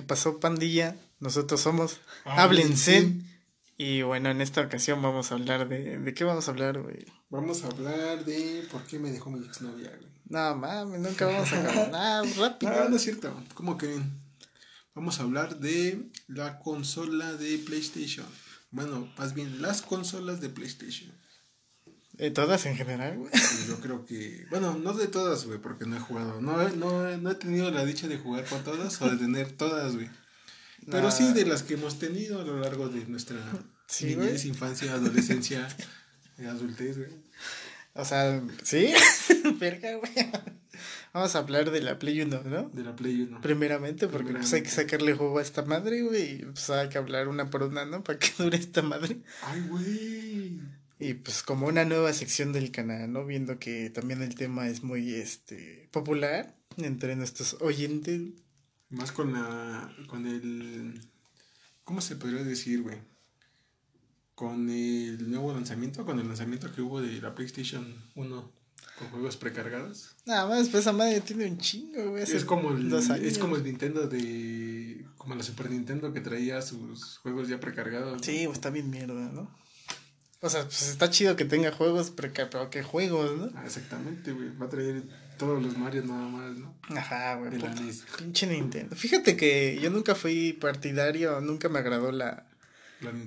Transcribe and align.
¿Qué 0.00 0.06
pasó, 0.06 0.40
pandilla? 0.40 0.96
Nosotros 1.18 1.60
somos 1.60 2.00
Háblense. 2.24 3.20
Y 3.76 4.00
bueno, 4.00 4.30
en 4.30 4.40
esta 4.40 4.62
ocasión 4.62 5.02
vamos 5.02 5.30
a 5.30 5.34
hablar 5.34 5.68
de. 5.68 5.98
¿De 5.98 6.14
qué 6.14 6.24
vamos 6.24 6.48
a 6.48 6.52
hablar, 6.52 6.80
güey? 6.80 7.04
Vamos 7.28 7.64
a 7.64 7.66
hablar 7.66 8.24
de 8.24 8.66
por 8.72 8.82
qué 8.84 8.98
me 8.98 9.10
dejó 9.10 9.30
mi 9.30 9.44
exnovia, 9.44 9.94
güey. 9.94 10.10
No 10.24 10.56
mames, 10.56 11.00
nunca 11.00 11.26
vamos 11.26 11.52
a 11.52 11.58
hablar 11.58 11.90
nada 11.92 12.22
rápido. 12.38 12.72
No, 12.72 12.88
no 12.88 12.96
es 12.96 13.02
cierto. 13.02 13.44
¿Cómo 13.52 13.76
que 13.76 14.00
Vamos 14.94 15.20
a 15.20 15.24
hablar 15.24 15.60
de 15.60 16.10
la 16.26 16.60
consola 16.60 17.34
de 17.34 17.58
PlayStation. 17.58 18.24
Bueno, 18.70 19.12
más 19.18 19.34
bien 19.34 19.60
las 19.60 19.82
consolas 19.82 20.40
de 20.40 20.48
PlayStation. 20.48 21.12
¿De 22.20 22.30
todas 22.30 22.66
en 22.66 22.76
general, 22.76 23.16
güey? 23.16 23.30
Yo 23.66 23.80
creo 23.80 24.04
que. 24.04 24.46
Bueno, 24.50 24.74
no 24.74 24.92
de 24.92 25.06
todas, 25.06 25.46
güey, 25.46 25.58
porque 25.58 25.86
no 25.86 25.96
he 25.96 26.00
jugado. 26.00 26.40
No, 26.42 26.68
no, 26.68 27.16
no 27.16 27.30
he 27.30 27.34
tenido 27.34 27.70
la 27.70 27.84
dicha 27.86 28.08
de 28.08 28.18
jugar 28.18 28.44
con 28.44 28.62
todas 28.62 29.00
o 29.00 29.08
de 29.08 29.16
tener 29.16 29.52
todas, 29.52 29.94
güey. 29.94 30.10
Pero 30.90 31.10
sí 31.10 31.32
de 31.32 31.46
las 31.46 31.62
que 31.62 31.74
hemos 31.74 31.98
tenido 31.98 32.40
a 32.40 32.44
lo 32.44 32.58
largo 32.60 32.88
de 32.88 33.06
nuestra 33.06 33.38
niñez, 34.02 34.44
infancia, 34.44 34.92
adolescencia, 34.92 35.66
adultez, 36.46 36.98
güey. 36.98 37.10
O 37.94 38.04
sea, 38.04 38.42
¿sí? 38.64 38.92
Verga, 39.58 39.94
güey. 39.96 40.12
Vamos 41.12 41.34
a 41.34 41.38
hablar 41.38 41.70
de 41.70 41.80
la 41.80 41.98
Play 41.98 42.20
1, 42.20 42.42
¿no? 42.44 42.68
De 42.68 42.84
la 42.84 42.94
Play 42.94 43.22
1. 43.22 43.40
Primeramente, 43.40 44.08
porque 44.08 44.32
pues 44.32 44.52
hay 44.52 44.62
que 44.62 44.70
sacarle 44.70 45.14
juego 45.14 45.38
a 45.38 45.42
esta 45.42 45.62
madre, 45.62 46.02
güey. 46.02 46.42
Y 46.42 46.44
pues 46.44 46.68
hay 46.70 46.88
que 46.88 46.98
hablar 46.98 47.28
una 47.28 47.50
por 47.50 47.62
una, 47.62 47.84
¿no? 47.84 48.04
Para 48.04 48.18
que 48.18 48.30
dure 48.38 48.58
esta 48.58 48.82
madre. 48.82 49.20
Ay, 49.42 49.60
güey. 49.68 50.60
Y 51.00 51.14
pues 51.14 51.42
como 51.42 51.66
una 51.66 51.86
nueva 51.86 52.12
sección 52.12 52.52
del 52.52 52.70
canal, 52.70 53.10
¿no? 53.10 53.24
Viendo 53.24 53.58
que 53.58 53.88
también 53.88 54.22
el 54.22 54.34
tema 54.34 54.68
es 54.68 54.82
muy, 54.82 55.14
este, 55.14 55.88
popular 55.92 56.54
entre 56.76 57.16
nuestros 57.16 57.56
oyentes. 57.60 58.20
Más 58.90 59.10
con 59.10 59.32
la, 59.32 59.94
con 60.08 60.26
el, 60.26 61.00
¿cómo 61.84 62.02
se 62.02 62.16
podría 62.16 62.44
decir, 62.44 62.82
güey? 62.82 62.98
Con 64.34 64.68
el 64.68 65.30
nuevo 65.30 65.52
lanzamiento, 65.54 66.04
con 66.04 66.18
el 66.18 66.28
lanzamiento 66.28 66.70
que 66.72 66.82
hubo 66.82 67.00
de 67.00 67.20
la 67.20 67.34
PlayStation 67.34 67.94
1 68.14 68.52
con 68.98 69.08
juegos 69.08 69.36
precargados. 69.38 70.14
Nada 70.26 70.46
más, 70.46 70.68
pues 70.68 70.82
esa 70.82 70.92
madre 70.92 71.20
tiene 71.22 71.46
un 71.46 71.56
chingo, 71.56 72.10
güey. 72.10 72.22
Es 72.22 72.44
como 72.44 72.72
el, 72.72 72.92
es 72.92 73.38
como 73.38 73.56
el 73.56 73.64
Nintendo 73.64 74.06
de, 74.06 75.06
como 75.16 75.34
la 75.34 75.42
Super 75.42 75.70
Nintendo 75.70 76.12
que 76.12 76.20
traía 76.20 76.60
sus 76.60 77.18
juegos 77.18 77.48
ya 77.48 77.58
precargados. 77.60 78.20
Sí, 78.22 78.44
está 78.52 78.68
bien 78.68 78.90
mierda, 78.90 79.30
¿no? 79.32 79.59
O 80.42 80.48
sea, 80.48 80.62
pues 80.62 80.88
está 80.88 81.10
chido 81.10 81.36
que 81.36 81.44
tenga 81.44 81.70
juegos, 81.70 82.10
pero 82.16 82.70
que, 82.70 82.82
juegos, 82.82 83.38
¿no? 83.38 83.50
Ah, 83.54 83.64
exactamente, 83.66 84.32
güey. 84.32 84.56
Va 84.56 84.66
a 84.66 84.68
traer 84.70 85.02
todos 85.36 85.62
los 85.62 85.76
Mario 85.76 86.02
nada 86.04 86.28
más, 86.28 86.56
¿no? 86.56 86.74
Ajá, 86.96 87.34
güey. 87.36 87.50
Pinche 88.16 88.46
Nintendo. 88.46 88.96
Fíjate 88.96 89.36
que 89.36 89.78
yo 89.82 89.90
nunca 89.90 90.14
fui 90.14 90.54
partidario, 90.54 91.42
nunca 91.42 91.68
me 91.68 91.78
agradó 91.78 92.10
la, 92.10 92.46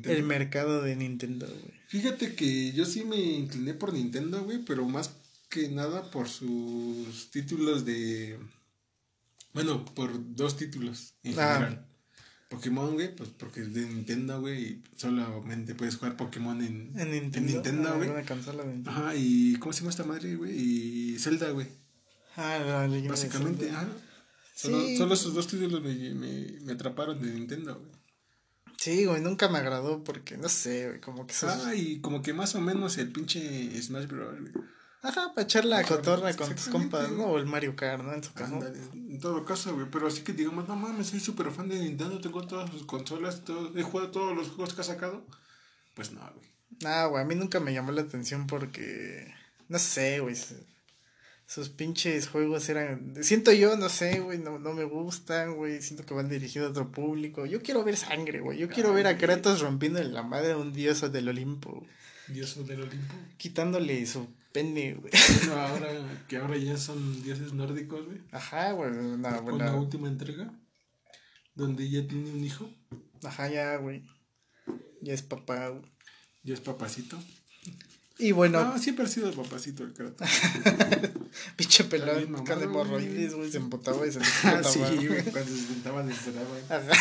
el 0.03 0.23
mercado 0.23 0.81
de 0.81 0.95
Nintendo, 0.95 1.45
güey. 1.47 1.73
Fíjate 1.87 2.33
que 2.33 2.71
yo 2.71 2.85
sí 2.85 3.03
me 3.03 3.17
incliné 3.17 3.75
por 3.75 3.93
Nintendo, 3.93 4.43
güey, 4.43 4.65
pero 4.65 4.83
más 4.87 5.11
que 5.49 5.69
nada 5.69 6.09
por 6.09 6.27
sus 6.27 7.29
títulos 7.29 7.85
de... 7.85 8.39
Bueno, 9.53 9.85
por 9.85 10.11
dos 10.35 10.57
títulos 10.57 11.13
en 11.21 11.39
ah. 11.39 11.53
general. 11.53 11.92
Pokémon, 12.53 12.93
güey, 12.93 13.15
pues 13.15 13.29
porque 13.29 13.61
es 13.61 13.73
de 13.73 13.81
Nintendo, 13.85 14.39
güey, 14.39 14.63
y 14.63 14.83
solamente 14.95 15.73
puedes 15.73 15.95
jugar 15.95 16.15
Pokémon 16.15 16.61
en, 16.63 16.91
en 16.95 17.45
Nintendo, 17.45 17.89
ah, 17.89 17.97
güey. 17.97 18.09
Ajá, 18.85 19.15
y 19.15 19.55
¿cómo 19.55 19.73
se 19.73 19.79
llama 19.79 19.89
esta 19.89 20.03
madre, 20.03 20.35
güey? 20.35 20.51
Y 20.55 21.19
Zelda, 21.19 21.49
güey. 21.49 21.67
Ah, 22.35 22.87
la 22.89 23.09
Básicamente, 23.09 23.69
ajá. 23.71 23.87
Solo, 24.55 24.77
solo, 24.97 25.13
esos 25.15 25.33
dos 25.33 25.47
títulos 25.47 25.81
me, 25.81 25.95
me, 26.13 26.59
me 26.61 26.73
atraparon 26.73 27.19
de 27.19 27.31
Nintendo, 27.31 27.79
güey. 27.79 27.91
Sí, 28.77 29.05
güey, 29.05 29.21
nunca 29.21 29.49
me 29.49 29.57
agradó 29.57 30.03
porque, 30.03 30.37
no 30.37 30.47
sé, 30.47 30.89
güey, 30.89 31.01
como 31.01 31.25
que... 31.25 31.33
Ah, 31.43 31.73
y 31.73 32.01
como 32.01 32.21
que 32.21 32.33
más 32.33 32.53
o 32.53 32.61
menos 32.61 32.97
el 32.97 33.11
pinche 33.11 33.81
Smash 33.81 34.07
Bros, 34.07 34.39
güey. 34.39 34.51
Ajá, 35.03 35.33
para 35.35 35.43
echar 35.43 35.65
la 35.65 35.83
cotorra 35.83 36.33
con 36.33 36.55
tus 36.55 36.69
compas, 36.69 37.11
¿no? 37.11 37.25
O 37.25 37.37
el 37.37 37.45
Mario 37.45 37.75
Kart, 37.75 38.01
¿no? 38.01 38.13
En 38.13 38.23
su 38.23 38.31
caso. 38.33 38.57
en 38.93 39.19
todo 39.19 39.43
caso, 39.43 39.75
güey. 39.75 39.87
Pero 39.91 40.07
así 40.07 40.21
que 40.21 40.31
digamos, 40.31 40.65
no 40.69 40.77
mames, 40.77 41.07
soy 41.07 41.19
súper 41.19 41.51
fan 41.51 41.67
de 41.67 41.77
Nintendo, 41.77 42.21
tengo 42.21 42.47
todas 42.47 42.69
sus 42.69 42.85
consolas, 42.85 43.43
he 43.75 43.83
jugado 43.83 44.11
todos 44.11 44.33
los 44.33 44.47
juegos 44.47 44.73
que 44.73 44.79
ha 44.79 44.85
sacado. 44.85 45.25
Pues 45.93 46.13
no, 46.13 46.21
güey. 46.21 46.47
Nah, 46.79 47.07
güey, 47.07 47.21
a 47.21 47.25
mí 47.25 47.35
nunca 47.35 47.59
me 47.59 47.73
llamó 47.73 47.91
la 47.91 48.01
atención 48.01 48.47
porque. 48.47 49.33
No 49.67 49.77
sé, 49.77 50.21
güey. 50.21 50.35
Sus 51.45 51.67
pinches 51.67 52.29
juegos 52.29 52.69
eran. 52.69 53.13
Siento 53.21 53.51
yo, 53.51 53.75
no 53.75 53.89
sé, 53.89 54.21
güey, 54.21 54.37
no, 54.37 54.57
no 54.57 54.71
me 54.71 54.85
gustan, 54.85 55.55
güey. 55.55 55.81
Siento 55.81 56.05
que 56.05 56.13
van 56.13 56.29
dirigidos 56.29 56.69
a 56.69 56.71
otro 56.71 56.91
público. 56.93 57.45
Yo 57.45 57.61
quiero 57.61 57.83
ver 57.83 57.97
sangre, 57.97 58.39
güey. 58.39 58.57
Yo 58.57 58.69
quiero 58.69 58.93
ver 58.93 59.07
a 59.07 59.17
Kratos 59.17 59.59
rompiendo 59.59 60.01
la 60.01 60.23
madre 60.23 60.53
a 60.53 60.57
un 60.57 60.71
dios 60.71 61.11
del 61.11 61.27
Olimpo. 61.27 61.85
¿Dios 62.29 62.65
del 62.65 62.83
Olimpo? 62.83 63.13
Quitándole 63.37 64.05
su 64.05 64.29
pene, 64.53 64.93
güey. 64.93 65.11
Bueno, 65.11 65.61
ahora, 65.61 66.23
que 66.29 66.37
ahora 66.37 66.57
ya 66.57 66.77
son 66.77 67.21
dioses 67.23 67.51
nórdicos, 67.53 68.05
güey. 68.05 68.21
Ajá, 68.31 68.71
güey. 68.71 68.91
Con 68.91 69.57
la 69.57 69.75
última 69.75 70.07
entrega, 70.07 70.53
donde 71.55 71.89
ya 71.89 72.07
tiene 72.07 72.29
un 72.31 72.43
hijo. 72.43 72.69
Ajá, 73.23 73.49
ya, 73.49 73.75
güey. 73.77 74.03
Ya 75.01 75.13
es 75.13 75.21
papá, 75.21 75.69
güey. 75.69 75.91
Ya 76.43 76.53
es 76.53 76.61
papacito. 76.61 77.17
Y 78.19 78.31
bueno. 78.31 78.63
No, 78.63 78.77
siempre 78.77 79.05
ha 79.05 79.07
sido 79.07 79.27
el 79.27 79.35
papacito 79.35 79.83
el 79.83 79.93
Kratos. 79.93 80.29
Pinche 81.55 81.83
pelón, 81.85 82.31
con 82.45 82.61
hemorroides, 82.61 83.33
güey, 83.33 83.51
se 83.51 83.57
empotaba 83.57 84.05
y 84.07 84.11
se 84.11 84.19
empotaba. 84.45 84.63
Sí, 84.63 84.79
güey, 84.79 85.23
cuando 85.23 85.51
se 85.51 85.73
en 85.73 86.37
el 86.37 86.45
güey. 86.45 86.63
Ajá. 86.69 86.91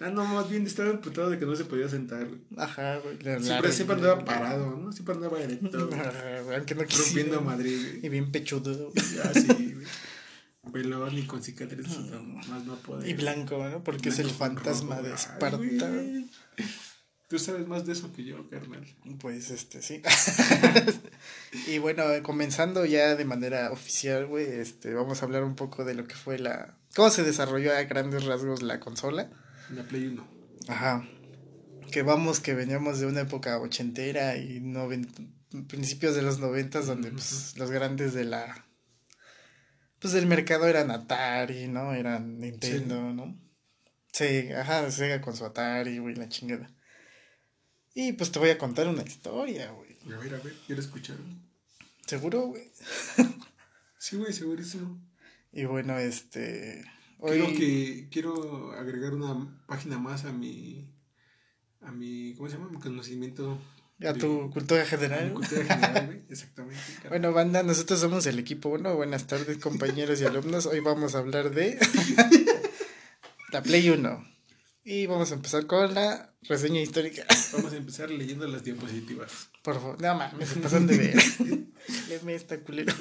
Ah, 0.00 0.10
no, 0.10 0.24
más 0.24 0.48
bien 0.48 0.64
estaba 0.64 0.90
emputado 0.90 1.30
de 1.30 1.38
que 1.38 1.46
no 1.46 1.56
se 1.56 1.64
podía 1.64 1.88
sentar. 1.88 2.28
Ajá, 2.56 2.98
güey. 2.98 3.18
Siempre, 3.42 3.72
siempre 3.72 3.96
andaba 3.96 4.24
parado, 4.24 4.76
¿no? 4.76 4.92
Siempre 4.92 5.14
andaba 5.14 5.40
erecto. 5.40 5.90
Ajá, 5.92 6.40
güey, 6.42 6.56
aunque 6.56 6.74
no 6.74 6.84
quisiera. 6.84 7.06
Rompiendo 7.06 7.40
Madrid, 7.40 7.78
güey. 7.80 8.06
Y 8.06 8.08
bien 8.08 8.30
pechudo. 8.30 8.92
Ah, 9.24 9.30
sí, 9.34 9.46
güey. 9.74 9.86
Pelón 10.72 11.16
y 11.16 11.22
con 11.22 11.42
cicatrices, 11.42 11.98
no, 11.98 12.22
más 12.22 12.64
no 12.64 12.76
puede. 12.76 13.08
Y 13.08 13.14
blanco, 13.14 13.66
¿no? 13.68 13.82
Porque 13.82 14.10
es 14.10 14.18
el 14.18 14.30
fantasma 14.30 15.00
de 15.00 15.14
Esparta. 15.14 15.90
Tú 17.28 17.38
sabes 17.38 17.66
más 17.66 17.84
de 17.84 17.92
eso 17.92 18.10
que 18.12 18.24
yo, 18.24 18.48
carnal. 18.48 18.86
Pues 19.20 19.50
este, 19.50 19.82
sí. 19.82 20.02
y 21.66 21.78
bueno, 21.78 22.04
comenzando 22.22 22.86
ya 22.86 23.16
de 23.16 23.24
manera 23.26 23.70
oficial, 23.70 24.26
güey, 24.26 24.46
este, 24.46 24.94
vamos 24.94 25.20
a 25.20 25.26
hablar 25.26 25.44
un 25.44 25.54
poco 25.54 25.84
de 25.84 25.94
lo 25.94 26.06
que 26.06 26.14
fue 26.14 26.38
la. 26.38 26.78
cómo 26.94 27.10
se 27.10 27.24
desarrolló 27.24 27.74
a 27.74 27.82
grandes 27.82 28.24
rasgos 28.24 28.62
la 28.62 28.80
consola. 28.80 29.30
La 29.70 29.82
Play 29.84 30.06
1. 30.06 30.28
Ajá. 30.68 31.08
Que 31.90 32.02
vamos, 32.02 32.40
que 32.40 32.54
veníamos 32.54 33.00
de 33.00 33.06
una 33.06 33.20
época 33.20 33.58
ochentera 33.58 34.36
y 34.36 34.60
principios 35.66 36.14
de 36.14 36.22
los 36.22 36.38
noventas, 36.38 36.86
donde 36.86 37.10
pues, 37.10 37.56
los 37.56 37.70
grandes 37.70 38.14
de 38.14 38.24
la. 38.24 38.66
Pues 39.98 40.12
del 40.12 40.26
mercado 40.26 40.66
eran 40.68 40.90
Atari, 40.90 41.66
¿no? 41.66 41.92
Eran 41.94 42.38
Nintendo, 42.38 43.12
¿no? 43.12 43.36
Sí, 44.12 44.50
ajá, 44.52 44.90
Sega 44.90 45.20
con 45.20 45.36
su 45.36 45.44
Atari, 45.44 45.98
güey, 45.98 46.14
la 46.14 46.28
chingada. 46.28 46.70
Y 47.94 48.12
pues 48.12 48.30
te 48.30 48.38
voy 48.38 48.50
a 48.50 48.58
contar 48.58 48.86
una 48.86 49.02
historia, 49.02 49.70
güey. 49.72 49.96
A 50.14 50.18
ver, 50.18 50.34
a 50.34 50.38
ver, 50.38 50.54
quiero 50.66 50.80
escuchar. 50.80 51.16
¿Seguro, 52.06 52.46
güey? 52.46 52.70
sí, 53.98 54.16
güey, 54.16 54.32
segurísimo. 54.32 55.00
Y 55.52 55.64
bueno, 55.64 55.98
este 55.98 56.84
Quiero 57.20 57.46
que 57.48 58.08
quiero 58.10 58.72
agregar 58.72 59.14
una 59.14 59.60
página 59.66 59.98
más 59.98 60.24
a 60.24 60.32
mi 60.32 60.88
a 61.80 61.90
mi 61.90 62.34
¿cómo 62.36 62.48
se 62.48 62.56
llama? 62.56 62.70
mi 62.70 62.78
conocimiento 62.78 63.58
a 64.06 64.14
tu 64.14 64.50
cultura 64.50 64.84
general. 64.86 65.32
cultura 65.32 65.64
general, 65.64 66.24
exactamente. 66.28 66.80
Bueno, 67.08 67.32
banda, 67.32 67.64
nosotros 67.64 67.98
somos 67.98 68.26
el 68.26 68.38
equipo 68.38 68.68
1. 68.68 68.94
Buenas 68.94 69.26
tardes, 69.26 69.58
compañeros 69.58 70.20
y 70.20 70.24
alumnos. 70.24 70.66
Hoy 70.66 70.78
vamos 70.78 71.16
a 71.16 71.18
hablar 71.18 71.50
de 71.50 71.78
la 73.52 73.62
Play 73.62 73.90
1. 73.90 74.24
Y 74.84 75.06
vamos 75.06 75.32
a 75.32 75.34
empezar 75.34 75.66
con 75.66 75.94
la 75.94 76.32
reseña 76.42 76.80
histórica. 76.80 77.26
Vamos 77.52 77.72
a 77.72 77.76
empezar 77.76 78.10
leyendo 78.10 78.46
las 78.46 78.62
diapositivas. 78.62 79.50
Por 79.62 79.74
favor, 79.74 80.00
no 80.00 80.14
mames, 80.14 80.48
se 80.48 80.60
pasan 80.60 80.86
de 80.86 80.96
ver. 80.96 81.16
Léeme 82.08 82.34
esta 82.34 82.60
culera. 82.60 82.94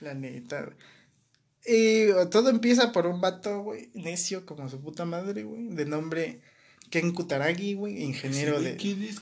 la 0.00 0.14
neta, 0.14 0.70
y 1.64 2.08
todo 2.30 2.50
empieza 2.50 2.92
por 2.92 3.06
un 3.06 3.20
vato, 3.20 3.62
güey, 3.62 3.90
necio 3.94 4.44
como 4.46 4.68
su 4.68 4.80
puta 4.80 5.04
madre, 5.04 5.44
güey, 5.44 5.68
de 5.68 5.86
nombre 5.86 6.40
Ken 6.90 7.12
Kutaragi, 7.12 7.74
güey, 7.74 8.02
ingeniero 8.02 8.60
de... 8.60 8.76
¿Quién 8.76 9.02
es, 9.02 9.18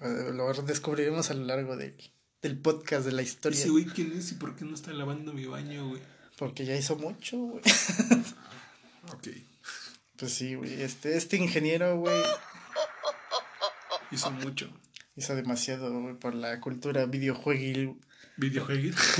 eh, 0.00 0.32
Lo 0.32 0.52
descubriremos 0.62 1.30
a 1.30 1.34
lo 1.34 1.44
largo 1.44 1.76
del, 1.76 1.94
del 2.40 2.58
podcast 2.58 3.04
de 3.04 3.12
la 3.12 3.22
historia. 3.22 3.62
Sí, 3.62 3.68
güey, 3.68 3.84
¿quién 3.84 4.12
es 4.16 4.32
y 4.32 4.34
por 4.36 4.56
qué 4.56 4.64
no 4.64 4.74
está 4.74 4.92
lavando 4.92 5.32
mi 5.32 5.44
baño, 5.44 5.88
güey? 5.88 6.00
Porque 6.38 6.64
ya 6.64 6.76
hizo 6.76 6.96
mucho, 6.96 7.36
güey. 7.38 7.62
ok. 9.12 9.28
Pues 10.16 10.32
sí, 10.32 10.54
güey, 10.54 10.82
este, 10.82 11.16
este 11.16 11.36
ingeniero, 11.36 11.98
güey... 11.98 12.22
Hizo 14.10 14.30
mucho. 14.30 14.70
Hizo 15.14 15.34
demasiado, 15.34 16.00
güey, 16.00 16.14
por 16.14 16.34
la 16.34 16.60
cultura 16.60 17.04
videojueguil 17.04 17.98
Videojuegos. 18.36 18.96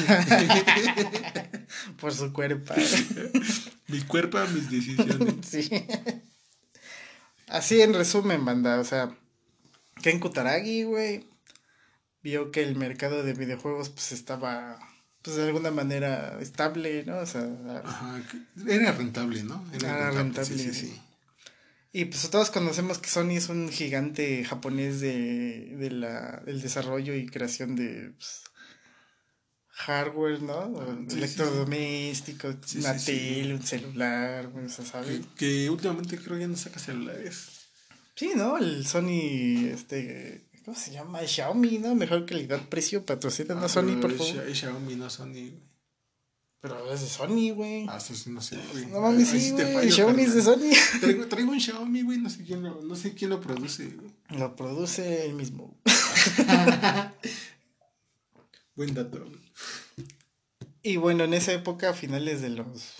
Por 2.00 2.12
su 2.12 2.32
cuerpo. 2.32 2.74
Mi 3.88 4.00
cuerpo, 4.02 4.38
mis 4.52 4.70
decisiones. 4.70 5.34
sí. 5.46 5.70
Así 7.46 7.80
en 7.80 7.94
resumen, 7.94 8.44
banda, 8.44 8.80
o 8.80 8.84
sea, 8.84 9.16
Ken 10.02 10.18
Kutaragi, 10.18 10.82
güey, 10.82 11.28
vio 12.22 12.50
que 12.50 12.64
el 12.64 12.74
mercado 12.74 13.22
de 13.22 13.34
videojuegos 13.34 13.90
pues 13.90 14.10
estaba 14.10 14.78
pues 15.22 15.36
de 15.36 15.44
alguna 15.44 15.70
manera 15.70 16.38
estable, 16.40 17.04
¿no? 17.04 17.18
O 17.18 17.26
sea, 17.26 17.48
Ajá, 17.84 18.20
era 18.66 18.92
rentable, 18.92 19.44
¿no? 19.44 19.64
Era, 19.72 20.10
rentable. 20.10 20.58
Sí, 20.58 20.74
sí, 20.74 21.00
Y 21.92 22.06
pues 22.06 22.28
todos 22.30 22.50
conocemos 22.50 22.98
que 22.98 23.08
Sony 23.08 23.36
es 23.36 23.48
un 23.48 23.68
gigante 23.68 24.44
japonés 24.44 25.00
de, 25.00 25.76
de 25.78 25.90
la, 25.92 26.42
el 26.46 26.60
desarrollo 26.60 27.14
y 27.14 27.26
creación 27.26 27.76
de 27.76 28.12
pues, 28.16 28.42
hardware, 29.76 30.42
¿no? 30.42 30.80
Ah, 30.80 30.96
electrodomésticos, 31.10 32.74
una 32.76 32.96
tele, 32.96 33.54
un 33.54 33.62
celular, 33.62 34.46
o 34.46 34.68
sea, 34.68 34.84
¿sabes? 34.84 35.20
Que, 35.36 35.68
últimamente 35.68 36.18
creo 36.18 36.38
ya 36.38 36.48
no 36.48 36.56
saca 36.56 36.78
celulares. 36.78 37.48
Sí, 38.14 38.32
¿no? 38.34 38.56
El 38.56 38.86
Sony, 38.86 39.68
este, 39.70 40.46
¿cómo 40.64 40.76
se 40.76 40.92
llama? 40.92 41.20
El 41.20 41.28
Xiaomi, 41.28 41.78
¿no? 41.78 41.94
Mejor 41.94 42.24
calidad-precio, 42.24 43.04
patrocina 43.04 43.54
ah, 43.56 43.60
no 43.60 43.68
Sony, 43.68 44.00
por 44.00 44.16
favor. 44.16 44.54
Xiaomi, 44.54 44.96
no 44.96 45.10
Sony, 45.10 45.52
Pero 46.62 46.90
es 46.90 47.02
de 47.02 47.08
Sony, 47.08 47.50
güey. 47.54 47.86
Ah, 47.88 47.98
eso 47.98 48.14
sí, 48.14 48.30
no 48.30 48.40
sé, 48.40 48.58
güey. 48.72 48.86
No 48.86 49.02
mames, 49.02 49.28
sí, 49.28 49.50
güey. 49.50 49.76
El 49.76 49.92
Xiaomi 49.92 50.22
es 50.22 50.34
de 50.34 50.42
Sony. 50.42 50.70
Traigo, 51.02 51.26
traigo, 51.26 51.52
un 51.52 51.60
Xiaomi, 51.60 52.00
güey. 52.00 52.18
No 52.18 52.30
sé 52.30 52.44
quién 52.44 52.62
lo, 52.62 52.80
no 52.80 52.96
sé 52.96 53.12
quién 53.12 53.28
lo 53.28 53.42
produce, 53.42 53.90
güey. 53.90 54.10
Lo 54.30 54.56
produce 54.56 55.26
él 55.26 55.34
mismo. 55.34 55.78
Buen 58.74 58.94
dato. 58.94 59.45
Y 60.86 60.98
bueno, 60.98 61.24
en 61.24 61.34
esa 61.34 61.52
época, 61.52 61.90
a 61.90 61.94
finales 61.94 62.42
de 62.42 62.50
los 62.50 62.94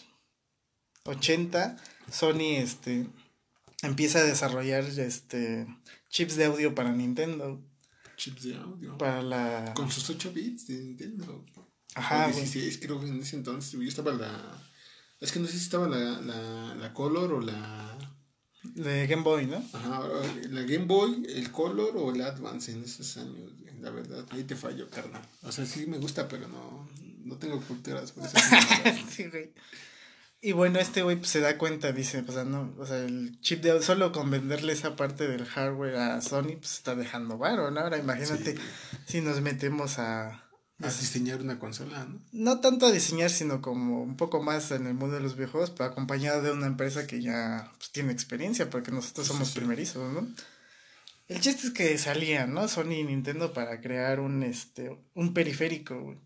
80, 1.04 1.76
Sony 2.10 2.56
este, 2.56 3.06
empieza 3.82 4.18
a 4.18 4.24
desarrollar 4.24 4.82
este, 4.82 5.68
chips 6.10 6.34
de 6.34 6.46
audio 6.46 6.74
para 6.74 6.90
Nintendo. 6.90 7.62
Chips 8.16 8.42
de 8.42 8.56
audio. 8.56 8.98
Para 8.98 9.22
la... 9.22 9.72
Con 9.76 9.88
sus 9.88 10.10
8 10.10 10.32
bits 10.32 10.66
de 10.66 10.78
Nintendo. 10.78 11.44
Ajá. 11.94 12.26
16, 12.26 12.78
creo 12.78 12.98
que 12.98 13.06
en 13.06 13.20
ese 13.20 13.36
entonces. 13.36 13.70
Yo 13.70 13.86
estaba 13.86 14.12
la... 14.14 14.36
Es 15.20 15.30
que 15.30 15.38
no 15.38 15.46
sé 15.46 15.52
si 15.52 15.58
estaba 15.58 15.86
la, 15.86 16.20
la, 16.22 16.74
la 16.74 16.92
Color 16.92 17.34
o 17.34 17.40
la... 17.40 17.96
De 18.64 19.06
Game 19.06 19.22
Boy, 19.22 19.46
¿no? 19.46 19.62
Ajá, 19.74 20.02
la 20.50 20.62
Game 20.62 20.86
Boy, 20.86 21.24
el 21.28 21.52
Color 21.52 21.96
o 21.96 22.12
el 22.12 22.20
Advance 22.20 22.72
en 22.72 22.82
esos 22.82 23.16
años, 23.16 23.52
la 23.80 23.90
verdad. 23.90 24.26
Ahí 24.30 24.42
te 24.42 24.56
fallo, 24.56 24.90
carnal. 24.90 25.22
O 25.44 25.52
sea, 25.52 25.64
sí 25.64 25.86
me 25.86 25.98
gusta, 25.98 26.26
pero 26.26 26.48
no, 26.48 26.88
no 27.26 27.36
tengo 27.36 27.60
culturas 27.60 28.12
por 28.12 28.24
eso. 28.24 28.36
sí, 29.10 29.26
güey. 29.28 29.52
Y 30.40 30.52
bueno, 30.52 30.78
este 30.78 31.02
güey 31.02 31.16
pues, 31.16 31.30
se 31.30 31.40
da 31.40 31.58
cuenta, 31.58 31.92
dice, 31.92 32.24
o 32.26 32.32
sea, 32.32 32.44
no, 32.44 32.74
o 32.78 32.86
sea, 32.86 32.98
el 32.98 33.40
chip 33.40 33.62
de 33.62 33.82
solo 33.82 34.12
con 34.12 34.30
venderle 34.30 34.72
esa 34.72 34.94
parte 34.94 35.26
del 35.26 35.44
hardware 35.44 35.96
a 35.96 36.20
Sony, 36.20 36.56
pues 36.58 36.74
está 36.74 36.94
dejando 36.94 37.38
varo, 37.38 37.70
¿no? 37.70 37.80
Ahora 37.80 37.98
imagínate 37.98 38.56
si 39.06 39.20
nos 39.20 39.40
metemos 39.40 39.98
a 39.98 40.46
a 40.82 40.88
diseñar 40.88 41.40
una 41.40 41.58
consola, 41.58 42.04
¿no? 42.04 42.20
No 42.32 42.60
tanto 42.60 42.86
a 42.86 42.92
diseñar, 42.92 43.30
sino 43.30 43.62
como 43.62 44.02
un 44.02 44.16
poco 44.16 44.42
más 44.42 44.70
en 44.72 44.86
el 44.86 44.94
mundo 44.94 45.16
de 45.16 45.22
los 45.22 45.34
videojuegos, 45.34 45.70
pero 45.70 45.88
acompañado 45.88 46.42
de 46.42 46.50
una 46.50 46.66
empresa 46.66 47.06
que 47.06 47.22
ya 47.22 47.72
pues, 47.78 47.90
tiene 47.92 48.12
experiencia, 48.12 48.68
porque 48.68 48.92
nosotros 48.92 49.26
somos 49.26 49.52
primerizos, 49.52 50.12
¿no? 50.12 50.28
El 51.28 51.40
chiste 51.40 51.68
es 51.68 51.72
que 51.72 51.96
salían, 51.98 52.52
¿no? 52.52 52.68
Sony 52.68 52.92
y 52.92 53.04
Nintendo 53.04 53.52
para 53.52 53.80
crear 53.80 54.20
un, 54.20 54.42
este, 54.42 54.96
un 55.14 55.32
periférico, 55.32 56.00
güey. 56.00 56.18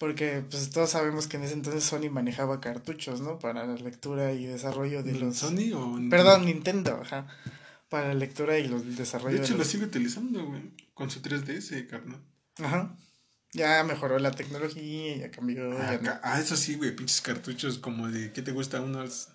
Porque 0.00 0.42
pues 0.48 0.70
todos 0.70 0.88
sabemos 0.88 1.26
que 1.26 1.36
en 1.36 1.42
ese 1.42 1.52
entonces 1.52 1.84
Sony 1.84 2.08
manejaba 2.10 2.58
cartuchos, 2.58 3.20
¿no? 3.20 3.38
Para 3.38 3.66
la 3.66 3.74
lectura 3.74 4.32
y 4.32 4.46
desarrollo 4.46 5.02
de 5.02 5.12
los... 5.12 5.36
¿Sony 5.36 5.74
o...? 5.74 5.98
Perdón, 6.08 6.46
Nintendo, 6.46 6.98
ajá. 7.02 7.26
Para 7.90 8.08
la 8.08 8.14
lectura 8.14 8.58
y 8.58 8.64
el 8.64 8.96
desarrollo 8.96 9.36
de 9.36 9.44
hecho, 9.44 9.58
lo 9.58 9.64
sigue 9.64 9.84
utilizando, 9.84 10.46
güey. 10.46 10.62
Con 10.94 11.10
su 11.10 11.20
3DS, 11.20 11.86
carnal. 11.86 12.18
Ajá. 12.62 12.96
Ya 13.52 13.84
mejoró 13.84 14.18
la 14.18 14.30
tecnología, 14.30 15.18
ya 15.18 15.30
cambió. 15.30 15.70
Ah, 15.78 16.20
ah 16.22 16.40
eso 16.40 16.56
sí, 16.56 16.76
güey, 16.76 16.96
pinches 16.96 17.20
cartuchos 17.20 17.76
como 17.76 18.08
de, 18.08 18.32
¿qué 18.32 18.40
te 18.40 18.52
gusta? 18.52 18.80
¿Unos 18.80 19.28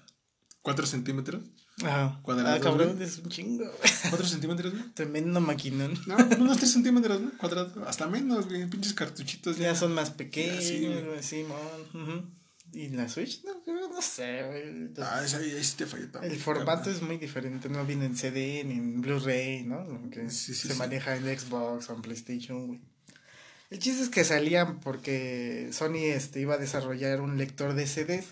4 0.63 0.87
centímetros? 0.87 1.43
Ajá. 1.83 2.19
Cuadrados. 2.21 2.59
Ah, 2.59 2.63
cabrón, 2.63 3.01
es 3.01 3.17
un 3.19 3.29
chingo. 3.29 3.65
¿4 3.65 4.23
centímetros, 4.23 4.73
güey? 4.73 4.89
Tremendo 4.93 5.41
maquinón. 5.41 5.99
No, 6.07 6.15
unos 6.39 6.57
3 6.57 6.71
centímetros, 6.71 7.21
¿no? 7.21 7.37
Cuadrados. 7.37 7.73
Hasta 7.85 8.07
menos, 8.07 8.47
güey, 8.47 8.65
pinches 8.69 8.93
cartuchitos. 8.93 9.57
Ya, 9.57 9.75
son 9.75 9.93
más 9.93 10.11
pequeños, 10.11 11.03
güey, 11.03 11.21
Simón. 11.21 12.35
Y 12.71 12.89
la 12.89 13.07
Switch, 13.07 13.41
no, 13.45 13.89
no 13.89 14.01
sé, 14.01 14.43
güey. 14.43 14.91
Ah, 14.97 15.21
esa, 15.23 15.37
ahí 15.37 15.63
sí 15.63 15.77
te 15.77 15.85
falló 15.85 16.07
El 16.21 16.37
formato 16.37 16.89
es 16.89 17.01
muy 17.01 17.17
diferente, 17.17 17.69
no 17.69 17.85
viene 17.85 18.05
en 18.05 18.17
CD 18.17 18.63
ni 18.65 18.73
en 18.73 19.01
Blu-ray, 19.01 19.63
¿no? 19.63 20.09
Que 20.09 20.29
sí, 20.29 20.53
sí, 20.53 20.67
se 20.67 20.73
maneja 20.73 21.15
en 21.15 21.23
Xbox 21.23 21.89
o 21.89 21.95
en 21.95 22.01
PlayStation, 22.01 22.67
güey. 22.67 22.81
El 23.69 23.79
chiste 23.79 24.03
es 24.03 24.09
que 24.09 24.25
salían 24.25 24.81
porque 24.81 25.69
Sony 25.71 26.03
este, 26.03 26.41
iba 26.41 26.55
a 26.55 26.57
desarrollar 26.57 27.21
un 27.21 27.37
lector 27.37 27.75
de 27.75 27.87
CDs 27.87 28.25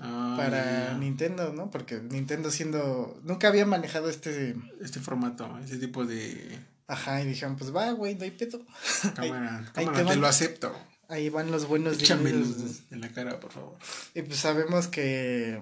ah, 0.00 0.34
para 0.36 0.94
Nintendo, 0.98 1.52
¿no? 1.52 1.70
Porque 1.70 2.00
Nintendo 2.00 2.50
siendo... 2.50 3.20
Nunca 3.24 3.48
había 3.48 3.66
manejado 3.66 4.08
este... 4.08 4.56
Este 4.80 5.00
formato, 5.00 5.58
ese 5.58 5.78
tipo 5.78 6.04
de... 6.04 6.58
Ajá, 6.88 7.20
y 7.20 7.26
dijeron, 7.26 7.56
pues 7.56 7.74
va, 7.74 7.90
güey, 7.92 8.14
no 8.14 8.24
hay 8.24 8.30
pedo. 8.30 8.64
Cámara, 9.16 9.70
cámara 9.74 10.04
te, 10.04 10.16
lo 10.16 10.26
acepto. 10.26 10.72
Ahí 11.08 11.28
van 11.28 11.50
los 11.50 11.66
buenos 11.66 11.98
días. 11.98 12.10
en 12.90 13.00
la 13.00 13.08
cara, 13.10 13.40
por 13.40 13.52
favor. 13.52 13.78
Y 14.14 14.22
pues 14.22 14.38
sabemos 14.38 14.88
que 14.88 15.60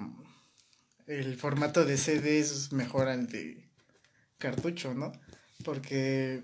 el 1.07 1.37
formato 1.37 1.85
de 1.85 1.97
CD 1.97 2.41
es 2.41 2.73
mejor 2.73 3.09
al 3.09 3.27
de 3.27 3.69
cartucho, 4.39 4.95
¿no? 4.95 5.13
Porque 5.65 6.43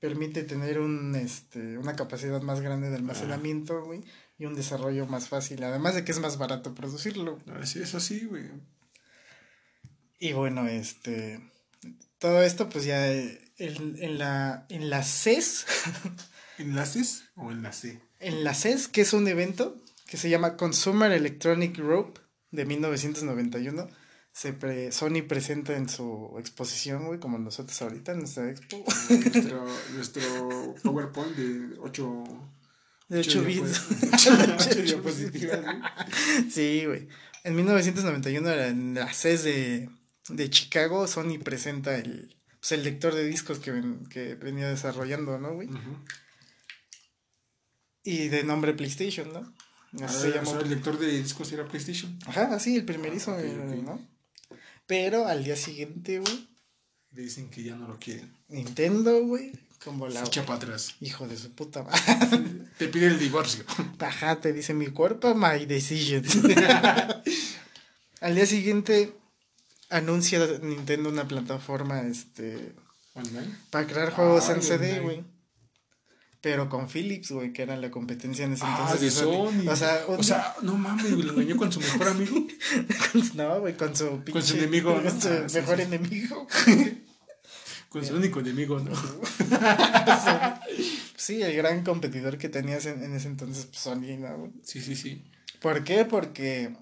permite 0.00 0.42
tener 0.42 0.78
un, 0.78 1.14
este, 1.14 1.78
una 1.78 1.96
capacidad 1.96 2.40
más 2.42 2.60
grande 2.60 2.90
de 2.90 2.96
almacenamiento, 2.96 3.84
güey, 3.84 4.04
y 4.38 4.46
un 4.46 4.54
desarrollo 4.54 5.06
más 5.06 5.28
fácil, 5.28 5.62
además 5.62 5.94
de 5.94 6.04
que 6.04 6.12
es 6.12 6.20
más 6.20 6.38
barato 6.38 6.74
producirlo. 6.74 7.38
Así 7.60 7.80
es 7.80 7.94
así, 7.94 8.24
güey. 8.24 8.44
Y 10.18 10.32
bueno, 10.32 10.66
este, 10.68 11.40
todo 12.18 12.42
esto 12.42 12.68
pues 12.68 12.84
ya 12.84 13.12
en, 13.12 13.38
en 13.58 14.18
la, 14.18 14.66
en 14.68 14.90
la 14.90 15.02
CES. 15.02 15.66
¿En 16.58 16.74
la 16.74 16.86
CES 16.86 17.24
o 17.36 17.50
en 17.50 17.62
la 17.62 17.72
C? 17.72 18.00
En 18.20 18.44
la 18.44 18.54
CES, 18.54 18.88
que 18.88 19.02
es 19.02 19.12
un 19.12 19.28
evento 19.28 19.76
que 20.06 20.16
se 20.16 20.30
llama 20.30 20.56
Consumer 20.56 21.12
Electronic 21.12 21.76
Group 21.76 22.20
de 22.50 22.64
1991 22.64 23.88
se 24.36 24.52
pre 24.52 24.92
Sony 24.92 25.22
presenta 25.26 25.74
en 25.78 25.88
su 25.88 26.36
exposición, 26.38 27.06
güey, 27.06 27.18
como 27.18 27.38
nosotros 27.38 27.80
ahorita 27.80 28.12
en 28.12 28.18
nuestra 28.18 28.50
expo. 28.50 28.84
nuestro, 29.08 29.66
nuestro 29.94 30.74
PowerPoint 30.82 31.34
de 31.34 31.78
8... 31.78 32.24
De 33.08 33.20
8 33.20 33.42
bits. 33.42 33.82
Sí, 36.50 36.84
güey. 36.86 37.08
En 37.44 37.54
1991, 37.54 38.52
en 38.52 38.94
la 38.94 39.12
CES 39.12 39.44
de, 39.44 39.88
de 40.28 40.50
Chicago, 40.50 41.06
Sony 41.06 41.38
presenta 41.42 41.96
el, 41.96 42.36
pues, 42.58 42.72
el 42.72 42.82
lector 42.82 43.14
de 43.14 43.24
discos 43.24 43.60
que, 43.60 43.80
que 44.10 44.34
venía 44.34 44.68
desarrollando, 44.68 45.38
¿no, 45.38 45.54
güey? 45.54 45.68
Y 48.02 48.28
de 48.28 48.42
nombre 48.42 48.74
PlayStation, 48.74 49.32
¿no? 49.32 49.54
Así 50.04 50.22
se 50.22 50.32
llamó. 50.32 50.58
el 50.58 50.70
lector 50.70 50.98
de 50.98 51.06
discos 51.06 51.52
era 51.52 51.66
PlayStation. 51.66 52.18
Ajá, 52.26 52.58
sí, 52.58 52.76
el 52.76 52.84
primerizo, 52.84 53.32
ah, 53.32 53.40
¿no? 53.40 54.04
Pero 54.86 55.26
al 55.26 55.44
día 55.44 55.56
siguiente, 55.56 56.18
güey. 56.18 56.48
Dicen 57.10 57.48
que 57.48 57.62
ya 57.62 57.76
no 57.76 57.88
lo 57.88 57.98
quieren. 57.98 58.32
Nintendo, 58.48 59.24
güey. 59.24 59.52
Como 59.86 60.08
la. 60.08 60.24
echa 60.24 60.44
para 60.44 60.56
atrás. 60.56 60.96
Hijo 61.00 61.28
de 61.28 61.36
su 61.36 61.52
puta 61.52 61.84
madre. 61.84 62.66
te 62.78 62.88
pide 62.88 63.06
el 63.06 63.20
divorcio. 63.20 63.64
Ajá, 64.00 64.40
te 64.40 64.52
dice 64.52 64.74
mi 64.74 64.88
cuerpo, 64.88 65.32
my 65.36 65.64
decision. 65.64 66.24
al 68.20 68.34
día 68.34 68.46
siguiente 68.46 69.14
anuncia 69.88 70.44
Nintendo 70.60 71.08
una 71.08 71.28
plataforma, 71.28 72.02
este. 72.02 72.74
¿Online? 73.14 73.56
Para 73.70 73.86
crear 73.86 74.12
juegos 74.12 74.48
en 74.48 74.60
CD, 74.60 74.98
güey 74.98 75.24
pero 76.46 76.68
con 76.68 76.88
Philips, 76.88 77.32
güey, 77.32 77.52
que 77.52 77.62
era 77.62 77.76
la 77.76 77.90
competencia 77.90 78.44
en 78.44 78.52
ese 78.52 78.62
ah, 78.64 78.76
entonces. 78.78 79.00
de 79.00 79.10
Sony. 79.10 79.68
O 79.68 79.74
sea, 79.74 80.04
o 80.06 80.22
sea, 80.22 80.54
no 80.62 80.76
mames, 80.76 81.12
güey, 81.12 81.24
lo 81.24 81.32
engañó 81.32 81.56
con 81.56 81.72
su 81.72 81.80
mejor 81.80 82.06
amigo. 82.06 82.46
no, 83.34 83.60
güey, 83.60 83.76
con 83.76 83.96
su 83.96 84.22
pinche, 84.22 84.32
Con 84.32 84.42
su 84.44 84.56
enemigo. 84.56 84.94
Con 84.94 85.20
su 85.20 85.28
ah, 85.28 85.46
mejor 85.52 85.80
enemigo. 85.80 86.46
Con 87.96 88.06
su 88.06 88.14
único 88.14 88.40
enemigo, 88.40 88.78
¿no? 88.78 88.92
sí, 91.16 91.40
el 91.42 91.56
gran 91.56 91.82
competidor 91.82 92.36
que 92.36 92.50
tenías 92.50 92.84
en, 92.84 93.14
ese 93.14 93.28
entonces, 93.28 93.64
pues 93.64 93.78
Sony, 93.78 94.18
¿no? 94.18 94.52
Sí, 94.62 94.82
sí, 94.82 94.94
sí. 94.94 95.24
¿Por 95.62 95.82
qué? 95.82 96.04
Porque 96.04 96.76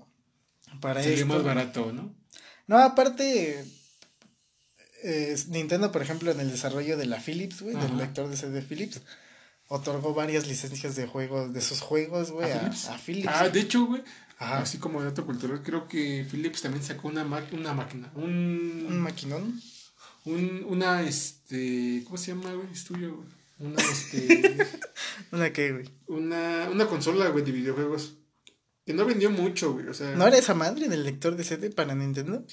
para 0.81 1.05
Sería 1.05 1.25
más 1.25 1.45
barato, 1.45 1.93
¿no? 1.93 2.13
No, 2.67 2.79
aparte... 2.79 3.65
Nintendo, 5.49 5.93
por 5.93 6.03
ejemplo, 6.03 6.33
en 6.33 6.41
el 6.41 6.51
desarrollo 6.51 6.97
de 6.97 7.07
la 7.07 7.21
Philips, 7.21 7.61
güey, 7.63 7.77
del 7.77 7.97
lector 7.97 8.29
de 8.29 8.37
CD 8.37 8.61
Philips, 8.63 9.03
otorgó 9.69 10.15
varias 10.15 10.49
licencias 10.49 10.97
de 10.97 11.07
juegos, 11.07 11.53
de 11.53 11.61
sus 11.61 11.81
juegos, 11.81 12.33
güey, 12.33 12.51
a, 12.51 12.67
a, 12.67 12.99
Philips? 12.99 13.29
Ah, 13.31 13.49
de 13.51 13.61
hecho, 13.61 13.85
güey, 13.85 14.03
así 14.39 14.79
como 14.79 15.03
dato 15.03 15.27
cultural, 15.27 15.63
creo 15.63 15.87
que 15.87 16.27
Philips 16.29 16.63
también 16.63 16.83
sacó 16.83 17.09
una, 17.09 17.23
una 17.23 17.75
máquina, 17.75 18.11
un... 18.15 18.87
¿Un 18.89 18.99
maquinón? 18.99 19.61
Un, 20.25 20.65
una, 20.69 21.03
este, 21.03 22.03
¿cómo 22.05 22.17
se 22.17 22.29
llama, 22.29 22.53
güey? 22.53 22.69
Es 22.73 22.85
tuyo, 22.85 23.17
güey. 23.17 23.29
Una, 23.59 23.83
este... 23.83 24.67
¿Una 25.33 25.53
qué, 25.53 25.73
güey? 25.73 25.91
Una, 26.07 26.69
una 26.71 26.87
consola, 26.87 27.29
güey, 27.29 27.45
de 27.45 27.53
videojuegos. 27.53 28.17
Que 28.85 28.95
no 28.95 29.07
vendió 29.07 29.31
mucho, 29.31 29.73
güey, 29.73 29.89
o 29.89 29.95
sea... 29.95 30.15
¿No 30.15 30.27
era 30.27 30.37
esa 30.37 30.55
madre 30.55 30.89
del 30.89 31.05
lector 31.05 31.37
de 31.37 31.45
CD 31.45 31.71
para 31.71 31.95
Nintendo? 31.95 32.45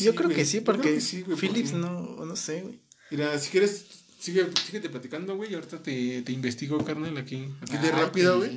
Yo 0.00 0.14
creo 0.14 0.28
que 0.28 0.44
sí, 0.44 0.60
porque 0.60 1.00
Philips 1.38 1.72
no, 1.72 2.24
no 2.24 2.36
sé, 2.36 2.62
güey. 2.62 2.80
Mira, 3.10 3.38
si 3.38 3.50
quieres, 3.50 3.97
sigue, 4.18 4.48
síguete 4.66 4.90
platicando, 4.90 5.36
güey, 5.36 5.52
y 5.52 5.54
ahorita 5.54 5.82
te, 5.82 6.22
te 6.22 6.32
investigo, 6.32 6.84
carnal, 6.84 7.16
aquí. 7.16 7.48
Aquí 7.62 7.76
de 7.78 7.90
rápido, 7.90 8.38
güey. 8.38 8.56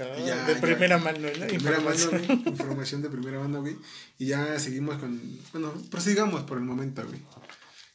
Ah, 0.00 0.46
de 0.46 0.54
primera 0.56 0.98
mano, 0.98 1.28
¿no? 1.38 1.46
Primera 1.46 1.80
mano, 1.80 2.10
güey. 2.10 2.32
Información 2.46 3.02
de 3.02 3.10
primera 3.10 3.38
mano, 3.38 3.60
güey. 3.60 3.76
Y 4.18 4.26
ya 4.26 4.58
seguimos 4.58 4.98
con... 4.98 5.20
Bueno, 5.52 5.72
prosigamos 5.90 6.42
por 6.44 6.58
el 6.58 6.64
momento, 6.64 7.04
güey. 7.06 7.20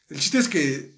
El 0.08 0.18
chiste 0.18 0.38
es 0.38 0.48
que 0.48 0.94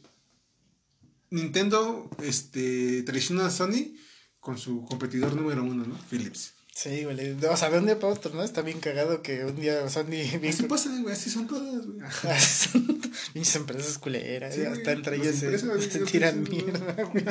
Nintendo 1.30 2.10
este, 2.22 3.02
traiciona 3.02 3.46
a 3.46 3.50
Sony 3.50 3.96
con 4.40 4.58
su 4.58 4.84
competidor 4.84 5.34
número 5.34 5.64
uno, 5.64 5.84
¿no? 5.84 5.98
Philips. 6.10 6.55
Sí, 6.76 7.04
güey. 7.04 7.30
O 7.42 7.56
sea, 7.56 7.70
de 7.70 7.78
un 7.78 7.86
día 7.86 7.98
para 7.98 8.12
otro, 8.12 8.34
¿no? 8.34 8.42
Está 8.42 8.60
bien 8.60 8.80
cagado 8.80 9.22
que 9.22 9.46
un 9.46 9.56
día 9.56 9.88
Sony... 9.88 10.10
Bien 10.38 10.48
así 10.48 10.64
pasa, 10.64 10.90
güey. 11.00 11.14
Así 11.14 11.30
son 11.30 11.46
todas, 11.46 11.86
güey. 11.86 12.00
Pinches 13.32 13.56
empresas 13.56 13.96
culeras. 13.96 14.54
Sí, 14.54 14.60
hasta 14.60 14.92
entre 14.92 15.16
ellas 15.16 15.36
se, 15.36 15.58
se 15.90 16.00
tiran 16.00 16.42
mierda, 16.42 17.02
güey. 17.04 17.24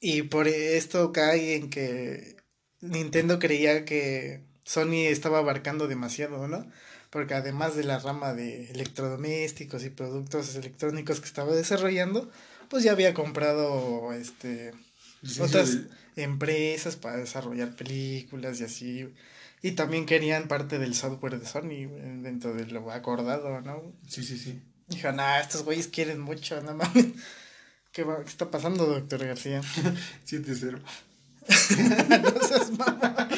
y 0.00 0.22
por 0.22 0.48
esto 0.48 1.12
cae 1.12 1.56
en 1.56 1.68
que 1.68 2.38
Nintendo 2.80 3.38
creía 3.38 3.84
que 3.84 4.46
Sony 4.64 5.04
estaba 5.10 5.40
abarcando 5.40 5.88
demasiado, 5.88 6.48
¿no? 6.48 6.66
porque 7.10 7.34
además 7.34 7.76
de 7.76 7.84
la 7.84 7.98
rama 7.98 8.32
de 8.32 8.70
electrodomésticos 8.70 9.84
y 9.84 9.90
productos 9.90 10.54
electrónicos 10.54 11.20
que 11.20 11.26
estaba 11.26 11.52
desarrollando, 11.52 12.30
pues 12.70 12.84
ya 12.84 12.92
había 12.92 13.12
comprado 13.12 14.12
este 14.12 14.72
otras 15.40 15.80
empresas 16.16 16.96
para 16.96 17.16
desarrollar 17.16 17.74
películas 17.76 18.60
y 18.60 18.64
así. 18.64 19.14
Y 19.62 19.72
también 19.72 20.06
querían 20.06 20.48
parte 20.48 20.78
del 20.78 20.94
software 20.94 21.38
de 21.38 21.46
Sony 21.46 21.88
dentro 22.22 22.54
de 22.54 22.66
lo 22.66 22.90
acordado, 22.90 23.60
¿no? 23.60 23.92
Sí, 24.08 24.22
sí, 24.22 24.38
sí. 24.38 24.62
Dijo, 24.88 25.12
nah, 25.12 25.38
estos 25.38 25.64
güeyes 25.64 25.88
quieren 25.88 26.20
mucho, 26.20 26.60
no 26.62 26.74
mames. 26.74 27.06
¿Qué, 27.92 28.04
va, 28.04 28.22
¿Qué 28.22 28.28
está 28.28 28.50
pasando, 28.50 28.86
doctor 28.86 29.24
García? 29.24 29.60
7-0. 30.26 30.80
no 32.34 32.46
seas 32.46 32.70
mamá. 32.72 33.28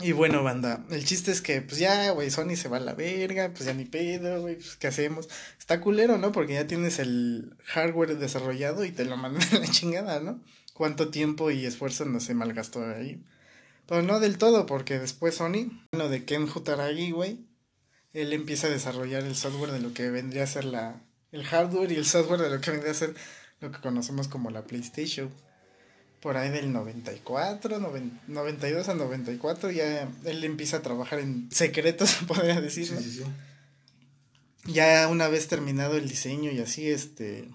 Y 0.00 0.12
bueno, 0.12 0.42
banda, 0.42 0.84
el 0.90 1.04
chiste 1.04 1.30
es 1.30 1.40
que, 1.40 1.60
pues 1.62 1.78
ya, 1.78 2.10
güey, 2.10 2.30
Sony 2.30 2.56
se 2.56 2.68
va 2.68 2.78
a 2.78 2.80
la 2.80 2.94
verga, 2.94 3.50
pues 3.52 3.64
ya 3.64 3.74
ni 3.74 3.84
pedo, 3.84 4.40
güey, 4.40 4.56
pues 4.56 4.76
¿qué 4.76 4.86
hacemos? 4.86 5.28
Está 5.58 5.80
culero, 5.80 6.18
¿no? 6.18 6.32
Porque 6.32 6.54
ya 6.54 6.66
tienes 6.66 6.98
el 6.98 7.56
hardware 7.64 8.18
desarrollado 8.18 8.84
y 8.84 8.92
te 8.92 9.04
lo 9.04 9.16
mandan 9.16 9.42
a 9.54 9.58
la 9.58 9.66
chingada, 9.66 10.20
¿no? 10.20 10.42
Cuánto 10.74 11.08
tiempo 11.08 11.50
y 11.50 11.66
esfuerzo 11.66 12.04
no 12.04 12.20
se 12.20 12.34
malgastó 12.34 12.84
ahí. 12.84 13.24
Pero 13.86 14.02
no 14.02 14.20
del 14.20 14.38
todo, 14.38 14.66
porque 14.66 14.98
después 14.98 15.36
Sony, 15.36 15.70
bueno, 15.92 16.08
de 16.08 16.24
Ken 16.24 16.46
Jutaragi, 16.46 17.10
güey, 17.10 17.46
él 18.12 18.32
empieza 18.32 18.66
a 18.66 18.70
desarrollar 18.70 19.22
el 19.24 19.34
software 19.34 19.72
de 19.72 19.80
lo 19.80 19.94
que 19.94 20.10
vendría 20.10 20.44
a 20.44 20.46
ser 20.46 20.64
la, 20.64 21.02
el 21.32 21.44
hardware 21.44 21.92
y 21.92 21.96
el 21.96 22.04
software 22.04 22.40
de 22.40 22.50
lo 22.50 22.60
que 22.60 22.70
vendría 22.70 22.92
a 22.92 22.94
ser 22.94 23.14
lo 23.60 23.72
que 23.72 23.80
conocemos 23.80 24.28
como 24.28 24.50
la 24.50 24.64
PlayStation 24.64 25.30
por 26.20 26.36
ahí 26.36 26.50
del 26.50 26.72
94, 26.72 27.78
92 28.26 28.88
a 28.88 28.94
94, 28.94 29.70
ya 29.70 30.08
él 30.24 30.44
empieza 30.44 30.78
a 30.78 30.82
trabajar 30.82 31.20
en 31.20 31.48
secretos, 31.50 32.14
podría 32.26 32.60
decir. 32.60 32.86
Sí, 32.86 32.96
sí, 32.96 33.10
sí. 33.10 33.24
Ya 34.64 35.08
una 35.08 35.28
vez 35.28 35.48
terminado 35.48 35.96
el 35.96 36.08
diseño 36.08 36.50
y 36.50 36.58
así, 36.58 36.88
este, 36.88 37.48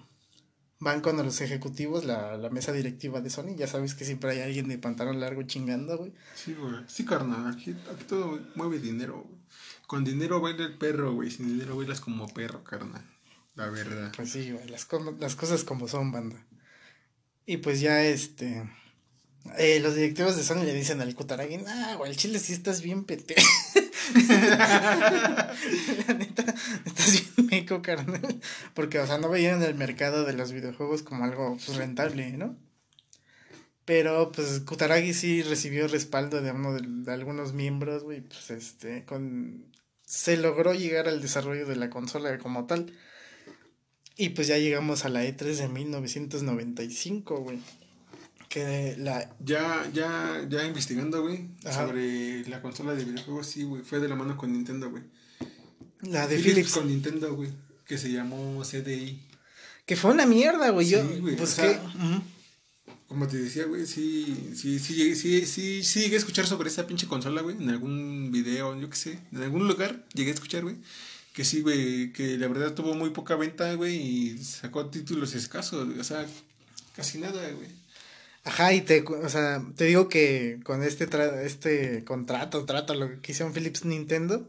van 0.80 1.00
con 1.00 1.16
los 1.16 1.40
ejecutivos, 1.40 2.04
la, 2.04 2.36
la 2.36 2.50
mesa 2.50 2.72
directiva 2.72 3.20
de 3.20 3.30
Sony, 3.30 3.54
ya 3.56 3.66
sabes 3.66 3.94
que 3.94 4.04
siempre 4.04 4.30
hay 4.30 4.40
alguien 4.40 4.68
de 4.68 4.78
pantalón 4.78 5.20
largo 5.20 5.42
chingando, 5.42 5.96
güey. 5.98 6.12
Sí, 6.34 6.54
güey, 6.54 6.74
sí, 6.88 7.04
carnal, 7.04 7.52
aquí, 7.52 7.76
aquí 7.92 8.04
todo 8.08 8.40
mueve 8.54 8.78
dinero, 8.78 9.26
Con 9.86 10.04
dinero 10.04 10.40
baila 10.40 10.64
el 10.64 10.78
perro, 10.78 11.12
güey, 11.12 11.30
sin 11.30 11.46
dinero 11.48 11.76
bailas 11.76 12.00
como 12.00 12.26
perro, 12.32 12.64
carnal, 12.64 13.04
la 13.54 13.68
verdad. 13.68 14.12
Pues 14.16 14.30
sí, 14.30 14.50
güey, 14.50 14.66
las, 14.68 14.88
las 15.20 15.36
cosas 15.36 15.62
como 15.62 15.86
son, 15.86 16.10
banda. 16.10 16.44
Y 17.46 17.58
pues 17.58 17.80
ya 17.80 18.02
este. 18.04 18.64
Eh, 19.58 19.78
los 19.80 19.94
directivos 19.94 20.36
de 20.36 20.42
Sony 20.42 20.64
le 20.64 20.72
dicen 20.72 21.02
al 21.02 21.14
Kutaragi, 21.14 21.58
ah, 21.66 21.96
güey, 21.98 22.10
el 22.10 22.16
chile 22.16 22.38
sí 22.38 22.54
estás 22.54 22.80
bien 22.80 23.04
pete. 23.04 23.34
la 26.08 26.14
neta, 26.14 26.54
estás 26.86 27.12
bien 27.12 27.46
meco, 27.50 27.82
carnal. 27.82 28.40
Porque, 28.72 28.98
o 28.98 29.06
sea, 29.06 29.18
no 29.18 29.28
veían 29.28 29.62
el 29.62 29.74
mercado 29.74 30.24
de 30.24 30.32
los 30.32 30.52
videojuegos 30.52 31.02
como 31.02 31.24
algo 31.24 31.58
pues, 31.64 31.76
rentable, 31.76 32.32
¿no? 32.32 32.56
Pero, 33.84 34.32
pues, 34.32 34.60
Kutaragi 34.60 35.12
sí 35.12 35.42
recibió 35.42 35.88
respaldo 35.88 36.40
de 36.40 36.50
uno 36.50 36.72
de, 36.72 37.12
algunos 37.12 37.52
miembros, 37.52 38.02
güey, 38.02 38.22
pues, 38.22 38.50
este, 38.50 39.04
con... 39.04 39.66
Se 40.06 40.38
logró 40.38 40.72
llegar 40.74 41.06
al 41.08 41.20
desarrollo 41.20 41.66
de 41.66 41.76
la 41.76 41.90
consola 41.90 42.38
como 42.38 42.66
tal. 42.66 42.92
Y 44.16 44.30
pues 44.30 44.46
ya 44.46 44.58
llegamos 44.58 45.04
a 45.04 45.08
la 45.08 45.24
E3 45.24 45.56
de 45.56 45.68
1995, 45.68 47.36
güey. 47.38 47.58
Que 48.48 48.94
la... 48.96 49.34
Ya, 49.40 49.90
ya, 49.92 50.46
ya 50.48 50.64
investigando, 50.64 51.22
güey, 51.22 51.48
sobre 51.64 52.46
la 52.48 52.62
consola 52.62 52.94
de 52.94 53.04
videojuegos, 53.04 53.48
sí, 53.48 53.64
güey, 53.64 53.82
fue 53.82 53.98
de 53.98 54.08
la 54.08 54.14
mano 54.14 54.36
con 54.36 54.52
Nintendo, 54.52 54.88
güey. 54.90 55.02
La 56.02 56.28
de 56.28 56.38
Philips. 56.38 56.72
Con 56.72 56.86
Nintendo, 56.86 57.34
güey, 57.34 57.50
que 57.86 57.98
se 57.98 58.12
llamó 58.12 58.62
CDI. 58.62 59.20
Que 59.84 59.96
fue 59.96 60.12
una 60.12 60.26
mierda, 60.26 60.70
güey. 60.70 60.88
Yo, 60.88 61.02
pues 61.36 61.54
que... 61.54 61.78
Como 63.08 63.26
te 63.26 63.36
decía, 63.36 63.64
güey, 63.64 63.86
sí, 63.86 64.52
sí, 64.54 64.78
sí, 64.78 65.14
sí, 65.14 65.46
sí, 65.46 65.82
sí, 65.82 66.00
llegué 66.00 66.16
a 66.16 66.18
escuchar 66.18 66.46
sobre 66.46 66.68
esa 66.68 66.86
pinche 66.86 67.06
consola, 67.06 67.42
güey, 67.42 67.56
en 67.56 67.70
algún 67.70 68.30
video, 68.32 68.78
yo 68.80 68.88
qué 68.88 68.96
sé, 68.96 69.18
en 69.30 69.42
algún 69.42 69.68
lugar 69.68 70.04
llegué 70.14 70.30
a 70.30 70.34
escuchar, 70.34 70.62
güey 70.62 70.76
que 71.34 71.44
sí, 71.44 71.62
güey, 71.62 72.12
que 72.12 72.38
la 72.38 72.46
verdad 72.46 72.74
tuvo 72.74 72.94
muy 72.94 73.10
poca 73.10 73.34
venta, 73.34 73.74
güey, 73.74 73.96
y 73.96 74.38
sacó 74.38 74.86
títulos 74.86 75.34
escasos, 75.34 75.88
o 75.98 76.04
sea, 76.04 76.24
casi 76.94 77.18
nada, 77.18 77.42
güey. 77.50 77.68
Ajá, 78.44 78.72
y 78.72 78.82
te, 78.82 79.02
o 79.02 79.28
sea, 79.28 79.66
te 79.76 79.84
digo 79.86 80.08
que 80.08 80.60
con 80.62 80.84
este, 80.84 81.08
este 81.44 82.04
contrato, 82.04 82.64
trato, 82.64 82.94
lo 82.94 83.20
que 83.20 83.32
hicieron 83.32 83.52
Philips 83.52 83.84
Nintendo, 83.84 84.48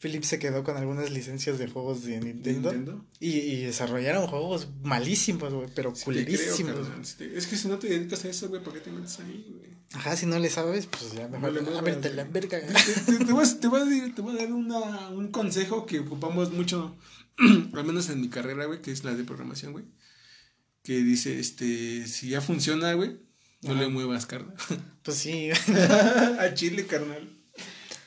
Philips 0.00 0.26
se 0.26 0.40
quedó 0.40 0.64
con 0.64 0.76
algunas 0.76 1.10
licencias 1.12 1.56
de 1.56 1.68
juegos 1.68 2.04
de 2.04 2.20
Nintendo, 2.20 3.04
Y, 3.20 3.30
y, 3.38 3.62
desarrollaron 3.64 4.26
juegos 4.26 4.66
malísimos, 4.82 5.54
güey, 5.54 5.68
pero 5.72 5.92
culerísimos. 5.92 6.88
es 7.20 7.46
que 7.46 7.56
si 7.56 7.68
no 7.68 7.78
te 7.78 7.88
dedicas 7.88 8.24
a 8.24 8.28
eso, 8.30 8.48
güey, 8.48 8.60
¿por 8.60 8.72
qué 8.74 8.80
te 8.80 8.90
metes 8.90 9.20
ahí, 9.20 9.46
güey? 9.56 9.77
Ajá, 9.94 10.16
si 10.16 10.26
no 10.26 10.38
le 10.38 10.50
sabes, 10.50 10.86
pues 10.86 11.12
ya 11.12 11.28
mejor 11.28 11.62
no, 11.62 11.70
la 11.70 12.24
verga. 12.24 12.60
Te, 13.06 13.24
te, 13.24 13.32
voy 13.32 13.44
a, 13.44 13.60
te, 13.60 13.68
voy 13.68 13.80
a, 13.80 14.14
te, 14.14 14.20
voy 14.20 14.36
a, 14.36 14.42
dar 14.42 14.52
una, 14.52 15.08
un 15.08 15.28
consejo 15.28 15.86
que 15.86 16.00
ocupamos 16.00 16.52
mucho, 16.52 16.96
al 17.72 17.84
menos 17.84 18.10
en 18.10 18.20
mi 18.20 18.28
carrera, 18.28 18.66
güey, 18.66 18.82
que 18.82 18.92
es 18.92 19.04
la 19.04 19.14
de 19.14 19.24
programación, 19.24 19.72
güey. 19.72 19.86
Que 20.82 20.98
dice, 20.98 21.38
este, 21.38 22.06
si 22.06 22.28
ya 22.28 22.40
funciona, 22.40 22.92
güey, 22.92 23.18
no 23.62 23.74
le 23.74 23.88
muevas, 23.88 24.26
carnal. 24.26 24.54
Pues 25.02 25.16
sí. 25.16 25.50
a 25.50 26.52
Chile, 26.52 26.86
carnal. 26.86 27.26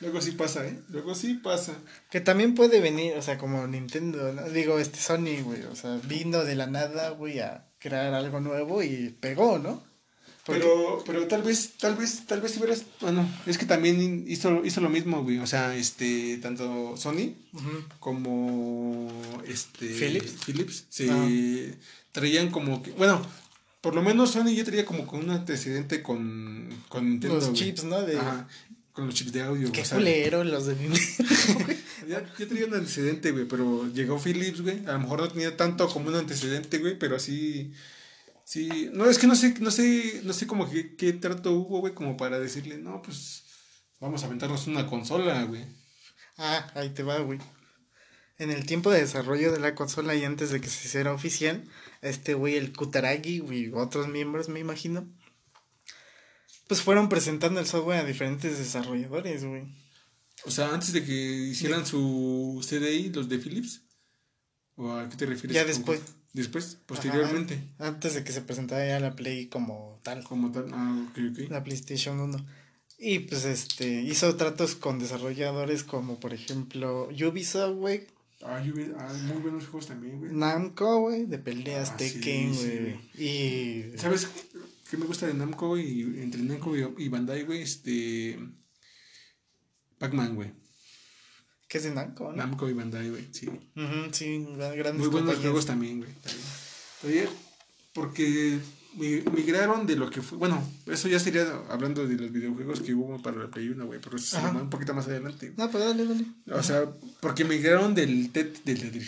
Luego 0.00 0.20
sí 0.20 0.32
pasa, 0.32 0.66
¿eh? 0.66 0.78
Luego 0.88 1.16
sí 1.16 1.34
pasa. 1.34 1.74
Que 2.10 2.20
también 2.20 2.54
puede 2.54 2.80
venir, 2.80 3.14
o 3.16 3.22
sea, 3.22 3.38
como 3.38 3.66
Nintendo, 3.66 4.32
¿no? 4.32 4.48
Digo, 4.50 4.78
este 4.78 5.00
Sony, 5.00 5.42
güey, 5.42 5.62
o 5.64 5.74
sea, 5.74 6.00
vino 6.04 6.44
de 6.44 6.54
la 6.54 6.66
nada, 6.68 7.10
güey, 7.10 7.40
a 7.40 7.68
crear 7.78 8.14
algo 8.14 8.40
nuevo 8.40 8.82
y 8.84 9.16
pegó, 9.20 9.58
¿no? 9.58 9.82
Pero, 10.44 11.02
pero 11.06 11.28
tal 11.28 11.42
vez, 11.42 11.74
tal 11.78 11.94
vez, 11.94 12.26
tal 12.26 12.40
vez 12.40 12.52
si 12.52 12.58
hubieras, 12.58 12.84
bueno, 13.00 13.28
es 13.46 13.58
que 13.58 13.66
también 13.66 14.24
hizo, 14.26 14.64
hizo 14.64 14.80
lo 14.80 14.88
mismo, 14.88 15.22
güey, 15.22 15.38
o 15.38 15.46
sea, 15.46 15.76
este, 15.76 16.38
tanto 16.38 16.96
Sony 16.96 17.34
como, 18.00 19.08
este, 19.46 19.86
Philips, 19.86 20.32
Philips 20.44 20.84
se 20.88 21.08
ah. 21.10 21.28
traían 22.10 22.50
como 22.50 22.82
que, 22.82 22.90
bueno, 22.92 23.24
por 23.80 23.94
lo 23.94 24.02
menos 24.02 24.32
Sony 24.32 24.52
ya 24.52 24.64
traía 24.64 24.84
como 24.84 25.06
con 25.06 25.20
un 25.20 25.30
antecedente 25.30 26.02
con, 26.02 26.68
con 26.88 27.08
Nintendo, 27.08 27.36
Los 27.36 27.52
chips, 27.52 27.84
¿no? 27.84 28.02
De... 28.02 28.18
Ajá, 28.18 28.48
con 28.92 29.06
los 29.06 29.14
chips 29.14 29.32
de 29.32 29.42
audio. 29.42 29.70
Qué 29.70 29.84
culero 29.84 30.42
los 30.42 30.66
de 30.66 30.74
Nintendo, 30.74 31.74
ya, 32.08 32.34
ya 32.36 32.48
traía 32.48 32.66
un 32.66 32.74
antecedente, 32.74 33.30
güey, 33.30 33.46
pero 33.46 33.88
llegó 33.94 34.18
Philips, 34.18 34.60
güey, 34.60 34.84
a 34.86 34.94
lo 34.94 34.98
mejor 34.98 35.20
no 35.20 35.28
tenía 35.28 35.56
tanto 35.56 35.88
como 35.88 36.08
un 36.08 36.16
antecedente, 36.16 36.78
güey, 36.78 36.98
pero 36.98 37.14
así 37.14 37.72
Sí, 38.44 38.90
no, 38.92 39.06
es 39.06 39.18
que 39.18 39.26
no 39.26 39.34
sé, 39.34 39.54
no 39.60 39.70
sé, 39.70 40.20
no 40.24 40.32
sé 40.32 40.46
como 40.46 40.68
que, 40.68 40.96
qué 40.96 41.12
trato 41.12 41.52
hubo, 41.52 41.80
güey, 41.80 41.94
como 41.94 42.16
para 42.16 42.38
decirle, 42.38 42.76
no, 42.78 43.00
pues 43.02 43.44
vamos 44.00 44.22
a 44.22 44.26
aventarnos 44.26 44.66
una 44.66 44.86
consola, 44.86 45.44
güey. 45.44 45.64
Ah, 46.36 46.70
ahí 46.74 46.90
te 46.90 47.02
va, 47.02 47.18
güey. 47.18 47.38
en 48.38 48.50
el 48.50 48.66
tiempo 48.66 48.90
de 48.90 49.00
desarrollo 49.00 49.52
de 49.52 49.60
la 49.60 49.74
consola 49.74 50.14
y 50.14 50.24
antes 50.24 50.50
de 50.50 50.60
que 50.60 50.68
se 50.68 50.86
hiciera 50.88 51.12
oficial, 51.12 51.64
este 52.00 52.34
güey, 52.34 52.56
el 52.56 52.72
Kutaragi 52.74 53.42
y 53.48 53.70
otros 53.72 54.08
miembros, 54.08 54.48
me 54.48 54.60
imagino, 54.60 55.08
pues 56.66 56.82
fueron 56.82 57.08
presentando 57.08 57.60
el 57.60 57.66
software 57.66 58.00
a 58.00 58.04
diferentes 58.04 58.58
desarrolladores, 58.58 59.44
güey. 59.44 59.64
O 60.44 60.50
sea, 60.50 60.74
antes 60.74 60.92
de 60.92 61.04
que 61.04 61.12
hicieran 61.12 61.86
su 61.86 62.60
CDI, 62.68 63.10
los 63.10 63.28
de 63.28 63.38
Philips. 63.38 63.82
¿O 64.74 64.90
a 64.90 65.08
qué 65.08 65.16
te 65.16 65.26
refieres? 65.26 65.54
Ya 65.54 65.64
después. 65.64 66.00
Después, 66.32 66.78
posteriormente. 66.86 67.62
antes 67.78 68.14
de 68.14 68.24
que 68.24 68.32
se 68.32 68.40
presentara 68.40 68.86
ya 68.86 69.00
la 69.00 69.14
Play 69.14 69.46
como 69.46 70.00
tal. 70.02 70.24
Como 70.24 70.50
tal, 70.50 70.70
ah, 70.72 71.06
ok, 71.10 71.18
ok. 71.30 71.50
La 71.50 71.62
PlayStation 71.62 72.18
1. 72.20 72.46
Y 72.98 73.18
pues 73.20 73.44
este, 73.44 74.02
hizo 74.02 74.36
tratos 74.36 74.74
con 74.76 74.98
desarrolladores 74.98 75.82
como 75.82 76.20
por 76.20 76.32
ejemplo 76.32 77.08
Ubisoft, 77.08 77.76
güey. 77.76 78.06
Ah, 78.42 78.62
Ubisoft, 78.62 78.96
ah, 78.98 79.12
muy 79.24 79.42
buenos 79.42 79.64
juegos 79.66 79.88
también, 79.88 80.18
güey. 80.18 80.32
Namco, 80.32 81.00
güey, 81.00 81.26
de 81.26 81.38
peleas, 81.38 81.90
ah, 81.90 81.96
Tekken, 81.96 82.54
güey. 82.54 83.00
y... 83.14 83.98
¿Sabes 83.98 84.28
qué 84.90 84.96
me 84.96 85.06
gusta 85.06 85.26
de 85.26 85.34
Namco, 85.34 85.76
y 85.76 86.02
Entre 86.22 86.42
Namco 86.42 86.74
y 86.76 87.08
Bandai, 87.08 87.42
güey, 87.42 87.62
este... 87.62 88.38
Pac-Man, 89.98 90.34
güey. 90.34 90.50
¿Qué 91.72 91.78
es 91.78 91.84
de 91.84 91.90
Namco, 91.90 92.30
¿no? 92.30 92.36
Namco 92.36 92.68
y 92.68 92.74
Bandai, 92.74 93.08
güey, 93.08 93.28
sí. 93.32 93.48
sí, 94.10 94.46
grandes 94.56 94.94
Muy 94.98 95.08
buenos 95.08 95.36
juegos 95.36 95.64
también, 95.64 96.00
güey. 96.00 96.10
Oye, 97.02 97.26
porque 97.94 98.58
migraron 98.94 99.86
de 99.86 99.96
lo 99.96 100.10
que 100.10 100.20
fue. 100.20 100.36
Bueno, 100.36 100.62
eso 100.84 101.08
ya 101.08 101.18
sería 101.18 101.46
hablando 101.70 102.06
de 102.06 102.16
los 102.16 102.30
videojuegos 102.30 102.82
que 102.82 102.92
hubo 102.92 103.22
para 103.22 103.38
la 103.38 103.50
Play 103.50 103.70
1, 103.70 103.86
güey, 103.86 103.98
pero 104.02 104.18
eso 104.18 104.38
se 104.38 104.46
un 104.46 104.68
poquito 104.68 104.92
más 104.92 105.06
adelante. 105.06 105.54
No, 105.56 105.70
pero 105.70 105.86
dale, 105.86 106.04
dale. 106.04 106.26
O 106.50 106.62
sea, 106.62 106.84
porque 107.20 107.46
migraron 107.46 107.94
del 107.94 108.30
del, 108.34 108.54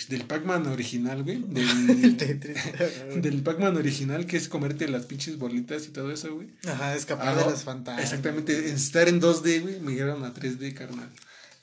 del 0.09 0.25
Pac-Man 0.25 0.67
original, 0.67 1.23
güey. 1.23 1.45
Del, 1.47 2.17
del 3.21 3.43
Pac-Man 3.43 3.77
original, 3.77 4.25
que 4.25 4.39
es 4.39 4.49
comerte 4.49 4.89
las 4.89 5.05
pinches 5.05 5.37
bolitas 5.37 5.85
y 5.87 5.91
todo 5.91 6.11
eso, 6.11 6.35
güey. 6.35 6.49
Ajá, 6.67 6.95
escapar 6.95 7.37
de 7.37 7.45
las 7.45 7.63
fantasmas. 7.63 8.03
Exactamente, 8.03 8.71
estar 8.73 9.07
en 9.07 9.21
2D, 9.21 9.61
güey, 9.61 9.81
migraron 9.81 10.25
a 10.25 10.33
3D, 10.33 10.73
carnal. 10.73 11.11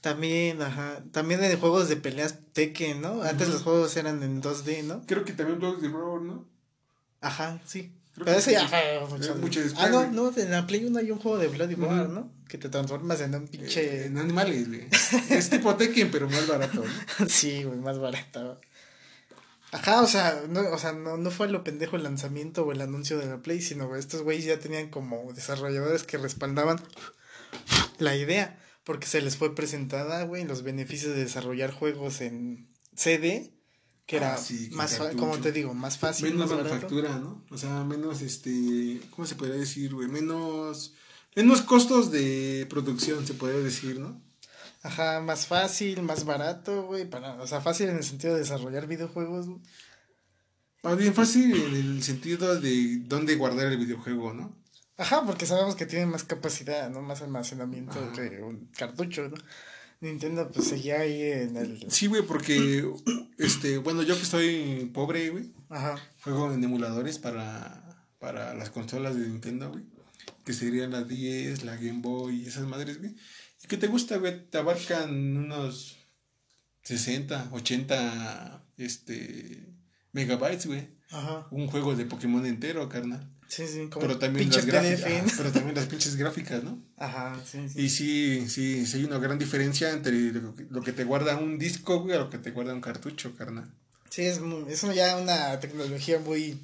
También, 0.01 0.61
ajá. 0.61 1.03
También 1.11 1.43
en 1.43 1.59
juegos 1.59 1.87
de 1.87 1.95
peleas 1.95 2.35
Tekken, 2.53 3.01
¿no? 3.01 3.21
Antes 3.21 3.49
los 3.49 3.61
juegos 3.61 3.95
eran 3.97 4.23
en 4.23 4.41
2D, 4.41 4.83
¿no? 4.83 5.03
Creo 5.05 5.23
que 5.23 5.33
también 5.33 5.59
juegos 5.59 5.81
de 5.81 5.89
Roar, 5.89 6.21
¿no? 6.21 6.47
Ajá, 7.21 7.61
sí. 7.65 7.93
Pero 8.15 8.31
ese 8.31 8.51
ya 8.51 8.67
mucho, 9.39 9.61
Ah, 9.77 9.87
no, 9.87 10.05
no, 10.11 10.33
en 10.35 10.51
la 10.51 10.67
Play 10.67 10.83
1 10.85 10.99
hay 10.99 11.11
un 11.11 11.19
juego 11.19 11.37
de 11.37 11.47
Bloody 11.47 11.75
War, 11.75 12.09
¿no? 12.09 12.31
Que 12.47 12.57
te 12.57 12.67
transformas 12.67 13.21
en 13.21 13.33
un 13.35 13.47
pinche. 13.47 14.03
Eh, 14.03 14.05
en 14.07 14.17
animales, 14.17 14.67
güey. 14.67 14.87
es 15.29 15.49
tipo 15.49 15.75
Tekken, 15.77 16.11
pero 16.11 16.29
más 16.29 16.47
barato. 16.47 16.83
sí, 17.27 17.63
güey, 17.63 17.79
más 17.79 17.99
barato. 17.99 18.59
Ajá, 19.71 20.01
o 20.01 20.07
sea, 20.07 20.43
no, 20.49 20.59
o 20.71 20.77
sea, 20.77 20.91
no, 20.91 21.15
no 21.15 21.31
fue 21.31 21.47
lo 21.47 21.63
pendejo 21.63 21.95
el 21.95 22.03
lanzamiento 22.03 22.65
o 22.65 22.73
el 22.73 22.81
anuncio 22.81 23.17
de 23.17 23.27
la 23.27 23.37
Play, 23.37 23.61
sino 23.61 23.95
estos 23.95 24.23
güeyes 24.23 24.43
ya 24.45 24.59
tenían 24.59 24.89
como 24.89 25.31
desarrolladores 25.31 26.03
que 26.03 26.17
respaldaban 26.17 26.81
la 27.97 28.15
idea, 28.17 28.59
porque 28.83 29.07
se 29.07 29.21
les 29.21 29.37
fue 29.37 29.55
presentada, 29.55 30.23
güey, 30.23 30.43
los 30.43 30.63
beneficios 30.63 31.13
de 31.15 31.23
desarrollar 31.23 31.71
juegos 31.71 32.21
en 32.21 32.69
CD 32.95 33.53
que 34.11 34.17
era 34.17 34.35
ah, 34.35 34.41
más 34.71 34.99
como 35.17 35.37
te 35.37 35.53
digo 35.53 35.73
más 35.73 35.97
fácil 35.97 36.33
menos 36.33 36.49
manufactura 36.49 37.17
no 37.17 37.45
o 37.49 37.57
sea 37.57 37.85
menos 37.85 38.21
este 38.21 38.99
cómo 39.09 39.25
se 39.25 39.35
podría 39.35 39.55
decir 39.55 39.93
güey 39.93 40.09
menos 40.09 40.93
menos 41.33 41.61
costos 41.61 42.11
de 42.11 42.67
producción 42.69 43.25
se 43.25 43.35
podría 43.35 43.59
decir 43.59 43.99
no 43.99 44.21
ajá 44.83 45.21
más 45.21 45.47
fácil 45.47 46.01
más 46.01 46.25
barato 46.25 46.87
güey 46.87 47.09
para 47.09 47.41
o 47.41 47.47
sea 47.47 47.61
fácil 47.61 47.87
en 47.87 47.97
el 47.97 48.03
sentido 48.03 48.33
de 48.33 48.41
desarrollar 48.41 48.85
videojuegos 48.85 49.47
más 50.83 50.97
bien 50.97 51.13
fácil 51.13 51.55
en 51.55 51.75
el 51.75 52.03
sentido 52.03 52.59
de 52.59 52.97
dónde 53.05 53.35
guardar 53.35 53.67
el 53.67 53.77
videojuego 53.77 54.33
no 54.33 54.60
ajá 55.01 55.25
porque 55.25 55.45
sabemos 55.45 55.75
que 55.75 55.85
tiene 55.85 56.05
más 56.05 56.23
capacidad 56.23 56.89
no 56.89 57.01
más 57.01 57.21
almacenamiento 57.21 58.11
que 58.13 58.41
un 58.41 58.69
cartucho 58.77 59.29
no 59.29 59.35
Nintendo 60.01 60.49
pues 60.51 60.67
seguía 60.67 61.01
ahí 61.01 61.21
en 61.21 61.55
el... 61.55 61.91
Sí, 61.91 62.07
güey, 62.07 62.23
porque, 62.23 62.91
este, 63.37 63.77
bueno, 63.77 64.01
yo 64.01 64.15
que 64.15 64.23
estoy 64.23 64.89
pobre, 64.91 65.29
güey, 65.29 65.53
Ajá. 65.69 65.95
juego 66.23 66.51
en 66.51 66.63
emuladores 66.63 67.19
para, 67.19 68.03
para 68.17 68.55
las 68.55 68.71
consolas 68.71 69.15
de 69.15 69.27
Nintendo, 69.27 69.69
güey, 69.69 69.83
que 70.43 70.53
serían 70.53 70.91
la 70.91 71.03
10, 71.03 71.63
la 71.65 71.75
Game 71.75 72.01
Boy 72.01 72.41
y 72.41 72.47
esas 72.47 72.65
madres, 72.65 72.97
güey. 72.97 73.15
¿Y 73.63 73.67
qué 73.67 73.77
te 73.77 73.85
gusta, 73.85 74.17
güey? 74.17 74.49
Te 74.49 74.57
abarcan 74.57 75.37
unos 75.37 75.99
60, 76.81 77.49
80, 77.51 78.65
este, 78.77 79.71
megabytes, 80.13 80.65
güey. 80.65 80.89
Ajá. 81.11 81.47
Un 81.51 81.67
juego 81.67 81.95
de 81.95 82.05
Pokémon 82.05 82.43
entero, 82.43 82.89
carnal. 82.89 83.29
Sí, 83.51 83.67
sí, 83.67 83.89
como 83.89 84.07
pero 84.07 84.17
también 84.17 84.49
las 84.49 84.65
gráficas, 84.65 85.33
pero 85.37 85.51
también 85.51 85.75
las 85.75 85.85
pinches 85.87 86.15
gráficas, 86.15 86.63
¿no? 86.63 86.81
Ajá, 86.95 87.37
sí, 87.45 87.67
sí. 87.67 87.81
Y 87.81 87.89
sí, 87.89 88.47
sí, 88.47 88.85
sí 88.85 88.97
hay 88.97 89.03
una 89.03 89.17
gran 89.17 89.37
diferencia 89.37 89.91
entre 89.91 90.13
lo 90.31 90.81
que 90.81 90.93
te 90.93 91.03
guarda 91.03 91.35
un 91.35 91.59
disco, 91.59 91.99
güey, 91.99 92.15
a 92.15 92.19
lo 92.19 92.29
que 92.29 92.37
te 92.37 92.51
guarda 92.51 92.73
un 92.73 92.79
cartucho, 92.79 93.35
carnal. 93.35 93.69
Sí, 94.09 94.21
es, 94.21 94.39
es 94.69 94.95
ya 94.95 95.17
una 95.17 95.59
tecnología 95.59 96.19
muy, 96.19 96.61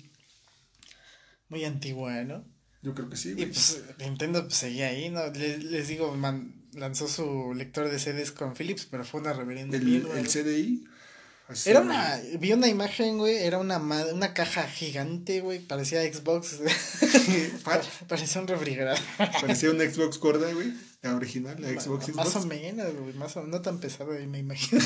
muy 1.50 1.66
antigua, 1.66 2.24
¿no? 2.24 2.46
Yo 2.82 2.96
creo 2.96 3.10
que 3.10 3.18
sí, 3.18 3.34
güey. 3.34 3.44
Y 3.44 3.48
pues 3.48 3.84
Nintendo 4.00 4.44
pues, 4.44 4.56
seguía 4.56 4.88
ahí, 4.88 5.10
¿no? 5.10 5.28
Les, 5.34 5.62
les 5.66 5.90
digo, 5.90 6.16
man, 6.16 6.54
lanzó 6.72 7.10
su 7.10 7.54
lector 7.54 7.92
de 7.92 8.00
CDs 8.00 8.32
con 8.32 8.56
Philips, 8.56 8.88
pero 8.90 9.04
fue 9.04 9.20
una 9.20 9.34
reverenda 9.34 9.76
¿El, 9.76 10.08
¿El 10.16 10.28
CDI? 10.30 10.88
Era 11.66 11.80
una, 11.80 12.20
vi 12.40 12.52
una 12.52 12.68
imagen, 12.68 13.18
güey, 13.18 13.38
era 13.38 13.58
una, 13.58 13.78
una 13.78 14.34
caja 14.34 14.68
gigante, 14.68 15.40
güey, 15.40 15.60
parecía 15.60 16.02
Xbox, 16.02 16.60
parecía 18.08 18.42
un 18.42 18.48
refrigerador. 18.48 19.00
parecía 19.18 19.72
un 19.72 19.80
Xbox 19.80 20.20
gorda, 20.20 20.52
güey, 20.52 20.74
la 21.02 21.16
original, 21.16 21.56
la 21.60 21.80
Xbox 21.80 22.14
Más 22.16 22.36
o 22.36 22.46
menos, 22.46 22.94
güey, 22.96 23.14
más 23.14 23.38
o 23.38 23.48
no 23.48 23.62
tan 23.62 23.80
pesada, 23.80 24.14
me 24.28 24.40
imagino. 24.40 24.82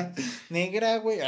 Negra, 0.48 0.98
güey. 0.98 1.18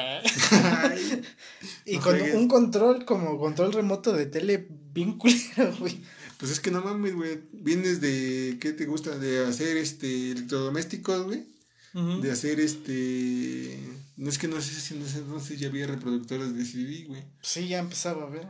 y 1.84 1.98
con 1.98 2.18
un 2.20 2.48
control, 2.48 3.04
como 3.04 3.38
control 3.38 3.74
remoto 3.74 4.14
de 4.14 4.24
tele 4.24 4.68
bien 4.94 5.18
culero, 5.18 5.76
güey. 5.78 6.00
Pues 6.38 6.52
es 6.52 6.60
que 6.60 6.70
no 6.70 6.80
mames, 6.80 7.14
güey, 7.14 7.40
vienes 7.52 8.00
de, 8.00 8.56
¿qué 8.60 8.72
te 8.72 8.86
gusta? 8.86 9.18
De 9.18 9.44
hacer, 9.44 9.76
este, 9.76 10.30
electrodomésticos, 10.30 11.24
güey. 11.24 11.57
De 11.94 12.30
hacer, 12.30 12.60
este 12.60 13.78
no 14.18 14.28
es 14.28 14.38
que 14.38 14.48
no 14.48 14.60
sé 14.60 14.74
si 14.80 14.94
en 14.94 15.02
ese 15.02 15.18
entonces 15.18 15.60
ya 15.60 15.68
había 15.68 15.86
reproductores 15.86 16.54
de 16.54 16.64
CD, 16.64 17.04
güey. 17.04 17.22
Sí, 17.40 17.68
ya 17.68 17.78
empezaba 17.78 18.24
a 18.24 18.30
ver. 18.30 18.46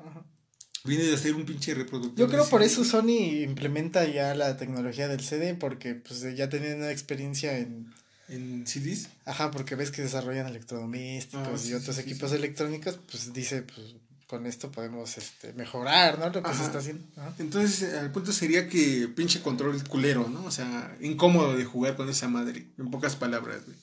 Viene 0.85 1.05
de 1.05 1.15
hacer 1.15 1.35
un 1.35 1.45
pinche 1.45 1.75
reproductor. 1.75 2.19
Yo 2.19 2.29
creo 2.29 2.49
por 2.49 2.63
eso 2.63 2.85
Sony 2.85 3.43
implementa 3.43 4.07
ya 4.07 4.35
la 4.35 4.57
tecnología 4.57 5.09
del 5.09 5.21
CD, 5.21 5.55
porque 5.55 5.95
pues 5.95 6.25
ya 6.37 6.49
tenían 6.49 6.79
una 6.79 6.91
experiencia 6.91 7.59
en... 7.59 7.93
¿En 8.29 8.67
CDs? 8.67 9.09
Ajá, 9.25 9.51
porque 9.51 9.75
ves 9.75 9.91
que 9.91 10.03
desarrollan 10.03 10.47
electrodomésticos 10.47 11.65
ah, 11.65 11.69
y 11.69 11.75
otros 11.75 11.99
equipos 11.99 12.33
electrónicos, 12.33 12.99
pues 13.11 13.33
dice, 13.33 13.63
pues 13.63 13.95
con 14.29 14.47
esto 14.47 14.71
podemos 14.71 15.19
este, 15.19 15.53
mejorar, 15.55 16.19
¿no? 16.19 16.31
Lo 16.31 16.43
que 16.43 16.55
se 16.55 16.63
está 16.63 16.79
haciendo. 16.79 17.05
Entonces, 17.39 17.95
el 17.95 18.13
punto 18.13 18.33
sería 18.33 18.69
que 18.69 19.09
pinche 19.09 19.41
control 19.41 19.83
culero, 19.89 20.29
¿no? 20.29 20.45
O 20.45 20.51
sea, 20.51 20.97
incómodo 21.01 21.57
de 21.57 21.65
jugar 21.65 21.97
con 21.97 22.09
esa 22.09 22.29
madre, 22.29 22.69
en 22.79 22.91
pocas 22.91 23.17
palabras, 23.17 23.65
güey 23.65 23.77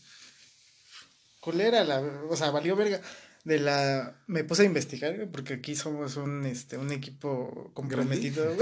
culera, 1.45 1.83
la, 1.83 2.01
o 2.01 2.35
sea, 2.35 2.49
valió 2.49 2.75
verga. 2.75 2.99
De 3.43 3.59
la, 3.59 4.17
me 4.25 4.43
puse 4.43 4.63
a 4.63 4.65
investigar, 4.65 5.29
porque 5.31 5.53
aquí 5.53 5.75
somos 5.75 6.17
un, 6.17 6.47
este, 6.47 6.79
un 6.79 6.91
equipo 6.91 7.69
comprometido, 7.75 8.57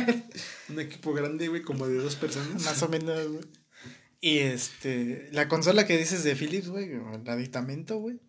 un 0.70 0.80
equipo 0.80 1.12
grande, 1.12 1.48
güey, 1.48 1.60
como 1.60 1.86
de 1.86 1.96
dos 1.96 2.16
personas. 2.16 2.64
Más 2.64 2.82
o 2.82 2.88
menos, 2.88 3.28
güey. 3.28 3.44
Y 4.22 4.38
este, 4.38 5.28
la 5.32 5.48
consola 5.48 5.86
que 5.86 5.98
dices 5.98 6.24
de 6.24 6.34
Philips, 6.34 6.68
güey, 6.68 6.92
el 6.92 7.28
aditamento, 7.28 7.98
güey, 7.98 8.20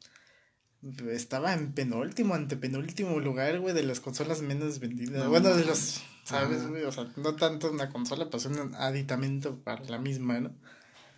estaba 1.12 1.54
en 1.54 1.74
penúltimo, 1.74 2.36
antepenúltimo 2.36 3.20
lugar, 3.20 3.60
güey, 3.60 3.74
de 3.74 3.84
las 3.84 4.00
consolas 4.00 4.42
menos 4.42 4.80
vendidas. 4.80 5.28
bueno, 5.28 5.56
de 5.56 5.66
los, 5.66 6.02
¿sabes, 6.24 6.68
güey? 6.68 6.84
O 6.84 6.92
sea, 6.92 7.08
no 7.18 7.36
tanto 7.36 7.72
una 7.72 7.90
consola, 7.90 8.30
pues 8.30 8.46
un 8.46 8.76
aditamento 8.76 9.60
para 9.64 9.84
la 9.86 10.00
misma, 10.00 10.40
¿no? 10.40 10.56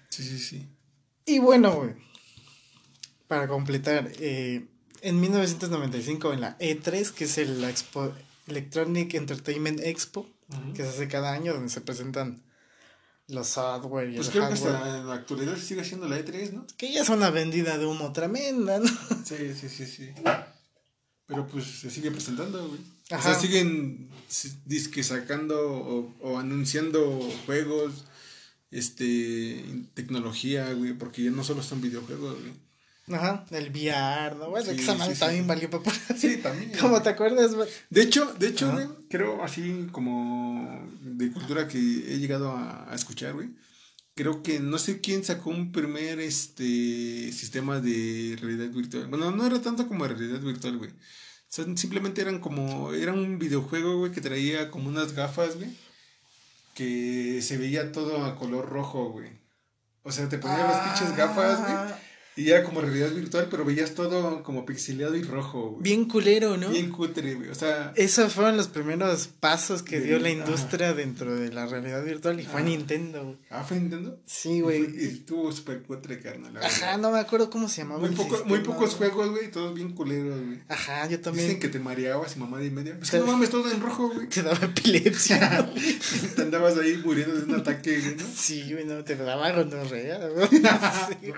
Sí, 0.10 0.23
sí, 0.23 0.39
sí. 0.39 0.69
Y 1.25 1.39
bueno, 1.39 1.75
güey 1.75 1.93
para 3.28 3.47
completar, 3.47 4.12
eh, 4.19 4.67
en 5.01 5.19
1995 5.19 6.34
en 6.34 6.41
la 6.41 6.58
E3, 6.60 7.12
que 7.12 7.25
es 7.25 7.38
el 7.38 7.63
Expo, 7.63 8.13
Electronic 8.47 9.13
Entertainment 9.15 9.80
Expo, 9.82 10.28
que 10.75 10.84
se 10.84 10.89
hace 10.89 11.08
cada 11.08 11.34
año, 11.34 11.54
donde 11.54 11.69
se 11.69 11.82
presentan 11.82 12.43
los 13.27 13.47
software 13.47 14.09
y 14.09 14.15
pues 14.15 14.29
creo 14.29 14.47
que 14.47 14.53
hasta 14.53 14.99
en 14.99 15.07
la 15.07 15.15
actualidad 15.15 15.57
sigue 15.57 15.83
siendo 15.83 16.07
la 16.07 16.19
E3, 16.19 16.51
¿no? 16.51 16.67
Que 16.77 16.91
ya 16.91 17.01
es 17.01 17.09
una 17.09 17.29
vendida 17.29 17.77
de 17.77 17.85
humo 17.85 18.11
tremenda, 18.11 18.79
¿no? 18.79 18.88
Sí, 19.25 19.53
sí, 19.59 19.69
sí, 19.69 19.85
sí. 19.85 20.09
Pero 21.25 21.47
pues 21.47 21.65
se 21.65 21.89
sigue 21.89 22.11
presentando, 22.11 22.67
güey. 22.67 22.79
O 23.11 23.21
sea, 23.21 23.35
siguen 23.35 24.09
disque 24.65 25.03
sacando 25.03 25.71
o, 25.71 26.15
o, 26.21 26.39
anunciando 26.39 27.19
juegos, 27.45 28.05
este, 28.71 29.63
tecnología, 29.93 30.73
güey, 30.73 30.93
porque 30.93 31.23
ya 31.23 31.31
no 31.31 31.43
solo 31.43 31.61
son 31.63 31.81
videojuegos, 31.81 32.39
güey 32.39 32.64
Ajá, 33.08 33.46
el 33.52 33.70
VR, 33.70 34.36
¿no? 34.36 34.50
Bueno, 34.50 34.72
que 34.72 35.15
también 35.15 35.46
valió 35.46 35.70
para 35.70 35.91
Sí, 36.18 36.38
también. 36.38 36.72
¿Cómo 36.82 37.02
te 37.02 37.10
acuerdas? 37.10 37.52
De 37.89 38.02
hecho, 38.02 38.34
de 38.39 38.48
hecho, 38.48 38.72
güey, 38.72 38.88
creo 39.10 39.44
así 39.44 39.88
como 39.91 40.88
de 41.02 41.32
cultura 41.32 41.68
que 41.68 41.78
he 41.78 42.18
llegado 42.18 42.52
a, 42.52 42.91
a 42.91 42.96
escuchar, 42.96 43.34
güey. 43.34 43.50
Creo 44.15 44.41
que 44.41 44.60
no 44.60 44.80
sé 44.80 45.02
quién 45.02 45.24
sacó 45.24 45.52
un 45.52 45.72
primer 45.72 46.20
este 46.20 47.32
sistema 47.32 47.80
de 47.80 48.38
realidad 48.41 48.70
virtual. 48.70 49.08
Bueno, 49.08 49.30
no 49.30 49.46
era 49.46 49.62
tanto 49.62 49.88
como 49.88 50.08
realidad 50.08 50.39
virtual, 50.39 50.78
güey. 50.78 50.91
simplemente 51.76 52.22
eran 52.22 52.39
como. 52.39 52.94
Era 52.94 53.13
un 53.13 53.38
videojuego, 53.38 54.00
güey, 54.00 54.12
que 54.12 54.22
traía 54.22 54.72
como 54.72 54.89
unas 54.89 55.13
gafas, 55.13 55.58
güey. 55.58 55.70
Que 56.74 57.41
se 57.44 57.58
veía 57.58 57.91
todo 57.91 58.26
a 58.26 58.36
color 58.36 58.68
rojo, 58.68 59.12
güey. 59.12 59.30
O 60.02 60.12
sea, 60.12 60.28
te 60.28 60.38
ponían 60.39 60.60
las 60.62 60.88
pinches 60.88 61.15
gafas, 61.15 61.60
güey. 61.60 62.05
Ah. 62.36 62.41
Y 62.41 62.50
era 62.50 62.63
como 62.63 62.82
realidad 62.82 63.12
virtual, 63.12 63.48
pero 63.50 63.63
veías 63.63 63.93
todo 63.93 64.43
como 64.43 64.65
pixeleado 64.65 65.15
y 65.15 65.24
rojo, 65.24 65.71
güey. 65.71 65.84
Bien 65.84 66.06
culero, 66.06 66.58
¿no? 66.58 66.69
Bien 66.69 66.89
cutre, 66.89 67.36
güey. 67.36 67.50
O 67.50 67.56
sea. 67.56 67.93
Esos 67.95 68.34
fueron 68.34 68.58
los 68.58 68.67
primeros 68.67 69.28
pasos 69.28 69.84
que 69.84 70.02
dio 70.02 70.19
la 70.19 70.30
industria 70.30 70.93
dentro 70.93 71.36
de 71.36 71.52
la 71.52 71.65
realidad 71.65 72.04
virtual 72.04 72.39
y 72.39 72.43
fue 72.43 72.63
Nintendo, 72.63 73.24
güey. 73.24 73.38
Ah, 73.50 73.63
¿fue 73.63 73.80
Nintendo? 73.80 74.19
Sí, 74.26 74.62
güey. 74.62 74.86
Y 74.95 75.06
estuvo 75.06 75.52
súper 75.52 75.84
cutre, 75.84 76.19
carnal. 76.19 76.58
Ajá, 76.58 76.98
no 76.98 77.12
me 77.12 77.19
acuerdo 77.19 77.50
cómo 77.50 77.69
se 77.69 77.82
llamaba. 77.82 78.02
Muy, 78.02 78.12
poco, 78.12 78.43
muy 78.45 78.60
pocos 78.60 78.95
juegos, 78.95 79.30
güey, 79.32 79.50
todos 79.50 79.74
bien 79.74 79.93
culeros, 79.93 80.43
güey. 80.43 80.60
Ajá, 80.67 81.08
yo 81.08 81.19
también. 81.21 81.48
Dicen 81.48 81.62
que 81.62 81.69
te 81.69 81.80
mareabas 81.80 82.36
y 82.36 82.39
mamá 82.39 82.60
de 82.60 82.69
media. 82.69 82.98
Es 83.02 83.12
que 83.12 83.19
no 83.19 83.28
mames, 83.28 83.50
todo 83.50 83.71
en 83.71 83.82
rojo, 83.82 84.10
güey. 84.10 84.28
Te 84.28 84.43
daba 84.43 84.65
epilepsia. 84.65 85.71
te 86.36 86.41
andabas 86.41 86.78
ahí 86.78 87.02
muriendo 87.04 87.36
de 87.36 87.43
un 87.43 87.56
ataque, 87.56 88.00
güey, 88.00 88.15
¿no? 88.15 88.24
Sí, 88.36 88.71
güey, 88.71 88.86
no, 88.86 89.04
te 89.04 89.15
daba 89.15 89.52
gonorrea, 89.52 90.28
güey. 90.28 90.48
sí, 90.50 91.32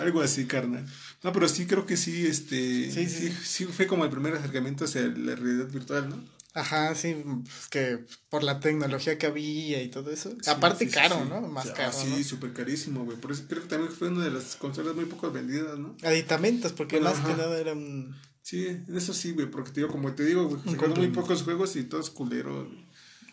algo 0.00 0.20
así, 0.20 0.46
carnal. 0.46 0.86
No, 1.22 1.32
pero 1.32 1.48
sí 1.48 1.66
creo 1.66 1.86
que 1.86 1.96
sí, 1.96 2.26
este. 2.26 2.90
Sí, 2.90 3.08
sí. 3.08 3.32
Sí, 3.42 3.64
fue 3.66 3.86
como 3.86 4.04
el 4.04 4.10
primer 4.10 4.34
acercamiento 4.34 4.84
hacia 4.84 5.02
la 5.02 5.36
realidad 5.36 5.68
virtual, 5.68 6.08
¿no? 6.08 6.40
Ajá, 6.52 6.94
sí, 6.96 7.16
pues 7.24 7.68
que 7.70 8.04
por 8.28 8.42
la 8.42 8.58
tecnología 8.58 9.18
que 9.18 9.26
había 9.26 9.82
y 9.82 9.88
todo 9.88 10.10
eso. 10.10 10.36
Aparte 10.46 10.88
caro, 10.88 11.24
¿no? 11.24 11.42
Más 11.42 11.70
caro. 11.70 11.92
Sí, 11.92 12.24
súper 12.24 12.52
carísimo, 12.52 13.04
güey. 13.04 13.16
Por 13.18 13.30
eso 13.30 13.44
creo 13.48 13.62
que 13.62 13.68
también 13.68 13.92
fue 13.92 14.08
una 14.08 14.24
de 14.24 14.32
las 14.32 14.56
consolas 14.56 14.96
muy 14.96 15.04
poco 15.04 15.30
vendidas, 15.30 15.78
¿no? 15.78 15.96
Aditamentos, 16.02 16.72
porque 16.72 17.00
más 17.00 17.18
que 17.20 17.34
nada 17.34 17.56
eran. 17.58 18.16
Sí, 18.42 18.66
eso 18.88 19.14
sí, 19.14 19.32
güey, 19.32 19.48
porque 19.48 19.70
te 19.70 19.80
digo, 19.80 19.92
como 19.92 20.12
te 20.14 20.24
digo, 20.24 20.48
güey, 20.48 20.60
se 20.64 20.88
muy 20.88 21.08
pocos 21.08 21.42
juegos 21.42 21.76
y 21.76 21.84
todos 21.84 22.10
culeros, 22.10 22.68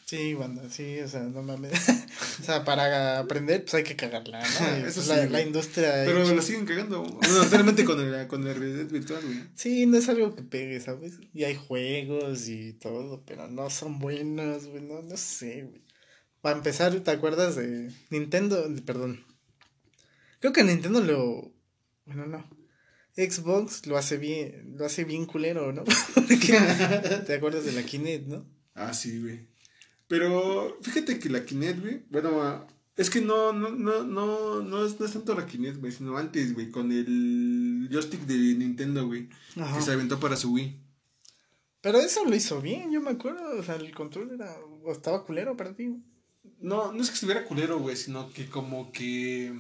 Sí, 0.08 0.36
bueno, 0.36 0.62
sí, 0.70 1.02
o 1.02 1.08
sea, 1.10 1.24
no 1.24 1.44
mames. 1.44 1.74
o 2.40 2.44
sea, 2.44 2.64
para 2.64 3.20
aprender, 3.20 3.64
pues 3.64 3.74
hay 3.74 3.84
que 3.84 3.98
cagarla, 3.98 4.40
¿no? 4.40 4.68
Eso 4.88 5.02
pues, 5.02 5.08
la, 5.10 5.26
la, 5.26 5.42
industria. 5.42 5.92
Pero 6.06 6.24
lo 6.24 6.42
siguen 6.42 6.66
cagando. 6.66 7.04
Bueno, 7.04 7.44
realmente 7.52 7.84
con, 7.84 8.00
el, 8.00 8.26
con 8.28 8.46
la 8.46 8.54
realidad 8.54 8.86
virtual, 8.86 9.22
güey. 9.22 9.44
Sí, 9.56 9.86
no 9.86 9.98
es 9.98 10.08
algo 10.08 10.34
que 10.34 10.44
pegue, 10.44 10.80
¿sabes? 10.80 11.20
Y 11.34 11.44
hay 11.44 11.56
juegos 11.56 12.48
y 12.48 12.72
todo, 12.72 13.22
pero 13.26 13.50
no 13.50 13.70
son 13.70 14.00
buenos, 14.00 14.68
güey, 14.68 14.82
no, 14.82 15.02
no 15.02 15.18
sé, 15.18 15.64
güey. 15.64 15.84
Para 16.40 16.56
empezar, 16.56 16.98
¿te 17.02 17.12
acuerdas 17.12 17.58
de 17.58 17.92
Nintendo? 18.10 18.66
Perdón. 18.86 19.26
Creo 20.40 20.54
que 20.54 20.64
Nintendo 20.64 21.02
lo. 21.02 21.54
Bueno, 22.06 22.28
no. 22.28 22.50
Xbox 23.18 23.86
lo 23.88 23.98
hace 23.98 24.16
bien, 24.16 24.76
lo 24.78 24.86
hace 24.86 25.04
bien 25.04 25.26
culero, 25.26 25.74
¿no? 25.74 25.84
¿Te 27.26 27.34
acuerdas 27.34 27.66
de 27.66 27.74
la 27.74 27.84
Kinect, 27.84 28.28
no? 28.28 28.48
Ah, 28.74 28.94
sí, 28.94 29.20
güey. 29.20 29.57
Pero 30.08 30.78
fíjate 30.82 31.20
que 31.20 31.30
la 31.30 31.46
Kinect, 31.46 31.82
güey, 31.82 32.04
bueno, 32.10 32.66
es 32.96 33.10
que 33.10 33.22
no, 33.22 33.54
no, 33.54 33.70
no, 33.70 34.04
no, 34.04 34.62
no 34.62 34.86
es, 34.86 35.00
no 35.00 35.06
es 35.06 35.14
tanto 35.14 35.36
la 35.36 35.46
Kinect, 35.46 35.80
güey, 35.80 35.92
sino 35.92 36.18
antes, 36.18 36.54
güey, 36.54 36.72
con 36.72 36.92
el 36.92 37.88
joystick 37.92 38.22
de 38.22 38.56
Nintendo, 38.56 39.06
güey, 39.06 39.28
que 39.30 39.82
se 39.82 39.92
aventó 39.92 40.20
para 40.20 40.36
su 40.36 40.54
Wii. 40.54 40.80
Pero 41.82 42.00
eso 42.00 42.26
lo 42.26 42.36
hizo 42.36 42.62
bien, 42.62 42.92
yo 42.92 43.02
me 43.02 43.12
acuerdo, 43.12 43.58
o 43.58 43.64
sea, 43.64 43.76
el 43.76 43.94
control 43.94 44.32
era, 44.34 44.58
o 44.84 44.92
estaba 44.92 45.24
culero 45.24 45.56
para 45.56 45.76
ti. 45.76 45.96
No, 46.60 46.92
no 46.92 47.02
es 47.02 47.10
que 47.10 47.14
estuviera 47.16 47.46
culero, 47.46 47.80
güey, 47.80 47.96
sino 47.96 48.32
que 48.32 48.48
como 48.48 48.92
que... 48.92 49.54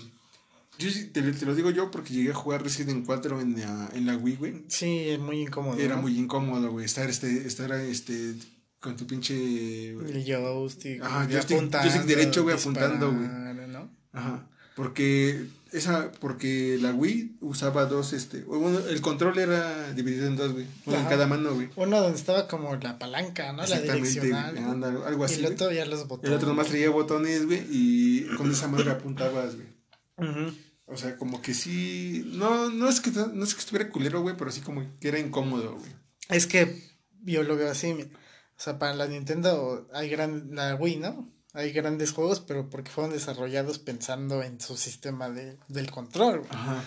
Yo 0.79 0.89
te, 1.11 1.21
te, 1.21 1.45
lo 1.45 1.55
digo 1.55 1.71
yo 1.71 1.89
porque 1.89 2.13
llegué 2.13 2.31
a 2.31 2.35
jugar 2.35 2.61
Resident 2.61 3.05
4 3.05 3.41
en 3.41 3.59
la, 3.59 3.89
en 3.93 4.05
la 4.05 4.15
Wii, 4.15 4.35
güey. 4.35 4.65
Sí, 4.67 5.09
es 5.09 5.19
muy 5.19 5.41
incómodo. 5.41 5.79
Era 5.79 5.95
muy 5.95 6.17
incómodo, 6.17 6.71
güey, 6.71 6.85
estar, 6.85 7.09
este, 7.09 7.47
estar, 7.47 7.71
este, 7.71 8.35
con 8.79 8.95
tu 8.95 9.07
pinche. 9.07 9.91
El 9.91 10.25
joystick. 10.25 11.01
Ajá, 11.01 11.27
joystick, 11.29 11.71
joystick 11.71 12.03
derecho, 12.03 12.43
güey, 12.43 12.55
apuntando, 12.55 13.11
güey. 13.11 13.27
¿no? 13.67 13.89
Ajá. 14.13 14.47
Porque 14.75 15.47
esa, 15.71 16.11
porque 16.19 16.77
la 16.79 16.93
Wii 16.93 17.37
usaba 17.41 17.85
dos, 17.85 18.13
este, 18.13 18.43
bueno, 18.43 18.79
el 18.79 19.01
control 19.01 19.37
era 19.39 19.91
dividido 19.93 20.27
en 20.27 20.35
dos, 20.35 20.53
güey, 20.53 20.67
uno 20.85 20.97
en 20.97 21.05
cada 21.05 21.27
mano, 21.27 21.53
güey. 21.55 21.69
Uno 21.75 21.99
donde 21.99 22.17
estaba 22.17 22.47
como 22.47 22.75
la 22.75 22.99
palanca, 22.99 23.53
¿no? 23.53 23.65
La 23.65 23.79
direccional. 23.79 24.83
algo 25.05 25.25
así. 25.25 25.41
Y 25.41 25.45
el 25.45 25.53
otro 25.53 25.71
ya 25.71 25.85
los 25.85 26.07
botones. 26.07 26.29
El 26.29 26.37
otro 26.37 26.49
nomás 26.49 26.67
traía 26.67 26.89
botones, 26.89 27.45
güey, 27.45 27.65
y 27.71 28.27
con 28.37 28.51
esa 28.51 28.67
madre 28.67 28.91
apuntabas, 28.91 29.55
güey. 29.55 29.67
O 30.85 30.95
sea, 30.95 31.17
como 31.17 31.41
que 31.41 31.53
sí, 31.53 32.23
no, 32.33 32.69
no 32.69 32.87
es 32.87 33.01
que, 33.01 33.11
no 33.11 33.43
es 33.43 33.53
que 33.53 33.59
estuviera 33.59 33.89
culero, 33.89 34.21
güey, 34.21 34.37
pero 34.37 34.51
sí 34.51 34.61
como 34.61 34.83
que 34.99 35.07
era 35.07 35.19
incómodo, 35.19 35.75
güey. 35.75 35.91
Es 36.29 36.47
que 36.47 36.81
yo 37.23 37.43
lo 37.43 37.57
veo 37.57 37.69
así, 37.69 37.93
o 38.57 38.61
sea, 38.61 38.79
para 38.79 38.95
la 38.95 39.07
Nintendo 39.07 39.87
hay 39.93 40.09
gran, 40.09 40.55
la 40.55 40.75
Wii, 40.75 40.97
¿no? 40.97 41.31
Hay 41.53 41.71
grandes 41.71 42.11
juegos, 42.11 42.39
pero 42.39 42.69
porque 42.69 42.91
fueron 42.91 43.13
desarrollados 43.13 43.79
pensando 43.79 44.41
en 44.41 44.59
su 44.59 44.77
sistema 44.77 45.29
de, 45.29 45.57
del 45.67 45.91
control. 45.91 46.43
Ajá. 46.49 46.83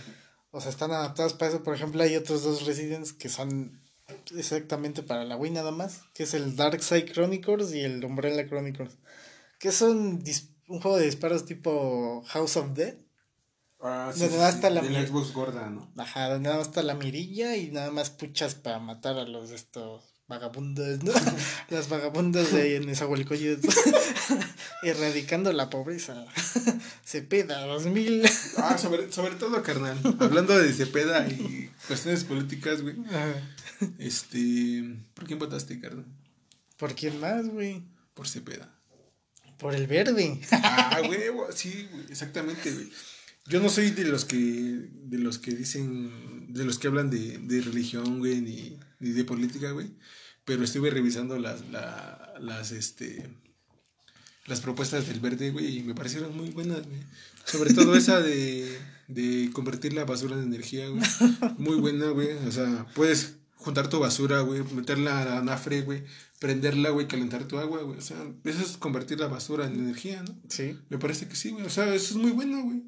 O 0.50 0.60
sea, 0.60 0.70
están 0.70 0.90
adaptados 0.90 1.34
para 1.34 1.50
eso. 1.50 1.62
Por 1.62 1.74
ejemplo, 1.74 2.02
hay 2.02 2.16
otros 2.16 2.42
dos 2.42 2.66
Residents 2.66 3.12
que 3.12 3.28
son 3.28 3.80
exactamente 4.34 5.02
para 5.02 5.24
la 5.24 5.36
Wii 5.36 5.52
nada 5.52 5.70
más, 5.70 6.02
que 6.12 6.24
es 6.24 6.34
el 6.34 6.56
Dark 6.56 6.82
Side 6.82 7.12
Chronicles 7.12 7.72
y 7.72 7.80
el 7.80 8.04
Umbrella 8.04 8.46
Chronicles, 8.48 8.98
que 9.60 9.70
son 9.70 10.22
un 10.66 10.80
juego 10.80 10.98
de 10.98 11.06
disparos 11.06 11.44
tipo 11.44 12.22
House 12.26 12.56
of 12.56 12.72
Dead. 12.74 12.96
Ah, 13.80 14.10
sí, 14.12 14.20
donde 14.20 14.36
nada 14.36 14.50
está 14.50 14.70
la 14.70 14.82
Xbox 14.82 15.32
gorda, 15.32 15.70
¿no? 15.70 15.90
Ajá, 15.96 16.28
donde 16.28 16.48
nada 16.48 16.58
más 16.58 16.68
está 16.68 16.82
la 16.82 16.94
mirilla 16.94 17.56
y 17.56 17.70
nada 17.70 17.90
más 17.92 18.10
puchas 18.10 18.54
para 18.56 18.78
matar 18.78 19.16
a 19.16 19.24
los 19.24 19.50
estos 19.50 20.09
vagabundas, 20.30 21.02
¿no? 21.02 21.12
Las 21.68 21.90
vagabundas 21.90 22.52
de 22.52 22.80
Nezahualcóyotl 22.80 23.68
erradicando 24.82 25.52
la 25.52 25.68
pobreza. 25.68 26.24
Cepeda 27.04 27.66
2000. 27.66 28.22
Ah, 28.58 28.78
sobre, 28.78 29.12
sobre 29.12 29.34
todo, 29.34 29.62
carnal. 29.62 29.98
Hablando 30.20 30.56
de 30.56 30.72
Cepeda 30.72 31.28
y 31.28 31.70
cuestiones 31.86 32.24
políticas, 32.24 32.80
güey. 32.80 32.96
Este, 33.98 34.96
¿por 35.14 35.26
quién 35.26 35.38
votaste, 35.38 35.80
carnal? 35.80 36.06
¿Por 36.78 36.94
quién 36.94 37.20
más, 37.20 37.48
güey? 37.48 37.82
Por 38.14 38.28
Cepeda. 38.28 38.72
Por 39.58 39.74
el 39.74 39.86
verde. 39.86 40.40
ah, 40.52 41.02
güey, 41.04 41.20
sí, 41.54 41.88
exactamente, 42.08 42.72
güey. 42.72 42.90
Yo 43.46 43.58
no 43.60 43.68
soy 43.68 43.90
de 43.90 44.04
los 44.04 44.24
que 44.24 44.36
de 44.38 45.18
los 45.18 45.38
que 45.38 45.50
dicen 45.50 46.52
de 46.52 46.64
los 46.64 46.78
que 46.78 46.86
hablan 46.86 47.10
de, 47.10 47.38
de 47.38 47.60
religión, 47.62 48.20
güey, 48.20 48.40
ni, 48.40 48.78
ni 49.00 49.10
de 49.10 49.24
política, 49.24 49.72
güey 49.72 49.90
pero 50.44 50.64
estuve 50.64 50.90
revisando 50.90 51.38
las, 51.38 51.62
las, 52.40 52.72
este, 52.72 53.28
las 54.46 54.60
propuestas 54.60 55.06
del 55.06 55.20
verde, 55.20 55.50
güey, 55.50 55.78
y 55.78 55.82
me 55.82 55.94
parecieron 55.94 56.36
muy 56.36 56.50
buenas, 56.50 56.86
güey. 56.86 57.00
Sobre 57.44 57.72
todo 57.74 57.96
esa 57.96 58.20
de, 58.20 58.78
de 59.08 59.50
convertir 59.52 59.92
la 59.92 60.04
basura 60.04 60.36
en 60.36 60.44
energía, 60.44 60.88
güey. 60.88 61.02
Muy 61.58 61.76
buena, 61.76 62.10
güey. 62.10 62.32
O 62.46 62.52
sea, 62.52 62.86
puedes 62.94 63.36
juntar 63.60 63.88
tu 63.88 63.98
basura, 63.98 64.40
güey, 64.40 64.62
meterla 64.74 65.22
a 65.22 65.24
la 65.24 65.38
anafre, 65.38 65.82
güey, 65.82 66.04
prenderla, 66.38 66.90
güey, 66.90 67.06
calentar 67.06 67.44
tu 67.44 67.58
agua, 67.58 67.82
güey. 67.82 67.98
O 67.98 68.02
sea, 68.02 68.16
eso 68.44 68.60
es 68.60 68.76
convertir 68.76 69.20
la 69.20 69.28
basura 69.28 69.66
en 69.66 69.74
energía, 69.74 70.22
¿no? 70.22 70.34
Sí. 70.48 70.78
Me 70.88 70.98
parece 70.98 71.28
que 71.28 71.36
sí, 71.36 71.50
güey. 71.50 71.64
O 71.64 71.70
sea, 71.70 71.94
eso 71.94 72.14
es 72.14 72.16
muy 72.16 72.30
bueno, 72.30 72.62
güey. 72.62 72.82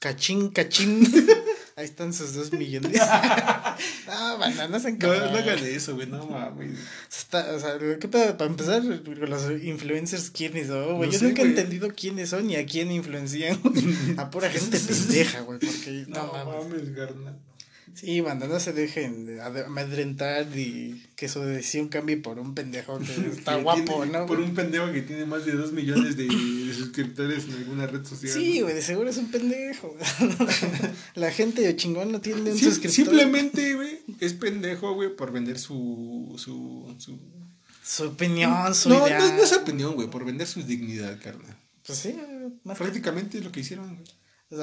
Cachín, 0.00 0.50
cachín. 0.50 1.06
Ahí 1.78 1.84
están 1.84 2.14
sus 2.14 2.32
dos 2.32 2.52
millones. 2.52 2.90
no, 4.06 4.38
bananas 4.38 4.86
en 4.86 4.98
No, 4.98 5.08
no 5.08 5.36
hagan 5.36 5.58
eso, 5.58 5.94
güey, 5.94 6.06
no 6.06 6.24
mames. 6.26 6.78
Está, 7.10 7.54
o 7.54 7.60
sea, 7.60 7.78
¿qué 8.00 8.08
pedo? 8.08 8.38
Para 8.38 8.50
empezar, 8.50 8.82
los 8.82 9.62
influencers, 9.62 10.30
¿quiénes 10.30 10.68
son, 10.68 10.96
güey? 10.96 11.10
Yo 11.10 11.20
nunca 11.20 11.42
he 11.42 11.44
entendido 11.44 11.88
quiénes 11.94 12.30
son 12.30 12.46
ni 12.46 12.56
a 12.56 12.64
quién 12.64 12.90
influencian, 12.90 13.60
A 14.16 14.30
pura 14.30 14.48
gente 14.50 14.80
pendeja, 14.80 15.40
güey, 15.40 15.58
porque 15.58 16.06
no, 16.08 16.26
no 16.26 16.32
mames. 16.32 16.94
mames 16.94 17.34
Sí, 17.96 18.20
banda, 18.20 18.46
no 18.46 18.60
se 18.60 18.74
dejen 18.74 19.40
amedrentar 19.40 20.46
y 20.54 21.02
que 21.16 21.30
su 21.30 21.40
decisión 21.40 21.88
cambie 21.88 22.18
por 22.18 22.38
un 22.38 22.54
pendejo 22.54 22.98
que 22.98 23.28
está 23.32 23.56
guapo, 23.56 24.04
¿no? 24.04 24.26
Por 24.26 24.38
un 24.38 24.54
pendejo 24.54 24.92
que 24.92 25.00
tiene 25.00 25.24
más 25.24 25.46
de 25.46 25.52
dos 25.52 25.72
millones 25.72 26.14
de, 26.14 26.28
suscriptores 26.74 27.44
en 27.44 27.54
alguna 27.54 27.86
red 27.86 28.04
social. 28.04 28.34
Sí, 28.34 28.60
güey, 28.60 28.74
de 28.74 28.82
seguro 28.82 29.08
es 29.08 29.16
un 29.16 29.30
pendejo. 29.30 29.96
La 31.14 31.32
gente 31.32 31.62
de 31.62 31.74
chingón 31.74 32.12
no 32.12 32.20
tiene 32.20 32.50
un 32.50 32.58
suscriptor. 32.58 32.90
Simplemente, 32.90 33.74
güey, 33.74 34.00
es 34.20 34.34
pendejo, 34.34 34.92
güey, 34.94 35.16
por 35.16 35.32
vender 35.32 35.58
su, 35.58 36.34
su, 36.36 36.94
su... 36.98 37.18
Su 37.82 38.08
opinión, 38.08 38.74
su 38.74 38.90
no, 38.90 39.08
No, 39.08 39.32
no 39.32 39.42
es 39.42 39.52
opinión, 39.54 39.94
güey, 39.94 40.10
por 40.10 40.26
vender 40.26 40.46
su 40.46 40.62
dignidad, 40.62 41.18
carnal. 41.22 41.56
Pues 41.86 41.98
sí, 41.98 42.14
más 42.64 42.76
Prácticamente 42.76 43.38
es 43.38 43.44
lo 43.44 43.52
que 43.52 43.60
hicieron, 43.60 43.94
güey. 43.94 44.06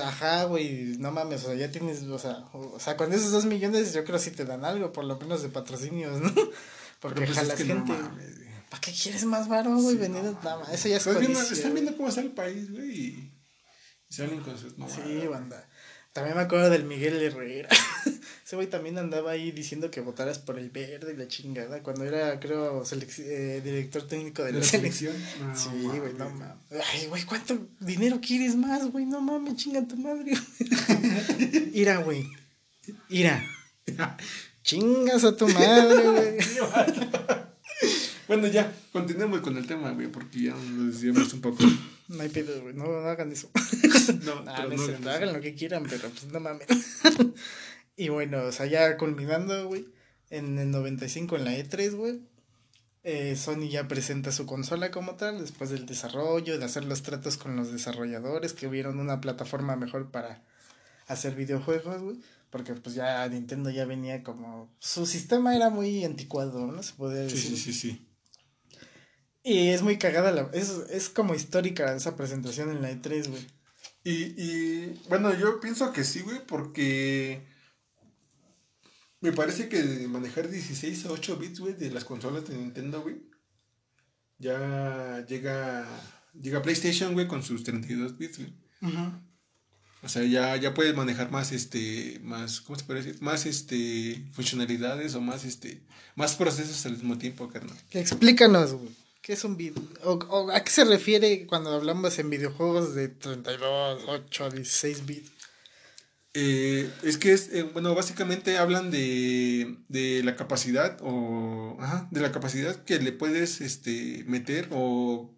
Ajá, 0.02 0.46
güey, 0.46 0.96
no 0.98 1.12
mames, 1.12 1.44
o 1.44 1.48
sea, 1.48 1.56
ya 1.56 1.70
tienes, 1.70 2.04
o 2.04 2.18
sea, 2.18 2.46
o, 2.54 2.80
sea, 2.80 2.96
con 2.96 3.12
esos 3.12 3.32
dos 3.32 3.46
millones 3.46 3.94
yo 3.94 4.06
creo 4.06 4.18
sí 4.18 4.32
te 4.32 4.46
dan 4.46 4.64
algo, 4.64 4.94
por 4.94 5.04
lo 5.04 5.18
menos 5.18 5.44
de 5.44 5.50
patrocinios, 5.50 6.22
¿no? 6.22 6.34
Porque 7.02 7.26
pues 7.26 7.36
jalas 7.36 7.62
gente. 7.62 7.92
¿Para 8.70 8.80
qué 8.82 8.94
quieres 8.94 9.26
más 9.26 9.50
varo, 9.50 9.76
güey? 9.76 9.98
Vendiendo 9.98 10.32
nada 10.42 10.60
más. 10.60 10.74
Eso 10.74 10.88
ya 10.88 10.98
es 10.98 11.20
viendo, 11.20 11.40
Están 11.42 11.74
viendo 11.74 11.96
cómo 11.98 12.08
está 12.08 12.22
el 12.22 12.32
país, 12.32 12.72
güey, 12.72 12.92
y, 12.92 13.34
salen 14.10 14.40
con 14.40 14.58
sus 14.58 14.74
Sí, 14.74 15.28
banda. 15.28 15.68
También 16.14 16.38
me 16.38 16.44
acuerdo 16.44 16.70
del 16.70 16.84
Miguel 16.84 17.22
Herrera. 17.22 17.70
Ese 18.46 18.56
güey 18.56 18.70
también 18.70 19.00
andaba 19.00 19.32
ahí 19.32 19.52
diciendo 19.52 19.90
que 19.90 20.00
votaras 20.02 20.38
por 20.38 20.60
el 20.60 20.70
verde 20.70 21.14
y 21.14 21.18
la 21.18 21.28
chingada. 21.28 21.82
Cuando 21.82 22.04
era, 22.04 22.40
creo, 22.40 22.84
eh, 22.84 23.62
director 23.64 24.08
técnico 24.08 24.44
de, 24.44 24.52
la, 24.52 24.64
selección. 24.64 25.16
sí, 25.56 25.70
güey, 25.84 26.14
no 26.14 26.30
mames. 26.30 26.58
Ay, 26.94 27.08
güey, 27.08 27.24
¿cuánto 27.24 27.68
dinero 27.80 28.20
quieres 28.22 28.56
más, 28.56 28.92
güey? 28.92 29.06
No 29.06 29.22
mames, 29.22 29.56
chinga 29.56 29.88
tu 29.88 29.98
madre. 29.98 30.34
Ira, 31.74 31.98
güey. 31.98 32.28
Ira. 33.10 33.44
Chingas 34.64 35.24
a 35.26 35.36
tu 35.36 35.48
madre, 35.48 36.10
güey. 36.10 36.38
Bueno, 38.28 38.48
ya, 38.48 38.74
continuemos 38.92 39.42
con 39.42 39.58
el 39.58 39.68
tema, 39.68 39.92
güey, 39.92 40.08
porque 40.08 40.44
ya 40.44 40.56
nos 40.56 40.94
decíamos 40.94 41.34
un 41.34 41.42
poco. 41.42 41.64
No 42.08 42.22
hay 42.22 42.30
pedo, 42.30 42.62
güey, 42.62 42.74
no, 42.74 42.86
hagan 42.86 43.32
eso. 43.32 43.50
no, 44.24 44.44
no, 44.44 45.00
no, 45.00 45.10
hagan 45.10 45.34
lo 45.34 45.42
que 45.42 45.56
quieran, 45.56 45.84
pero 45.90 46.10
pues 46.10 46.26
no 46.26 46.40
mames. 46.40 46.68
y 47.98 48.10
bueno, 48.10 48.44
o 48.44 48.52
sea, 48.52 48.66
ya 48.66 48.98
culminando, 48.98 49.68
güey, 49.68 49.86
en 50.30 50.58
el 50.60 50.72
95 50.72 51.38
en 51.38 51.46
la 51.46 51.58
E3, 51.58 51.96
güey, 51.96 52.22
eh, 53.04 53.36
Sony 53.36 53.68
ya 53.70 53.88
presenta 53.88 54.32
su 54.32 54.46
consola 54.46 54.90
como 54.90 55.16
tal, 55.16 55.40
después 55.40 55.70
del 55.70 55.86
desarrollo, 55.86 56.58
de 56.58 56.66
hacer 56.66 56.86
los 56.86 57.04
tratos 57.04 57.38
con 57.38 57.56
los 57.56 57.72
desarrolladores, 57.72 58.54
que 58.54 58.68
hubieron 58.68 59.00
una 59.00 59.20
plataforma 59.20 59.76
mejor 59.76 60.12
para 60.12 60.42
hacer 61.08 61.36
videojuegos, 61.36 62.02
güey. 62.02 62.18
Porque 62.50 62.76
pues 62.76 62.96
ya 62.96 63.28
Nintendo 63.28 63.72
ya 63.72 63.86
venía 63.86 64.24
como... 64.24 64.70
Su 64.78 65.08
sistema 65.08 65.56
era 65.56 65.70
muy 65.72 66.04
anticuado, 66.06 66.68
¿no? 66.68 66.84
Se 66.84 66.94
podría 66.94 67.24
decir. 67.24 67.40
Sí, 67.40 67.58
sí, 67.58 67.74
sí, 67.74 67.74
sí. 67.74 68.08
Y 69.44 69.70
es 69.70 69.82
muy 69.82 69.98
cagada, 69.98 70.32
la, 70.32 70.50
es, 70.54 70.70
es 70.90 71.10
como 71.10 71.36
histórica 71.36 71.94
esa 71.96 72.16
presentación 72.16 72.72
en 72.72 72.82
la 72.82 72.92
E3, 72.92 73.30
güey. 73.30 73.46
Y, 74.06 74.42
y 74.42 75.02
bueno, 75.10 75.38
yo 75.38 75.60
pienso 75.60 75.92
que 75.92 76.04
sí, 76.04 76.22
güey, 76.22 76.46
porque 76.46 77.46
me 79.20 79.32
parece 79.32 79.70
que 79.70 79.82
manejar 80.08 80.50
16 80.50 81.06
a 81.06 81.12
8 81.12 81.38
bits, 81.38 81.60
güey, 81.60 81.74
de 81.74 81.92
las 81.92 82.06
consolas 82.06 82.48
de 82.48 82.58
Nintendo, 82.58 83.02
güey, 83.02 83.22
ya 84.38 85.26
llega, 85.28 85.88
llega 86.34 86.62
PlayStation, 86.62 87.14
güey, 87.14 87.28
con 87.28 87.44
sus 87.44 87.64
32 87.64 88.18
bits, 88.18 88.40
güey. 88.40 88.54
Ajá. 88.82 89.22
O 90.04 90.10
sea, 90.10 90.24
ya, 90.24 90.58
ya 90.58 90.74
puedes 90.74 90.96
manejar 90.96 91.32
más, 91.32 91.54
este, 91.54 92.20
más, 92.24 92.60
¿cómo 92.60 92.78
se 92.78 92.84
puede 92.84 93.04
decir? 93.04 93.22
Más, 93.22 93.46
este, 93.46 94.26
funcionalidades 94.34 95.16
o 95.16 95.22
más, 95.22 95.46
este, 95.46 95.82
más 96.16 96.36
procesos 96.36 96.86
al 96.86 96.94
mismo 96.94 97.18
tiempo, 97.18 97.48
carnal. 97.48 97.78
Explícanos, 97.92 98.74
güey. 98.74 99.03
¿Qué 99.24 99.32
es 99.32 99.46
un 99.46 99.56
video? 99.56 99.82
O, 100.04 100.52
a 100.52 100.64
qué 100.66 100.70
se 100.70 100.84
refiere 100.84 101.48
cuando 101.48 101.74
hablamos 101.74 102.20
en 102.20 102.30
videojuegos 102.30 102.94
de 102.94 103.08
32, 103.08 104.04
8, 104.06 104.50
16 104.50 105.06
bits? 105.06 105.32
Eh, 106.34 106.92
es 107.04 107.18
que 107.18 107.32
es, 107.32 107.50
eh, 107.54 107.64
bueno, 107.64 107.96
básicamente 107.96 108.58
hablan 108.58 108.92
de, 108.92 109.78
de 109.88 110.24
la 110.24 110.36
capacidad 110.36 110.98
o, 111.02 111.78
ajá, 111.80 112.10
de 112.12 112.20
la 112.20 112.34
capacidad 112.34 112.84
que 112.84 113.00
le 113.00 113.14
puedes, 113.14 113.62
este, 113.62 114.26
meter 114.28 114.68
o 114.72 115.34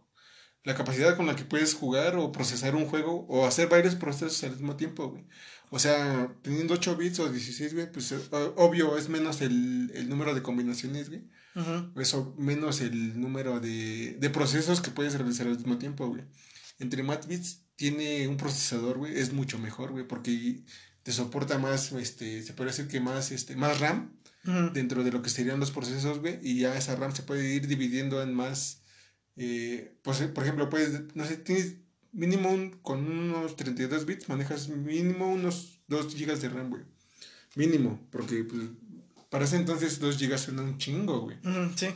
la 0.64 0.74
capacidad 0.74 1.16
con 1.16 1.28
la 1.28 1.36
que 1.36 1.46
puedes 1.46 1.76
jugar 1.76 2.16
o 2.16 2.32
procesar 2.32 2.74
un 2.76 2.88
juego 2.88 3.28
o 3.30 3.46
hacer 3.46 3.70
varios 3.70 3.94
procesos 3.94 4.44
al 4.46 4.54
mismo 4.54 4.78
tiempo, 4.78 5.10
güey. 5.10 5.26
O 5.70 5.78
sea, 5.78 6.36
teniendo 6.42 6.74
8 6.74 6.96
bits 6.96 7.20
o 7.20 7.30
16, 7.32 7.76
güey, 7.76 7.92
pues 7.92 8.12
eh, 8.12 8.18
obvio 8.56 8.98
es 8.98 9.10
menos 9.10 9.42
el, 9.42 9.92
el 9.94 10.10
número 10.10 10.34
de 10.34 10.42
combinaciones, 10.42 11.10
güey. 11.10 11.22
Eso, 11.96 12.36
menos 12.38 12.82
el 12.82 13.20
número 13.20 13.60
de, 13.60 14.18
de 14.20 14.30
procesos 14.30 14.82
que 14.82 14.92
puedes 14.92 15.14
realizar 15.16 15.48
al 15.48 15.56
mismo 15.56 15.78
tiempo, 15.78 16.08
güey. 16.08 16.24
Entre 16.80 17.02
más 17.04 17.28
bits 17.28 17.62
tiene 17.76 18.28
un 18.28 18.38
procesador, 18.38 18.98
güey, 18.98 19.18
es 19.18 19.32
mucho 19.32 19.58
mejor, 19.58 19.92
güey, 19.92 20.08
porque 20.08 20.64
te 21.04 21.12
soporta 21.12 21.58
más, 21.58 21.92
este, 21.94 22.44
se 22.44 22.54
puede 22.54 22.72
decir 22.72 22.88
que 22.88 23.00
más, 23.00 23.32
este, 23.32 23.56
más 23.56 23.80
RAM 23.80 24.20
dentro 24.74 25.04
de 25.04 25.12
lo 25.12 25.22
que 25.22 25.30
serían 25.30 25.60
los 25.60 25.72
procesos, 25.72 26.20
güey, 26.20 26.40
y 26.44 26.60
ya 26.60 26.78
esa 26.78 26.96
RAM 26.96 27.16
se 27.16 27.24
puede 27.24 27.54
ir 27.54 27.68
dividiendo 27.68 28.22
en 28.22 28.34
más 28.34 28.84
eh, 29.36 29.98
pues, 30.02 30.22
por 30.22 30.44
ejemplo, 30.44 30.70
puedes, 30.70 31.16
no 31.16 31.26
sé, 31.26 31.38
tienes 31.38 31.78
mínimo 32.12 32.50
con 32.82 33.06
unos 33.06 33.56
32 33.56 34.06
bits, 34.06 34.30
manejas 34.30 34.70
mínimo 34.70 35.28
unos 35.28 35.82
2 35.88 36.16
gigas 36.16 36.42
de 36.42 36.50
RAM, 36.50 36.70
güey. 36.70 36.84
Mínimo, 37.56 38.08
porque 38.12 38.44
pues, 38.44 38.64
para 39.30 39.46
ese 39.46 39.58
entonces 39.58 40.00
2 40.00 40.18
gigas 40.18 40.42
suenan 40.42 40.66
un 40.66 40.78
chingo, 40.78 41.22
güey. 41.22 41.38
sí. 41.76 41.88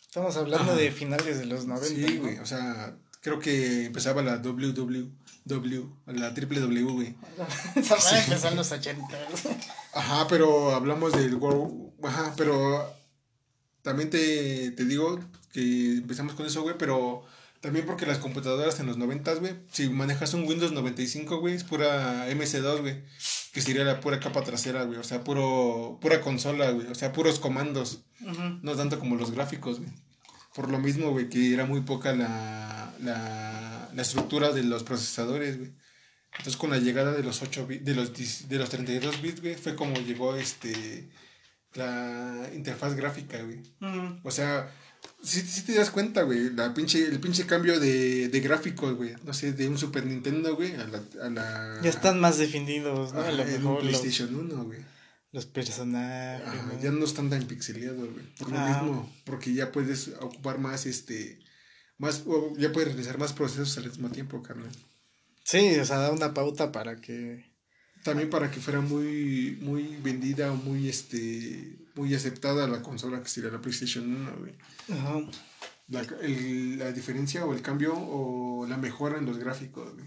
Estamos 0.00 0.36
hablando 0.36 0.76
de 0.76 0.92
finales 0.92 1.38
de 1.38 1.46
los 1.46 1.64
90. 1.64 1.88
Sí, 1.88 2.18
güey, 2.18 2.38
o 2.38 2.44
sea, 2.44 2.94
creo 3.22 3.38
que 3.38 3.86
empezaba 3.86 4.22
la 4.22 4.42
WWW, 4.42 5.96
la 6.06 6.34
triple 6.34 6.60
W, 6.60 6.82
güey. 6.82 7.14
Esa 7.76 8.22
empezó 8.22 8.48
en 8.48 8.56
los 8.56 8.70
80. 8.70 9.06
Ajá, 9.94 10.26
pero 10.28 10.74
hablamos 10.74 11.14
del 11.14 11.36
World, 11.36 11.92
ajá, 12.04 12.34
pero 12.36 12.94
también 13.80 14.10
te, 14.10 14.72
te 14.72 14.84
digo 14.84 15.18
que 15.52 15.92
empezamos 15.92 16.34
con 16.34 16.44
eso, 16.44 16.60
güey, 16.60 16.76
pero 16.76 17.24
también 17.62 17.86
porque 17.86 18.04
las 18.04 18.18
computadoras 18.18 18.80
en 18.80 18.86
los 18.86 18.98
90, 18.98 19.34
güey, 19.36 19.54
si 19.70 19.88
manejas 19.88 20.34
un 20.34 20.46
Windows 20.46 20.72
95, 20.72 21.38
güey, 21.38 21.54
es 21.54 21.64
pura 21.64 22.28
MC2, 22.28 22.80
güey, 22.80 23.02
que 23.52 23.60
sería 23.60 23.84
la 23.84 24.00
pura 24.00 24.18
capa 24.18 24.42
trasera, 24.42 24.84
güey, 24.84 24.98
o 24.98 25.04
sea, 25.04 25.22
puro, 25.22 25.98
pura 26.00 26.20
consola, 26.20 26.70
güey, 26.70 26.86
o 26.86 26.94
sea, 26.94 27.12
puros 27.12 27.38
comandos, 27.38 28.04
no 28.62 28.74
tanto 28.74 28.98
como 28.98 29.16
los 29.16 29.30
gráficos, 29.30 29.78
güey. 29.78 29.90
Por 30.54 30.70
lo 30.70 30.78
mismo, 30.78 31.10
güey, 31.10 31.28
que 31.28 31.52
era 31.52 31.64
muy 31.64 31.80
poca 31.80 32.12
la, 32.14 32.92
la, 33.00 33.90
la 33.94 34.02
estructura 34.02 34.52
de 34.52 34.62
los 34.64 34.82
procesadores, 34.82 35.58
güey. 35.58 35.72
Entonces, 36.32 36.56
con 36.56 36.70
la 36.70 36.78
llegada 36.78 37.12
de 37.12 37.22
los 37.22 37.42
8 37.42 37.66
de 37.68 37.94
los, 37.94 38.48
de 38.48 38.58
los 38.58 38.70
32 38.70 39.20
bits, 39.20 39.40
güey, 39.42 39.54
fue 39.54 39.76
como 39.76 39.96
llegó 39.96 40.34
este 40.36 41.10
la 41.74 42.50
interfaz 42.54 42.94
gráfica, 42.94 43.42
güey. 43.42 43.62
O 44.22 44.30
sea, 44.30 44.70
si, 45.22 45.62
te 45.62 45.74
das 45.74 45.90
cuenta, 45.90 46.22
güey, 46.22 46.50
la 46.50 46.74
pinche, 46.74 47.06
el 47.06 47.20
pinche 47.20 47.46
cambio 47.46 47.78
de, 47.78 48.28
de 48.28 48.40
gráficos, 48.40 48.94
güey, 48.94 49.14
no 49.24 49.32
sé, 49.32 49.52
de 49.52 49.68
un 49.68 49.78
Super 49.78 50.04
Nintendo, 50.04 50.56
güey, 50.56 50.74
a 50.74 50.86
la, 50.86 51.02
a 51.22 51.30
la... 51.30 51.80
Ya 51.82 51.90
están 51.90 52.20
más 52.20 52.38
definidos, 52.38 53.12
¿no? 53.12 53.20
a 53.20 53.30
lo 53.30 53.44
mejor 53.44 53.80
PlayStation 53.80 54.34
1, 54.34 54.64
güey. 54.64 54.80
Los 55.30 55.46
personajes. 55.46 56.82
Ya 56.82 56.90
no 56.90 57.04
están 57.04 57.30
tan 57.30 57.46
pixeleados, 57.46 58.10
güey. 58.12 58.34
Por 58.38 58.50
lo 58.50 58.58
ah. 58.58 58.68
mismo, 58.68 59.12
porque 59.24 59.54
ya 59.54 59.72
puedes 59.72 60.08
ocupar 60.20 60.58
más, 60.58 60.84
este, 60.84 61.38
más, 61.96 62.24
o 62.26 62.52
ya 62.58 62.70
puedes 62.72 62.90
realizar 62.90 63.18
más 63.18 63.32
procesos 63.32 63.78
al 63.78 63.86
mismo 63.86 64.10
tiempo, 64.10 64.42
carnal. 64.42 64.70
Sí, 65.44 65.78
o 65.78 65.84
sea, 65.84 65.98
da 65.98 66.12
una 66.12 66.34
pauta 66.34 66.70
para 66.70 67.00
que... 67.00 67.51
También 68.02 68.30
para 68.30 68.50
que 68.50 68.60
fuera 68.60 68.80
muy, 68.80 69.58
muy 69.60 69.96
vendida 70.02 70.50
o 70.52 70.56
muy, 70.56 70.88
este, 70.88 71.76
muy 71.94 72.14
aceptada 72.14 72.66
la 72.66 72.82
consola 72.82 73.22
que 73.22 73.28
sería 73.28 73.50
la 73.50 73.60
PlayStation 73.60 74.12
1, 74.12 74.36
güey. 74.38 74.52
Ajá. 74.90 75.20
La, 75.88 76.00
el, 76.22 76.78
la 76.78 76.90
diferencia 76.92 77.44
o 77.44 77.52
el 77.52 77.62
cambio 77.62 77.94
o 77.94 78.66
la 78.66 78.76
mejora 78.76 79.18
en 79.18 79.26
los 79.26 79.38
gráficos, 79.38 79.94
güey. 79.94 80.06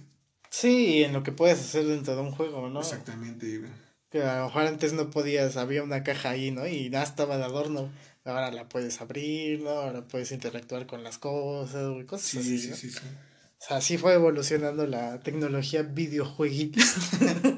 Sí, 0.50 1.04
en 1.04 1.12
lo 1.12 1.22
que 1.22 1.32
puedes 1.32 1.60
hacer 1.60 1.86
dentro 1.86 2.16
de 2.16 2.22
un 2.22 2.32
juego, 2.32 2.70
¿no? 2.70 2.80
Exactamente, 2.80 3.60
güey. 3.60 3.72
Que 4.10 4.24
a 4.24 4.40
lo 4.40 4.46
mejor 4.46 4.64
antes 4.64 4.94
no 4.94 5.10
podías, 5.10 5.58
había 5.58 5.84
una 5.84 6.04
caja 6.04 6.30
ahí, 6.30 6.52
¿no? 6.52 6.66
Y 6.66 6.90
nada 6.90 7.04
estaba 7.04 7.38
de 7.38 7.44
adorno. 7.44 7.90
Ahora 8.24 8.52
la 8.52 8.68
puedes 8.70 9.02
abrir, 9.02 9.62
¿no? 9.62 9.70
Ahora 9.70 10.08
puedes 10.08 10.32
interactuar 10.32 10.88
con 10.88 11.04
las 11.04 11.18
cosas, 11.18 11.90
güey, 11.92 12.06
cosas 12.06 12.28
sí, 12.28 12.40
así. 12.40 12.58
Sí, 12.58 12.74
sí, 12.74 12.90
sí. 12.90 13.00
O 13.00 13.68
sea, 13.68 13.78
así 13.78 13.98
fue 13.98 14.14
evolucionando 14.14 14.88
la 14.88 15.20
tecnología 15.20 15.84
videojueguita. 15.84 16.82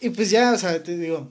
y 0.00 0.10
pues 0.10 0.30
ya, 0.30 0.52
o 0.52 0.58
sea, 0.58 0.82
te 0.82 0.96
digo, 0.96 1.30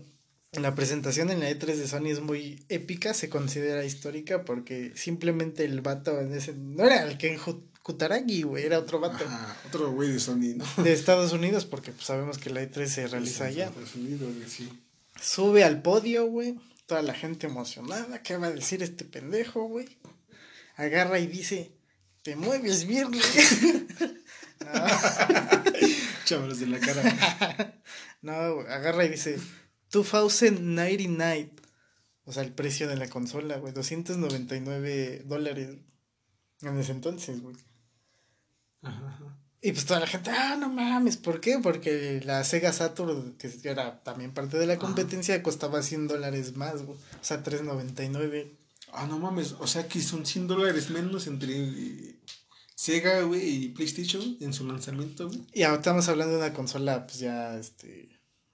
la 0.53 0.75
presentación 0.75 1.29
en 1.29 1.39
la 1.39 1.49
E3 1.49 1.75
de 1.75 1.87
Sony 1.87 2.07
es 2.07 2.21
muy 2.21 2.63
épica, 2.69 3.13
se 3.13 3.29
considera 3.29 3.85
histórica 3.85 4.45
porque 4.45 4.91
simplemente 4.95 5.65
el 5.65 5.81
vato 5.81 6.19
en 6.19 6.33
ese... 6.33 6.53
No 6.53 6.85
era 6.85 7.03
el 7.03 7.17
Ken 7.17 7.37
Kutaragi, 7.83 8.43
güey, 8.43 8.65
era 8.65 8.79
otro 8.79 8.99
vato. 8.99 9.25
otro 9.67 9.91
güey 9.91 10.11
de 10.11 10.19
Sony, 10.19 10.55
¿no? 10.55 10.83
De 10.83 10.91
Estados 10.91 11.33
Unidos 11.33 11.65
porque 11.65 11.91
pues, 11.91 12.05
sabemos 12.05 12.37
que 12.37 12.49
la 12.49 12.63
E3 12.63 12.85
se 12.87 13.07
realiza 13.07 13.45
allá. 13.45 13.67
Estados 13.67 13.95
Unidos, 13.95 14.33
sí. 14.47 14.69
Sube 15.21 15.63
al 15.63 15.81
podio, 15.81 16.25
güey, 16.25 16.55
toda 16.85 17.01
la 17.01 17.13
gente 17.13 17.47
emocionada, 17.47 18.21
¿qué 18.23 18.37
va 18.37 18.47
a 18.47 18.51
decir 18.51 18.83
este 18.83 19.05
pendejo, 19.05 19.65
güey? 19.65 19.97
Agarra 20.75 21.19
y 21.19 21.27
dice, 21.27 21.71
te 22.23 22.35
mueves 22.35 22.85
bien, 22.85 23.09
güey. 23.09 23.21
de 26.29 26.67
la 26.67 26.79
cara. 26.79 27.01
no, 28.21 28.31
agarra 28.31 29.05
y 29.05 29.09
dice 29.09 29.39
2099. 29.91 31.53
O 32.25 32.31
sea, 32.31 32.43
el 32.43 32.53
precio 32.53 32.87
de 32.87 32.95
la 32.95 33.09
consola, 33.09 33.57
güey. 33.57 33.73
299 33.73 35.23
dólares 35.25 35.77
en 36.61 36.77
ese 36.77 36.91
entonces, 36.91 37.41
güey. 37.41 37.55
Ajá. 38.81 39.39
Y 39.61 39.73
pues 39.73 39.85
toda 39.85 39.99
la 39.99 40.07
gente, 40.07 40.31
ah, 40.31 40.55
no 40.57 40.69
mames, 40.69 41.17
¿por 41.17 41.41
qué? 41.41 41.59
Porque 41.61 42.21
la 42.23 42.43
Sega 42.45 42.71
Saturn, 42.71 43.35
que 43.37 43.51
era 43.63 44.01
también 44.03 44.33
parte 44.33 44.57
de 44.57 44.65
la 44.65 44.79
competencia, 44.79 45.43
costaba 45.43 45.83
100 45.83 46.07
dólares 46.07 46.55
más, 46.55 46.83
güey. 46.83 46.97
O 46.97 47.23
sea, 47.23 47.43
3.99. 47.43 48.51
Ah, 48.93 49.05
no 49.05 49.19
mames, 49.19 49.53
o 49.59 49.67
sea 49.67 49.87
que 49.87 50.01
son 50.01 50.25
100 50.25 50.47
dólares 50.47 50.89
menos 50.89 51.27
entre 51.27 52.18
Sega, 52.79 53.23
güey, 53.23 53.65
y 53.65 53.67
PlayStation 53.71 54.37
en 54.39 54.53
su 54.53 54.65
lanzamiento, 54.65 55.27
güey. 55.27 55.45
Y 55.51 55.63
ahora 55.63 55.79
estamos 55.79 56.07
hablando 56.07 56.37
de 56.37 56.45
una 56.45 56.53
consola, 56.53 57.05
pues 57.05 57.19
ya, 57.19 57.57
este, 57.57 58.07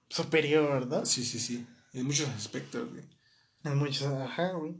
superior, 0.08 0.88
¿no? 0.88 1.06
Sí, 1.06 1.24
sí, 1.24 1.38
sí. 1.38 1.64
En 1.92 2.06
muchos 2.06 2.28
aspectos, 2.30 2.90
güey. 2.90 3.04
En 3.62 3.76
muchos, 3.78 4.08
ajá, 4.08 4.50
güey. 4.54 4.74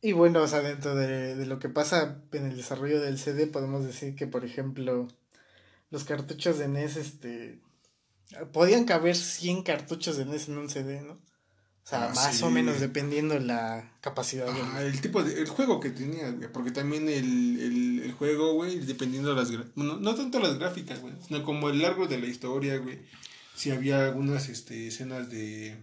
Y 0.00 0.12
bueno, 0.12 0.42
o 0.42 0.46
sea, 0.46 0.60
dentro 0.60 0.94
de, 0.94 1.34
de, 1.34 1.46
lo 1.46 1.58
que 1.58 1.68
pasa 1.68 2.22
en 2.30 2.46
el 2.46 2.56
desarrollo 2.56 3.00
del 3.00 3.18
CD, 3.18 3.48
podemos 3.48 3.84
decir 3.84 4.14
que, 4.14 4.28
por 4.28 4.44
ejemplo, 4.44 5.08
los 5.90 6.04
cartuchos 6.04 6.56
de 6.58 6.68
NES, 6.68 6.96
este, 6.96 7.60
podían 8.52 8.84
caber 8.84 9.16
100 9.16 9.64
cartuchos 9.64 10.18
de 10.18 10.24
NES 10.24 10.50
en 10.50 10.58
un 10.58 10.70
CD, 10.70 11.02
¿no? 11.02 11.18
O 11.84 11.86
sea, 11.86 12.06
ah, 12.06 12.14
más 12.14 12.42
o 12.42 12.50
menos 12.50 12.80
dependiendo 12.80 13.38
la 13.38 13.92
capacidad. 14.00 14.48
Ah, 14.48 14.82
el 14.82 15.02
tipo 15.02 15.22
de, 15.22 15.38
el 15.38 15.46
juego 15.48 15.80
que 15.80 15.90
tenía, 15.90 16.30
güey, 16.30 16.50
porque 16.50 16.70
también 16.70 17.10
el, 17.10 17.60
el, 17.60 18.02
el 18.04 18.12
juego, 18.12 18.54
güey, 18.54 18.78
dependiendo 18.78 19.34
de 19.34 19.36
las, 19.36 19.50
no, 19.76 19.98
no 19.98 20.14
tanto 20.14 20.40
las 20.40 20.58
gráficas, 20.58 21.02
güey, 21.02 21.12
sino 21.28 21.44
como 21.44 21.68
el 21.68 21.82
largo 21.82 22.06
de 22.06 22.18
la 22.18 22.26
historia, 22.26 22.78
güey, 22.78 23.00
si 23.54 23.70
había 23.70 24.02
algunas, 24.02 24.48
este, 24.48 24.86
escenas 24.86 25.28
de, 25.30 25.76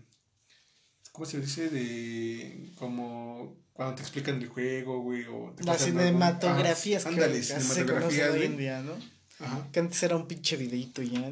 ¿cómo 1.12 1.28
se 1.28 1.40
dice? 1.40 1.70
De, 1.70 2.72
como, 2.80 3.56
cuando 3.74 3.94
te 3.94 4.02
explican 4.02 4.42
el 4.42 4.48
juego, 4.48 5.02
güey, 5.04 5.26
o 5.26 5.54
te 5.56 5.64
Las 5.66 5.84
cinematografías 5.84 7.04
que, 7.04 7.10
ándale, 7.10 7.44
cinematografías, 7.44 8.32
hoy 8.32 8.44
en 8.46 8.58
día, 8.58 8.82
¿no? 8.82 8.94
Ajá. 9.40 9.68
Que 9.72 9.80
antes 9.80 10.02
era 10.02 10.16
un 10.16 10.28
pinche 10.28 10.58
videíto 10.58 11.04
ya. 11.04 11.20
¿no? 11.20 11.30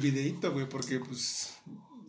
videíto, 0.00 0.52
güey, 0.52 0.68
porque, 0.68 1.00
pues, 1.00 1.54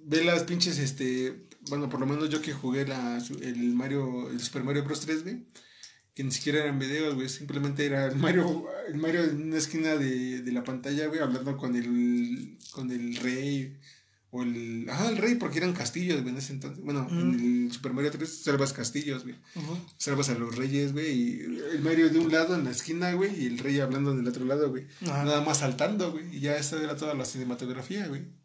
ve 0.05 0.23
las 0.23 0.43
pinches, 0.43 0.77
este, 0.77 1.47
bueno, 1.69 1.89
por 1.89 1.99
lo 1.99 2.06
menos 2.06 2.30
yo 2.30 2.41
que 2.41 2.54
jugué 2.54 2.86
la, 2.86 3.17
el 3.41 3.73
Mario, 3.73 4.30
el 4.30 4.39
Super 4.39 4.63
Mario 4.63 4.84
Bros. 4.84 5.02
3, 5.02 5.23
güey, 5.23 5.45
que 6.13 6.23
ni 6.23 6.32
siquiera 6.32 6.60
eran 6.60 6.80
videos, 6.80 7.15
güey, 7.15 7.30
simplemente 7.30 7.86
era 7.86 8.08
el 8.08 8.15
Mario, 8.15 8.65
el 8.88 8.97
Mario 8.97 9.23
en 9.23 9.43
una 9.43 9.58
esquina 9.58 9.95
de, 9.95 10.41
de 10.41 10.52
la 10.52 10.63
pantalla, 10.63 11.08
güey, 11.08 11.19
hablando 11.21 11.58
con 11.58 11.76
el, 11.76 12.58
con 12.71 12.91
el 12.91 13.15
rey, 13.15 13.80
o 14.30 14.43
el, 14.43 14.88
ah, 14.89 15.08
el 15.10 15.17
rey, 15.17 15.36
porque 15.36 15.60
eran 15.60 15.73
castillos, 15.73 16.21
güey, 16.21 16.34
en 16.34 16.39
ese 16.39 16.54
entonces, 16.54 16.84
bueno, 16.84 17.08
en 17.10 17.65
el 17.65 17.71
Super 17.71 17.93
Mario 17.93 18.12
3 18.12 18.43
salvas 18.43 18.73
castillos, 18.73 19.23
güey, 19.23 19.36
salvas 19.97 20.30
a 20.30 20.34
los 20.34 20.56
reyes, 20.56 20.91
güey, 20.91 21.12
y 21.12 21.39
el 21.71 21.82
Mario 21.82 22.10
de 22.10 22.19
un 22.19 22.32
lado 22.32 22.56
en 22.56 22.65
la 22.65 22.71
esquina, 22.71 23.13
güey, 23.13 23.43
y 23.43 23.47
el 23.47 23.58
rey 23.58 23.80
hablando 23.80 24.15
del 24.15 24.28
otro 24.28 24.45
lado, 24.45 24.69
güey, 24.69 24.86
nada 25.02 25.41
más 25.41 25.60
saltando, 25.60 26.12
güey, 26.12 26.36
y 26.36 26.41
ya 26.41 26.58
esa 26.58 26.82
era 26.82 26.95
toda 26.95 27.13
la 27.13 27.26
cinematografía, 27.26 28.08
güey. 28.08 28.42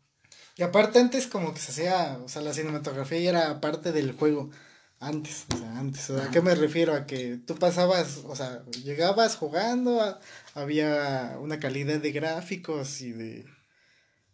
Y 0.59 0.64
aparte 0.64 0.99
antes 0.99 1.29
como 1.29 1.55
que 1.55 1.61
se 1.61 1.71
hacía, 1.71 2.18
o 2.23 2.29
sea, 2.29 2.42
la 2.42 2.53
cinematografía 2.53 3.21
ya 3.21 3.31
era 3.31 3.61
parte 3.61 3.92
del 3.92 4.11
juego. 4.12 4.51
Antes, 4.99 5.47
o 5.55 5.57
sea, 5.57 5.79
antes. 5.79 6.11
¿A 6.11 6.33
qué 6.33 6.42
me 6.42 6.57
refiero? 6.57 6.94
A 6.94 7.07
que 7.07 7.37
tú 7.37 7.55
pasabas, 7.55 8.25
o 8.25 8.35
sea, 8.35 8.64
llegabas 8.83 9.37
jugando, 9.37 10.18
había 10.55 11.37
una 11.40 11.61
calidad 11.61 12.01
de 12.01 12.11
gráficos 12.11 13.01
y 13.01 13.12
de 13.12 13.47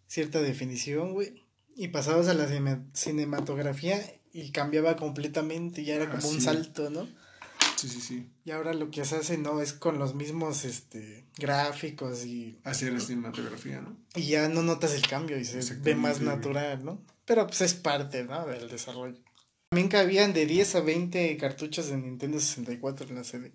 cierta 0.07 0.41
definición, 0.41 1.13
güey. 1.13 1.45
Y 1.77 1.89
pasabas 1.89 2.29
a 2.29 2.35
la 2.35 2.49
cinematografía 2.95 4.01
y 4.33 4.51
cambiaba 4.51 4.97
completamente, 4.97 5.85
ya 5.85 5.97
era 5.97 6.09
como 6.09 6.27
un 6.27 6.41
salto, 6.41 6.89
¿no? 6.89 7.07
Sí, 7.85 7.91
sí, 7.91 8.01
sí. 8.01 8.31
Y 8.47 8.51
ahora 8.51 8.73
lo 8.73 8.91
que 8.91 9.05
se 9.05 9.17
hace, 9.17 9.37
¿no? 9.37 9.61
Es 9.61 9.75
con 9.75 9.99
los 9.99 10.15
mismos 10.15 10.65
este, 10.65 11.27
gráficos 11.37 12.25
y... 12.25 12.59
Hacer 12.65 12.95
la 12.95 13.01
cinematografía, 13.01 13.83
¿no? 13.83 13.95
Y 14.15 14.29
ya 14.29 14.49
no 14.49 14.63
notas 14.63 14.95
el 14.95 15.07
cambio 15.07 15.39
y 15.39 15.45
se 15.45 15.75
ve 15.75 15.95
más 15.95 16.23
natural, 16.23 16.83
¿no? 16.83 17.05
Pero 17.27 17.47
pues 17.47 17.61
es 17.61 17.75
parte, 17.75 18.25
¿no? 18.25 18.47
Del 18.47 18.71
desarrollo. 18.71 19.19
También 19.69 19.89
cabían 19.91 20.33
de 20.33 20.47
10 20.47 20.77
a 20.77 20.81
20 20.81 21.37
cartuchos 21.37 21.89
de 21.89 21.99
Nintendo 21.99 22.41
64 22.41 23.07
en 23.07 23.15
la 23.17 23.25
CD. 23.25 23.53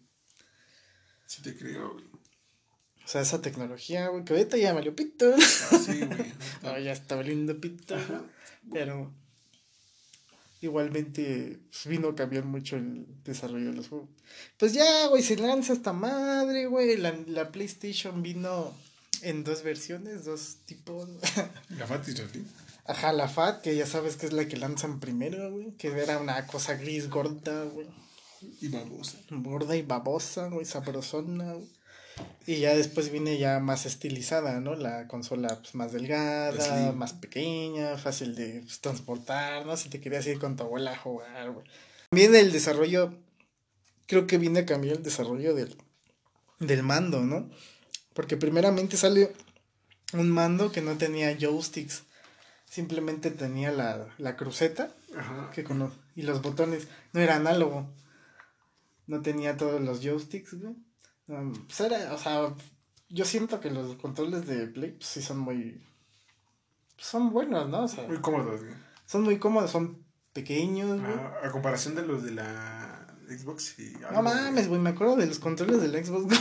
Sí 1.25 1.41
te 1.41 1.57
creo, 1.57 1.93
güey. 1.93 2.05
O 2.05 3.07
sea, 3.07 3.21
esa 3.21 3.41
tecnología, 3.41 4.09
güey, 4.09 4.25
que 4.25 4.33
ahorita 4.33 4.57
ya 4.57 4.73
valió 4.73 4.95
pito. 4.95 5.33
Ah, 5.33 5.77
sí, 5.79 6.05
güey. 6.05 6.33
no, 6.61 6.77
ya 6.77 6.91
está 6.91 7.15
valiendo 7.15 7.59
pito. 7.59 7.95
Pero 8.71 9.11
igualmente 10.61 11.59
pues, 11.69 11.87
vino 11.87 12.09
a 12.09 12.15
cambiar 12.15 12.45
mucho 12.45 12.75
el 12.75 13.05
desarrollo 13.23 13.71
de 13.71 13.75
los 13.75 13.87
juegos. 13.87 14.09
Pues 14.57 14.73
ya, 14.73 15.07
güey, 15.07 15.23
se 15.23 15.37
lanza 15.37 15.73
esta 15.73 15.93
madre, 15.93 16.67
güey. 16.67 16.97
La, 16.97 17.13
la 17.27 17.51
PlayStation 17.51 18.21
vino 18.21 18.73
en 19.21 19.43
dos 19.43 19.63
versiones, 19.63 20.25
dos 20.25 20.57
tipos. 20.65 21.09
La 21.77 21.87
FAT 21.87 22.07
y 22.09 22.13
la 22.13 22.25
Ajá, 22.85 23.13
la 23.13 23.27
FAT, 23.27 23.61
que 23.61 23.75
ya 23.75 23.85
sabes 23.85 24.15
que 24.15 24.25
es 24.25 24.33
la 24.33 24.47
que 24.47 24.57
lanzan 24.57 24.99
primero, 24.99 25.51
güey. 25.51 25.73
Que 25.77 25.89
era 25.89 26.17
una 26.17 26.47
cosa 26.47 26.73
gris 26.73 27.07
gorda, 27.07 27.65
güey. 27.65 27.87
Y 28.61 28.69
babosa. 28.69 29.19
Gorda 29.29 29.75
y 29.75 29.83
babosa, 29.83 30.47
güey, 30.47 30.65
sabrosona, 30.65 31.53
güey. 31.53 31.69
Y 32.49 32.61
ya 32.61 32.75
después 32.75 33.11
viene 33.11 33.37
ya 33.37 33.59
más 33.59 33.85
estilizada, 33.85 34.59
¿no? 34.59 34.73
La 34.73 35.07
consola 35.07 35.59
pues, 35.59 35.75
más 35.75 35.91
delgada, 35.91 36.91
más 36.93 37.13
pequeña, 37.13 37.95
fácil 37.97 38.33
de 38.33 38.61
pues, 38.61 38.81
transportar, 38.81 39.67
¿no? 39.67 39.77
Si 39.77 39.89
te 39.89 40.01
querías 40.01 40.25
ir 40.25 40.39
con 40.39 40.55
tu 40.55 40.63
abuela 40.63 40.93
a 40.93 40.97
jugar, 40.97 41.51
güey. 41.51 41.67
También 42.09 42.33
el 42.35 42.51
desarrollo, 42.51 43.13
creo 44.07 44.25
que 44.25 44.39
viene 44.39 44.61
a 44.61 44.65
cambiar 44.65 44.97
el 44.97 45.03
desarrollo 45.03 45.53
del, 45.53 45.77
del 46.59 46.81
mando, 46.81 47.21
¿no? 47.21 47.51
Porque 48.13 48.35
primeramente 48.35 48.97
sale 48.97 49.31
un 50.13 50.31
mando 50.31 50.71
que 50.71 50.81
no 50.81 50.97
tenía 50.97 51.37
joysticks, 51.37 52.01
simplemente 52.65 53.29
tenía 53.29 53.71
la, 53.71 54.07
la 54.17 54.35
cruceta 54.35 54.91
que 55.53 55.63
y 56.15 56.23
los 56.23 56.41
botones, 56.41 56.87
no 57.13 57.19
era 57.19 57.35
análogo, 57.35 57.87
no 59.05 59.21
tenía 59.21 59.55
todos 59.55 59.79
los 59.81 60.01
joysticks, 60.01 60.55
güey 60.55 60.88
pues 61.67 61.79
era, 61.81 62.13
o 62.13 62.17
sea, 62.17 62.53
yo 63.09 63.25
siento 63.25 63.59
que 63.59 63.69
los 63.69 63.95
controles 63.97 64.47
de 64.47 64.67
Play 64.67 64.91
pues, 64.91 65.07
sí 65.07 65.21
son 65.21 65.39
muy. 65.39 65.81
Son 66.97 67.31
buenos, 67.31 67.69
¿no? 67.69 67.85
muy 68.07 68.19
cómodos, 68.19 68.61
güey. 68.61 68.73
Son 69.05 69.23
muy 69.23 69.39
cómodos, 69.39 69.71
son 69.71 70.03
pequeños, 70.33 70.99
güey. 70.99 71.13
a 71.43 71.51
comparación 71.51 71.95
de 71.95 72.05
los 72.05 72.23
de 72.23 72.31
la 72.31 73.07
Xbox 73.29 73.79
y. 73.79 73.93
No 74.11 74.21
mames, 74.21 74.67
güey, 74.67 74.81
me 74.81 74.89
acuerdo 74.89 75.15
de 75.15 75.27
los 75.27 75.39
controles 75.39 75.81
de 75.81 75.87
la 75.87 76.03
Xbox 76.03 76.35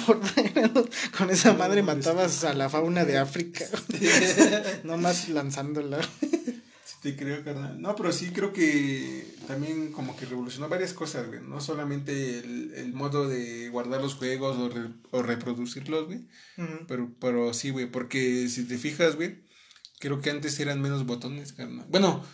Con 1.19 1.31
esa 1.31 1.53
madre 1.53 1.83
matabas 1.83 2.45
a 2.45 2.55
la 2.55 2.69
fauna 2.69 3.05
de 3.05 3.19
África. 3.19 3.67
no 4.85 4.97
más 4.97 5.29
lanzándola. 5.29 6.01
Te 7.01 7.17
creo, 7.17 7.45
carnal. 7.45 7.81
No, 7.81 7.95
pero 7.95 8.13
sí 8.13 8.31
creo 8.31 8.53
que 8.53 9.25
también 9.47 9.93
como 9.93 10.17
que 10.17 10.27
revolucionó 10.27 10.69
varias 10.69 10.93
cosas, 10.93 11.29
güey. 11.29 11.41
No 11.41 11.61
solamente 11.61 12.41
el, 12.41 12.73
el 12.75 12.93
modo 12.93 13.29
de 13.29 13.69
guardar 13.69 14.01
los 14.03 14.15
juegos 14.15 14.57
o, 14.57 15.17
o 15.17 15.23
reproducirlos, 15.23 16.07
güey. 16.07 16.27
pero, 16.89 17.15
pero 17.21 17.55
sí, 17.55 17.71
güey. 17.71 17.87
Porque 17.87 18.49
si 18.49 18.65
te 18.65 18.79
fijas, 18.79 19.15
güey, 19.15 19.45
creo 20.01 20.21
que 20.21 20.31
antes 20.31 20.59
eran 20.59 20.83
menos 20.83 21.07
botones, 21.07 21.53
carnal. 21.53 21.87
Bueno, 21.89 22.25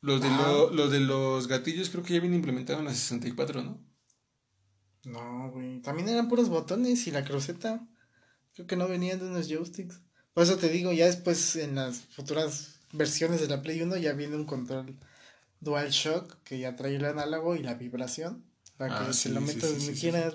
los 0.00 0.20
de, 0.22 0.28
los 0.72 0.92
de 0.92 1.00
los 1.00 1.48
gatillos 1.48 1.90
creo 1.90 2.04
que 2.04 2.14
ya 2.14 2.20
vienen 2.20 2.38
implementados 2.38 2.80
en 2.80 2.86
la 2.86 2.94
64, 2.94 3.62
¿no? 3.62 3.84
No, 5.04 5.50
güey. 5.50 5.80
También 5.82 6.08
eran 6.08 6.28
puros 6.28 6.48
botones 6.48 7.06
y 7.06 7.10
la 7.10 7.24
cruceta. 7.24 7.86
Creo 8.54 8.66
que 8.66 8.76
no 8.76 8.86
venían 8.86 9.18
de 9.18 9.26
unos 9.26 9.48
joysticks. 9.48 10.00
Por 10.32 10.44
eso 10.44 10.56
te 10.58 10.68
digo, 10.68 10.92
ya 10.92 11.06
después 11.06 11.56
en 11.56 11.74
las 11.74 12.02
futuras 12.02 12.79
versiones 12.92 13.40
de 13.40 13.48
la 13.48 13.62
Play 13.62 13.82
1 13.82 13.96
ya 13.98 14.12
viene 14.12 14.36
un 14.36 14.44
control 14.44 14.96
DualShock 15.60 16.42
que 16.42 16.58
ya 16.58 16.76
trae 16.76 16.96
el 16.96 17.04
análogo 17.04 17.56
y 17.56 17.62
la 17.62 17.74
vibración 17.74 18.44
para 18.76 18.98
que 18.98 19.10
ah, 19.10 19.12
se 19.12 19.28
lo 19.28 19.40
metas 19.40 19.76
donde 19.76 19.92
quieras. 19.92 20.34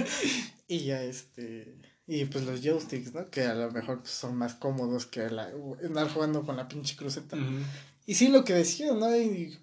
y 0.68 0.84
ya 0.84 1.02
este. 1.02 1.76
Y 2.06 2.24
pues 2.26 2.44
los 2.44 2.62
joysticks, 2.62 3.12
¿no? 3.12 3.30
Que 3.30 3.42
a 3.42 3.54
lo 3.54 3.70
mejor 3.70 4.00
pues, 4.00 4.10
son 4.10 4.36
más 4.36 4.54
cómodos 4.54 5.06
que 5.06 5.28
la, 5.28 5.50
andar 5.84 6.08
jugando 6.08 6.44
con 6.44 6.56
la 6.56 6.66
pinche 6.66 6.96
cruceta. 6.96 7.36
Y 8.06 8.14
sí, 8.14 8.28
lo 8.28 8.44
que 8.44 8.54
decía, 8.54 8.92
¿no? 8.92 9.06
Hay 9.06 9.58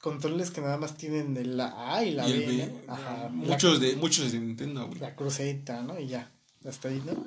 controles 0.00 0.50
que 0.50 0.60
nada 0.60 0.78
más 0.78 0.96
tienen 0.96 1.34
de 1.34 1.44
la 1.44 1.94
A 1.94 2.04
y 2.04 2.12
la 2.12 2.26
B. 2.26 2.84
Ajá, 2.88 3.28
muchos, 3.28 3.80
de, 3.80 3.96
muchos 3.96 4.32
de 4.32 4.40
Nintendo, 4.40 4.90
La 4.98 5.14
cruceta, 5.14 5.82
¿no? 5.82 5.98
Y 5.98 6.08
ya, 6.08 6.30
hasta 6.64 6.88
ahí, 6.88 7.02
¿no? 7.06 7.26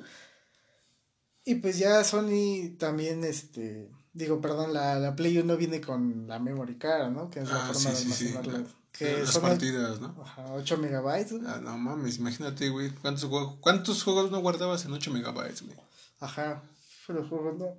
Y 1.46 1.56
pues 1.56 1.78
ya 1.78 2.04
Sony 2.04 2.76
también, 2.78 3.24
este 3.24 3.90
Digo, 4.14 4.40
perdón, 4.40 4.72
la, 4.72 4.98
la 5.00 5.16
Play 5.16 5.36
1 5.38 5.56
viene 5.56 5.80
con 5.80 6.28
la 6.28 6.38
memory 6.38 6.78
card, 6.78 7.10
¿no? 7.10 7.28
Que 7.30 7.40
es 7.40 7.48
la 7.50 7.66
ah, 7.66 7.72
forma 7.72 7.90
de 7.90 7.98
almacenarla. 7.98 8.58
Sí, 8.58 8.64
que 8.92 9.18
las 9.18 9.38
partidas, 9.38 10.00
¿no? 10.00 10.14
Ajá, 10.22 10.52
8 10.52 10.78
megabytes. 10.78 11.34
Ah, 11.44 11.60
no 11.60 11.76
mames, 11.76 12.18
imagínate, 12.18 12.68
güey. 12.68 12.90
¿Cuántos, 12.90 13.24
juegos, 13.24 13.56
¿Cuántos 13.60 14.04
juegos 14.04 14.30
no 14.30 14.40
guardabas 14.40 14.84
en 14.84 14.92
8 14.92 15.10
megabytes, 15.10 15.62
güey? 15.62 15.76
Ajá, 16.20 16.62
pero 17.06 17.20
los 17.20 17.28
juegos 17.28 17.58
no 17.58 17.76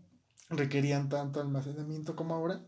requerían 0.49 1.07
tanto 1.07 1.39
almacenamiento 1.39 2.17
como 2.17 2.36
ahora. 2.36 2.61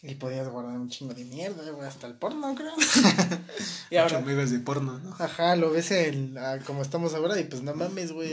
Y 0.00 0.14
podías 0.14 0.48
guardar 0.48 0.78
un 0.78 0.88
chingo 0.88 1.12
de 1.12 1.24
mierda, 1.24 1.64
hasta 1.84 2.06
el 2.06 2.14
porno, 2.14 2.54
creo. 2.54 2.72
y 3.90 3.96
ahora. 3.96 4.20
megas 4.20 4.52
de 4.52 4.60
porno, 4.60 5.00
¿no? 5.00 5.16
Ajá, 5.18 5.56
lo 5.56 5.72
ves 5.72 5.92
ah, 6.36 6.58
como 6.64 6.82
estamos 6.82 7.14
ahora 7.14 7.38
y 7.40 7.44
pues 7.44 7.62
no 7.62 7.74
mames, 7.74 8.12
güey. 8.12 8.30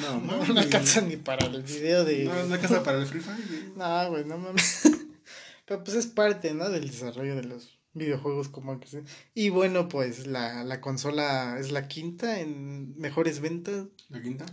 no, 0.00 0.20
no, 0.20 0.44
no, 0.44 0.60
alcanza 0.60 1.02
ni 1.02 1.16
para 1.16 1.46
el 1.46 1.62
video 1.62 2.04
de. 2.04 2.24
No, 2.24 2.46
no 2.46 2.54
alcanza 2.54 2.82
para 2.82 2.98
el 2.98 3.06
Free 3.06 3.20
Fire, 3.20 3.46
güey. 3.46 3.62
No, 3.76 4.10
güey, 4.10 4.24
no 4.24 4.38
mames. 4.38 4.90
Pero 5.66 5.84
pues 5.84 5.96
es 5.96 6.08
parte, 6.08 6.52
¿no? 6.52 6.68
Del 6.68 6.90
desarrollo 6.90 7.36
de 7.36 7.44
los 7.44 7.78
videojuegos 7.92 8.48
como 8.48 8.80
que 8.80 8.88
sea. 8.88 9.02
Y 9.34 9.50
bueno, 9.50 9.88
pues 9.88 10.26
la, 10.26 10.64
la 10.64 10.80
consola 10.80 11.58
es 11.60 11.70
la 11.70 11.86
quinta 11.86 12.40
en 12.40 12.98
mejores 12.98 13.38
ventas. 13.38 13.86
¿La 14.08 14.20
quinta? 14.20 14.46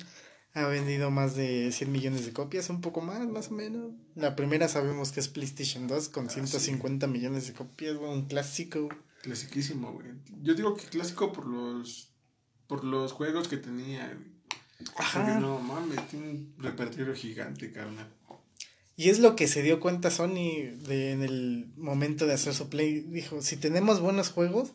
Ha 0.53 0.65
vendido 0.65 1.11
más 1.11 1.35
de 1.35 1.71
100 1.71 1.91
millones 1.91 2.25
de 2.25 2.33
copias, 2.33 2.69
un 2.69 2.81
poco 2.81 3.01
más, 3.01 3.25
más 3.27 3.49
o 3.49 3.53
menos. 3.53 3.93
La 4.15 4.35
primera 4.35 4.67
sabemos 4.67 5.11
que 5.11 5.21
es 5.21 5.29
PlayStation 5.29 5.87
2 5.87 6.09
con 6.09 6.29
150 6.29 7.05
ah, 7.05 7.09
millones 7.09 7.47
de 7.47 7.53
copias, 7.53 7.95
un 7.95 8.25
clásico. 8.25 8.89
Clasiquísimo, 9.21 9.93
güey. 9.93 10.07
Yo 10.41 10.53
digo 10.53 10.75
que 10.75 10.85
clásico 10.85 11.31
por 11.31 11.47
los 11.47 12.09
por 12.67 12.83
los 12.83 13.11
juegos 13.11 13.47
que 13.47 13.57
tenía. 13.57 14.17
Ajá. 14.97 15.25
Porque 15.25 15.39
no 15.39 15.59
mames, 15.59 16.07
tiene 16.07 16.29
un 16.29 16.55
repertorio 16.57 17.13
gigante, 17.13 17.71
carnal. 17.71 18.07
Y 18.95 19.09
es 19.09 19.19
lo 19.19 19.35
que 19.35 19.47
se 19.47 19.63
dio 19.63 19.79
cuenta 19.79 20.11
Sony 20.11 20.75
de, 20.87 21.11
en 21.11 21.23
el 21.23 21.73
momento 21.75 22.27
de 22.27 22.33
hacer 22.33 22.53
su 22.53 22.69
play. 22.69 22.99
Dijo, 23.01 23.41
si 23.41 23.57
tenemos 23.57 23.99
buenos 23.99 24.29
juegos, 24.29 24.73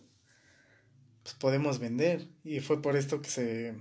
pues 1.22 1.35
podemos 1.37 1.79
vender. 1.79 2.29
Y 2.45 2.61
fue 2.61 2.83
por 2.83 2.97
esto 2.97 3.22
que 3.22 3.31
se 3.31 3.74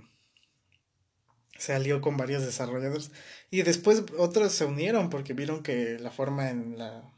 se 1.58 1.74
alió 1.74 2.00
con 2.00 2.16
varios 2.16 2.44
desarrolladores. 2.44 3.10
Y 3.50 3.62
después 3.62 4.04
otros 4.18 4.52
se 4.52 4.64
unieron 4.64 5.10
porque 5.10 5.32
vieron 5.32 5.62
que 5.62 5.98
la 5.98 6.10
forma 6.10 6.50
en 6.50 6.78
la... 6.78 7.12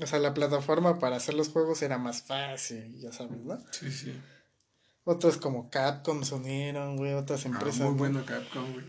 O 0.00 0.06
sea, 0.06 0.18
la 0.20 0.32
plataforma 0.32 0.98
para 0.98 1.16
hacer 1.16 1.34
los 1.34 1.48
juegos 1.48 1.82
era 1.82 1.98
más 1.98 2.22
fácil, 2.22 2.98
ya 3.00 3.12
sabes, 3.12 3.38
¿no? 3.40 3.58
Sí, 3.72 3.90
sí. 3.90 4.14
Otros 5.02 5.38
como 5.38 5.70
Capcom 5.70 6.22
se 6.22 6.34
unieron, 6.34 6.96
güey, 6.96 7.14
otras 7.14 7.44
ah, 7.44 7.48
empresas. 7.48 7.80
muy 7.80 7.94
bueno 7.94 8.24
Capcom, 8.24 8.72
güey. 8.72 8.86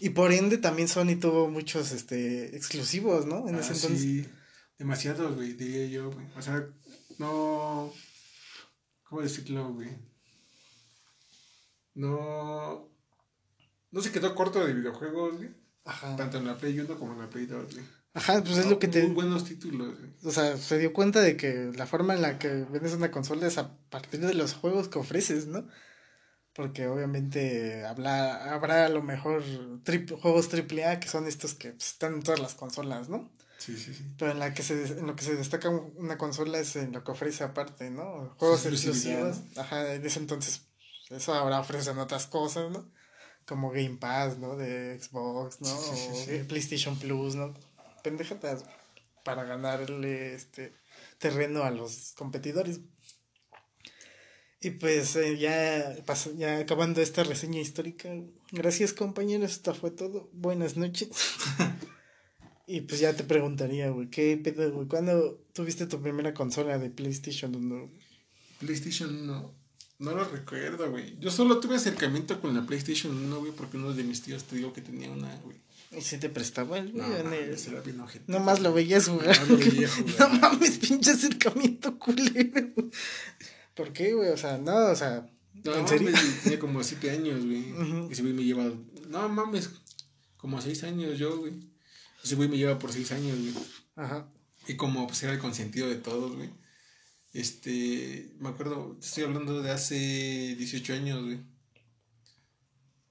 Y 0.00 0.10
por 0.10 0.32
ende 0.32 0.58
también 0.58 0.88
Sony 0.88 1.16
tuvo 1.20 1.48
muchos 1.48 1.92
este 1.92 2.56
exclusivos, 2.56 3.26
¿no? 3.26 3.48
En 3.48 3.54
ese 3.54 3.72
ah, 3.72 3.76
entonces. 3.76 4.00
Sí, 4.00 4.26
demasiados, 4.78 5.34
güey, 5.36 5.52
diría 5.54 5.86
yo, 5.86 6.10
güey. 6.10 6.26
O 6.36 6.42
sea, 6.42 6.66
no... 7.18 7.92
¿Cómo 9.04 9.22
decirlo, 9.22 9.72
güey? 9.72 9.90
No 11.94 12.93
no 13.94 14.00
se 14.02 14.10
quedó 14.10 14.34
corto 14.34 14.66
de 14.66 14.74
videojuegos, 14.74 15.36
güey. 15.36 15.50
Ajá. 15.84 16.16
Tanto 16.16 16.38
en 16.38 16.46
la 16.46 16.58
Play 16.58 16.78
1 16.80 16.98
como 16.98 17.12
en 17.12 17.20
la 17.20 17.30
Play 17.30 17.46
2, 17.46 17.74
güey. 17.74 17.84
Ajá, 18.12 18.42
pues 18.42 18.58
es 18.58 18.66
lo 18.66 18.80
que 18.80 18.88
te. 18.88 19.04
Muy 19.04 19.14
buenos 19.14 19.44
títulos, 19.44 19.98
güey. 19.98 20.10
O 20.24 20.32
sea, 20.32 20.56
se 20.56 20.78
dio 20.78 20.92
cuenta 20.92 21.20
de 21.20 21.36
que 21.36 21.70
la 21.76 21.86
forma 21.86 22.14
en 22.14 22.22
la 22.22 22.38
que 22.38 22.48
vendes 22.48 22.92
una 22.94 23.12
consola 23.12 23.46
es 23.46 23.56
a 23.56 23.76
partir 23.90 24.20
de 24.20 24.34
los 24.34 24.54
juegos 24.54 24.88
que 24.88 24.98
ofreces, 24.98 25.46
¿no? 25.46 25.68
Porque 26.54 26.88
obviamente 26.88 27.84
habla, 27.84 28.52
habrá 28.52 28.86
a 28.86 28.88
lo 28.88 29.02
mejor 29.02 29.44
juegos 30.20 30.48
AAA 30.52 30.98
que 30.98 31.08
son 31.08 31.26
estos 31.28 31.54
que 31.54 31.70
pues, 31.70 31.86
están 31.86 32.14
en 32.14 32.22
todas 32.22 32.40
las 32.40 32.54
consolas, 32.54 33.08
¿no? 33.08 33.30
Sí, 33.58 33.76
sí, 33.76 33.94
sí. 33.94 34.04
Pero 34.18 34.32
en, 34.32 34.40
la 34.40 34.54
que 34.54 34.62
se, 34.62 34.98
en 34.98 35.06
lo 35.06 35.14
que 35.14 35.24
se 35.24 35.36
destaca 35.36 35.68
una 35.70 36.18
consola 36.18 36.58
es 36.58 36.74
en 36.76 36.92
lo 36.92 37.04
que 37.04 37.12
ofrece 37.12 37.44
aparte, 37.44 37.90
¿no? 37.90 38.34
Juegos 38.38 38.66
exclusivos. 38.66 39.38
Ajá, 39.56 39.94
en 39.94 40.04
ese 40.04 40.18
entonces, 40.18 40.62
eso 41.10 41.32
ahora 41.32 41.60
ofrecen 41.60 41.98
otras 41.98 42.26
cosas, 42.26 42.70
¿no? 42.72 42.92
Como 43.46 43.70
Game 43.70 43.96
Pass, 43.96 44.38
¿no? 44.38 44.56
De 44.56 44.98
Xbox, 45.00 45.60
¿no? 45.60 45.68
o 45.74 46.48
PlayStation 46.48 46.98
Plus, 46.98 47.34
¿no? 47.34 47.54
Pendejatas 48.02 48.64
para 49.24 49.44
ganarle 49.44 50.34
este 50.34 50.72
terreno 51.18 51.64
a 51.64 51.70
los 51.70 52.12
competidores. 52.16 52.80
Y 54.60 54.70
pues 54.70 55.14
eh, 55.16 55.36
ya, 55.36 55.94
ya 56.36 56.58
acabando 56.58 57.02
esta 57.02 57.22
reseña 57.22 57.60
histórica. 57.60 58.10
Gracias 58.50 58.92
compañeros, 58.92 59.52
esto 59.52 59.74
fue 59.74 59.90
todo. 59.90 60.30
Buenas 60.32 60.76
noches. 60.76 61.10
y 62.66 62.80
pues 62.82 63.00
ya 63.00 63.14
te 63.14 63.24
preguntaría, 63.24 63.90
güey, 63.90 64.08
¿qué 64.08 64.38
pedo, 64.42 64.72
güey? 64.72 64.88
¿Cuándo 64.88 65.38
tuviste 65.52 65.86
tu 65.86 66.00
primera 66.00 66.32
consola 66.32 66.78
de 66.78 66.88
PlayStation 66.88 67.54
1? 67.54 67.90
PlayStation 68.60 69.14
1. 69.14 69.63
No 69.98 70.12
lo 70.12 70.24
recuerdo, 70.24 70.90
güey. 70.90 71.16
Yo 71.20 71.30
solo 71.30 71.60
tuve 71.60 71.76
acercamiento 71.76 72.40
con 72.40 72.54
la 72.54 72.66
PlayStation 72.66 73.16
1, 73.16 73.38
güey, 73.38 73.52
porque 73.52 73.76
uno 73.76 73.92
de 73.92 74.02
mis 74.02 74.22
tíos 74.22 74.44
te 74.44 74.56
digo 74.56 74.72
que 74.72 74.80
tenía 74.80 75.10
una, 75.10 75.34
güey. 75.36 75.56
¿Y 75.96 76.00
si 76.00 76.18
te 76.18 76.28
prestaba 76.28 76.78
el 76.78 76.90
güey? 76.90 77.02
No, 77.02 77.22
no, 77.22 78.08
no 78.26 78.40
más 78.40 78.60
lo 78.60 78.72
veías 78.72 79.06
jugar. 79.06 79.38
No, 79.48 79.56
no 80.18 80.28
mames, 80.40 80.78
pinche 80.78 81.12
acercamiento 81.12 81.96
culero. 81.98 82.72
¿Por 83.74 83.92
qué, 83.92 84.14
güey? 84.14 84.30
O 84.30 84.36
sea, 84.36 84.58
no, 84.58 84.76
o 84.86 84.96
sea. 84.96 85.26
No, 85.62 85.74
¿en 85.76 85.86
serio? 85.86 86.10
tenía 86.42 86.58
como 86.58 86.82
7 86.82 87.10
años, 87.10 87.44
güey. 87.44 87.72
Ese 88.10 88.22
güey 88.22 88.34
me 88.34 88.42
lleva. 88.42 88.64
No 89.08 89.28
mames, 89.28 89.70
como 90.36 90.60
6 90.60 90.82
años 90.84 91.18
yo, 91.18 91.38
güey. 91.38 91.52
Ese 92.24 92.34
güey 92.34 92.48
me 92.48 92.56
lleva 92.56 92.78
por 92.80 92.92
6 92.92 93.12
años, 93.12 93.38
güey. 93.38 93.54
Ajá. 93.94 94.28
Y 94.66 94.74
como 94.74 95.06
pues 95.06 95.22
era 95.22 95.32
el 95.32 95.38
consentido 95.38 95.88
de 95.88 95.96
todos, 95.96 96.34
güey 96.34 96.50
este, 97.34 98.32
me 98.38 98.48
acuerdo, 98.48 98.96
estoy 99.02 99.24
hablando 99.24 99.60
de 99.60 99.72
hace 99.72 99.96
18 100.56 100.94
años, 100.94 101.24
güey. 101.24 101.40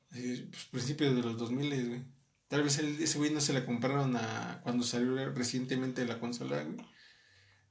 Pues, 0.09 0.43
principios 0.71 1.15
de 1.15 1.21
los 1.21 1.38
2000, 1.38 1.88
güey. 1.89 2.03
Tal 2.47 2.63
vez 2.63 2.80
ese 2.80 3.17
güey 3.17 3.32
no 3.32 3.41
se 3.41 3.51
la 3.51 3.65
compraron 3.65 4.15
a 4.15 4.61
cuando 4.63 4.86
salió 4.86 5.30
recientemente 5.34 6.05
la 6.05 6.19
consola, 6.19 6.63
güey. 6.63 6.78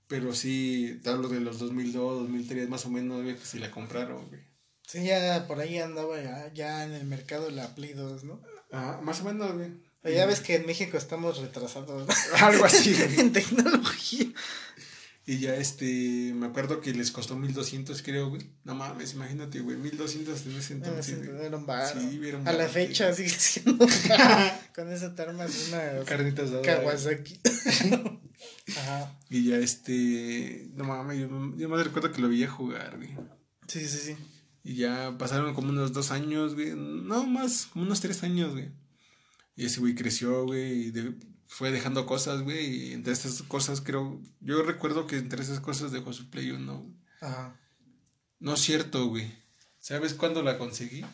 Pero 0.08 0.34
sí, 0.34 1.00
te 1.02 1.08
hablo 1.08 1.28
de 1.28 1.40
los 1.40 1.58
2002, 1.58 2.20
2003, 2.22 2.68
más 2.68 2.84
o 2.84 2.90
menos, 2.90 3.22
güey, 3.22 3.34
que 3.36 3.46
se 3.46 3.58
la 3.58 3.70
compraron, 3.70 4.28
güey. 4.28 4.42
Sí, 4.86 5.04
ya 5.04 5.46
por 5.46 5.58
ahí 5.58 5.78
andaba 5.78 6.20
ya, 6.20 6.52
ya 6.52 6.84
en 6.84 6.92
el 6.92 7.06
mercado 7.06 7.50
la 7.50 7.74
Play 7.74 7.94
2, 7.94 8.24
¿no? 8.24 8.42
Ah, 8.72 9.00
más 9.02 9.22
o 9.22 9.24
menos, 9.24 9.54
güey. 9.54 9.70
Ya 10.04 10.26
ves 10.26 10.40
que 10.40 10.56
en 10.56 10.66
México 10.66 10.98
estamos 10.98 11.38
retrasados. 11.38 12.08
Algo 12.42 12.64
así, 12.64 12.94
en 13.18 13.32
tecnología. 13.32 14.26
Y 15.24 15.38
ya 15.38 15.54
este, 15.54 16.32
me 16.34 16.46
acuerdo 16.46 16.80
que 16.80 16.92
les 16.92 17.12
costó 17.12 17.36
1200, 17.36 18.02
creo, 18.02 18.28
güey. 18.28 18.42
No 18.64 18.74
mames, 18.74 19.14
imagínate, 19.14 19.60
güey, 19.60 19.76
1200 19.76 20.46
en 20.46 20.56
ese 20.56 20.72
entonces. 20.74 21.16
Era 21.40 21.56
un 21.56 21.64
bar. 21.64 21.96
Sí, 21.96 22.20
era 22.24 22.38
un 22.38 22.48
A 22.48 22.52
la 22.52 22.66
fecha 22.68 23.12
sigue 23.12 23.28
siendo. 23.28 23.86
Con 24.74 24.92
esa 24.92 25.14
te 25.14 25.22
armas 25.22 25.68
una. 25.68 26.04
Carnitas 26.06 26.50
de 26.50 26.62
Kawasaki. 26.62 27.40
Ajá. 28.76 29.16
Y 29.30 29.44
ya 29.44 29.58
este. 29.58 30.70
No 30.74 30.84
mames, 30.84 31.20
yo, 31.20 31.28
yo 31.56 31.68
me 31.68 31.82
recuerdo 31.82 32.10
que 32.10 32.20
lo 32.20 32.28
veía 32.28 32.50
jugar, 32.50 32.96
güey. 32.96 33.10
Sí, 33.68 33.86
sí, 33.86 33.98
sí. 33.98 34.16
Y 34.64 34.74
ya 34.74 35.16
pasaron 35.18 35.54
como 35.54 35.70
unos 35.70 35.92
dos 35.92 36.10
años, 36.10 36.54
güey. 36.54 36.74
No 36.74 37.24
más, 37.26 37.66
como 37.66 37.84
unos 37.84 38.00
tres 38.00 38.24
años, 38.24 38.54
güey. 38.54 38.70
Y 39.54 39.66
ese 39.66 39.78
güey 39.78 39.94
creció, 39.94 40.46
güey. 40.46 40.86
Y 40.86 40.90
de, 40.90 41.14
fue 41.52 41.70
dejando 41.70 42.06
cosas, 42.06 42.40
güey, 42.40 42.64
y 42.64 42.92
entre 42.94 43.12
esas 43.12 43.42
cosas 43.42 43.82
creo, 43.82 44.22
yo 44.40 44.62
recuerdo 44.62 45.06
que 45.06 45.18
entre 45.18 45.42
esas 45.42 45.60
cosas 45.60 45.92
dejó 45.92 46.14
su 46.14 46.30
Play 46.30 46.50
1, 46.50 46.96
Ajá. 47.20 47.60
No 48.40 48.54
es 48.54 48.60
cierto, 48.60 49.06
güey. 49.06 49.30
¿Sabes 49.78 50.14
cuándo 50.14 50.42
la 50.42 50.56
conseguí? 50.56 51.04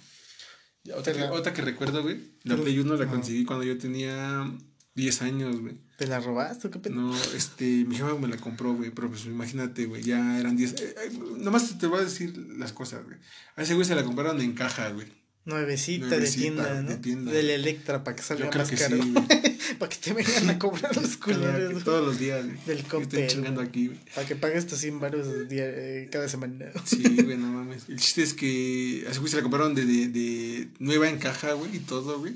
Otra, 0.95 1.13
que, 1.13 1.23
otra 1.25 1.53
que 1.53 1.63
recuerdo, 1.63 2.03
güey. 2.03 2.39
La 2.45 2.57
Play 2.57 2.79
1 2.79 2.95
la 2.95 3.07
conseguí 3.07 3.45
cuando 3.45 3.65
yo 3.65 3.77
tenía 3.79 4.51
10 4.95 5.23
años, 5.23 5.61
güey. 5.61 5.81
¿Te 5.99 6.07
la 6.07 6.21
robaste 6.21 6.69
o 6.69 6.71
qué 6.71 6.89
No, 6.89 7.15
este, 7.35 7.85
mi 7.85 7.97
jefa 7.97 8.15
me 8.15 8.29
la 8.29 8.37
compró, 8.37 8.75
güey, 8.75 8.91
pero 8.91 9.09
pues 9.09 9.27
imagínate, 9.27 9.87
güey, 9.87 10.05
ya 10.05 10.39
eran 10.39 10.57
10. 10.57 10.73
Eh, 10.73 10.95
eh, 11.05 11.19
nomás 11.39 11.77
te 11.77 11.87
voy 11.89 11.99
a 11.99 12.05
decir 12.05 12.39
las 12.57 12.73
cosas, 12.73 13.05
güey. 13.05 13.19
A 13.57 13.63
ese 13.63 13.75
güey 13.75 13.85
se 13.85 13.97
la 13.97 14.05
compraron 14.05 14.41
en 14.41 14.55
caja, 14.55 14.89
güey. 14.91 15.09
Nuevecita, 15.49 16.19
de 16.19 16.31
tienda, 16.31 16.83
¿no? 16.83 16.91
De 16.91 16.97
tienda. 16.99 17.33
Del 17.33 17.49
Electra 17.49 18.05
para 18.05 18.15
que 18.15 18.23
salga 18.23 18.51
más 18.51 18.71
caro. 18.71 18.99
para 19.79 19.89
que 19.89 19.97
te 19.97 20.13
vengan 20.13 20.51
a 20.51 20.59
cobrar 20.59 20.95
los 20.95 21.17
culeros. 21.17 21.85
Todos 21.85 22.07
los 22.07 22.19
días, 22.19 22.45
Del 22.67 22.79
Estoy 22.81 23.27
chingando 23.29 23.63
aquí, 23.63 23.87
güey. 23.87 23.99
Para 24.15 24.27
que 24.27 24.37
pagues 24.37 24.67
tus 24.67 24.79
100 24.79 25.01
baros 25.01 25.27
eh, 25.51 26.09
cada 26.13 26.29
semana. 26.29 26.67
Sí, 26.85 27.03
güey, 27.03 27.39
no 27.39 27.47
mames. 27.47 27.89
El 27.89 27.99
chiste 27.99 28.23
es 28.23 28.35
que 28.35 29.07
así 29.09 29.19
güey 29.21 29.31
se 29.31 29.37
la 29.37 29.43
compraron 29.43 29.75
de, 29.75 29.87
de, 29.87 30.09
de 30.09 30.69
nueva 30.81 31.09
en 31.09 31.17
caja, 31.19 31.55
güey, 31.55 31.77
y 31.77 31.81
todo, 31.81 32.19
güey. 32.19 32.35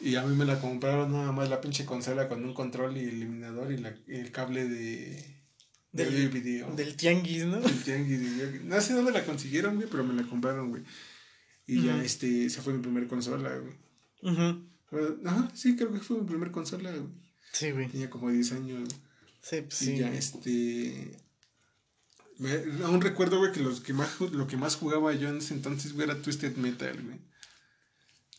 Y 0.00 0.14
a 0.14 0.22
mí 0.22 0.36
me 0.36 0.44
la 0.44 0.60
compraron 0.60 1.10
nada 1.10 1.32
más 1.32 1.50
la 1.50 1.60
pinche 1.60 1.84
consola 1.84 2.28
con 2.28 2.44
un 2.44 2.54
control 2.54 2.96
y 2.96 3.00
eliminador 3.00 3.72
y 3.72 3.78
la, 3.78 3.92
el 4.06 4.30
cable 4.30 4.68
de. 4.68 5.36
Del, 5.90 6.28
video. 6.28 6.70
del 6.76 6.94
tianguis, 6.94 7.46
¿no? 7.46 7.60
Del 7.60 7.82
tianguis. 7.82 8.62
No 8.62 8.80
sé 8.80 8.94
dónde 8.94 9.10
la 9.10 9.24
consiguieron, 9.24 9.74
güey, 9.74 9.88
pero 9.90 10.04
me 10.04 10.14
la 10.14 10.22
compraron, 10.28 10.68
güey. 10.68 10.84
Y 11.70 11.82
ya, 11.82 12.02
este, 12.02 12.46
esa 12.46 12.62
fue 12.62 12.72
mi 12.74 12.82
primer 12.82 13.06
consola, 13.06 13.56
güey. 13.56 13.74
Ajá, 15.24 15.50
sí, 15.54 15.76
creo 15.76 15.92
que 15.92 16.00
fue 16.00 16.20
mi 16.20 16.26
primer 16.26 16.50
consola, 16.50 16.90
güey. 16.90 17.08
Sí, 17.52 17.70
güey. 17.70 17.88
Tenía 17.88 18.10
como 18.10 18.30
10 18.30 18.52
años. 18.52 18.88
Sí, 19.40 19.60
pues 19.62 19.82
y 19.82 19.84
sí. 19.86 19.98
ya, 19.98 20.12
este... 20.12 21.16
aún 22.84 23.00
recuerdo, 23.00 23.38
güey, 23.38 23.52
que, 23.52 23.60
los 23.60 23.80
que 23.80 23.92
más, 23.92 24.20
lo 24.20 24.46
que 24.46 24.56
más 24.56 24.74
jugaba 24.74 25.14
yo 25.14 25.28
en 25.28 25.38
ese 25.38 25.54
entonces, 25.54 25.92
güey, 25.92 26.08
era 26.08 26.20
Twisted 26.20 26.56
Metal, 26.56 27.00
güey. 27.02 27.18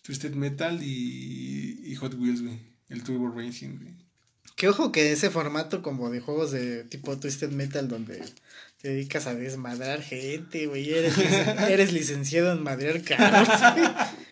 Twisted 0.03 0.33
Metal 0.33 0.83
y, 0.83 1.81
y 1.85 1.95
Hot 1.95 2.13
Wheels, 2.15 2.41
güey. 2.41 2.59
El 2.89 3.03
Turbo 3.03 3.29
Racing, 3.29 3.77
güey. 3.77 3.95
Que 4.61 4.69
ojo 4.69 4.91
que 4.91 5.11
ese 5.11 5.31
formato 5.31 5.81
como 5.81 6.11
de 6.11 6.19
juegos 6.19 6.51
de 6.51 6.83
tipo 6.83 7.17
Twisted 7.17 7.49
Metal 7.49 7.87
donde 7.87 8.23
te 8.79 8.89
dedicas 8.89 9.25
a 9.25 9.33
desmadrar 9.33 10.03
gente, 10.03 10.67
güey, 10.67 10.93
eres, 10.93 11.17
eres 11.67 11.91
licenciado 11.91 12.51
en 12.51 12.61
madrear 12.61 13.01
carros, 13.01 13.49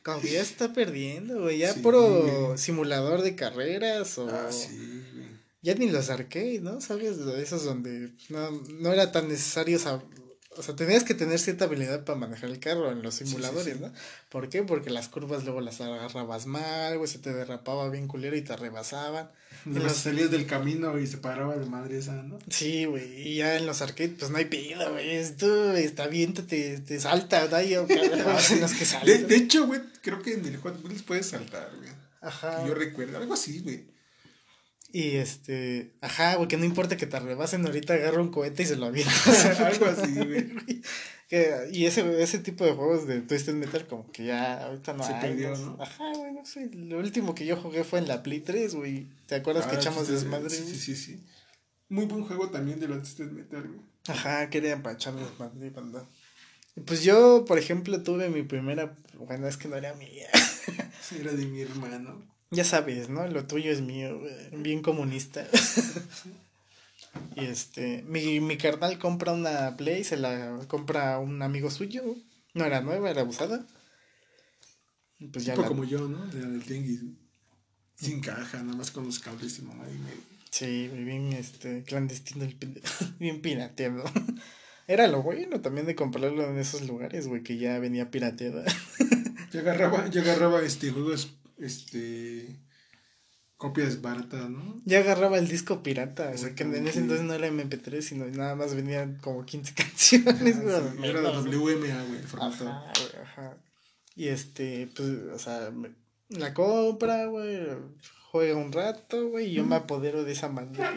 como 0.03 0.21
que 0.21 0.33
ya 0.33 0.41
está 0.41 0.71
perdiendo, 0.71 1.41
güey, 1.41 1.57
ya 1.57 1.73
puro 1.73 2.55
simulador 2.59 3.23
de 3.23 3.35
carreras 3.35 4.19
o... 4.19 4.29
Ah, 4.29 4.51
sí, 4.51 5.01
Ya 5.63 5.73
ni 5.73 5.89
los 5.89 6.11
arcade, 6.11 6.59
¿no? 6.61 6.79
¿Sabes? 6.79 7.17
Esos 7.17 7.63
donde 7.63 8.11
no, 8.29 8.51
no 8.51 8.93
era 8.93 9.11
tan 9.11 9.29
necesario 9.29 9.79
o 10.59 10.61
sea, 10.61 10.75
tenías 10.75 11.03
que 11.03 11.13
tener 11.13 11.39
cierta 11.39 11.65
habilidad 11.65 12.03
para 12.03 12.19
manejar 12.19 12.49
el 12.49 12.59
carro 12.59 12.91
en 12.91 13.01
los 13.01 13.15
simuladores, 13.15 13.79
¿no? 13.79 13.91
¿Por 14.29 14.49
qué? 14.49 14.61
Porque 14.61 14.89
las 14.89 15.07
curvas 15.07 15.43
luego 15.43 15.61
las 15.61 15.79
agarrabas 15.79 16.47
mal, 16.47 16.97
güey, 16.97 17.09
se 17.09 17.17
te 17.17 17.33
derrapaba 17.33 17.89
bien 17.89 18.07
culero 18.07 18.35
y 18.35 18.41
te 18.41 18.55
rebasaban. 18.57 19.31
Y 19.65 19.79
los... 19.79 19.93
salías 19.93 20.31
del 20.31 20.45
camino 20.45 20.99
y 20.99 21.07
se 21.07 21.17
paraba 21.17 21.55
de 21.55 21.65
madre 21.65 21.97
esa, 21.97 22.23
¿no? 22.23 22.39
Sí, 22.49 22.85
güey, 22.85 23.27
y 23.27 23.35
ya 23.37 23.57
en 23.57 23.65
los 23.65 23.81
arcades, 23.81 24.11
pues 24.17 24.31
no 24.31 24.37
hay 24.37 24.45
pila, 24.45 24.89
güey, 24.89 25.15
esto 25.15 25.73
está 25.75 26.07
bien, 26.07 26.33
te, 26.33 26.43
te 26.79 26.99
salta, 26.99 27.47
¿no? 27.47 27.61
Y, 27.61 27.75
los 28.59 28.73
que 28.73 29.05
de, 29.05 29.23
de 29.25 29.35
hecho, 29.35 29.67
güey, 29.67 29.81
creo 30.01 30.21
que 30.21 30.33
en 30.33 30.45
el 30.45 30.57
Hot 30.57 30.83
Wheels 30.83 31.03
puedes 31.03 31.27
saltar, 31.27 31.71
güey. 31.77 31.89
Ajá. 32.21 32.65
Yo 32.67 32.73
recuerdo, 32.73 33.17
algo 33.17 33.33
así, 33.33 33.59
güey. 33.59 33.85
Y 34.91 35.17
este, 35.17 35.93
ajá, 36.01 36.35
güey, 36.35 36.47
que 36.47 36.57
no 36.57 36.65
importa 36.65 36.97
que 36.97 37.05
te 37.05 37.19
rebasen, 37.19 37.65
ahorita 37.65 37.93
agarra 37.93 38.21
un 38.21 38.31
cohete 38.31 38.63
y 38.63 38.65
se 38.65 38.75
lo 38.75 38.87
avienta. 38.87 39.13
Algo 39.67 39.85
así, 39.85 40.15
güey. 40.15 40.51
y 41.31 41.85
ese, 41.85 42.21
ese 42.23 42.39
tipo 42.39 42.65
de 42.65 42.73
juegos 42.73 43.05
de 43.05 43.21
Twisted 43.21 43.53
Metal, 43.53 43.85
como 43.85 44.11
que 44.11 44.25
ya 44.25 44.65
ahorita 44.65 44.93
no 44.93 45.03
se 45.03 45.13
hay. 45.13 45.21
Perdió, 45.21 45.55
¿no? 45.55 45.77
Ajá, 45.79 46.11
güey, 46.15 46.33
no 46.33 46.43
sé. 46.43 46.69
Lo 46.73 46.97
último 46.97 47.35
que 47.35 47.45
yo 47.45 47.55
jugué 47.55 47.83
fue 47.83 47.99
en 47.99 48.07
la 48.07 48.23
Play 48.23 48.39
3, 48.39 48.73
güey. 48.73 49.07
¿Te 49.27 49.35
acuerdas 49.35 49.67
que 49.67 49.75
ah, 49.75 49.79
echamos 49.79 50.07
desmadre? 50.07 50.49
Sí, 50.49 50.75
sí, 50.75 50.95
sí, 50.95 51.23
Muy 51.87 52.05
buen 52.05 52.23
juego 52.23 52.49
también 52.49 52.79
de 52.79 52.87
la 52.87 52.97
Twisted 52.97 53.29
Metal, 53.29 53.61
güey. 53.61 53.81
Ajá, 54.07 54.49
querían 54.49 54.81
para 54.81 54.95
echar 54.95 55.13
desmadre, 55.13 55.69
banda. 55.69 56.07
Pues 56.85 57.03
yo, 57.03 57.45
por 57.45 57.59
ejemplo, 57.59 58.01
tuve 58.01 58.29
mi 58.29 58.41
primera. 58.41 58.95
Bueno, 59.13 59.47
es 59.47 59.57
que 59.57 59.67
no 59.67 59.75
era 59.75 59.93
mía. 59.93 60.29
era 61.19 61.31
de 61.33 61.45
mi 61.45 61.61
hermano. 61.61 62.23
Ya 62.51 62.63
sabes, 62.63 63.09
¿no? 63.09 63.27
Lo 63.27 63.45
tuyo 63.45 63.71
es 63.71 63.81
mío, 63.81 64.19
bien 64.51 64.81
comunista. 64.81 65.45
Y 67.35 67.45
este, 67.45 68.03
mi, 68.07 68.39
mi 68.39 68.57
carnal 68.57 68.99
compra 68.99 69.33
una 69.33 69.77
Play, 69.77 70.03
se 70.03 70.17
la 70.17 70.59
compra 70.67 71.19
un 71.19 71.41
amigo 71.41 71.69
suyo. 71.69 72.15
No 72.53 72.65
era 72.65 72.81
nueva, 72.81 73.09
era 73.09 73.23
usada. 73.23 73.65
Pues 75.31 75.45
ya 75.45 75.55
como 75.55 75.83
yo, 75.83 76.07
¿no? 76.07 76.25
De 76.27 76.41
la 76.41 76.49
del 76.49 76.63
Tenguis. 76.63 77.01
Sin 77.95 78.21
caja, 78.21 78.63
nada 78.63 78.77
más 78.77 78.91
con 78.91 79.05
los 79.05 79.19
cables 79.19 79.59
y 79.59 79.61
mamá 79.63 79.85
y 79.89 79.97
medio. 79.99 80.39
Sí, 80.49 80.87
bien 80.87 81.33
este, 81.33 81.83
clandestino, 81.83 82.45
el 82.45 82.55
bien 83.19 83.41
pirateado. 83.41 84.03
Era 84.87 85.07
lo 85.07 85.21
bueno 85.21 85.61
también 85.61 85.85
de 85.85 85.95
comprarlo 85.95 86.49
en 86.49 86.57
esos 86.57 86.87
lugares, 86.87 87.27
güey, 87.27 87.43
que 87.43 87.57
ya 87.57 87.77
venía 87.77 88.09
pirateada. 88.09 88.63
yo 89.53 89.59
agarraba, 89.59 90.09
yo 90.09 90.21
agarraba 90.21 90.61
este 90.61 90.91
juegos 90.91 91.35
este 91.59 92.57
copias 93.59 94.01
baratas, 94.01 94.49
¿no? 94.49 94.81
Ya 94.85 94.99
agarraba 94.99 95.37
el 95.37 95.49
disco 95.49 95.83
pirata, 95.83 96.31
o 96.33 96.37
sea, 96.37 96.55
que 96.55 96.63
en 96.63 96.87
ese 96.87 96.99
entonces 96.99 97.25
no 97.25 97.33
era 97.33 97.49
MP3, 97.49 98.01
sino 98.01 98.25
nada 98.25 98.55
más 98.55 98.73
venían 98.73 99.17
como 99.21 99.45
15 99.45 99.73
canciones, 99.75 100.55
ah, 100.65 100.81
Era 101.03 101.21
WMA, 101.21 102.03
güey, 102.05 102.21
Ajá, 102.39 102.91
ajá. 103.21 103.57
Y 104.15 104.29
este, 104.29 104.89
pues, 104.95 105.09
o 105.09 105.37
sea, 105.37 105.71
la 106.29 106.53
compra, 106.53 107.25
güey, 107.25 107.67
juega 108.31 108.55
un 108.55 108.71
rato, 108.71 109.27
güey, 109.27 109.47
y 109.47 109.53
yo 109.55 109.65
me 109.65 109.75
apodero 109.75 110.23
de 110.23 110.31
esa 110.31 110.47
manera. 110.47 110.93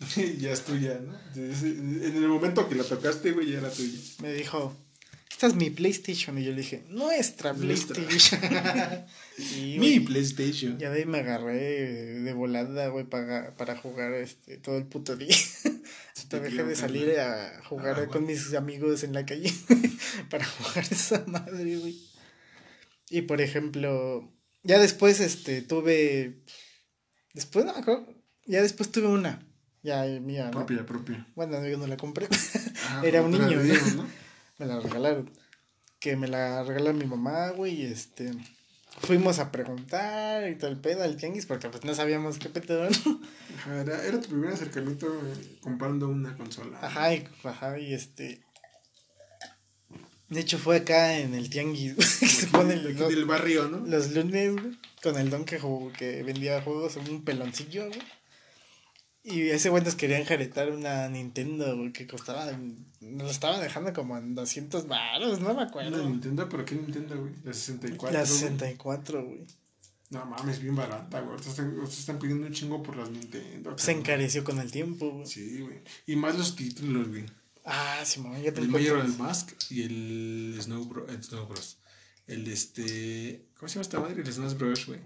ya 0.38 0.52
es 0.52 0.64
tuya, 0.66 1.00
¿no? 1.00 1.18
En 1.34 2.16
el 2.16 2.28
momento 2.28 2.68
que 2.68 2.74
la 2.74 2.84
tocaste, 2.84 3.32
güey, 3.32 3.50
ya 3.50 3.60
era 3.60 3.70
tuya. 3.70 3.98
Me 4.20 4.34
dijo, 4.34 4.76
esta 5.44 5.58
es 5.58 5.62
mi 5.62 5.68
PlayStation. 5.68 6.38
Y 6.38 6.44
yo 6.44 6.52
le 6.52 6.58
dije, 6.58 6.84
nuestra 6.88 7.52
PlayStation. 7.52 8.40
mi 9.78 10.00
PlayStation. 10.00 10.78
Ya 10.78 10.90
de 10.90 11.00
ahí 11.00 11.06
me 11.06 11.18
agarré 11.18 12.20
de 12.20 12.32
volada, 12.32 12.88
güey, 12.88 13.04
para, 13.04 13.54
para 13.56 13.76
jugar 13.76 14.14
este, 14.14 14.56
todo 14.56 14.78
el 14.78 14.86
puto 14.86 15.16
día. 15.16 15.36
Hasta 16.16 16.40
dejé 16.40 16.64
de 16.64 16.76
salir 16.76 17.18
a 17.20 17.62
jugar 17.64 18.00
ah, 18.00 18.06
con 18.06 18.24
mis 18.24 18.54
amigos 18.54 19.04
en 19.04 19.12
la 19.12 19.26
calle 19.26 19.52
para 20.30 20.46
jugar 20.46 20.84
esa 20.90 21.22
madre, 21.26 21.76
güey. 21.76 22.00
Y 23.10 23.22
por 23.22 23.42
ejemplo, 23.42 24.32
ya 24.62 24.78
después 24.78 25.20
este 25.20 25.60
tuve. 25.60 26.42
Después, 27.34 27.66
no, 27.66 27.74
ya 28.46 28.62
después 28.62 28.90
tuve 28.90 29.08
una. 29.08 29.46
Ya 29.82 30.04
mía. 30.20 30.50
Propia, 30.50 30.86
propia. 30.86 31.26
Bueno, 31.34 31.66
yo 31.66 31.76
no 31.76 31.86
la 31.86 31.98
compré. 31.98 32.28
Ah, 32.88 33.02
Era 33.04 33.20
un 33.20 33.32
niño, 33.32 33.60
¿no? 33.96 34.23
Me 34.58 34.66
la 34.66 34.80
regalaron. 34.80 35.30
Que 36.00 36.16
me 36.16 36.28
la 36.28 36.62
regaló 36.62 36.92
mi 36.92 37.06
mamá, 37.06 37.50
güey, 37.50 37.82
y 37.82 37.86
este. 37.86 38.32
Fuimos 39.00 39.38
a 39.40 39.50
preguntar 39.50 40.48
y 40.48 40.56
todo 40.56 40.70
el 40.70 40.78
pedo 40.78 41.02
al 41.02 41.16
tianguis 41.16 41.46
porque 41.46 41.68
pues 41.68 41.84
no 41.84 41.94
sabíamos 41.94 42.38
qué 42.38 42.48
pedo 42.48 42.84
Ajá, 42.84 43.80
era, 43.80 44.04
era 44.04 44.20
tu 44.20 44.28
primer 44.28 44.50
acercamiento 44.50 45.08
eh, 45.08 45.58
comprando 45.60 46.08
una 46.08 46.36
consola. 46.36 46.78
Ajá, 46.80 47.12
y, 47.12 47.26
ajá, 47.42 47.78
y 47.78 47.92
este. 47.92 48.44
De 50.28 50.40
hecho 50.40 50.58
fue 50.58 50.76
acá 50.76 51.18
en 51.18 51.34
el 51.34 51.50
tianguis, 51.50 51.96
se 52.04 52.46
pone 52.46 52.74
el, 52.74 52.96
del 52.96 53.24
barrio, 53.24 53.68
¿no? 53.68 53.84
Los 53.86 54.12
lunes, 54.12 54.54
con 55.02 55.18
el 55.18 55.28
don 55.30 55.44
que, 55.44 55.60
que 55.98 56.22
vendía 56.22 56.62
juegos 56.62 56.96
en 56.96 57.10
un 57.10 57.24
peloncillo, 57.24 57.88
güey. 57.88 58.00
Y 59.26 59.48
ese 59.48 59.70
güey 59.70 59.82
nos 59.82 59.94
querían 59.94 60.24
jaretar 60.24 60.70
una 60.70 61.08
Nintendo, 61.08 61.74
güey, 61.76 61.92
que 61.92 62.06
costaba. 62.06 62.46
Nos 63.00 63.30
estaba 63.30 63.58
dejando 63.58 63.94
como 63.94 64.18
en 64.18 64.34
200 64.34 64.86
baros, 64.86 65.40
no 65.40 65.54
me 65.54 65.62
acuerdo. 65.62 66.02
¿Una 66.02 66.10
Nintendo? 66.10 66.46
¿Pero 66.46 66.64
qué 66.66 66.74
Nintendo, 66.74 67.18
güey? 67.18 67.32
La 67.42 67.54
64. 67.54 68.18
La 68.18 68.26
64, 68.26 69.24
güey. 69.24 69.46
No 70.10 70.26
mames, 70.26 70.60
bien 70.60 70.76
barata, 70.76 71.20
güey. 71.20 71.36
Ustedes 71.36 71.98
están, 71.98 72.18
pidiendo 72.18 72.46
un 72.46 72.52
chingo 72.52 72.82
por 72.82 72.96
las 72.96 73.10
Nintendo. 73.10 73.76
Se 73.78 73.92
encareció 73.92 74.44
con 74.44 74.58
el 74.58 74.70
tiempo, 74.70 75.10
güey. 75.10 75.26
Sí, 75.26 75.60
güey. 75.60 75.80
Y 76.06 76.16
más 76.16 76.36
los 76.36 76.54
títulos, 76.54 77.08
güey. 77.08 77.24
Ah, 77.64 78.02
sí, 78.04 78.20
mamá, 78.20 78.38
ya 78.40 78.52
te 78.52 78.60
El 78.60 78.68
Majora's 78.68 79.18
Mask 79.18 79.52
y 79.70 79.84
el 79.84 80.58
Snow, 80.60 80.84
Bro, 80.84 81.08
el 81.08 81.24
Snow 81.24 81.46
Bros. 81.46 81.78
El 82.26 82.46
este. 82.46 83.46
¿Cómo 83.58 83.68
se 83.68 83.76
llama 83.76 83.82
esta 83.82 84.00
madre? 84.00 84.20
El 84.20 84.30
Snow 84.30 84.54
Bros, 84.54 84.86
güey. 84.86 85.00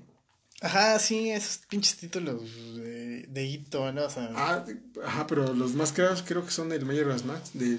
Ajá, 0.60 0.98
sí, 0.98 1.30
esos 1.30 1.58
pinches 1.68 1.96
títulos 1.96 2.42
de, 2.76 3.26
de 3.28 3.44
hito, 3.44 3.92
¿no? 3.92 4.06
O 4.06 4.10
sea, 4.10 4.28
ah, 4.34 4.64
ajá, 5.04 5.26
pero 5.28 5.54
los 5.54 5.74
más 5.74 5.92
caros 5.92 6.24
creo 6.26 6.44
que 6.44 6.50
son 6.50 6.72
el 6.72 6.84
Majora's 6.84 7.24
Max, 7.24 7.50
del, 7.54 7.78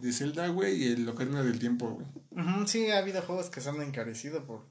de 0.00 0.12
Zelda, 0.12 0.46
güey, 0.48 0.84
y 0.84 0.92
el 0.92 1.08
Ocarina 1.08 1.42
del 1.42 1.58
Tiempo, 1.58 1.90
güey. 1.90 2.06
Ajá, 2.36 2.64
sí, 2.66 2.90
ha 2.90 2.98
habido 2.98 3.22
juegos 3.22 3.50
que 3.50 3.60
se 3.60 3.70
han 3.70 3.82
encarecido 3.82 4.44
por 4.46 4.64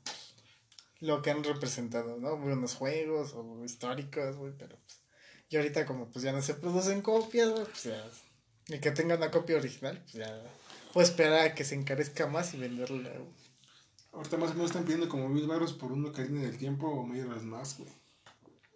lo 1.02 1.22
que 1.22 1.32
han 1.32 1.44
representado, 1.44 2.18
¿no? 2.18 2.38
Buenos 2.38 2.76
juegos 2.76 3.34
o 3.34 3.66
históricos, 3.66 4.38
güey, 4.38 4.54
pero 4.58 4.78
pues, 4.78 5.02
y 5.50 5.58
ahorita 5.58 5.86
como 5.86 6.10
pues 6.10 6.24
ya 6.24 6.32
no 6.32 6.42
se 6.42 6.54
producen 6.54 7.02
copias, 7.02 7.50
güey, 7.50 7.66
pues 7.66 7.84
ya, 7.84 8.10
y 8.68 8.80
que 8.80 8.92
tenga 8.92 9.16
una 9.16 9.30
copia 9.30 9.58
original, 9.58 10.00
pues 10.04 10.14
ya 10.14 10.42
puedo 10.94 11.06
esperar 11.06 11.48
a 11.48 11.56
que 11.56 11.66
se 11.66 11.76
encarezca 11.76 12.28
más 12.28 12.54
y 12.54 12.58
venderla, 12.58 13.10
güey. 13.10 13.41
Ahorita 14.14 14.38
más 14.38 14.52
o 14.52 14.54
menos 14.54 14.72
están 14.72 14.84
pidiendo 14.84 15.08
como 15.08 15.30
mil 15.30 15.48
baros 15.48 15.74
por 15.74 15.92
una 15.92 16.10
Ocarina 16.10 16.42
del 16.42 16.58
Tiempo 16.58 16.88
o 16.88 17.08
las 17.14 17.44
más, 17.44 17.78
güey. 17.78 17.90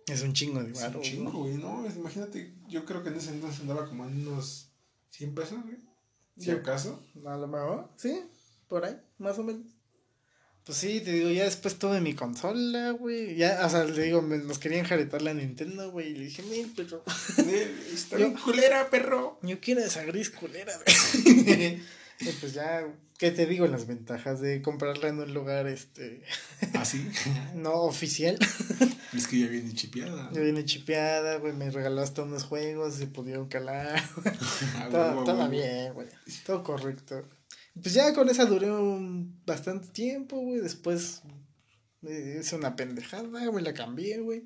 Es 0.07 0.21
un 0.21 0.33
chingo 0.33 0.63
de 0.63 0.71
baros. 0.71 0.81
Es 0.81 0.95
un 0.95 1.01
chingo, 1.01 1.31
güey, 1.31 1.57
¿no? 1.57 1.85
imagínate, 1.93 2.53
yo 2.67 2.85
creo 2.85 3.03
que 3.03 3.09
en 3.09 3.15
ese 3.15 3.31
entonces 3.31 3.61
andaba 3.61 3.87
como 3.87 4.05
en 4.05 4.27
unos 4.27 4.69
100 5.11 5.35
pesos, 5.35 5.63
güey. 5.63 5.77
Si 6.37 6.51
acaso. 6.51 7.01
A 7.25 7.37
lo 7.37 7.47
mejor, 7.47 7.89
sí, 7.95 8.21
por 8.67 8.85
ahí, 8.85 8.97
más 9.17 9.39
o 9.39 9.43
menos. 9.43 9.65
Pues 10.65 10.79
sí, 10.79 10.99
te 10.99 11.11
digo, 11.11 11.29
ya 11.29 11.43
después 11.43 11.77
tuve 11.77 12.01
mi 12.01 12.15
consola, 12.15 12.89
güey. 12.91 13.35
Ya, 13.35 13.63
o 13.63 13.69
sea, 13.69 13.83
le 13.83 14.01
digo, 14.01 14.23
nos 14.23 14.57
querían 14.57 14.83
jaretar 14.83 15.21
la 15.21 15.33
Nintendo, 15.33 15.91
güey. 15.91 16.09
Y 16.09 16.15
le 16.15 16.25
dije, 16.25 16.41
mira, 16.41 16.67
perro. 16.75 17.03
Está 17.93 18.17
bien 18.17 18.33
culera, 18.33 18.89
perro. 18.89 19.39
Yo 19.43 19.59
quiero 19.59 19.81
esa 19.81 20.03
gris 20.05 20.31
culera, 20.31 20.73
güey. 20.75 21.83
y 22.19 22.29
pues 22.31 22.53
ya, 22.53 22.85
¿Qué 23.17 23.31
te 23.31 23.45
digo? 23.45 23.65
Las 23.65 23.87
ventajas 23.87 24.41
de 24.41 24.61
comprarla 24.61 25.07
en 25.07 25.19
un 25.19 25.33
lugar, 25.33 25.67
este... 25.67 26.21
¿Ah, 26.73 26.83
sí? 26.83 27.07
no 27.55 27.83
oficial. 27.83 28.37
Es 29.13 29.27
que 29.27 29.39
ya 29.39 29.47
viene 29.47 29.73
chipeada. 29.73 30.29
Ya 30.33 30.41
viene 30.41 30.65
chipeada, 30.65 31.37
güey, 31.37 31.53
me 31.53 31.71
regaló 31.71 32.01
hasta 32.01 32.23
unos 32.23 32.43
juegos, 32.43 32.95
se 32.95 33.07
pudieron 33.07 33.47
calar. 33.47 34.01
Ah, 34.75 34.89
todo, 35.25 35.49
bien, 35.49 35.93
güey. 35.93 36.07
Todo 36.45 36.63
correcto. 36.63 37.27
Pues 37.81 37.93
ya 37.93 38.13
con 38.13 38.29
esa 38.29 38.45
duré 38.45 38.69
un 38.69 39.41
bastante 39.45 39.87
tiempo, 39.89 40.37
güey. 40.37 40.59
Después 40.59 41.21
hice 42.01 42.55
una 42.55 42.75
pendejada, 42.75 43.45
güey, 43.47 43.63
la 43.63 43.73
cambié, 43.73 44.19
güey. 44.19 44.43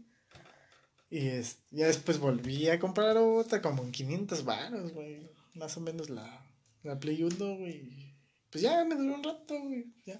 Y 1.09 1.28
es, 1.28 1.57
ya 1.72 1.88
después 1.88 2.20
volví 2.20 2.70
a 2.70 2.80
comprar 2.80 3.17
otra 3.17 3.61
como 3.61 3.84
en 3.84 3.91
500 3.91 4.45
baros, 4.45 4.93
güey. 4.93 5.28
Más 5.55 5.76
o 5.78 5.82
menos 5.82 6.09
la, 6.09 6.48
la 6.84 6.99
Play 6.99 7.23
1, 7.23 7.36
güey 7.57 8.09
pues 8.49 8.63
ya 8.63 8.84
me 8.84 8.95
duró 8.95 9.13
un 9.15 9.23
rato, 9.23 9.59
güey, 9.61 9.86
ya. 10.05 10.19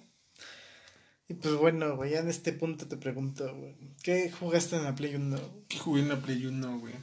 Y 1.28 1.34
pues 1.36 1.56
bueno, 1.56 1.96
güey, 1.96 2.12
ya 2.12 2.20
en 2.20 2.30
este 2.30 2.54
punto 2.54 2.88
te 2.88 2.98
pregunto, 2.98 3.56
güey, 3.56 3.76
¿qué 4.04 4.32
jugaste 4.32 4.76
en 4.76 4.84
la 4.84 4.96
Play 4.96 5.16
1? 5.16 5.40
¿Qué 5.68 5.78
jugué 5.80 6.02
en 6.02 6.10
la 6.10 6.22
Play 6.22 6.46
1, 6.46 6.80
güey? 6.80 6.94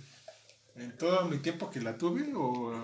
¿En 0.76 0.96
todo 0.96 1.24
mi 1.26 1.38
tiempo 1.38 1.70
que 1.70 1.80
la 1.80 1.96
tuve 1.96 2.32
o 2.34 2.80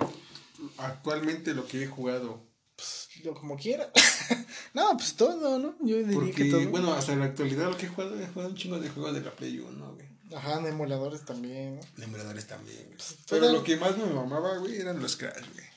actualmente 0.78 1.54
lo 1.54 1.66
que 1.66 1.84
he 1.84 1.86
jugado? 1.86 2.42
Pues 2.76 3.08
yo 3.22 3.34
como 3.34 3.56
quiera. 3.56 3.92
no, 4.74 4.96
pues 4.96 5.14
todo, 5.14 5.58
¿no? 5.58 5.76
Yo 5.80 5.98
diría 5.98 6.14
Porque, 6.14 6.32
que 6.32 6.50
todo. 6.50 6.68
bueno, 6.70 6.92
hasta 6.94 7.14
la 7.16 7.26
actualidad 7.26 7.70
lo 7.70 7.76
que 7.76 7.86
he 7.86 7.88
jugado, 7.88 8.18
he 8.20 8.26
jugado 8.26 8.50
un 8.50 8.56
chingo 8.56 8.78
de 8.78 8.88
juegos 8.88 9.14
de 9.14 9.20
la 9.20 9.30
Play 9.32 9.58
1, 9.58 9.94
güey. 9.94 10.06
Ajá, 10.34 10.60
en 10.60 10.66
emuladores 10.66 11.24
también, 11.24 11.78
emuladores 12.00 12.46
también, 12.46 12.84
güey. 12.86 12.96
Pues, 12.96 13.16
Pero 13.28 13.42
todo- 13.46 13.52
lo 13.52 13.64
que 13.64 13.76
más 13.76 13.96
me 13.98 14.06
mamaba, 14.06 14.56
güey, 14.58 14.76
eran 14.80 15.00
los 15.00 15.16
Crash, 15.16 15.44
güey. 15.52 15.71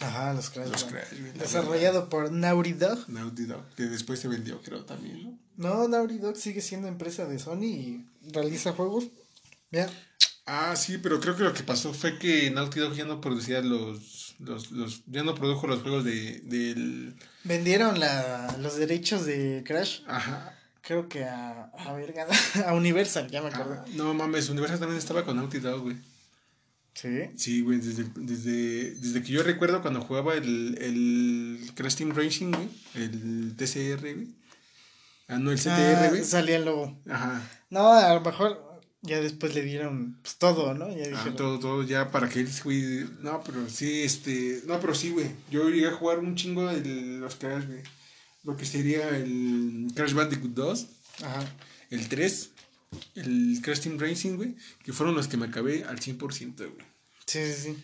Ajá, 0.00 0.32
los 0.32 0.50
Crash. 0.50 0.68
Los 0.70 0.86
Desarrollado 1.38 2.08
por 2.08 2.32
Naughty 2.32 2.72
Dog. 2.72 3.08
Naughty 3.08 3.44
Dog, 3.44 3.64
que 3.76 3.84
después 3.84 4.18
se 4.20 4.28
vendió, 4.28 4.60
creo, 4.62 4.84
también, 4.84 5.22
¿no? 5.22 5.38
No, 5.56 5.88
Naughty 5.88 6.18
Dog 6.18 6.36
sigue 6.36 6.60
siendo 6.60 6.88
empresa 6.88 7.26
de 7.26 7.38
Sony 7.38 7.64
y 7.64 8.06
realiza 8.32 8.72
juegos. 8.72 9.04
Ya. 9.70 9.88
Ah, 10.46 10.74
sí, 10.74 10.98
pero 10.98 11.20
creo 11.20 11.36
que 11.36 11.44
lo 11.44 11.54
que 11.54 11.62
pasó 11.62 11.94
fue 11.94 12.18
que 12.18 12.50
Naughty 12.50 12.80
Dog 12.80 12.94
ya 12.94 13.04
no 13.04 13.20
producía 13.20 13.60
los... 13.60 14.34
los, 14.40 14.72
los 14.72 15.02
ya 15.06 15.22
no 15.22 15.34
produjo 15.34 15.66
los 15.68 15.82
juegos 15.82 16.04
de, 16.04 16.40
del... 16.44 17.14
Vendieron 17.44 18.00
la, 18.00 18.56
los 18.58 18.76
derechos 18.76 19.24
de 19.24 19.62
Crash, 19.64 20.00
Ajá. 20.08 20.58
creo 20.80 21.08
que 21.08 21.24
a, 21.24 21.70
a, 21.78 21.92
verga, 21.92 22.26
a 22.66 22.74
Universal, 22.74 23.30
ya 23.30 23.40
me 23.40 23.48
acordé. 23.48 23.76
Ah, 23.78 23.84
no 23.94 24.14
mames, 24.14 24.48
Universal 24.48 24.80
también 24.80 24.98
estaba 24.98 25.24
con 25.24 25.36
Naughty 25.36 25.60
Dog, 25.60 25.82
güey. 25.82 25.96
Sí. 26.94 27.08
Sí, 27.36 27.60
güey, 27.62 27.78
desde, 27.78 28.04
desde, 28.16 28.90
desde 28.94 29.22
que 29.22 29.32
yo 29.32 29.42
recuerdo 29.42 29.80
cuando 29.80 30.02
jugaba 30.02 30.34
el, 30.34 30.76
el 30.80 31.70
Crash 31.74 31.96
Team 31.96 32.10
Racing, 32.14 32.50
güey, 32.52 32.68
el 32.94 33.54
TCR, 33.56 34.00
güey. 34.00 34.28
Ah, 35.28 35.38
no, 35.38 35.50
el 35.52 35.58
CTR, 35.58 35.70
Ah, 35.70 36.06
güey. 36.10 36.24
salía 36.24 36.56
el 36.56 36.64
logo. 36.66 37.00
Ajá. 37.08 37.42
No, 37.70 37.92
a 37.92 38.12
lo 38.14 38.20
mejor 38.20 38.80
ya 39.00 39.20
después 39.20 39.54
le 39.54 39.62
dieron 39.62 40.18
pues, 40.22 40.36
todo, 40.36 40.74
¿no? 40.74 40.94
Ya 40.94 41.04
Ah, 41.14 41.32
todo, 41.36 41.58
todo 41.58 41.82
ya 41.82 42.10
para 42.10 42.28
que 42.28 42.40
él, 42.40 42.48
güey. 42.62 43.06
No, 43.20 43.42
pero 43.42 43.68
sí, 43.70 44.02
este. 44.02 44.60
No, 44.66 44.78
pero 44.78 44.94
sí, 44.94 45.10
güey. 45.10 45.30
Yo 45.50 45.70
llegué 45.70 45.88
a 45.88 45.92
jugar 45.92 46.18
un 46.18 46.34
chingo 46.36 46.66
de 46.66 47.18
los 47.18 47.36
Crash, 47.36 47.66
güey. 47.66 47.80
Lo 48.44 48.56
que 48.56 48.66
sería 48.66 49.08
el 49.16 49.86
Crash 49.94 50.12
Bandicoot 50.12 50.52
2, 50.52 50.86
Ajá. 51.22 51.44
el 51.90 52.08
3, 52.08 52.50
el 53.14 53.60
Crash 53.62 53.80
Team 53.80 53.98
Racing, 53.98 54.36
güey. 54.36 54.56
Que 54.84 54.92
fueron 54.92 55.14
los 55.14 55.28
que 55.28 55.36
me 55.36 55.46
acabé 55.46 55.84
al 55.84 55.98
100%, 56.00 56.56
güey. 56.56 56.86
Sí, 57.26 57.38
sí, 57.54 57.62
sí. 57.62 57.76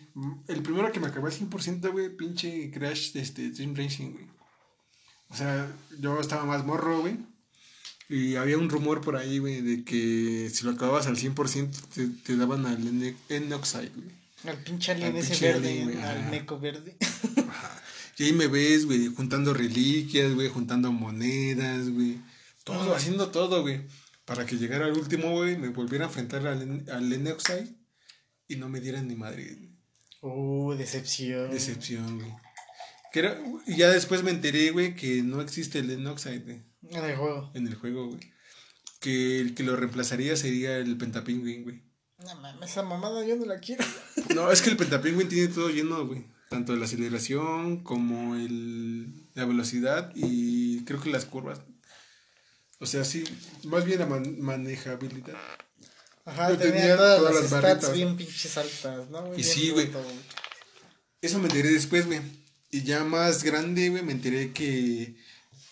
El 0.47 0.61
primero 0.61 0.91
que 0.91 0.99
me 0.99 1.07
acabé 1.07 1.29
al 1.29 1.37
100%, 1.37 1.91
güey, 1.91 2.09
pinche 2.15 2.69
Crash 2.71 3.13
de 3.13 3.21
este, 3.21 3.49
Team 3.51 3.75
Racing, 3.75 4.11
güey. 4.11 4.25
O 5.29 5.35
sea, 5.35 5.71
yo 5.99 6.19
estaba 6.19 6.45
más 6.45 6.65
morro, 6.65 7.01
güey. 7.01 7.17
Y 8.09 8.35
había 8.35 8.57
un 8.57 8.69
rumor 8.69 9.01
por 9.01 9.15
ahí, 9.15 9.37
güey, 9.37 9.61
de 9.61 9.83
que 9.83 10.49
si 10.51 10.65
lo 10.65 10.71
acababas 10.71 11.05
al 11.07 11.15
100% 11.15 11.69
te, 11.93 12.07
te 12.07 12.35
daban 12.35 12.65
al 12.65 12.85
N- 12.87 13.15
N-Oxide, 13.29 13.91
güey. 13.95 14.19
Al 14.45 14.57
pinche 14.63 14.91
alien 14.93 15.11
Al 15.11 15.17
ese 15.17 15.29
pinche 15.31 15.45
verde, 15.53 15.69
alien, 15.69 15.83
güey, 15.91 16.01
al 16.01 16.29
meco 16.31 16.59
verde. 16.59 16.95
Y 18.17 18.23
ahí 18.23 18.33
me 18.33 18.47
ves, 18.47 18.85
güey, 18.85 19.07
juntando 19.07 19.53
reliquias, 19.53 20.33
güey, 20.33 20.49
juntando 20.49 20.91
monedas, 20.91 21.89
güey. 21.89 22.17
Todo, 22.63 22.95
haciendo 22.95 23.29
todo, 23.29 23.61
güey. 23.61 23.81
Para 24.29 24.45
que 24.45 24.57
llegara 24.57 24.85
al 24.85 24.93
último, 24.97 25.31
güey, 25.31 25.57
me 25.57 25.69
volviera 25.69 26.05
a 26.05 26.07
enfrentar 26.07 26.45
al, 26.47 26.85
al 26.91 27.09
y 28.47 28.55
no 28.55 28.69
me 28.69 28.79
dieran 28.79 29.07
ni 29.07 29.15
madre. 29.15 29.55
güey. 29.55 29.69
Uh, 30.21 30.73
decepción. 30.75 31.49
Decepción, 31.51 32.19
güey. 32.19 32.31
Que 33.11 33.19
era- 33.19 33.41
y 33.65 33.75
ya 33.77 33.89
después 33.89 34.21
me 34.23 34.31
enteré, 34.31 34.71
güey, 34.71 34.95
que 34.95 35.23
no 35.23 35.41
existe 35.41 35.79
el 35.79 35.89
güey, 36.43 36.61
En 36.89 37.03
el 37.05 37.15
juego. 37.15 37.51
en 37.55 37.67
el 37.67 37.75
juego, 37.75 38.07
güey. 38.09 38.19
Que 38.99 39.39
el 39.39 39.55
que 39.55 39.63
lo 39.63 39.75
reemplazaría 39.75 40.35
sería 40.35 40.77
el 40.77 40.97
Pentapingüin, 40.97 41.63
güey. 41.63 41.83
No 42.19 42.35
mames, 42.41 42.69
esa 42.71 42.83
mamada 42.83 43.25
yo 43.25 43.35
no 43.35 43.45
la 43.45 43.59
quiero. 43.59 43.83
No, 44.35 44.51
es 44.51 44.61
que 44.61 44.69
el 44.69 44.77
Pentapingüin 44.77 45.27
tiene 45.29 45.47
todo 45.47 45.69
lleno, 45.69 46.05
güey. 46.05 46.25
Tanto 46.49 46.75
la 46.75 46.85
aceleración 46.85 47.83
como 47.83 48.35
el, 48.35 49.27
la 49.35 49.45
velocidad 49.45 50.11
y 50.15 50.83
creo 50.85 50.99
que 51.01 51.09
las 51.11 51.25
curvas. 51.25 51.61
O 52.79 52.85
sea, 52.85 53.03
sí, 53.03 53.23
más 53.63 53.85
bien 53.85 53.99
la 53.99 54.05
man- 54.05 54.39
manejabilidad. 54.41 55.35
Ajá, 56.25 56.47
tenía, 56.57 56.73
tenía 56.73 56.97
todas, 56.97 57.17
todas 57.19 57.33
las 57.35 57.51
las 57.51 57.59
stats 57.61 57.93
bien 57.93 58.15
pinches 58.15 58.57
altas, 58.57 59.09
¿no? 59.09 59.35
Y 59.35 59.43
sí, 59.43 59.71
güey. 59.71 59.89
Eso 61.21 61.39
me 61.39 61.47
enteré 61.47 61.69
después, 61.71 62.05
güey. 62.05 62.21
Y 62.71 62.83
ya 62.83 63.03
más 63.03 63.43
grande, 63.43 63.89
güey, 63.89 64.03
me 64.03 64.11
enteré 64.11 64.53
que 64.53 65.15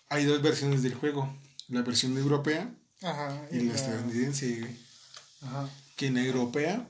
hay 0.10 0.26
dos 0.26 0.42
versiones 0.42 0.84
del 0.84 0.96
juego. 0.96 1.38
La 1.70 1.82
versión 1.82 2.18
europea 2.18 2.74
Ajá. 3.02 3.48
y 3.52 3.60
la 3.62 3.76
estadounidense, 3.76 4.60
güey. 4.62 4.76
Ajá. 5.44 5.70
Que 5.96 6.08
en 6.08 6.16
la 6.16 6.24
europea 6.24 6.88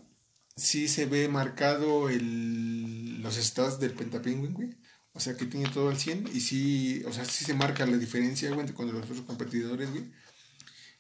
sí 0.56 0.88
se 0.88 1.06
ve 1.06 1.28
marcado 1.28 2.10
el, 2.10 3.22
los 3.22 3.36
stats 3.36 3.80
del 3.80 3.92
Pentapingüin, 3.92 4.54
güey. 4.54 4.70
O 5.18 5.20
sea, 5.20 5.36
que 5.36 5.46
tiene 5.48 5.68
todo 5.70 5.90
al 5.90 5.98
100 5.98 6.30
y 6.34 6.40
sí, 6.42 7.04
o 7.08 7.12
sea, 7.12 7.26
sí 7.26 7.44
se 7.44 7.54
marca 7.56 7.86
la 7.88 7.98
diferencia, 7.98 8.50
güey, 8.50 8.62
entre 8.62 8.76
con 8.76 8.86
los 8.94 9.04
otros 9.04 9.22
competidores, 9.22 9.90
güey. 9.90 10.06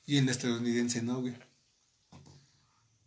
Y 0.08 0.18
en 0.18 0.26
la 0.26 0.32
estadounidense 0.32 1.02
no, 1.04 1.22
güey. 1.22 1.36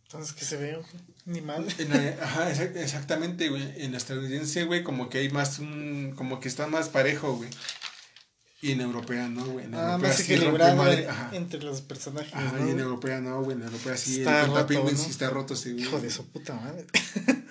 Entonces, 0.03 0.33
¿qué 0.33 0.45
se 0.45 0.57
ve? 0.57 0.77
Ni 1.25 1.41
mal. 1.41 1.65
La- 1.89 2.23
ajá, 2.23 2.51
exa- 2.51 2.75
exactamente, 2.75 3.49
güey. 3.49 3.83
En 3.83 3.91
la 3.91 3.97
estadounidense, 3.97 4.63
güey, 4.65 4.83
como 4.83 5.09
que 5.09 5.19
hay 5.19 5.29
más 5.29 5.59
un... 5.59 6.13
Como 6.15 6.39
que 6.39 6.47
está 6.49 6.67
más 6.67 6.89
parejo, 6.89 7.35
güey. 7.35 7.49
Y 8.61 8.71
en 8.73 8.81
europea 8.81 9.27
no, 9.27 9.45
güey. 9.45 9.65
En 9.65 9.73
Ah, 9.75 9.93
europea 9.93 10.09
más 10.09 10.17
sí 10.17 10.33
equilibrado 10.33 10.75
madre, 10.75 11.07
ajá. 11.07 11.29
entre 11.33 11.61
los 11.63 11.81
personajes. 11.81 12.33
Ajá, 12.33 12.57
¿no? 12.57 12.67
y 12.67 12.71
en 12.71 12.79
europea 12.79 13.19
no, 13.21 13.41
güey. 13.43 13.57
En 13.57 13.63
europea 13.63 13.97
sí. 13.97 14.19
Está 14.19 14.41
el 14.45 14.47
roto, 14.51 14.73
¿no? 14.83 14.89
sí 14.97 15.09
está 15.09 15.29
roto, 15.29 15.55
sí, 15.55 15.71
güey. 15.71 15.83
Hijo 15.83 15.99
de 15.99 16.09
su 16.09 16.27
puta 16.29 16.53
madre. 16.55 16.85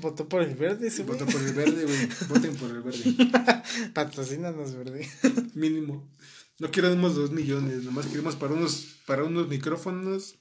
Votó 0.00 0.28
por 0.28 0.42
el 0.42 0.54
verde 0.54 0.88
ese. 0.88 1.02
Voten 1.02 1.26
por 1.26 1.40
el 1.42 1.52
verde, 1.52 1.84
güey. 1.84 2.08
Voten 2.28 2.54
por 2.56 2.70
el 2.70 2.82
verde. 2.82 3.02
Patrocínanos, 3.94 4.74
verde. 4.74 5.08
Mínimo. 5.54 6.10
No 6.58 6.70
queremos 6.70 7.14
dos 7.14 7.30
millones, 7.30 7.84
nomás 7.84 8.06
queremos 8.06 8.36
para 8.36 8.52
unos, 8.52 8.98
para 9.06 9.24
unos 9.24 9.48
micrófonos 9.48 10.36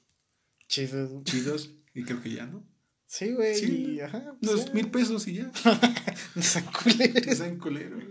Chido. 0.68 1.24
chidos. 1.24 1.72
Y 1.93 2.03
creo 2.03 2.22
que 2.22 2.32
ya, 2.32 2.45
¿no? 2.45 2.64
Sí, 3.07 3.32
güey. 3.34 3.55
Sí. 3.55 3.99
Ajá. 4.01 4.36
pues 4.39 4.51
Unos 4.51 4.66
ya. 4.68 4.74
mil 4.74 4.91
pesos 4.91 5.28
y 5.28 5.36
ya. 5.36 5.51
No 6.36 6.43
sean 6.43 6.66
culeros. 6.66 7.24
Que 7.24 7.36
sean 7.36 7.57
culeros. 7.57 8.03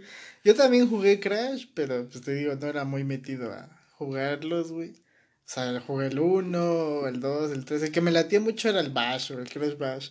Yo 0.45 0.55
también 0.55 0.89
jugué 0.89 1.21
Crash, 1.21 1.67
pero 1.75 2.09
pues 2.09 2.23
te 2.25 2.35
digo, 2.35 2.55
no 2.57 2.67
era 2.67 2.85
muy 2.85 3.05
metido 3.05 3.53
a 3.53 3.69
jugarlos, 3.93 4.73
güey. 4.73 4.91
O 4.91 5.51
sea, 5.51 5.81
jugué 5.81 6.09
el 6.09 6.19
1, 6.19 7.07
el 7.09 7.21
2, 7.21 7.53
el 7.53 7.65
3. 7.65 7.83
El 7.85 7.93
que 7.93 8.01
me 8.01 8.11
latía 8.11 8.41
mucho 8.41 8.69
era 8.69 8.81
el 8.81 8.91
Bash 8.91 9.33
o 9.33 9.39
el 9.39 9.49
Crash 9.49 9.77
Bash. 9.79 10.11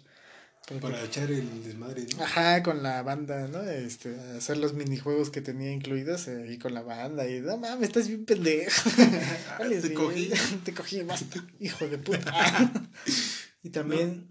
Porque- 0.67 0.81
Para 0.81 1.01
echar 1.01 1.31
el 1.31 1.63
desmadre, 1.63 2.05
¿no? 2.17 2.23
Ajá, 2.25 2.61
con 2.61 2.83
la 2.83 3.01
banda, 3.01 3.47
¿no? 3.47 3.61
Este, 3.63 4.13
hacer 4.37 4.57
los 4.57 4.73
minijuegos 4.73 5.29
que 5.29 5.39
tenía 5.39 5.71
incluidos 5.71 6.27
eh, 6.27 6.43
ahí 6.49 6.57
con 6.57 6.73
la 6.73 6.81
banda. 6.81 7.25
Y 7.29 7.39
no 7.39 7.55
mames, 7.57 7.87
estás 7.87 8.09
bien 8.09 8.25
pendejo. 8.25 8.89
Te 9.59 9.67
bien, 9.69 9.93
cogí. 9.93 10.29
Te 10.65 10.73
cogí, 10.73 11.03
basta, 11.03 11.41
hijo 11.61 11.87
de 11.87 11.97
puta. 11.97 12.33
y 13.63 13.69
también, 13.69 14.27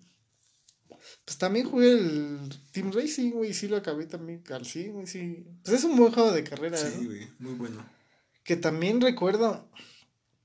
pues 1.24 1.38
también 1.38 1.70
jugué 1.70 1.92
el 1.92 2.38
Team 2.70 2.92
Racing, 2.92 3.30
güey. 3.30 3.54
Sí 3.54 3.66
lo 3.66 3.78
acabé 3.78 4.04
también 4.04 4.42
al 4.50 4.66
100, 4.66 4.92
güey. 4.92 5.06
Sí. 5.06 5.46
Pues 5.64 5.78
es 5.78 5.84
un 5.84 5.96
buen 5.96 6.12
juego 6.12 6.32
de 6.32 6.44
carrera, 6.44 6.76
Sí, 6.76 6.98
¿no? 7.00 7.06
güey. 7.06 7.28
Muy 7.38 7.54
bueno. 7.54 7.88
Que 8.44 8.56
también 8.56 9.00
recuerdo, 9.00 9.70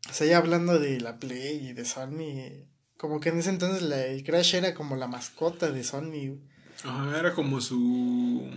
o 0.10 0.14
sea, 0.14 0.26
ya 0.26 0.38
hablando 0.38 0.80
de 0.80 1.02
la 1.02 1.20
Play 1.20 1.68
y 1.68 1.74
de 1.74 1.84
Sony, 1.84 2.66
como 3.02 3.20
que 3.20 3.30
en 3.30 3.39
ese 3.39 3.49
entonces 3.49 3.82
la, 3.82 4.06
el 4.06 4.24
Crash 4.24 4.54
era 4.54 4.76
como 4.76 4.95
la 4.95 5.08
mascota 5.08 5.72
de 5.72 5.84
Sony. 5.84 6.38
Ajá, 6.84 7.18
era 7.18 7.34
como 7.34 7.60
su. 7.60 8.47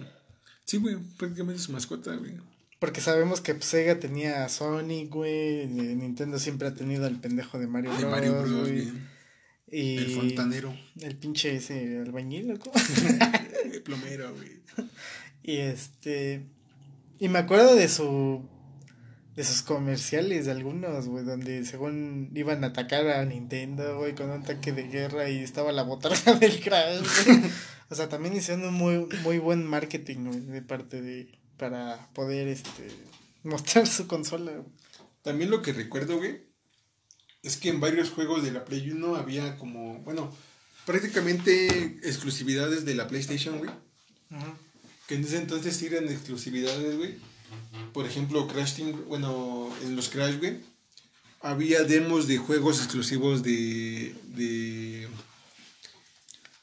Sí, 0.66 0.76
güey, 0.76 0.99
prácticamente 1.16 1.62
su 1.62 1.72
mascota, 1.72 2.14
güey. 2.14 2.34
Porque 2.78 3.01
sabemos 3.01 3.40
que 3.40 3.55
pues, 3.55 3.64
Sega 3.64 3.99
tenía 3.99 4.45
a 4.45 4.51
Sonic, 4.51 5.09
güey. 5.11 5.66
Nintendo 5.66 6.38
siempre 6.38 6.68
ha 6.68 6.74
tenido 6.74 7.07
al 7.07 7.18
pendejo 7.20 7.59
de 7.59 7.68
Mario 7.68 7.92
Bros. 7.92 8.03
De 8.03 8.07
Mario 8.07 8.32
Bros, 8.34 8.51
güey, 8.51 8.90
güey. 8.90 9.03
Y 9.70 9.97
El 9.97 10.11
fontanero. 10.11 10.76
el 11.01 11.16
pinche 11.16 11.57
ese 11.57 12.01
albañil, 12.01 12.49
loco. 12.49 12.70
El 13.72 13.82
plomero, 13.82 14.30
güey. 14.34 14.61
y 15.42 15.57
este. 15.57 16.45
Y 17.18 17.30
me 17.30 17.38
acuerdo 17.38 17.74
de 17.74 17.88
su. 17.88 18.47
De 19.37 19.43
sus 19.45 19.62
comerciales, 19.62 20.47
de 20.47 20.53
algunos, 20.53 21.07
güey, 21.09 21.24
donde 21.24 21.64
según 21.64 22.30
iban 22.35 22.62
a 22.62 22.68
atacar 22.68 23.09
a 23.09 23.24
Nintendo, 23.24 23.99
güey, 23.99 24.14
con 24.14 24.30
un 24.30 24.45
tanque 24.45 24.72
de 24.72 24.85
guerra 24.85 25.28
y 25.28 25.39
estaba 25.39 25.72
la 25.72 25.82
botarga 25.82 26.35
del 26.41 26.61
Crash, 26.61 27.03
güey. 27.26 27.43
O 27.91 27.95
sea, 27.95 28.09
también 28.09 28.37
hicieron 28.37 28.64
un 28.64 28.74
muy, 28.74 29.09
muy 29.22 29.39
buen 29.39 29.66
marketing, 29.66 30.26
güey, 30.26 30.41
de 30.41 30.62
parte 30.62 31.03
de. 31.03 31.39
para 31.57 32.11
poder, 32.14 32.49
este. 32.49 32.89
mostrar 33.43 33.87
su 33.87 34.07
consola, 34.07 34.53
güey. 34.53 34.72
También 35.22 35.51
lo 35.51 35.62
que 35.62 35.72
recuerdo, 35.72 36.18
güey, 36.18 36.45
es 37.43 37.57
que 37.57 37.70
en 37.70 37.80
varios 37.80 38.11
juegos 38.11 38.45
de 38.45 38.53
la 38.53 38.64
Play 38.64 38.91
1 38.91 39.16
había 39.16 39.57
como, 39.57 39.99
bueno, 40.01 40.35
prácticamente 40.87 41.99
exclusividades 42.03 42.85
de 42.85 42.95
la 42.95 43.09
PlayStation, 43.09 43.59
güey. 43.59 43.70
Ujú. 44.30 44.55
Que 45.07 45.16
en 45.16 45.24
ese 45.24 45.39
entonces 45.39 45.82
eran 45.82 46.09
exclusividades, 46.09 46.97
güey. 46.97 47.16
Por 47.92 48.07
ejemplo, 48.07 48.47
Crash 48.47 48.76
Team, 48.76 49.05
bueno, 49.09 49.68
en 49.82 49.97
los 49.97 50.09
Crash, 50.09 50.38
güey, 50.38 50.61
había 51.40 51.84
demos 51.84 52.26
de 52.26 52.38
juegos 52.38 52.78
exclusivos 52.78 53.42
de, 53.42 54.14
de, 54.34 55.09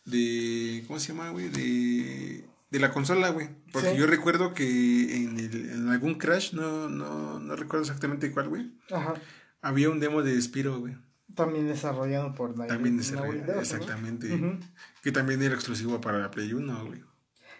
de, 0.05 0.84
¿cómo 0.88 0.99
se 0.99 1.09
llama, 1.09 1.29
güey? 1.29 1.49
De, 1.49 2.43
de 2.69 2.79
la 2.79 2.91
consola, 2.91 3.29
güey. 3.29 3.49
Porque 3.71 3.95
yo 3.95 4.07
recuerdo 4.07 4.53
que 4.53 5.15
en, 5.15 5.38
el, 5.38 5.69
en 5.71 5.89
algún 5.89 6.15
Crash, 6.15 6.53
no, 6.53 6.89
no, 6.89 7.39
no 7.39 7.55
recuerdo 7.55 7.84
exactamente 7.84 8.32
cuál, 8.32 8.49
güey. 8.49 8.71
Ajá. 8.91 9.13
Había 9.61 9.89
un 9.89 9.99
demo 9.99 10.23
de 10.23 10.41
Spiro, 10.41 10.79
güey. 10.79 10.97
También 11.36 11.67
desarrollado 11.67 12.34
por 12.34 12.57
Nike. 12.57 12.67
También 12.67 12.97
desarrollado, 12.97 13.61
exactamente. 13.61 14.59
Que 15.01 15.11
también 15.11 15.41
era 15.41 15.55
exclusivo 15.55 16.01
para 16.01 16.17
la 16.19 16.32
Play 16.32 16.53
1, 16.53 16.86
güey. 16.86 17.03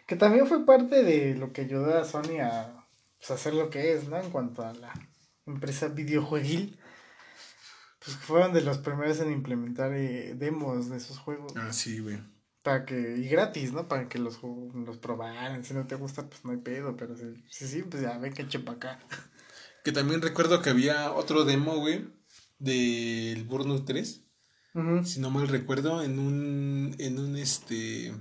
Que 0.07 0.15
también 0.15 0.47
fue 0.47 0.65
parte 0.65 1.03
de 1.03 1.36
lo 1.36 1.53
que 1.53 1.61
ayudó 1.61 1.97
a 1.97 2.03
Sony 2.03 2.39
a 2.41 2.80
pues, 3.22 3.32
hacer 3.32 3.53
lo 3.53 3.69
que 3.69 3.93
es, 3.93 4.09
¿no? 4.09 4.17
En 4.17 4.32
cuanto 4.32 4.65
a 4.65 4.74
la 4.74 4.93
empresa 5.45 5.88
videojueguil. 5.88 6.78
Pues 8.03 8.17
fueron 8.17 8.51
de 8.51 8.61
los 8.61 8.80
primeros 8.80 9.19
en 9.19 9.32
implementar 9.32 9.93
eh, 9.93 10.34
demos 10.36 10.89
de 10.89 10.97
esos 10.97 11.19
juegos. 11.19 11.53
Ah, 11.55 11.72
sí, 11.72 11.99
güey. 11.99 12.19
Para 12.63 12.86
que, 12.86 13.17
y 13.17 13.28
gratis, 13.28 13.74
¿no? 13.74 13.88
Para 13.88 14.09
que 14.09 14.17
los, 14.17 14.39
los 14.74 14.97
probaran. 14.97 15.63
Si 15.63 15.76
no 15.76 15.86
te 15.86 15.95
gusta, 15.95 16.28
pues 16.28 16.43
no 16.43 16.51
hay 16.51 16.57
pedo. 16.57 16.97
Pero 16.97 17.15
sí, 17.15 17.26
sí, 17.49 17.67
sí 17.67 17.84
pues 17.84 18.01
ya 18.01 18.17
ve 18.17 18.32
que 18.32 18.47
chepa 18.47 18.74
acá. 18.74 18.99
Que 19.84 19.91
también 19.91 20.22
recuerdo 20.22 20.61
que 20.61 20.69
había 20.69 21.11
otro 21.11 21.43
demo, 21.43 21.78
güey, 21.78 22.07
del 22.59 23.43
Burnout 23.45 23.86
3. 23.86 24.26
Si 25.03 25.19
no 25.19 25.30
mal 25.30 25.47
recuerdo, 25.47 26.01
en 26.01 26.17
un, 26.17 26.95
en 26.97 27.19
un, 27.19 27.36
este... 27.36 28.13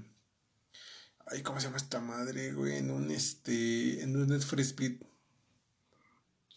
Ay, 1.31 1.43
¿cómo 1.43 1.61
se 1.61 1.67
llama 1.67 1.77
esta 1.77 2.01
madre, 2.01 2.53
güey? 2.53 2.79
En 2.79 2.91
un, 2.91 3.11
este, 3.11 4.03
en 4.03 4.17
un 4.17 4.29
Net 4.29 4.43
for 4.43 4.61
Speed. 4.61 4.97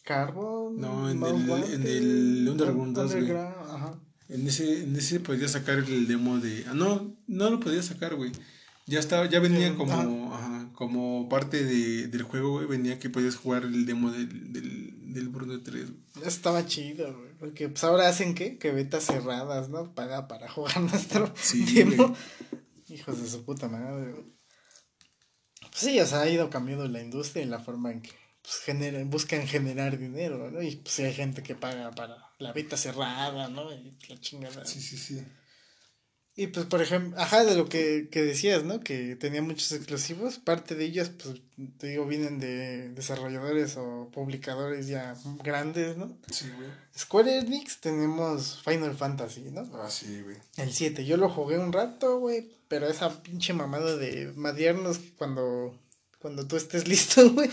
¿Carbon? 0.03 0.79
No, 0.79 1.09
en 1.09 1.23
el, 1.23 1.49
en 1.73 1.87
el 1.87 2.49
Underground 2.49 2.95
2, 2.95 3.11
güey. 3.15 3.31
Ajá. 3.31 3.99
En 4.29 4.47
ese, 4.47 4.83
en 4.83 4.95
ese 4.95 5.19
podía 5.19 5.47
sacar 5.47 5.77
el 5.77 6.07
demo 6.07 6.39
de... 6.39 6.65
Ah, 6.67 6.73
no, 6.73 7.15
no 7.27 7.49
lo 7.51 7.59
podía 7.59 7.83
sacar, 7.83 8.15
güey. 8.15 8.31
Ya 8.85 8.99
estaba, 8.99 9.29
ya 9.29 9.39
venía 9.39 9.75
como, 9.75 10.33
ajá. 10.33 10.69
como 10.73 11.29
parte 11.29 11.63
de, 11.63 12.07
del 12.07 12.23
juego, 12.23 12.53
güey, 12.53 12.65
venía 12.65 12.99
que 12.99 13.09
podías 13.09 13.35
jugar 13.35 13.63
el 13.63 13.85
demo 13.85 14.11
del, 14.11 14.51
del, 14.51 15.13
del 15.13 15.29
Burno 15.29 15.61
3. 15.61 15.85
Estaba 16.25 16.65
chido, 16.65 17.15
güey, 17.15 17.33
porque 17.39 17.69
pues 17.69 17.83
ahora 17.83 18.09
hacen 18.09 18.35
qué, 18.35 18.57
que 18.57 18.71
betas 18.71 19.05
cerradas, 19.05 19.69
¿no? 19.69 19.93
Paga 19.93 20.27
para 20.27 20.49
jugar 20.49 20.81
nuestro 20.81 21.31
demo. 21.73 22.13
Hijos 22.89 23.21
de 23.21 23.29
su 23.29 23.45
puta 23.45 23.69
madre, 23.69 24.11
güey. 24.11 24.32
Pues 25.73 25.85
sí, 25.85 25.99
o 25.99 26.05
sea, 26.05 26.21
ha 26.21 26.29
ido 26.29 26.51
cambiando 26.51 26.87
la 26.87 27.01
industria 27.01 27.43
y 27.43 27.47
la 27.47 27.57
forma 27.57 27.91
en 27.91 28.03
que 28.03 28.11
pues, 28.43 28.57
generen, 28.57 29.09
buscan 29.09 29.47
generar 29.47 29.97
dinero, 29.97 30.51
¿no? 30.51 30.61
Y 30.61 30.75
pues 30.75 30.99
hay 30.99 31.13
gente 31.13 31.41
que 31.41 31.55
paga 31.55 31.89
para 31.89 32.15
la 32.37 32.53
beta 32.53 32.77
cerrada, 32.77 33.47
¿no? 33.47 33.73
Y 33.73 33.97
la 34.07 34.19
chingada. 34.21 34.63
Sí, 34.65 34.79
sí, 34.79 34.97
sí. 34.97 35.25
Y 36.35 36.47
pues, 36.47 36.65
por 36.65 36.81
ejemplo, 36.81 37.19
ajá, 37.19 37.43
de 37.45 37.55
lo 37.55 37.69
que, 37.69 38.09
que 38.11 38.23
decías, 38.23 38.63
¿no? 38.63 38.79
Que 38.79 39.15
tenía 39.15 39.43
muchos 39.43 39.71
exclusivos. 39.71 40.39
Parte 40.39 40.73
de 40.73 40.85
ellos, 40.85 41.09
pues, 41.09 41.41
te 41.77 41.87
digo, 41.87 42.07
vienen 42.07 42.39
de 42.39 42.89
desarrolladores 42.89 43.77
o 43.77 44.09
publicadores 44.11 44.87
ya 44.87 45.15
grandes, 45.43 45.95
¿no? 45.95 46.17
Sí, 46.31 46.49
güey. 46.57 46.69
Square 46.97 47.37
Enix 47.37 47.81
tenemos 47.81 48.63
Final 48.63 48.95
Fantasy, 48.95 49.41
¿no? 49.51 49.69
Ah, 49.75 49.91
sí, 49.91 50.21
güey. 50.23 50.37
El 50.57 50.73
7. 50.73 51.05
Yo 51.05 51.17
lo 51.17 51.29
jugué 51.29 51.59
un 51.59 51.71
rato, 51.71 52.17
güey. 52.17 52.51
Pero 52.67 52.87
esa 52.87 53.21
pinche 53.21 53.53
mamada 53.53 53.95
de 53.95 54.33
madearnos 54.35 54.99
cuando, 55.19 55.79
cuando 56.17 56.47
tú 56.47 56.55
estés 56.55 56.87
listo, 56.87 57.31
güey. 57.31 57.47
o 57.47 57.51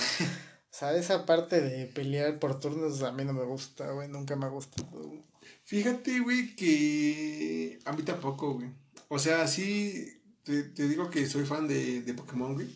sea, 0.70 0.94
esa 0.94 1.26
parte 1.26 1.60
de 1.60 1.84
pelear 1.84 2.38
por 2.38 2.58
turnos 2.58 3.02
a 3.02 3.12
mí 3.12 3.26
no 3.26 3.34
me 3.34 3.44
gusta, 3.44 3.90
güey. 3.92 4.08
Nunca 4.08 4.36
me 4.36 4.46
ha 4.46 4.48
gustado, 4.48 4.88
güey. 4.90 5.29
Fíjate, 5.70 6.18
güey, 6.18 6.56
que 6.56 7.78
a 7.84 7.92
mí 7.92 8.02
tampoco, 8.02 8.54
güey. 8.54 8.70
O 9.06 9.20
sea, 9.20 9.46
sí, 9.46 10.20
te, 10.42 10.64
digo 10.88 11.10
que 11.10 11.28
soy 11.28 11.44
fan 11.44 11.68
de, 11.68 12.02
de 12.02 12.12
Pokémon, 12.12 12.54
güey. 12.54 12.66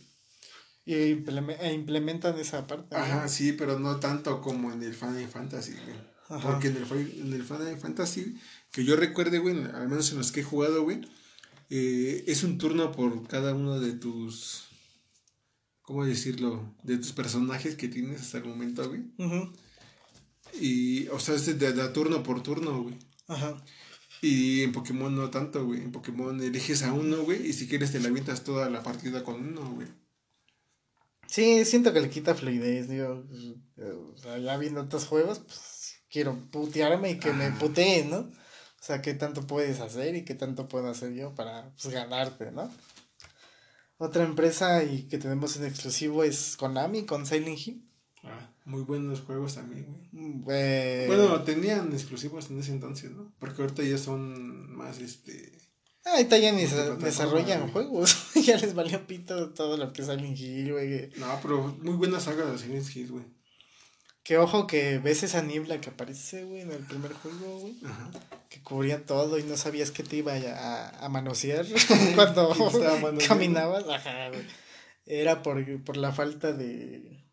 Y 0.87 0.95
e, 0.95 1.73
implementan 1.73 2.39
esa 2.39 2.69
parte. 2.69 2.95
Ajá, 2.95 3.27
sí, 3.27 3.51
pero 3.51 3.81
no 3.81 3.99
tanto 3.99 4.41
como 4.41 4.73
en 4.73 4.85
el 4.85 4.95
Final 4.95 5.27
Fantasy, 5.27 5.73
güey. 5.73 6.41
Porque 6.41 6.69
en 6.69 6.77
el, 6.77 6.85
en 7.19 7.33
el 7.33 7.43
Final 7.43 7.77
Fantasy, 7.81 8.39
que 8.71 8.85
yo 8.85 8.95
recuerde, 8.95 9.41
güey, 9.41 9.61
al 9.75 9.89
menos 9.89 10.13
en 10.13 10.19
los 10.19 10.31
que 10.31 10.43
he 10.43 10.45
jugado, 10.45 10.85
güey, 10.85 11.01
eh, 11.71 12.23
es 12.29 12.45
un 12.45 12.59
turno 12.59 12.93
por 12.93 13.27
cada 13.27 13.55
uno 13.55 13.81
de 13.81 13.95
tus. 13.95 14.69
¿Cómo 15.83 16.05
decirlo? 16.05 16.77
De 16.85 16.97
tus 16.99 17.11
personajes 17.11 17.75
que 17.75 17.89
tienes 17.89 18.21
hasta 18.21 18.39
el 18.39 18.45
momento, 18.45 18.89
güey. 18.89 19.03
Ajá. 19.19 19.51
Y, 20.61 21.09
o 21.09 21.19
sea, 21.19 21.35
es 21.35 21.59
de, 21.59 21.89
turno 21.89 22.23
por 22.23 22.43
turno, 22.43 22.83
güey. 22.83 22.99
Ajá. 23.27 23.57
Y 24.21 24.63
en 24.63 24.73
Pokémon 24.73 25.15
no 25.15 25.31
tanto, 25.31 25.65
güey. 25.67 25.83
En 25.83 25.93
Pokémon 25.93 26.41
eliges 26.41 26.83
a 26.83 26.93
uno, 26.93 27.23
güey, 27.23 27.47
y 27.47 27.53
si 27.53 27.69
quieres 27.69 27.93
te 27.93 28.01
la 28.01 28.09
avientas 28.09 28.45
toda 28.45 28.71
la 28.71 28.83
partida 28.83 29.23
con 29.23 29.37
uno, 29.37 29.73
güey. 29.75 29.89
Sí, 31.27 31.65
siento 31.65 31.93
que 31.93 32.01
le 32.01 32.11
quita 32.11 32.35
fluidez, 32.35 32.89
digo. 32.89 33.25
O 34.13 34.17
sea, 34.17 34.39
ya 34.39 34.57
viendo 34.57 34.83
otros 34.83 35.07
juegos, 35.07 35.41
pues 35.41 35.97
quiero 36.09 36.37
putearme 36.51 37.11
y 37.11 37.19
que 37.19 37.33
me 37.33 37.51
puteen, 37.51 38.11
¿no? 38.11 38.19
O 38.19 38.87
sea, 38.87 39.03
qué 39.03 39.15
tanto 39.15 39.47
puedes 39.47 39.81
hacer 39.81 40.15
y 40.15 40.25
qué 40.25 40.35
tanto 40.35 40.69
puedo 40.69 40.89
hacer 40.89 41.13
yo 41.15 41.35
para 41.35 41.73
pues, 41.75 41.93
ganarte, 41.93 42.53
¿no? 42.53 42.71
Otra 43.99 44.25
empresa 44.25 44.85
y 44.85 45.09
que 45.09 45.19
tenemos 45.19 45.57
en 45.57 45.65
exclusivo 45.65 46.23
es 46.23 46.57
Konami 46.57 47.05
con 47.05 47.27
Silent 47.27 47.59
Hill. 47.59 47.91
Ah, 48.23 48.54
muy 48.65 48.83
buenos 48.83 49.21
juegos 49.21 49.55
también, 49.55 49.87
güey. 50.13 51.07
Bueno, 51.07 51.43
tenían 51.43 51.93
exclusivos 51.93 52.51
en 52.51 52.61
ese 52.61 52.73
entonces, 52.73 53.11
¿no? 53.11 53.35
Porque 53.39 53.63
ahorita 53.63 53.83
ya 53.83 53.99
son 53.99 54.75
más, 54.75 55.01
este... 55.01 55.53
Ah, 56.07 56.13
ahorita 56.13 56.39
ya 56.39 56.53
ni 56.53 56.65
desarrollan 56.65 57.71
juegos. 57.71 58.35
ya 58.45 58.59
les 58.59 58.75
valió 58.75 59.07
pito 59.07 59.51
todo 59.51 59.77
lo 59.77 59.93
que 59.93 60.03
es 60.03 60.09
Silent 60.09 60.39
Hill, 60.39 60.73
güey. 60.73 61.11
No, 61.17 61.39
pero 61.41 61.77
muy 61.83 61.95
buena 61.95 62.21
saga 62.21 62.45
de 62.45 62.59
Silent 62.59 62.95
Hill, 62.95 63.13
güey. 63.13 63.25
Que 64.23 64.39
ojo 64.39 64.67
que 64.67 64.99
ves 64.99 65.23
esa 65.23 65.43
niebla 65.43 65.81
que 65.81 65.91
aparece, 65.91 66.45
güey, 66.45 66.63
en 66.63 66.73
el 66.73 66.85
primer 66.87 67.13
juego, 67.13 67.59
güey. 67.59 67.77
Ajá. 67.85 68.11
Que 68.49 68.63
cubría 68.63 69.05
todo 69.05 69.39
y 69.39 69.43
no 69.43 69.57
sabías 69.57 69.91
que 69.91 70.03
te 70.03 70.17
iba 70.17 70.33
a, 70.33 71.05
a 71.05 71.09
manosear 71.11 71.67
cuando 72.15 72.55
caminabas. 73.27 73.85
Ajá, 73.89 74.29
güey. 74.31 74.47
Era 75.07 75.43
por, 75.43 75.85
por 75.85 75.99
la 75.99 76.13
falta 76.13 76.53
de 76.53 77.25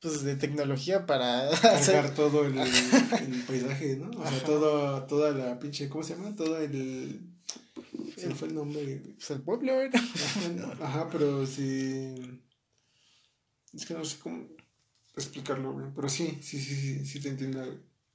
pues 0.00 0.22
de 0.22 0.36
tecnología 0.36 1.06
para 1.06 1.48
cargar 1.62 2.14
todo 2.14 2.44
el, 2.44 2.58
el, 2.58 3.42
paisaje, 3.46 3.96
¿no? 3.96 4.10
O 4.10 4.28
sea, 4.28 4.44
todo, 4.44 5.02
toda 5.04 5.32
la 5.32 5.58
pinche, 5.58 5.88
¿cómo 5.88 6.04
se 6.04 6.14
llama? 6.14 6.34
Todo 6.36 6.58
el 6.58 7.38
se 8.16 8.34
fue 8.34 8.48
el 8.48 8.54
nombre. 8.54 9.00
Pues 9.16 9.30
el 9.30 9.42
pueblo, 9.42 9.74
Ajá, 10.82 11.08
pero 11.10 11.46
sí. 11.46 12.40
Es 13.72 13.86
que 13.86 13.94
no 13.94 14.04
sé 14.04 14.18
cómo 14.18 14.46
explicarlo, 15.14 15.72
güey. 15.72 15.86
Pero 15.94 16.08
sí, 16.08 16.38
sí, 16.42 16.60
sí, 16.60 16.74
sí, 16.74 17.06
sí 17.06 17.20
te 17.20 17.28
entiendo. 17.28 17.62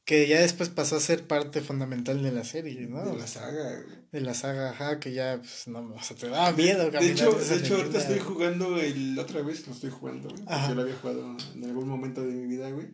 Que 0.06 0.28
ya 0.28 0.41
después 0.41 0.68
pasó 0.68 0.97
a 0.97 0.99
ser 0.99 1.28
parte 1.28 1.62
fundamental 1.62 2.22
de 2.22 2.34
la 2.34 2.43
serie, 2.43 2.88
¿no? 2.88 3.06
De 3.06 3.18
la 3.18 3.26
saga, 3.26 3.84
güey. 3.84 3.97
De 4.12 4.20
la 4.20 4.34
saga, 4.34 4.72
ajá, 4.72 4.99
que 4.99 5.14
ya, 5.14 5.38
pues, 5.38 5.68
no, 5.68 5.80
o 5.80 6.04
sea, 6.04 6.18
te 6.18 6.28
daba 6.28 6.51
miedo 6.51 6.91
De 6.91 7.10
hecho, 7.10 7.32
de 7.32 7.56
hecho 7.56 7.78
ahorita 7.78 7.99
estoy 7.99 8.20
jugando 8.20 8.78
el, 8.78 9.18
otra 9.18 9.41
vez 9.43 9.66
lo 9.66 9.74
estoy 9.74 9.91
jugando, 9.91 10.28
güey. 10.30 10.43
Yo 10.68 10.76
lo 10.76 10.82
había 10.82 10.95
jugado 10.95 11.38
en 11.56 11.64
algún 11.64 11.88
momento 11.88 12.22
de 12.22 12.34
mi 12.34 12.47
vida, 12.47 12.70
güey. 12.72 12.88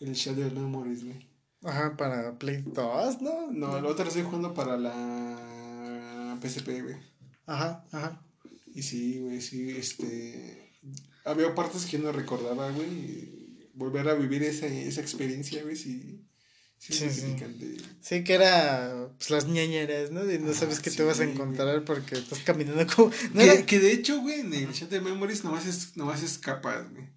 El 0.00 0.14
Shadow 0.14 0.50
Memories, 0.50 1.04
güey. 1.04 1.28
Ajá, 1.64 1.96
para 1.98 2.38
Play 2.38 2.64
2, 2.64 3.20
¿no? 3.20 3.50
No, 3.52 3.80
la 3.80 3.88
otra 3.88 4.04
lo 4.04 4.08
estoy 4.08 4.22
jugando 4.22 4.54
para 4.54 4.78
la 4.78 6.38
PSP, 6.40 6.82
güey. 6.82 6.96
Ajá, 7.44 7.84
ajá. 7.92 8.24
Y 8.72 8.82
sí, 8.82 9.20
güey, 9.20 9.42
sí, 9.42 9.76
este... 9.76 10.72
Había 11.26 11.54
partes 11.54 11.84
que 11.84 11.98
no 11.98 12.10
recordaba, 12.10 12.70
güey. 12.70 13.68
Volver 13.74 14.08
a 14.08 14.14
vivir 14.14 14.42
esa, 14.44 14.66
esa 14.66 15.02
experiencia, 15.02 15.62
güey, 15.62 15.76
sí 15.76 16.24
Sí, 16.78 16.92
sí, 16.92 17.36
sí. 18.00 18.24
que 18.24 18.34
era 18.34 19.10
pues, 19.18 19.30
las 19.30 19.46
ñañeras, 19.46 20.12
¿no? 20.12 20.30
Y 20.30 20.38
no 20.38 20.54
sabes 20.54 20.78
qué 20.80 20.90
te 20.90 21.02
vas 21.02 21.18
a 21.18 21.24
encontrar 21.24 21.84
porque 21.84 22.14
estás 22.14 22.38
caminando 22.38 22.86
como. 22.94 23.10
que, 23.66 23.80
de 23.80 23.92
hecho, 23.92 24.20
güey, 24.20 24.40
en 24.40 24.54
el 24.54 24.72
chat 24.72 24.88
de 24.88 25.00
Memories 25.00 25.44
nomás, 25.44 25.66
es, 25.66 25.96
nomás 25.96 26.22
escapas, 26.22 26.90
güey. 26.92 27.08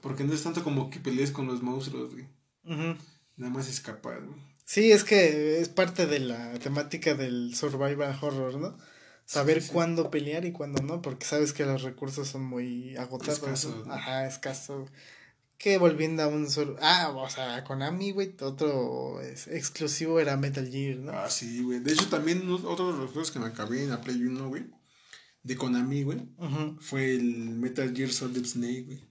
Porque 0.00 0.24
no 0.24 0.32
es 0.32 0.42
tanto 0.42 0.64
como 0.64 0.88
que 0.88 0.98
pelees 0.98 1.30
con 1.30 1.46
los 1.46 1.62
monstruos, 1.62 2.12
güey. 2.14 2.26
Nada 3.36 3.52
más 3.52 3.68
escapas, 3.68 4.24
güey. 4.24 4.40
Sí, 4.64 4.90
es 4.90 5.04
que 5.04 5.60
es 5.60 5.68
parte 5.68 6.06
de 6.06 6.18
la 6.18 6.58
temática 6.58 7.14
del 7.14 7.54
survival 7.54 8.18
horror, 8.20 8.56
¿no? 8.56 8.76
Saber 9.24 9.62
cuándo 9.66 10.10
pelear 10.10 10.44
y 10.44 10.52
cuándo 10.52 10.82
no, 10.82 11.02
porque 11.02 11.26
sabes 11.26 11.52
que 11.52 11.66
los 11.66 11.82
recursos 11.82 12.28
son 12.28 12.44
muy 12.44 12.96
agotados. 12.96 13.38
Escaso, 13.38 13.84
Ajá, 13.90 14.26
escaso. 14.26 14.86
Que 15.58 15.78
volviendo 15.78 16.22
a 16.22 16.28
un 16.28 16.50
solo. 16.50 16.76
Ah, 16.80 17.12
o 17.14 17.30
sea, 17.30 17.64
Konami, 17.64 18.12
güey, 18.12 18.34
otro 18.40 19.20
exclusivo 19.22 20.20
era 20.20 20.36
Metal 20.36 20.68
Gear, 20.68 20.98
¿no? 20.98 21.12
Ah, 21.12 21.30
sí, 21.30 21.62
güey. 21.62 21.80
De 21.80 21.92
hecho, 21.92 22.08
también 22.08 22.48
otro 22.50 22.92
de 22.92 22.98
los 22.98 23.10
juegos 23.10 23.30
que 23.30 23.38
me 23.38 23.46
acabé 23.46 23.82
en 23.82 23.90
la 23.90 24.02
Play 24.02 24.22
1, 24.22 24.48
güey, 24.48 24.66
de 25.42 25.56
Konami, 25.56 26.02
güey, 26.02 26.28
fue 26.80 27.14
el 27.14 27.50
Metal 27.50 27.94
Gear 27.96 28.10
Solid 28.10 28.44
Snake, 28.44 28.82
güey. 28.82 29.04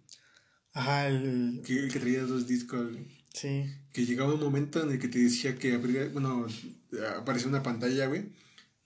Ajá, 0.73 1.07
el... 1.07 1.61
Que, 1.65 1.87
que 1.87 1.99
traía 1.99 2.23
dos 2.23 2.45
discos, 2.47 2.91
güey. 2.91 3.07
Sí. 3.33 3.65
Que 3.91 4.05
llegaba 4.05 4.33
un 4.33 4.41
momento 4.41 4.83
en 4.83 4.91
el 4.91 4.99
que 4.99 5.07
te 5.07 5.19
decía 5.19 5.55
que 5.55 5.73
abría, 5.73 6.09
bueno, 6.09 6.45
aparecía 7.17 7.47
una 7.47 7.63
pantalla, 7.63 8.07
güey, 8.07 8.33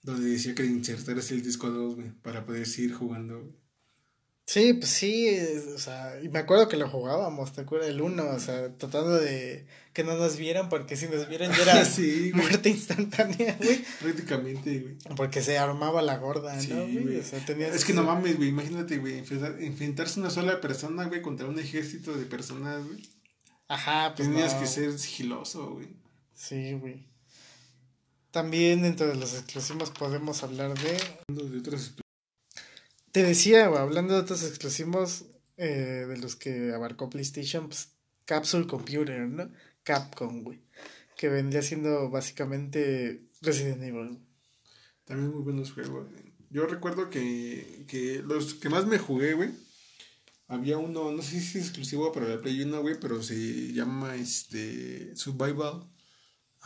donde 0.02 0.30
decía 0.30 0.56
que 0.56 0.66
insertaras 0.66 1.32
el 1.32 1.44
disco 1.44 1.70
2, 1.70 1.96
güey, 1.96 2.12
para 2.22 2.46
poder 2.46 2.66
seguir 2.66 2.94
jugando, 2.94 3.42
güey. 3.42 3.60
Sí, 4.52 4.74
pues 4.74 4.90
sí, 4.90 5.30
o 5.76 5.78
sea, 5.78 6.20
y 6.24 6.30
me 6.30 6.40
acuerdo 6.40 6.68
que 6.68 6.76
lo 6.76 6.90
jugábamos, 6.90 7.54
¿te 7.54 7.62
acuerdas? 7.62 7.90
El 7.90 8.02
uno, 8.02 8.24
o 8.32 8.40
sea, 8.40 8.74
tratando 8.78 9.12
de 9.20 9.68
que 9.94 10.04
no 10.04 10.16
nos 10.18 10.38
vieran, 10.38 10.70
porque 10.70 10.98
si 10.98 11.06
nos 11.08 11.30
vieran 11.30 11.52
ya 11.52 11.62
era 11.62 11.86
Sí, 11.86 12.32
muerte 12.34 12.70
instantánea, 12.70 13.56
güey. 13.62 13.86
Prácticamente, 14.02 14.80
güey. 14.80 14.98
Porque 15.16 15.44
se 15.44 15.60
armaba 15.60 16.02
la 16.02 16.18
gorda, 16.18 16.60
Sí, 16.60 16.70
¿no? 16.74 16.78
güey? 16.88 17.18
O 17.20 17.24
sea, 17.24 17.46
tenías 17.46 17.76
Es 17.76 17.86
que 17.86 17.94
no 17.94 18.02
mames, 18.04 18.38
güey, 18.38 18.50
imagínate, 18.50 18.98
güey, 18.98 19.20
enfrentar- 19.20 19.62
enfrentarse 19.62 20.20
una 20.20 20.32
sola 20.32 20.60
persona, 20.60 21.06
güey, 21.06 21.22
contra 21.22 21.46
un 21.46 21.60
ejército 21.60 22.14
de 22.18 22.26
personas, 22.26 22.84
güey. 22.88 23.08
Ajá, 23.68 24.16
pues 24.16 24.28
Tenías 24.28 24.56
no. 24.56 24.62
que 24.62 24.66
ser 24.66 24.98
sigiloso, 24.98 25.74
güey. 25.76 25.90
Sí, 26.34 26.74
güey. 26.74 27.06
También 28.32 28.82
dentro 28.82 29.06
de 29.06 29.14
los 29.16 29.36
exclusivos 29.36 29.92
podemos 29.92 30.42
hablar 30.42 30.74
de... 30.80 30.98
De 31.28 31.60
otras 31.60 31.94
Te 33.12 33.24
decía, 33.24 33.66
hablando 33.66 34.14
de 34.14 34.20
otros 34.20 34.44
exclusivos 34.44 35.26
eh, 35.58 36.06
de 36.08 36.18
los 36.18 36.36
que 36.36 36.74
abarcó 36.74 37.10
PlayStation, 37.10 37.68
pues 37.68 37.90
Capsule 38.26 38.68
Computer, 38.68 39.28
¿no? 39.28 39.52
Capcom, 39.84 40.44
güey. 40.44 40.62
Que 41.18 41.30
vendría 41.30 41.62
siendo 41.62 42.10
básicamente 42.10 43.24
Resident 43.42 43.82
Evil. 43.84 44.20
También 45.06 45.32
muy 45.32 45.42
buenos 45.42 45.72
juegos. 45.72 46.08
Yo 46.52 46.66
recuerdo 46.68 47.10
que, 47.10 47.86
que 47.88 48.22
los 48.24 48.54
que 48.54 48.70
más 48.70 48.86
me 48.86 49.00
jugué, 49.00 49.34
güey, 49.34 49.52
había 50.48 50.78
uno, 50.78 51.12
no 51.12 51.22
sé 51.22 51.32
si 51.32 51.38
es 51.38 51.56
exclusivo 51.56 52.12
para 52.12 52.28
la 52.28 52.42
Play 52.42 52.62
1, 52.62 52.82
güey, 52.82 53.00
pero 53.00 53.22
se 53.22 53.74
llama 53.74 54.16
este 54.16 55.16
Survival. 55.16 55.88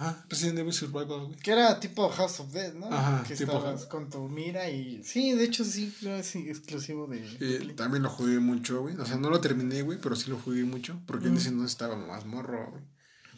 Ah, 0.05 0.25
Resident 0.29 0.59
Evil 0.59 0.73
Survival, 0.73 1.25
güey. 1.27 1.37
Que 1.39 1.51
era 1.51 1.79
tipo 1.79 2.09
House 2.09 2.39
of 2.39 2.51
Dead, 2.51 2.73
¿no? 2.73 2.87
Ajá, 2.87 3.23
que 3.27 3.35
tipo 3.35 3.53
estabas 3.53 3.85
con 3.85 4.09
tu 4.09 4.27
mira 4.27 4.69
y... 4.69 5.03
Sí, 5.03 5.33
de 5.33 5.43
hecho 5.45 5.63
sí, 5.63 5.93
es 6.05 6.35
exclusivo 6.35 7.07
de... 7.07 7.19
Eh, 7.39 7.73
también 7.75 8.03
lo 8.03 8.09
jugué 8.09 8.39
mucho, 8.39 8.81
güey. 8.81 8.95
O 8.97 9.05
sea, 9.05 9.17
no 9.17 9.29
lo 9.29 9.39
terminé, 9.39 9.81
güey, 9.81 9.99
pero 10.01 10.15
sí 10.15 10.29
lo 10.29 10.37
jugué 10.39 10.63
mucho. 10.63 10.99
Porque 11.05 11.27
en 11.27 11.33
Mm. 11.33 11.37
ese 11.37 11.51
no 11.51 11.65
estaba 11.65 11.95
más 11.95 12.25
morro, 12.25 12.69
güey. 12.71 12.83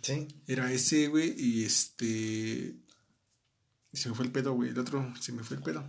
Sí. 0.02 0.28
Era 0.48 0.72
ese, 0.72 1.08
güey, 1.08 1.34
y 1.38 1.64
este. 1.66 2.78
Se 3.94 4.10
me 4.10 4.16
fue 4.16 4.26
el 4.26 4.32
pedo, 4.32 4.54
güey. 4.54 4.70
El 4.70 4.80
otro 4.80 5.14
se 5.20 5.32
me 5.32 5.44
fue 5.44 5.58
el 5.58 5.64
pedo. 5.64 5.84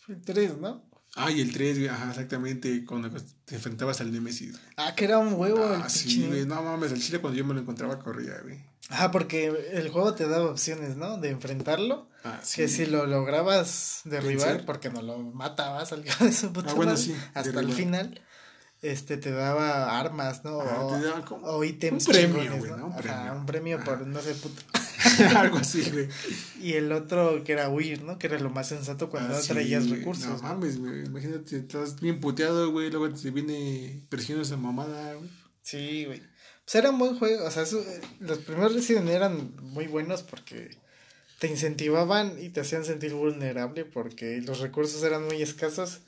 Fue 0.00 0.16
tres, 0.16 0.58
¿no? 0.58 0.90
Ah, 1.14 1.30
y 1.30 1.40
el 1.42 1.52
3, 1.52 1.76
güey, 1.78 1.88
ajá, 1.88 2.10
exactamente. 2.10 2.84
Cuando 2.86 3.10
te 3.44 3.54
enfrentabas 3.54 4.00
al 4.00 4.10
Nemesis. 4.12 4.58
Ah, 4.76 4.94
que 4.94 5.04
era 5.04 5.18
un 5.18 5.34
huevo 5.34 5.74
el 5.74 5.82
Ah, 5.82 5.88
sí, 5.88 6.08
pinche- 6.08 6.28
güey. 6.28 6.46
No 6.46 6.62
mames, 6.62 6.90
el 6.92 7.02
chile 7.02 7.20
cuando 7.20 7.38
yo 7.38 7.44
me 7.44 7.52
lo 7.54 7.60
encontraba 7.60 7.98
corría, 7.98 8.38
güey. 8.42 8.64
Ajá, 8.88 9.10
porque 9.10 9.46
el 9.72 9.88
juego 9.90 10.14
te 10.14 10.26
daba 10.26 10.50
opciones, 10.50 10.96
¿no? 10.96 11.18
De 11.18 11.30
enfrentarlo. 11.30 12.08
Ah, 12.24 12.40
sí. 12.42 12.56
Que 12.62 12.68
si 12.68 12.86
lo 12.86 13.06
lograbas 13.06 14.00
derribar, 14.04 14.64
porque 14.64 14.90
no 14.90 15.02
lo 15.02 15.18
matabas 15.18 15.92
al 15.92 16.02
de 16.04 16.32
su 16.32 16.52
puta 16.52 16.70
Ah, 16.70 16.74
bueno, 16.74 16.96
sí, 16.96 17.14
hasta 17.34 17.60
el 17.60 17.72
final, 17.72 18.20
este 18.80 19.16
te 19.16 19.30
daba 19.30 19.98
armas, 20.00 20.44
¿no? 20.44 20.60
Ajá, 20.60 20.80
o, 20.80 20.98
te 20.98 21.04
daba 21.06 21.24
como 21.24 21.46
o 21.46 21.62
ítems 21.64 22.06
un 22.06 22.12
premio, 22.12 22.56
güey, 22.58 22.70
¿no? 22.70 22.76
¿no? 22.78 22.86
Un 22.86 22.92
Ajá, 22.92 23.02
premio. 23.02 23.32
un 23.34 23.46
premio 23.46 23.76
Ajá. 23.76 23.84
por 23.84 24.06
no 24.06 24.20
sé 24.20 24.34
puta. 24.34 24.62
Algo 25.36 25.58
así, 25.58 25.82
güey. 25.90 26.08
Y 26.60 26.74
el 26.74 26.92
otro 26.92 27.42
que 27.44 27.52
era 27.52 27.68
huir, 27.68 28.02
¿no? 28.02 28.18
Que 28.18 28.26
era 28.28 28.38
lo 28.38 28.50
más 28.50 28.68
sensato 28.68 29.08
cuando 29.10 29.34
Ah, 29.34 29.38
no 29.38 29.44
traías 29.44 29.88
recursos. 29.88 30.26
No 30.42 30.48
mames, 30.48 30.78
güey. 30.78 31.04
Imagínate, 31.04 31.56
estás 31.56 32.00
bien 32.00 32.20
puteado, 32.20 32.70
güey. 32.70 32.90
Luego 32.90 33.10
te 33.10 33.30
viene 33.30 34.02
persiguiendo 34.08 34.42
esa 34.42 34.56
mamada, 34.56 35.14
güey. 35.14 35.30
Sí, 35.62 36.04
güey. 36.06 36.22
Pues 36.64 36.74
era 36.76 36.90
un 36.90 36.98
buen 36.98 37.18
juego, 37.18 37.44
o 37.44 37.50
sea, 37.50 37.64
eso, 37.64 37.80
eh, 37.80 38.00
los 38.20 38.38
primeros 38.38 38.72
Resident 38.74 39.08
eran 39.08 39.56
muy 39.62 39.88
buenos 39.88 40.22
porque 40.22 40.70
te 41.40 41.48
incentivaban 41.48 42.36
y 42.40 42.50
te 42.50 42.60
hacían 42.60 42.84
sentir 42.84 43.14
vulnerable 43.14 43.84
porque 43.84 44.40
los 44.42 44.60
recursos 44.60 45.02
eran 45.02 45.26
muy 45.26 45.42
escasos 45.42 46.00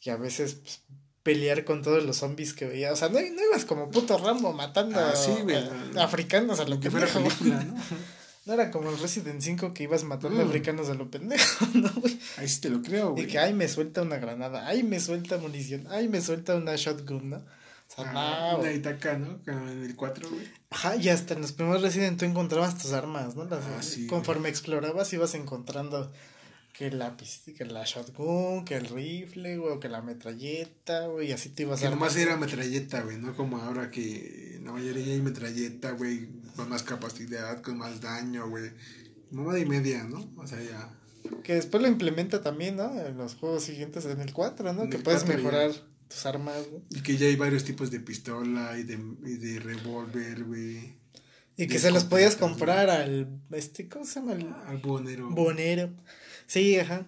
y 0.00 0.10
a 0.10 0.16
veces 0.16 0.54
pues, 0.54 0.80
pelear 1.22 1.64
con 1.64 1.82
todos 1.82 2.04
los 2.04 2.16
zombies 2.16 2.52
que 2.52 2.64
veías, 2.66 2.92
o 2.92 2.96
sea, 2.96 3.08
no, 3.10 3.20
no 3.20 3.42
ibas 3.48 3.64
como 3.64 3.92
puto 3.92 4.18
Rambo 4.18 4.52
matando 4.52 4.98
Ah, 4.98 5.14
sí, 5.14 5.30
a- 5.96 6.02
africanos 6.02 6.58
a 6.58 6.64
lo 6.66 6.80
Que 6.80 6.90
fuera 6.90 7.06
¿no? 7.14 7.76
No 8.44 8.54
era 8.54 8.70
como 8.72 8.90
el 8.90 8.98
Resident 8.98 9.40
5 9.40 9.72
que 9.72 9.84
ibas 9.84 10.02
matando 10.04 10.44
Mm. 10.44 10.48
africanos 10.48 10.88
a 10.90 10.94
lo 10.94 11.10
pendejo, 11.10 11.66
¿no, 11.74 11.90
güey? 12.00 12.18
Ahí 12.38 12.48
sí 12.48 12.60
te 12.60 12.70
lo 12.70 12.82
creo, 12.82 13.12
güey. 13.12 13.24
Y 13.24 13.26
que, 13.28 13.38
ay, 13.38 13.54
me 13.54 13.68
suelta 13.68 14.02
una 14.02 14.16
granada, 14.16 14.66
ay, 14.66 14.82
me 14.82 14.98
suelta 15.00 15.38
munición, 15.38 15.86
ay, 15.90 16.08
me 16.08 16.20
suelta 16.20 16.56
una 16.56 16.74
shotgun, 16.76 17.30
¿no? 17.30 17.36
O 17.36 17.94
sea, 17.94 18.10
Ah, 18.14 18.52
no, 18.54 18.60
una 18.60 18.72
Itaca, 18.72 19.18
¿no? 19.18 19.38
En 19.46 19.82
el 19.84 19.94
4, 19.94 20.28
güey. 20.28 20.42
Ajá, 20.70 20.96
y 20.96 21.08
hasta 21.10 21.34
en 21.34 21.42
los 21.42 21.52
primeros 21.52 21.82
Resident 21.82 22.18
tú 22.18 22.24
encontrabas 22.24 22.78
tus 22.78 22.92
armas, 22.92 23.36
¿no? 23.36 23.44
Las- 23.44 23.64
Ah, 23.64 23.82
sí, 23.82 24.06
conforme 24.06 24.48
explorabas 24.48 25.12
ibas 25.12 25.34
encontrando 25.34 26.10
que 26.90 26.96
la 26.96 27.16
que 27.56 27.64
la 27.64 27.84
shotgun, 27.84 28.64
que 28.64 28.74
el 28.74 28.86
rifle, 28.86 29.56
güey, 29.56 29.72
o 29.72 29.78
que 29.78 29.88
la 29.88 30.02
metralleta, 30.02 31.06
güey, 31.06 31.28
y 31.28 31.32
así 31.32 31.50
te 31.50 31.62
ibas 31.62 31.78
Que 31.78 31.86
armando. 31.86 32.06
nomás 32.06 32.16
era 32.20 32.36
metralleta, 32.36 33.02
güey, 33.02 33.18
no 33.18 33.36
como 33.36 33.58
ahora 33.58 33.90
que 33.92 34.58
la 34.64 34.72
mayoría 34.72 35.14
hay 35.14 35.20
metralleta, 35.20 35.92
güey, 35.92 36.26
con 36.56 36.68
más 36.68 36.82
capacidad, 36.82 37.62
con 37.62 37.78
más 37.78 38.00
daño, 38.00 38.48
güey. 38.48 38.72
Mamada 39.30 39.60
y 39.60 39.64
media, 39.64 40.02
¿no? 40.02 40.28
O 40.36 40.44
sea, 40.46 40.60
ya. 40.60 40.90
Que 41.44 41.54
después 41.54 41.80
lo 41.80 41.88
implementa 41.88 42.42
también, 42.42 42.74
¿no? 42.76 42.98
En 43.00 43.16
los 43.16 43.36
juegos 43.36 43.62
siguientes, 43.62 44.04
en 44.06 44.20
el 44.20 44.32
4, 44.32 44.72
¿no? 44.72 44.82
En 44.82 44.90
que 44.90 44.98
puedes 44.98 45.22
4 45.22 45.38
ya. 45.38 45.44
mejorar 45.44 45.70
tus 46.08 46.26
armas, 46.26 46.66
güey. 46.68 46.82
Y 46.90 47.00
que 47.02 47.16
ya 47.16 47.26
hay 47.28 47.36
varios 47.36 47.62
tipos 47.62 47.92
de 47.92 48.00
pistola 48.00 48.76
y 48.76 48.82
de, 48.82 48.94
y 49.24 49.36
de 49.36 49.60
revólver, 49.60 50.42
güey. 50.42 50.96
Y 51.56 51.68
que 51.68 51.78
se 51.78 51.92
los 51.92 52.04
podías 52.04 52.34
comprar 52.34 52.90
al, 52.90 53.28
este, 53.52 53.88
¿cómo 53.88 54.04
se 54.04 54.18
llama? 54.18 54.32
El 54.32 54.48
Al 54.66 54.78
bonero. 54.78 55.30
bonero. 55.30 55.90
Sí, 56.46 56.78
ajá. 56.78 57.06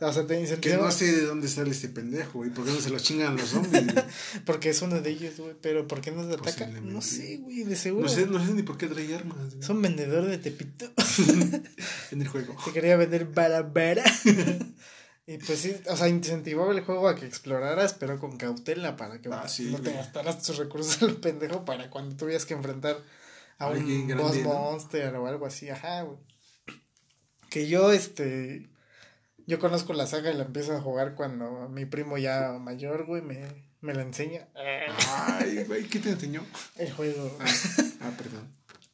O 0.00 0.12
sea, 0.12 0.24
te 0.28 0.34
Que 0.34 0.40
incentivaba. 0.42 0.84
no 0.86 0.92
sé 0.92 1.10
de 1.10 1.22
dónde 1.22 1.48
sale 1.48 1.70
este 1.70 1.88
pendejo, 1.88 2.38
güey. 2.38 2.50
¿Por 2.50 2.64
qué 2.64 2.70
no 2.70 2.80
se 2.80 2.90
lo 2.90 3.00
chingan 3.00 3.36
los 3.36 3.48
zombies, 3.48 3.92
güey? 3.92 4.04
Porque 4.46 4.70
es 4.70 4.80
uno 4.80 5.00
de 5.00 5.10
ellos, 5.10 5.38
güey. 5.38 5.54
Pero 5.60 5.88
¿por 5.88 6.00
qué 6.00 6.12
no 6.12 6.24
te 6.28 6.34
ataca? 6.34 6.68
No 6.68 7.02
sé, 7.02 7.38
güey, 7.38 7.64
de 7.64 7.74
seguro. 7.74 8.04
No 8.06 8.08
sé, 8.08 8.26
no 8.26 8.44
sé 8.46 8.52
ni 8.52 8.62
por 8.62 8.78
qué 8.78 8.86
trae 8.86 9.12
armas, 9.16 9.36
güey. 9.48 9.58
Es 9.60 9.68
un 9.68 9.82
vendedor 9.82 10.26
de 10.26 10.38
Tepito. 10.38 10.90
En 12.12 12.22
el 12.22 12.28
juego. 12.28 12.56
Te 12.64 12.72
quería 12.72 12.96
vender 12.96 13.26
balabara. 13.26 14.04
y 15.26 15.38
pues 15.38 15.58
sí, 15.58 15.74
o 15.90 15.96
sea, 15.96 16.08
incentivaba 16.08 16.72
el 16.72 16.80
juego 16.82 17.08
a 17.08 17.16
que 17.16 17.26
exploraras, 17.26 17.92
pero 17.94 18.20
con 18.20 18.36
cautela 18.36 18.96
para 18.96 19.20
que 19.20 19.28
Ah, 19.32 19.48
sí, 19.48 19.64
no 19.72 19.78
te 19.80 19.92
gastaras 19.92 20.40
tus 20.42 20.58
recursos 20.58 21.02
a 21.02 21.06
lo 21.06 21.20
pendejo 21.20 21.64
para 21.64 21.90
cuando 21.90 22.16
tuvieras 22.16 22.46
que 22.46 22.54
enfrentar 22.54 23.02
a 23.58 23.66
Alguien 23.66 24.10
un 24.12 24.18
boss 24.18 24.36
¿no? 24.36 24.48
monster 24.48 25.12
o 25.16 25.26
algo 25.26 25.44
así. 25.44 25.68
Ajá, 25.68 26.02
güey. 26.02 26.18
Que 27.50 27.68
yo, 27.68 27.92
este. 27.92 28.68
Yo 29.46 29.58
conozco 29.58 29.92
la 29.94 30.06
saga 30.06 30.30
y 30.30 30.36
la 30.36 30.44
empiezo 30.44 30.76
a 30.76 30.80
jugar 30.80 31.14
cuando 31.14 31.68
mi 31.70 31.86
primo 31.86 32.18
ya 32.18 32.52
mayor, 32.60 33.06
güey, 33.06 33.22
me, 33.22 33.46
me 33.80 33.94
la 33.94 34.02
enseña. 34.02 34.46
Ay, 34.54 35.64
güey, 35.66 35.84
¿qué 35.84 35.98
te 35.98 36.10
enseñó? 36.10 36.44
El 36.76 36.92
juego. 36.92 37.34
Ah, 37.40 37.46
ah, 38.02 38.10
perdón. 38.16 38.46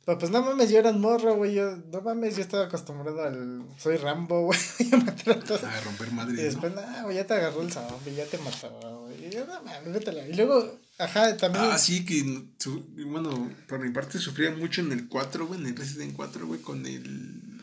Pero 0.07 0.19
pues 0.19 0.31
no 0.31 0.43
mames, 0.43 0.69
yo 0.71 0.79
era 0.79 0.91
un 0.91 1.01
morro, 1.01 1.35
güey. 1.35 1.55
Yo, 1.55 1.77
no 1.91 2.03
mames, 2.03 2.37
yo 2.37 2.43
estaba 2.43 2.67
acostumbrado 2.67 3.23
al. 3.25 3.65
Soy 3.79 3.97
Rambo, 3.97 4.43
güey. 4.45 4.59
a 4.93 4.97
matar 4.99 5.39
a 5.39 5.41
todos. 5.41 5.65
A 5.65 5.81
romper 5.81 6.09
Y 6.09 6.13
madres, 6.13 6.37
¿no? 6.37 6.43
después, 6.43 6.75
no, 6.75 7.03
güey, 7.05 7.17
ya 7.17 7.27
te 7.27 7.35
agarró 7.35 7.63
el 7.63 7.73
zombie, 7.73 8.15
ya 8.15 8.27
te 8.27 8.39
mató, 8.39 9.01
güey. 9.07 9.27
Y 9.27 9.31
yo, 9.31 9.47
no 9.47 9.61
mames, 9.63 9.93
vétela. 9.93 10.29
Y 10.29 10.35
luego, 10.35 10.79
ajá, 10.99 11.37
también. 11.39 11.65
Ah, 11.65 11.79
sí, 11.79 12.05
que 12.05 12.23
su- 12.59 12.85
bueno, 13.09 13.51
por 13.67 13.81
mi 13.81 13.91
parte 13.91 14.19
sufría 14.19 14.51
mucho 14.53 14.83
en 14.83 14.93
el 14.93 15.09
4, 15.09 15.47
güey, 15.49 15.59
en 15.61 15.67
el 15.69 15.77
Resident 15.77 16.15
4, 16.15 16.47
güey, 16.47 16.61
con 16.61 16.85
el. 16.87 17.54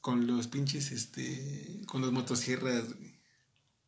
Con 0.00 0.26
los 0.26 0.46
pinches, 0.48 0.92
este. 0.92 1.80
Con 1.86 2.02
las 2.02 2.12
motosierras, 2.12 2.94
güey. 2.94 3.18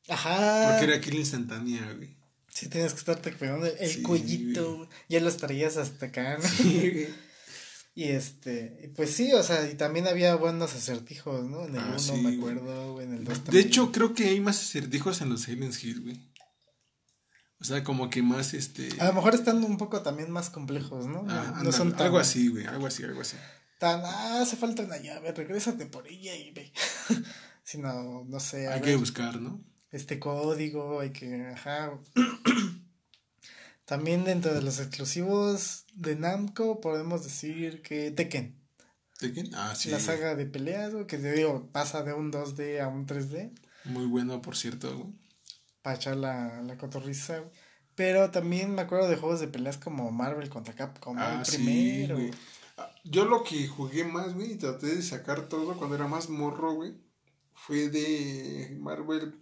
Ajá. 0.09 0.71
Porque 0.71 0.85
era 0.93 1.01
kill 1.01 1.15
instantánea, 1.15 1.93
güey. 1.95 2.17
Sí, 2.53 2.69
tienes 2.69 2.93
que 2.93 2.99
estarte 2.99 3.33
cuidando 3.33 3.67
el 3.67 3.89
Sí, 3.89 4.03
cuellito, 4.03 4.77
güey. 4.79 4.89
Ya 5.09 5.21
los 5.21 5.37
traías 5.37 5.77
hasta 5.77 6.07
acá, 6.07 6.39
¿no? 6.39 6.49
Sí, 6.49 6.91
güey. 6.91 7.31
Y 7.95 8.05
este, 8.05 8.93
pues 8.97 9.11
sí, 9.11 9.33
o 9.33 9.43
sea, 9.43 9.69
y 9.71 9.75
también 9.75 10.07
había 10.07 10.35
buenos 10.37 10.75
acertijos, 10.75 11.45
¿no? 11.45 11.65
En 11.67 11.75
el 11.75 11.81
Ah, 11.81 11.89
1 11.91 11.99
sí, 11.99 12.13
me 12.23 12.37
acuerdo, 12.37 12.93
güey, 12.95 13.05
en 13.07 13.15
el 13.15 13.25
2 13.25 13.35
De 13.39 13.45
también. 13.45 13.67
hecho, 13.67 13.93
creo 13.93 14.15
que 14.15 14.25
hay 14.29 14.41
más 14.41 14.61
acertijos 14.61 15.21
en 15.21 15.29
los 15.29 15.43
Silent 15.43 15.75
Hill, 15.83 16.01
güey. 16.03 16.31
O 17.61 17.65
sea, 17.65 17.85
como 17.85 18.09
que 18.09 18.23
más, 18.23 18.55
este. 18.55 18.89
A 19.01 19.07
lo 19.07 19.15
mejor 19.15 19.35
están 19.35 19.63
un 19.65 19.77
poco 19.77 20.01
también 20.03 20.31
más 20.31 20.51
complejos, 20.51 21.07
¿no? 21.07 21.27
ah, 21.29 21.45
no 21.51 21.57
ándale, 21.59 21.73
son 21.73 21.93
tan, 21.93 22.03
algo 22.07 22.19
así, 22.19 22.49
güey, 22.49 22.65
algo 22.67 22.87
así, 22.87 23.03
algo 23.03 23.21
así. 23.21 23.37
Tan, 23.81 24.03
ah, 24.05 24.43
hace 24.43 24.57
falta 24.57 24.83
una 24.85 24.99
llave, 24.99 25.33
regrésate 25.33 25.87
por 25.87 26.07
ella 26.07 26.37
y 26.37 26.53
ve. 26.53 26.73
Sino, 27.65 28.25
no 28.25 28.39
sé, 28.39 28.69
Hay 28.69 28.81
ver, 28.81 28.91
que 28.91 28.97
buscar, 28.97 29.41
¿no? 29.41 29.61
este 29.91 30.21
código, 30.21 31.01
hay 31.01 31.11
que, 31.11 31.47
ajá. 31.53 31.99
También 33.85 34.25
dentro 34.25 34.55
de 34.55 34.63
los 34.63 34.79
exclusivos 34.79 35.85
de 35.95 36.15
Namco 36.15 36.81
podemos 36.81 37.25
decir 37.25 37.83
que 37.83 38.11
Tekken, 38.13 38.57
¿Tekken? 39.19 39.51
Ah, 39.55 39.75
sí. 39.77 39.91
la 39.91 39.99
saga 39.99 40.37
de 40.37 40.47
peleas, 40.47 40.93
que 41.09 41.19
te 41.19 41.33
digo, 41.33 41.69
pasa 41.73 42.03
de 42.05 42.13
un 42.13 42.31
2D 42.31 42.81
a 42.81 42.87
un 42.89 43.07
3D 43.07 43.51
Muy 43.87 44.07
bueno, 44.07 44.41
por 44.43 44.57
cierto, 44.57 44.97
güey. 44.97 45.13
para 45.83 45.97
echar 45.97 46.17
la, 46.17 46.63
la 46.63 46.79
cotorriza, 46.79 47.39
güey. 47.41 47.51
Pero 47.97 48.31
también 48.31 48.75
me 48.75 48.83
acuerdo 48.83 49.09
de 49.09 49.17
juegos 49.17 49.41
de 49.41 49.49
peleas 49.49 49.77
como 49.77 50.11
Marvel 50.13 50.49
contra 50.49 50.75
Capcom, 50.75 51.17
ah, 51.19 51.43
el 51.45 51.51
primero. 51.53 52.17
Sí, 52.17 52.31
Yo 53.05 53.25
lo 53.25 53.45
que 53.45 53.67
jugué 53.67 54.05
más, 54.05 54.35
güey, 54.35 54.53
y 54.53 54.57
traté 54.57 54.95
de 54.95 55.03
sacar 55.03 55.49
todo 55.49 55.77
cuando 55.77 55.97
era 55.97 56.07
más 56.07 56.29
morro, 56.29 56.75
güey, 56.75 56.95
fue 57.55 57.89
de 57.89 58.77
Marvel 58.81 59.35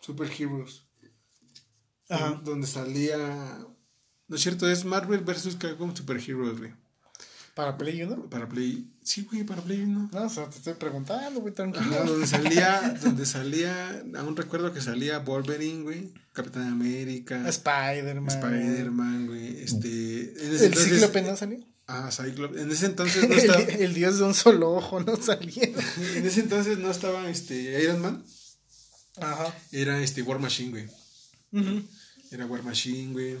Super 0.00 0.30
Heroes. 0.30 0.84
Ajá. 2.08 2.40
Donde 2.44 2.66
salía. 2.66 3.66
No 4.28 4.36
es 4.36 4.42
cierto, 4.42 4.68
es 4.68 4.84
Marvel 4.84 5.20
vs. 5.20 5.56
Capcom 5.56 5.94
Super 5.94 6.18
Heroes, 6.18 6.58
güey. 6.58 6.72
¿Para 7.54 7.78
Play 7.78 8.02
1? 8.02 8.30
Para 8.30 8.48
Play. 8.48 8.90
Sí, 9.02 9.26
güey, 9.30 9.44
para 9.44 9.62
Play 9.62 9.82
1. 9.82 10.10
No, 10.12 10.22
o 10.24 10.28
sea, 10.28 10.50
te 10.50 10.56
estoy 10.56 10.74
preguntando, 10.74 11.40
güey, 11.40 11.54
tranquilo. 11.54 12.04
donde 12.04 12.26
salía, 12.26 12.98
donde 13.00 13.24
salía, 13.26 14.02
aún 14.16 14.36
recuerdo 14.36 14.72
que 14.72 14.80
salía 14.80 15.20
Wolverine, 15.20 15.84
güey, 15.84 16.12
Capitán 16.32 16.66
América. 16.66 17.48
Spider-Man. 17.48 18.28
Spider-Man, 18.28 19.26
güey. 19.28 19.62
Este. 19.62 20.32
¿El 20.32 20.64
entonces, 20.64 20.94
Cíclope 20.94 21.22
no 21.22 21.36
salió? 21.36 21.64
Ah, 21.86 22.10
Cyclops. 22.10 22.58
En 22.58 22.70
ese 22.70 22.86
entonces 22.92 23.28
no 23.28 23.34
estaba. 23.34 23.60
el, 23.60 23.82
el, 23.82 23.94
dios 23.94 24.18
de 24.18 24.24
un 24.24 24.34
solo 24.34 24.72
ojo 24.72 25.00
no 25.00 25.16
salía. 25.16 25.64
en 26.14 26.26
ese 26.26 26.40
entonces 26.40 26.78
no 26.78 26.90
estaba 26.90 27.28
este 27.28 27.82
Iron 27.82 28.00
Man. 28.00 28.24
Ajá. 29.16 29.54
Era 29.70 30.00
este 30.00 30.22
War 30.22 30.38
Machine, 30.38 30.70
güey. 30.70 31.84
Era 32.30 32.46
War 32.46 32.62
Machine, 32.62 33.12
güey. 33.12 33.36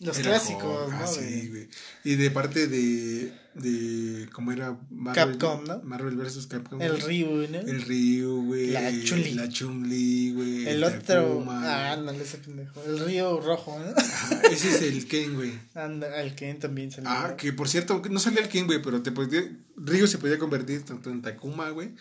Los 0.00 0.18
clásicos, 0.18 0.90
¿no? 0.90 0.96
Ah, 0.96 1.06
sí, 1.06 1.48
güey. 1.48 1.68
Y 2.02 2.16
de 2.16 2.30
parte 2.30 2.66
de, 2.66 3.32
de 3.54 4.28
cómo 4.32 4.50
era 4.50 4.76
Marvel, 4.90 5.38
Capcom, 5.38 5.64
¿no? 5.64 5.80
Marvel 5.82 6.16
vs. 6.16 6.46
Capcom. 6.48 6.82
El 6.82 7.00
Ryu, 7.00 7.46
¿no? 7.48 7.58
El 7.58 7.82
Ryu, 7.82 8.46
güey. 8.46 8.70
La 8.70 8.90
Chun-Li. 8.90 9.34
La 9.34 9.48
Chun-Li, 9.48 10.32
güey. 10.32 10.68
El, 10.68 10.82
otro. 10.82 11.44
ah, 11.48 11.96
no 12.02 12.10
ese 12.10 12.38
pendejo. 12.38 12.82
El 12.84 12.98
Ryu 12.98 13.40
rojo, 13.40 13.78
¿no? 13.78 13.92
Ah, 13.96 14.42
ese 14.50 14.70
es 14.70 14.82
el 14.82 15.06
Ken, 15.06 15.34
güey. 15.34 15.52
Anda, 15.74 16.20
el 16.20 16.34
Ken 16.34 16.58
también 16.58 16.90
salió. 16.90 17.08
Ah, 17.10 17.36
que 17.36 17.52
por 17.52 17.68
cierto, 17.68 18.02
no 18.10 18.18
salía 18.18 18.40
el 18.40 18.48
Ken, 18.48 18.66
güey, 18.66 18.82
pero 18.82 19.02
te 19.02 19.12
podía, 19.12 19.42
Ryu 19.76 20.06
se 20.06 20.18
podía 20.18 20.38
convertir 20.38 20.82
tanto 20.82 21.10
en 21.10 21.22
Takuma, 21.22 21.70
güey, 21.70 21.94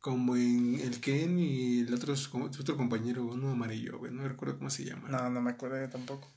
como 0.00 0.36
en 0.36 0.78
el 0.80 1.00
Ken 1.00 1.38
y 1.38 1.80
el 1.80 1.94
otro, 1.94 2.14
otro 2.14 2.76
compañero, 2.76 3.24
uno 3.24 3.50
amarillo, 3.50 3.98
güey. 3.98 4.12
No 4.12 4.28
recuerdo 4.28 4.58
cómo 4.58 4.68
se 4.68 4.84
llama. 4.84 5.08
No, 5.08 5.30
no 5.30 5.40
me 5.40 5.50
acuerdo 5.52 5.80
yo 5.80 5.88
tampoco. 5.88 6.30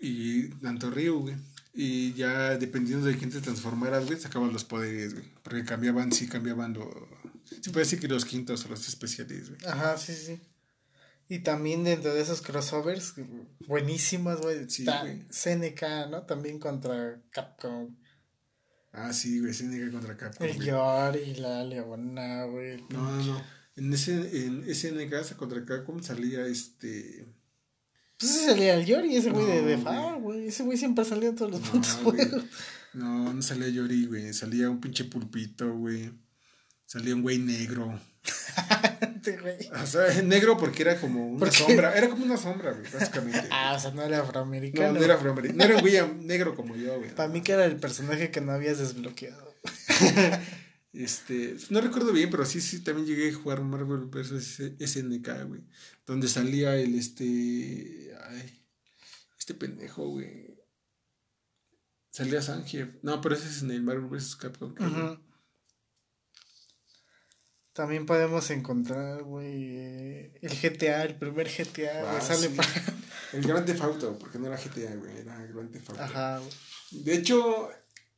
Y 0.00 0.48
tanto 0.60 0.90
Ryu, 0.90 1.20
güey. 1.20 1.36
Y 1.78 2.14
ya 2.14 2.56
dependiendo 2.56 3.06
de 3.06 3.18
quién 3.18 3.30
te 3.30 3.42
transformaras, 3.42 4.06
güey, 4.06 4.18
sacaban 4.18 4.50
los 4.50 4.64
poderes, 4.64 5.12
güey. 5.12 5.26
Porque 5.42 5.62
cambiaban, 5.62 6.10
sí, 6.10 6.26
cambiaban 6.26 6.72
los. 6.72 6.88
Se 7.60 7.70
puede 7.70 7.84
decir 7.84 8.00
que 8.00 8.08
los 8.08 8.24
quintos 8.24 8.64
o 8.64 8.68
los 8.68 8.88
especiales, 8.88 9.50
güey. 9.50 9.60
Ajá, 9.66 9.98
sí, 9.98 10.14
sí. 10.14 10.40
Y 11.28 11.40
también 11.40 11.84
dentro 11.84 12.14
de 12.14 12.22
esos 12.22 12.40
crossovers, 12.40 13.14
buenísimos, 13.66 14.40
güey. 14.40 14.64
está 14.64 15.04
CNK, 15.28 16.08
¿no? 16.10 16.22
También 16.22 16.58
contra 16.58 17.20
Capcom. 17.30 17.94
Ah, 18.92 19.12
sí, 19.12 19.40
güey, 19.40 19.52
CNK 19.52 19.92
contra 19.92 20.16
Capcom. 20.16 20.46
El 20.46 20.58
Yori, 20.58 21.34
la 21.34 21.62
Leona, 21.62 22.44
güey. 22.44 22.82
No, 22.88 23.16
no, 23.16 23.24
no. 23.24 23.42
En, 23.76 23.92
ese, 23.92 24.46
en 24.46 24.74
SNK 24.74 25.36
contra 25.36 25.62
Capcom 25.66 26.02
salía 26.02 26.46
este. 26.46 27.26
Pues 28.18 28.34
ese 28.34 28.46
salía 28.46 28.74
el 28.74 28.86
Yori, 28.86 29.16
ese 29.16 29.30
güey 29.30 29.46
de, 29.46 29.62
de 29.62 29.76
güey. 29.76 30.48
Ese 30.48 30.62
güey 30.62 30.78
siempre 30.78 31.04
salía 31.04 31.28
en 31.28 31.36
todos 31.36 31.50
los 31.50 31.60
puntos 31.60 31.92
juegos. 32.02 32.44
No, 32.94 33.32
no 33.32 33.42
salía 33.42 33.68
Yori, 33.68 34.06
güey. 34.06 34.32
Salía 34.32 34.70
un 34.70 34.80
pinche 34.80 35.04
pulpito, 35.04 35.70
güey. 35.74 36.10
Salía 36.86 37.14
un 37.14 37.22
güey 37.22 37.38
negro. 37.38 38.00
o 39.82 39.86
sea, 39.86 40.22
negro 40.22 40.56
porque 40.56 40.82
era 40.82 40.98
como 40.98 41.26
una 41.28 41.50
sombra. 41.50 41.92
Era 41.94 42.08
como 42.08 42.24
una 42.24 42.38
sombra, 42.38 42.72
güey, 42.72 42.90
básicamente. 42.90 43.48
ah, 43.50 43.74
o 43.76 43.80
sea, 43.80 43.90
no 43.90 44.02
era 44.02 44.20
afroamericano. 44.20 44.92
No, 44.92 44.98
no 44.98 45.04
era 45.04 45.14
afroamericano. 45.14 45.58
No 45.58 45.64
era 45.64 45.74
un 45.76 45.80
güey 45.82 46.24
negro 46.24 46.54
como 46.54 46.74
yo, 46.74 46.96
güey. 46.98 47.14
Para 47.14 47.28
mí 47.28 47.42
que 47.42 47.52
era 47.52 47.66
el 47.66 47.76
personaje 47.76 48.30
que 48.30 48.40
no 48.40 48.52
habías 48.52 48.78
desbloqueado. 48.78 49.54
Este, 50.96 51.56
no 51.68 51.82
recuerdo 51.82 52.10
bien, 52.10 52.30
pero 52.30 52.46
sí, 52.46 52.62
sí, 52.62 52.80
también 52.80 53.06
llegué 53.06 53.28
a 53.28 53.34
jugar 53.34 53.60
Marvel 53.60 54.06
vs. 54.06 54.72
SNK, 54.80 55.28
güey. 55.46 55.60
Donde 56.06 56.26
salía 56.26 56.74
el, 56.76 56.94
este, 56.94 58.05
ay, 58.28 58.64
este 59.38 59.54
pendejo, 59.54 60.08
güey. 60.08 60.56
Salía 62.10 62.40
Zangief. 62.40 62.88
No, 63.02 63.20
pero 63.20 63.34
ese 63.34 63.48
es 63.48 63.62
en 63.62 63.70
el 63.70 63.82
Marvel 63.82 64.06
vs. 64.06 64.36
Capcom. 64.36 64.74
También 67.76 68.06
podemos 68.06 68.48
encontrar, 68.48 69.22
güey, 69.22 69.76
el 70.40 70.50
GTA, 70.50 71.02
el 71.02 71.16
primer 71.16 71.46
GTA, 71.46 72.16
ah, 72.16 72.20
sale 72.22 72.48
para... 72.48 72.70
El 73.34 73.42
Grand 73.42 73.66
Theft 73.66 73.82
Auto, 73.82 74.18
porque 74.18 74.38
no 74.38 74.46
era 74.46 74.56
GTA, 74.56 74.96
güey, 74.96 75.18
era 75.18 75.36
Grand 75.44 75.70
Theft 75.70 75.90
Auto. 75.90 76.02
Ajá. 76.02 76.40
De 76.90 77.14
hecho, 77.14 77.68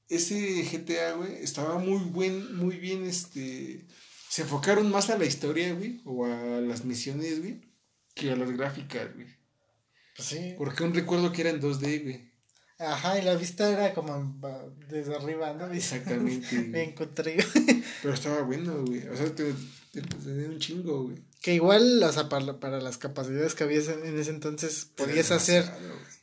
ese 0.09 0.63
GTA, 0.63 1.15
güey, 1.15 1.43
estaba 1.43 1.77
muy 1.81 1.99
buen, 2.05 2.55
muy 2.55 2.77
bien, 2.77 3.03
este... 3.05 3.85
Se 4.29 4.43
enfocaron 4.43 4.93
más 4.93 5.11
a 5.11 5.19
la 5.19 5.25
historia, 5.25 5.75
güey, 5.75 6.03
o 6.05 6.25
a 6.25 6.61
las 6.61 6.85
misiones, 6.85 7.41
güey, 7.41 7.61
que 8.15 8.31
a 8.31 8.37
las 8.37 8.53
gráficas, 8.53 9.13
güey. 9.13 9.27
Pues 10.19 10.29
sí. 10.31 10.55
Porque 10.59 10.83
un 10.83 10.93
recuerdo 10.93 11.31
que 11.31 11.43
era 11.43 11.51
en 11.51 11.61
2D, 11.61 12.03
güey. 12.03 12.29
Ajá, 12.81 13.21
y 13.21 13.23
la 13.23 13.37
vista 13.37 13.71
era 13.71 13.95
como 13.95 14.37
desde 14.89 15.15
arriba, 15.15 15.55
¿no? 15.55 15.67
Exactamente. 15.73 16.59
Me 16.59 16.83
encontré. 16.83 17.37
Pero 18.03 18.15
estaba 18.15 18.43
bueno, 18.43 18.85
güey. 18.85 19.07
O 19.07 19.17
sea, 19.17 19.33
te, 19.33 19.55
tenía 19.93 20.49
un 20.49 20.59
chingo, 20.59 21.05
güey. 21.05 21.19
Que 21.41 21.55
igual, 21.55 22.03
o 22.03 22.13
sea, 22.13 22.29
para, 22.29 22.59
para 22.59 22.81
las 22.81 22.99
capacidades 22.99 23.55
que 23.55 23.65
había 23.65 23.79
en 23.79 24.19
ese 24.19 24.31
entonces, 24.31 24.89
podías 24.97 25.31
hacer 25.31 25.71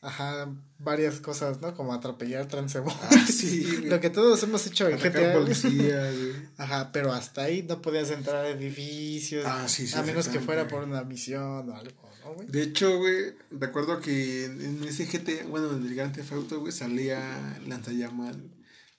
ajá, 0.05 0.53
varias 0.77 1.19
cosas, 1.19 1.61
¿no? 1.61 1.73
Como 1.73 1.93
atropellar 1.93 2.47
transeúntes. 2.47 2.95
Ah, 3.01 3.25
sí, 3.31 3.63
Lo 3.85 3.99
que 3.99 4.09
todos 4.09 4.41
hemos 4.43 4.65
hecho 4.67 4.87
en 4.87 4.97
GTA. 4.97 5.33
Policía, 5.33 6.11
Ajá, 6.57 6.91
pero 6.91 7.11
hasta 7.11 7.43
ahí 7.43 7.63
no 7.63 7.81
podías 7.81 8.11
entrar 8.11 8.45
a 8.45 8.49
edificios. 8.49 9.45
Ah, 9.47 9.67
sí, 9.67 9.87
sí, 9.87 9.97
a 9.97 10.03
menos 10.03 10.27
que 10.27 10.39
fuera 10.39 10.67
por 10.67 10.83
una 10.83 11.03
misión 11.03 11.69
o 11.69 11.75
algo. 11.75 12.05
De 12.47 12.63
hecho, 12.63 12.97
güey, 12.97 13.35
recuerdo 13.51 13.99
que 13.99 14.45
en, 14.45 14.83
ese 14.83 15.05
GTA, 15.05 15.45
bueno, 15.47 15.71
en 15.75 15.85
el 15.85 15.95
Grand 15.95 16.13
Theft 16.13 16.33
Auto, 16.33 16.59
güey, 16.59 16.71
salía 16.71 17.59
lanzallamas. 17.67 18.35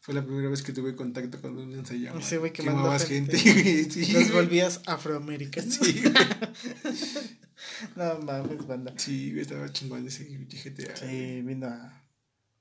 Fue 0.07 0.15
la 0.15 0.23
primera 0.25 0.49
vez 0.49 0.63
que 0.63 0.73
tuve 0.73 0.95
contacto 0.95 1.43
con 1.43 1.59
un 1.59 1.73
lanzallamas. 1.75 2.25
Sí, 2.25 2.37
güey, 2.37 2.53
gente. 2.55 3.37
gente 3.39 3.91
sí, 3.91 4.13
Los 4.13 4.31
volvías 4.31 4.81
afroamericanos. 4.87 5.75
Sí, 5.75 6.01
no 7.97 8.21
mames, 8.21 8.65
banda. 8.69 8.95
Sí, 8.97 9.33
güey, 9.33 9.43
estaba 9.43 9.73
chingón 9.73 10.07
ese 10.07 10.27
GTA. 10.27 10.95
Sí, 10.95 11.43
vino 11.43 11.67
a, 11.67 12.05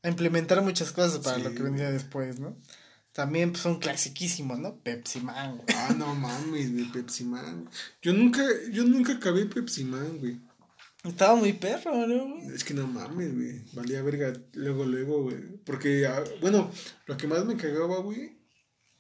a 0.02 0.10
implementar 0.10 0.64
muchas 0.64 0.92
cosas 0.92 1.20
para 1.20 1.38
lo 1.38 1.54
que 1.54 1.62
vendría 1.62 1.92
después, 1.92 2.40
¿no? 2.40 2.58
También 3.12 3.52
pues, 3.52 3.62
son 3.62 3.78
clasiquísimos, 3.78 4.58
¿no? 4.58 4.80
Pepsi 4.80 5.20
Man, 5.20 5.58
güey. 5.58 5.68
Ah, 5.78 5.94
no 5.96 6.16
mames, 6.16 6.76
de 6.76 6.86
Pepsi 6.86 7.26
Man. 7.26 7.70
Yo 8.02 8.14
nunca, 8.14 8.42
yo 8.72 8.86
nunca 8.86 9.14
acabé 9.14 9.46
Pepsi 9.46 9.84
Man, 9.84 10.18
güey. 10.18 10.40
Estaba 11.06 11.36
muy 11.36 11.54
perro, 11.54 12.08
¿no? 12.08 12.52
Es 12.52 12.64
que 12.64 12.74
no 12.74 12.88
mames, 12.88 13.34
güey. 13.36 13.62
Valía 13.74 14.02
verga 14.02 14.34
luego, 14.54 14.86
luego, 14.86 15.24
güey. 15.24 15.38
Porque, 15.64 16.08
ah, 16.08 16.24
bueno, 16.42 16.72
lo 17.06 17.18
que 17.18 17.28
más 17.28 17.46
me 17.46 17.58
cagaba, 17.58 18.00
güey, 18.00 18.40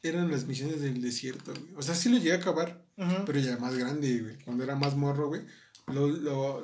eran 0.03 0.29
las 0.29 0.45
misiones 0.45 0.81
del 0.81 1.01
desierto, 1.01 1.53
güey. 1.53 1.73
O 1.75 1.81
sea, 1.81 1.95
sí 1.95 2.09
lo 2.09 2.17
llegué 2.17 2.33
a 2.33 2.37
acabar, 2.37 2.85
pero 3.25 3.39
ya 3.39 3.57
más 3.57 3.75
grande, 3.75 4.21
güey. 4.21 4.37
Cuando 4.43 4.63
era 4.63 4.75
más 4.75 4.95
morro, 4.95 5.29
güey. 5.29 5.41
Lo, 5.87 6.07
lo, 6.07 6.63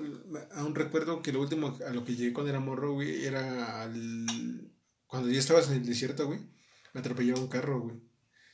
aún 0.56 0.74
recuerdo 0.74 1.22
que 1.22 1.32
lo 1.32 1.42
último 1.42 1.78
a 1.88 1.92
lo 1.92 2.04
que 2.04 2.16
llegué 2.16 2.34
cuando 2.34 2.50
era 2.50 2.60
morro, 2.60 2.94
güey, 2.94 3.26
era 3.26 3.84
al... 3.84 4.72
Cuando 5.08 5.30
ya 5.30 5.40
estabas 5.40 5.70
en 5.70 5.76
el 5.76 5.86
desierto, 5.86 6.26
güey, 6.28 6.40
me 6.94 7.02
atropellaba 7.02 7.40
un 7.40 7.48
carro, 7.48 7.82
güey. 7.82 7.96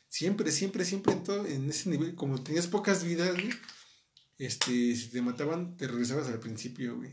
Siempre, 0.09 0.51
siempre, 0.51 0.85
siempre 0.85 1.13
en 1.13 1.23
todo, 1.23 1.45
en 1.45 1.69
ese 1.69 1.89
nivel, 1.89 2.15
como 2.15 2.41
tenías 2.41 2.67
pocas 2.67 3.03
vidas, 3.03 3.33
güey 3.33 3.51
este, 4.37 4.95
si 4.95 5.09
te 5.09 5.21
mataban, 5.21 5.75
te 5.77 5.87
regresabas 5.87 6.27
al 6.27 6.39
principio, 6.39 6.97
güey. 6.97 7.11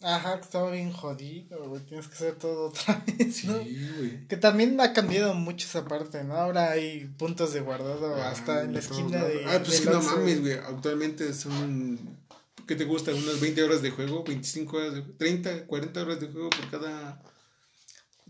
Ajá, 0.00 0.34
estaba 0.34 0.70
bien 0.70 0.92
jodido, 0.92 1.68
güey. 1.68 1.82
Tienes 1.86 2.08
que 2.08 2.14
hacer 2.14 2.34
todo 2.34 2.68
otra 2.68 3.02
vez, 3.18 3.44
¿no? 3.44 3.58
Sí, 3.62 3.90
güey. 3.96 4.28
Que 4.28 4.36
también 4.36 4.78
ha 4.80 4.92
cambiado 4.92 5.34
mucho 5.34 5.66
esa 5.66 5.86
parte, 5.86 6.24
¿no? 6.24 6.34
Ahora 6.34 6.72
hay 6.72 7.06
puntos 7.16 7.52
de 7.54 7.60
guardado 7.60 8.14
ah, 8.16 8.30
hasta 8.30 8.64
en 8.64 8.74
la 8.74 8.80
esquina 8.80 9.24
de. 9.24 9.44
Ah, 9.46 9.62
pues 9.64 9.80
que 9.80 9.90
no 9.90 10.02
mames, 10.02 10.40
güey. 10.40 10.54
Actualmente 10.54 11.32
son. 11.32 12.18
¿Qué 12.66 12.76
te 12.76 12.84
gusta? 12.84 13.14
Unas 13.14 13.40
20 13.40 13.62
horas 13.62 13.82
de 13.82 13.90
juego, 13.90 14.24
25 14.24 14.76
horas 14.76 14.94
de 14.94 15.02
30, 15.02 15.66
40 15.66 16.02
horas 16.02 16.20
de 16.20 16.28
juego 16.28 16.50
por 16.50 16.70
cada 16.70 17.22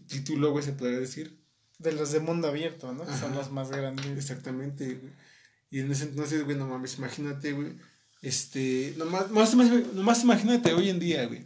título, 0.06 0.50
güey, 0.50 0.64
se 0.64 0.72
podría 0.72 0.98
decir. 0.98 1.40
De 1.78 1.92
los 1.92 2.12
de 2.12 2.20
mundo 2.20 2.48
abierto, 2.48 2.92
¿no? 2.92 3.04
Que 3.04 3.16
son 3.16 3.34
los 3.34 3.50
más 3.50 3.70
grandes. 3.70 4.06
Exactamente, 4.06 4.94
güey. 4.94 5.12
Y 5.70 5.80
en 5.80 5.90
ese 5.90 6.04
entonces, 6.04 6.44
güey, 6.44 6.56
no 6.56 6.68
mames, 6.68 6.98
imagínate, 6.98 7.52
güey 7.52 7.74
este, 8.24 8.94
nomás, 8.96 9.30
más, 9.30 9.54
nomás 9.54 10.22
imagínate 10.22 10.72
hoy 10.72 10.88
en 10.88 10.98
día, 10.98 11.26
güey. 11.26 11.44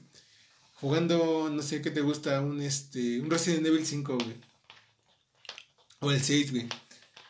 Jugando, 0.74 1.51
no 1.51 1.61
sé 1.61 1.83
qué 1.83 1.91
te 1.91 2.03
gusta, 2.03 2.41
un 2.41 2.62
este, 2.62 3.20
un 3.20 3.29
Resident 3.29 3.66
Evil 3.66 3.85
5, 3.85 4.14
güey. 4.16 4.37
O 5.99 6.12
el 6.12 6.22
6, 6.22 6.53
güey. 6.53 6.68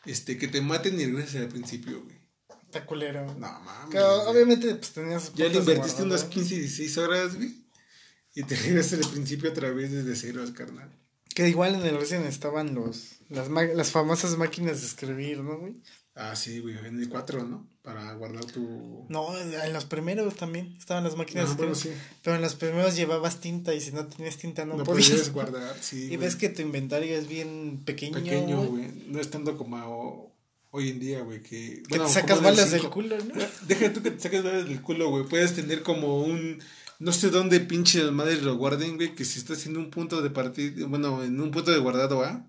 Este, 0.04 0.36
que 0.36 0.48
te 0.48 0.60
maten 0.60 1.00
y 1.00 1.06
regreses 1.06 1.40
al 1.40 1.48
principio, 1.48 2.04
güey. 2.04 2.18
Está 2.66 2.84
culero. 2.84 3.24
No 3.38 3.60
mames. 3.60 4.02
obviamente, 4.26 4.74
pues 4.74 4.92
tenías. 4.92 5.32
Ya 5.34 5.48
le 5.48 5.56
invertiste 5.56 6.02
unas 6.02 6.24
15, 6.24 6.54
16 6.54 6.98
horas, 6.98 7.36
güey. 7.36 7.64
y 8.34 8.42
te 8.42 8.54
regresas 8.64 9.00
el 9.00 9.08
principio 9.08 9.48
otra 9.48 9.70
vez 9.70 9.90
desde 9.90 10.14
cero, 10.14 10.44
carnal. 10.54 10.94
Que 11.34 11.48
igual 11.48 11.74
en 11.76 11.86
el 11.86 11.98
Resident 11.98 12.26
estaban 12.26 12.74
los, 12.74 13.20
las, 13.30 13.48
las 13.48 13.90
famosas 13.92 14.36
máquinas 14.36 14.82
de 14.82 14.88
escribir, 14.88 15.38
¿no, 15.38 15.58
güey? 15.58 15.80
Ah, 16.14 16.36
sí, 16.36 16.58
güey, 16.58 16.76
en 16.76 17.00
el 17.00 17.08
4, 17.08 17.44
¿no? 17.44 17.66
Para 17.88 18.12
guardar 18.12 18.44
tu... 18.44 19.06
No, 19.08 19.34
en 19.38 19.72
los 19.72 19.86
primeros 19.86 20.34
también 20.34 20.76
estaban 20.78 21.04
las 21.04 21.16
máquinas. 21.16 21.56
de 21.56 21.70
escribir. 21.70 21.98
Pero 22.22 22.36
en 22.36 22.42
los 22.42 22.54
primeros 22.54 22.94
llevabas 22.96 23.40
tinta 23.40 23.72
y 23.72 23.80
si 23.80 23.92
no 23.92 24.04
tenías 24.06 24.36
tinta 24.36 24.66
no, 24.66 24.76
podías. 24.84 25.32
guardar, 25.32 25.74
sí. 25.80 26.12
Y 26.12 26.18
ves 26.18 26.36
que 26.36 26.50
tu 26.50 26.60
inventario 26.60 27.16
es 27.16 27.28
bien 27.28 27.80
pequeño. 27.86 28.16
Pequeño, 28.16 28.62
güey. 28.62 28.92
No 29.06 29.18
es 29.18 29.30
tanto 29.30 29.56
como 29.56 30.34
hoy 30.70 30.90
en 30.90 31.00
día, 31.00 31.22
güey, 31.22 31.42
que... 31.42 31.82
Bueno, 31.88 32.04
te 32.04 32.12
sacas 32.12 32.42
balas 32.42 32.70
del 32.72 32.90
culo, 32.90 33.16
¿no? 33.16 33.32
Deja 33.66 33.90
tú 33.90 34.02
que 34.02 34.10
te 34.10 34.20
saques 34.20 34.44
balas 34.44 34.68
del 34.68 34.82
culo, 34.82 35.08
güey. 35.08 35.24
Puedes 35.24 35.54
tener 35.54 35.82
como 35.82 36.20
un... 36.20 36.58
No 36.98 37.12
sé 37.12 37.30
dónde 37.30 37.58
pinche 37.60 38.10
madres 38.10 38.42
lo 38.42 38.54
guarden, 38.58 38.96
güey, 38.96 39.14
que 39.14 39.24
si 39.24 39.38
estás 39.38 39.56
haciendo 39.56 39.80
un 39.80 39.88
punto 39.88 40.20
de 40.20 40.28
partida... 40.28 40.86
Bueno, 40.86 41.24
en 41.24 41.40
un 41.40 41.50
punto 41.52 41.70
de 41.70 41.78
guardado 41.78 42.22
A 42.22 42.44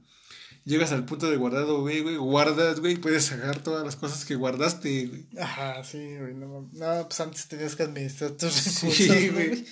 llegas 0.66 0.92
al 0.92 1.06
punto 1.06 1.30
de 1.30 1.38
guardado, 1.38 1.82
güey, 1.82 2.02
güey, 2.02 2.18
guardas, 2.18 2.80
güey, 2.80 2.98
puedes 2.98 3.26
sacar 3.26 3.62
todas 3.62 3.86
las 3.86 3.96
cosas 3.96 4.26
que 4.26 4.36
guardaste, 4.36 5.08
güey. 5.08 5.26
Ajá, 5.40 5.84
sí, 5.84 6.18
güey, 6.18 6.34
no, 6.34 6.70
no, 6.72 7.08
pues 7.08 7.20
antes 7.20 7.48
tenías 7.48 7.76
que 7.76 7.84
administrar 7.84 8.32
tus 8.32 8.54
recursos, 8.82 8.94
sí, 8.96 9.30
güey. 9.30 9.66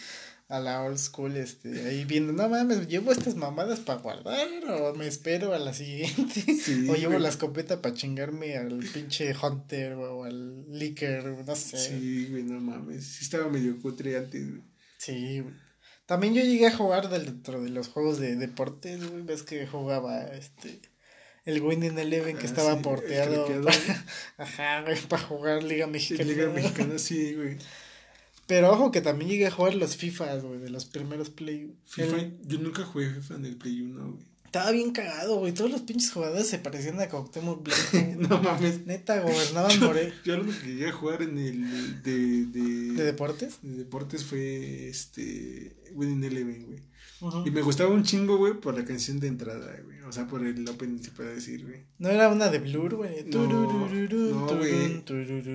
A 0.50 0.62
la 0.62 0.82
old 0.82 0.98
school, 0.98 1.36
este, 1.36 1.86
ahí 1.88 2.06
viendo, 2.06 2.32
no 2.32 2.48
mames, 2.48 2.88
¿llevo 2.88 3.12
estas 3.12 3.36
mamadas 3.36 3.80
para 3.82 4.00
guardar 4.00 4.48
o 4.70 4.96
me 4.96 5.06
espero 5.06 5.54
a 5.54 5.60
la 5.60 5.74
siguiente? 5.74 6.42
Sí, 6.64 6.88
o 6.90 6.96
llevo 6.96 7.20
la 7.20 7.28
escopeta 7.28 7.82
para 7.82 7.94
chingarme 7.94 8.56
al 8.56 8.80
pinche 8.94 9.36
Hunter 9.36 9.94
o 9.94 10.24
al 10.24 10.66
Licker, 10.72 11.26
no 11.46 11.56
sé. 11.56 11.78
Sí, 11.78 12.28
güey, 12.32 12.44
no 12.44 12.62
mames, 12.62 13.06
sí 13.06 13.26
estaba 13.26 13.50
medio 13.50 13.78
cutre 13.82 14.16
antes, 14.16 14.50
güey. 14.50 14.64
Sí, 14.98 15.40
güey. 15.42 15.54
También 16.08 16.34
yo 16.34 16.42
llegué 16.42 16.68
a 16.68 16.76
jugar 16.76 17.10
dentro 17.10 17.62
de 17.62 17.70
los 17.70 17.90
juegos 17.90 18.18
de 18.18 18.38
deportes, 18.38 19.08
güey. 19.08 19.24
Ves 19.24 19.44
que 19.44 19.68
jugaba 19.68 20.24
este. 20.28 20.80
El 21.44 21.62
Winning 21.62 21.98
Eleven 21.98 22.38
que 22.38 22.48
ah, 22.48 22.50
estaba 22.50 22.82
porteado. 22.82 23.46
ajá, 24.38 24.82
güey, 24.82 25.00
para 25.02 25.22
jugar 25.22 25.64
Liga 25.64 25.86
Mexicana. 25.86 26.30
Liga 26.30 26.50
Mexicana, 26.50 26.98
sí, 26.98 27.36
güey. 27.36 27.58
Pero 28.48 28.72
ojo 28.72 28.92
que 28.92 29.02
también 29.02 29.30
llegué 29.30 29.48
a 29.48 29.52
jugar 29.52 29.76
los 29.76 29.98
FIFA, 29.98 30.38
güey, 30.38 30.60
de 30.60 30.70
los 30.70 30.86
primeros 30.86 31.30
Play. 31.30 31.76
FIFA, 31.86 32.18
yo 32.46 32.60
nunca 32.60 32.86
jugué 32.86 33.10
FIFA 33.10 33.36
en 33.36 33.46
el 33.46 33.58
Play 33.58 33.82
1, 33.82 34.12
güey. 34.12 34.26
Estaba 34.48 34.72
bien 34.72 34.92
cagado, 34.92 35.40
güey. 35.40 35.54
Todos 35.54 35.70
los 35.70 35.82
pinches 35.82 36.10
jugadores 36.10 36.48
se 36.48 36.58
parecían 36.58 37.00
a 37.02 37.10
Cuauhtémoc 37.10 37.64
Blanco. 37.64 38.18
no 38.30 38.42
mames. 38.42 38.86
Neta, 38.86 39.20
gobernaban 39.20 39.78
More. 39.82 40.14
Yo 40.24 40.38
lo 40.38 40.46
que 40.46 40.68
llegué 40.68 40.88
a 40.88 40.94
jugar 40.94 41.22
en 41.22 41.38
el 41.38 42.02
de, 42.02 42.46
de... 42.46 42.94
¿De 42.94 43.04
deportes? 43.04 43.58
De 43.62 43.80
deportes 43.80 44.24
fue 44.24 44.88
este... 44.88 45.76
Winning 45.94 46.24
Eleven, 46.24 46.66
güey. 46.66 46.80
Y 47.46 47.52
me 47.52 47.62
gustaba 47.62 47.90
un 47.90 48.04
chingo, 48.04 48.38
güey, 48.38 48.54
por 48.54 48.78
la 48.78 48.86
canción 48.86 49.20
de 49.20 49.28
entrada, 49.28 49.76
güey. 49.84 49.98
O 50.08 50.12
sea, 50.12 50.26
por 50.26 50.46
el 50.46 50.68
opening, 50.70 51.00
se 51.00 51.12
puede 51.12 51.36
decir, 51.36 51.66
güey. 51.66 51.82
¿No 51.98 52.10
era 52.10 52.30
una 52.30 52.48
de 52.50 52.60
Blur, 52.60 52.96
güey? 52.96 53.26
No, 53.26 53.46
no, 53.46 54.58
güey. 54.58 55.04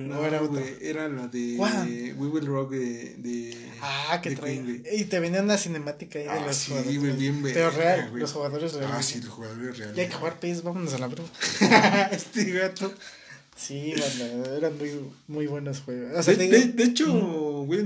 No, 0.07 0.25
era 0.25 0.41
otra. 0.41 0.61
Era 0.81 1.07
la 1.09 1.27
de 1.27 2.13
We 2.17 2.27
Will 2.27 2.45
Rock 2.45 2.71
de... 2.71 3.15
de 3.17 3.57
ah, 3.81 4.19
que 4.21 4.35
trae. 4.35 4.83
Y 4.93 5.05
te 5.05 5.19
venía 5.19 5.41
una 5.41 5.57
cinemática 5.57 6.19
ahí 6.19 6.25
de 6.25 6.31
ah, 6.31 6.45
los 6.45 6.55
sí, 6.55 6.71
jugadores. 6.71 6.99
Güey, 6.99 7.13
bien, 7.13 7.41
Pero 7.41 7.71
real, 7.71 8.11
los 8.13 8.31
jugadores 8.31 8.73
reales. 8.73 8.95
Ah, 8.95 9.01
sí, 9.01 9.21
los 9.21 9.29
jugadores 9.29 9.77
reales. 9.77 9.95
Ya 9.95 10.03
hay 10.03 10.09
que 10.09 10.15
jugar 10.15 10.39
PES, 10.39 10.63
vámonos 10.63 10.93
a 10.93 10.97
la 10.99 11.07
broma. 11.07 11.29
este 12.11 12.51
gato. 12.51 12.93
Sí, 13.63 13.93
bueno, 13.97 14.55
eran 14.55 14.77
muy, 14.77 14.91
muy 15.27 15.47
buenos 15.47 15.79
juegos. 15.79 16.25
de, 16.25 16.83
hecho, 16.83 17.63
güey, 17.63 17.79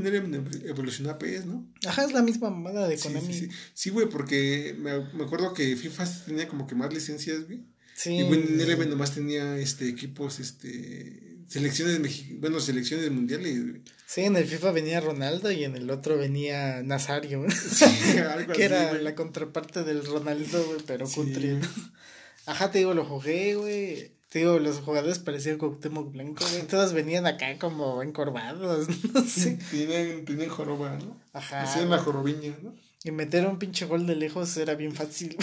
evolucionó 0.66 1.12
a 1.12 1.20
PS, 1.20 1.46
¿no? 1.46 1.68
Ajá, 1.86 2.04
es 2.04 2.14
la 2.14 2.24
misma 2.24 2.50
mamada 2.50 2.88
de 2.88 2.98
Konami. 2.98 3.32
Sí, 3.32 3.50
sí, 3.74 3.90
güey, 3.92 4.10
porque 4.10 4.76
me, 4.80 5.00
me, 5.14 5.26
acuerdo 5.26 5.54
que 5.54 5.76
FIFA 5.76 6.06
tenía 6.26 6.48
como 6.48 6.66
que 6.66 6.74
más 6.74 6.92
licencias, 6.92 7.46
güey. 7.46 7.62
Sí. 7.96 8.18
Y 8.18 8.24
Winning 8.24 8.60
Eleven 8.60 8.90
nomás 8.90 9.14
tenía 9.14 9.58
este, 9.58 9.88
equipos, 9.88 10.40
este, 10.40 11.38
selecciones 11.48 12.00
bueno, 12.40 12.60
selecciones 12.60 13.12
mundiales, 13.12 13.64
güey. 13.64 13.82
Sí, 14.08 14.22
en 14.22 14.36
el 14.36 14.46
FIFA 14.46 14.72
venía 14.72 15.00
Ronaldo 15.00 15.52
y 15.52 15.64
en 15.64 15.76
el 15.76 15.90
otro 15.92 16.18
venía 16.18 16.82
Nazario, 16.82 17.46
Sí, 17.50 17.86
algo 18.32 18.54
que 18.54 18.64
era 18.64 18.94
la 18.94 19.14
contraparte 19.14 19.84
del 19.84 20.04
Ronaldo, 20.06 20.66
güey, 20.66 20.80
pero 20.88 21.06
sí. 21.06 21.60
Ajá, 22.48 22.72
te 22.72 22.80
digo, 22.80 22.94
lo 22.94 23.06
jugué, 23.06 23.56
güey. 23.56 24.17
Te 24.30 24.40
digo, 24.40 24.60
los 24.60 24.80
jugadores 24.80 25.20
parecían 25.20 25.58
Cuauhtémoc 25.58 26.12
Blanco, 26.12 26.46
güey. 26.52 26.68
Todos 26.68 26.92
venían 26.92 27.26
acá 27.28 27.58
como 27.58 28.04
encorvados, 28.04 28.88
no 29.14 29.24
sé. 29.24 29.58
Tienen, 29.72 30.26
tienen 30.26 30.50
joroba, 30.50 30.98
¿no? 30.98 31.18
Ajá. 31.32 31.64
Hacían 31.64 31.90
la 31.90 31.98
jorobiña, 31.98 32.54
¿no? 32.62 32.76
Y 33.04 33.12
meter 33.12 33.48
un 33.48 33.58
pinche 33.58 33.86
gol 33.86 34.06
de 34.06 34.16
lejos 34.16 34.58
era 34.58 34.76
bien 34.76 34.94
fácil. 34.94 35.38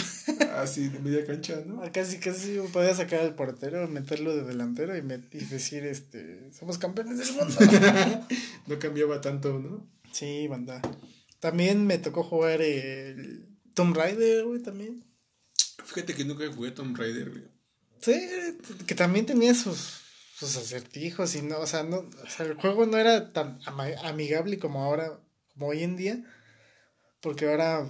Ah, 0.51 0.67
sí, 0.67 0.89
de 0.89 0.99
media 0.99 1.25
cancha, 1.25 1.63
¿no? 1.65 1.81
Casi, 1.91 2.19
casi 2.19 2.59
podía 2.71 2.93
sacar 2.93 3.21
al 3.21 3.33
portero, 3.33 3.87
meterlo 3.87 4.35
de 4.35 4.43
delantero 4.43 4.95
y, 4.95 4.99
y 4.99 5.45
decir, 5.45 5.83
este, 5.85 6.51
somos 6.51 6.77
campeones 6.77 7.17
del 7.17 7.31
mundo. 7.33 7.55
no 8.67 8.79
cambiaba 8.79 9.19
tanto, 9.19 9.59
¿no? 9.59 9.87
Sí, 10.11 10.47
banda. 10.47 10.81
También 11.39 11.87
me 11.87 11.97
tocó 11.97 12.23
jugar 12.23 12.61
el 12.61 13.47
Tomb 13.73 13.95
Raider, 13.95 14.45
güey, 14.45 14.61
también. 14.61 15.03
Fíjate 15.83 16.13
que 16.13 16.23
nunca 16.23 16.45
jugué 16.53 16.71
Tomb 16.71 16.95
Raider, 16.95 17.31
güey. 17.31 17.54
Sí, 18.01 18.29
que 18.85 18.95
también 18.95 19.25
tenía 19.25 19.53
sus, 19.53 20.01
sus 20.37 20.55
acertijos 20.57 21.35
y 21.35 21.41
no, 21.41 21.59
o 21.59 21.67
sea, 21.67 21.83
no, 21.83 21.97
o 21.97 22.29
sea, 22.29 22.45
el 22.45 22.55
juego 22.55 22.85
no 22.85 22.97
era 22.97 23.33
tan 23.33 23.59
amigable 24.03 24.59
como 24.59 24.83
ahora, 24.83 25.19
como 25.53 25.67
hoy 25.67 25.83
en 25.83 25.95
día, 25.95 26.23
porque 27.21 27.47
ahora 27.47 27.89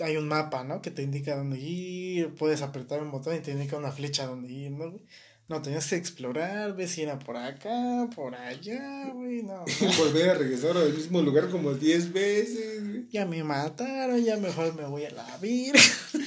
hay 0.00 0.16
un 0.16 0.28
mapa, 0.28 0.64
¿no? 0.64 0.82
Que 0.82 0.90
te 0.90 1.02
indica 1.02 1.36
dónde 1.36 1.58
ir, 1.58 2.34
puedes 2.34 2.62
apretar 2.62 3.02
un 3.02 3.10
botón 3.10 3.36
y 3.36 3.40
te 3.40 3.52
indica 3.52 3.76
una 3.76 3.92
flecha 3.92 4.26
dónde 4.26 4.52
ir, 4.52 4.70
¿no? 4.70 5.00
No, 5.46 5.60
tenías 5.60 5.86
que 5.88 5.96
explorar, 5.96 6.74
era 6.78 7.18
por 7.18 7.36
acá, 7.36 8.08
por 8.14 8.34
allá, 8.34 9.10
güey, 9.12 9.42
no. 9.42 9.64
Volver 9.98 10.30
a 10.30 10.34
regresar 10.34 10.76
al 10.76 10.94
mismo 10.94 11.20
lugar 11.20 11.50
como 11.50 11.74
10 11.74 12.12
veces, 12.12 12.88
güey. 12.88 13.08
Ya 13.10 13.26
me 13.26 13.44
mataron, 13.44 14.24
ya 14.24 14.38
mejor 14.38 14.74
me 14.74 14.84
voy 14.84 15.04
a 15.04 15.10
la 15.10 15.36
vida. 15.38 15.78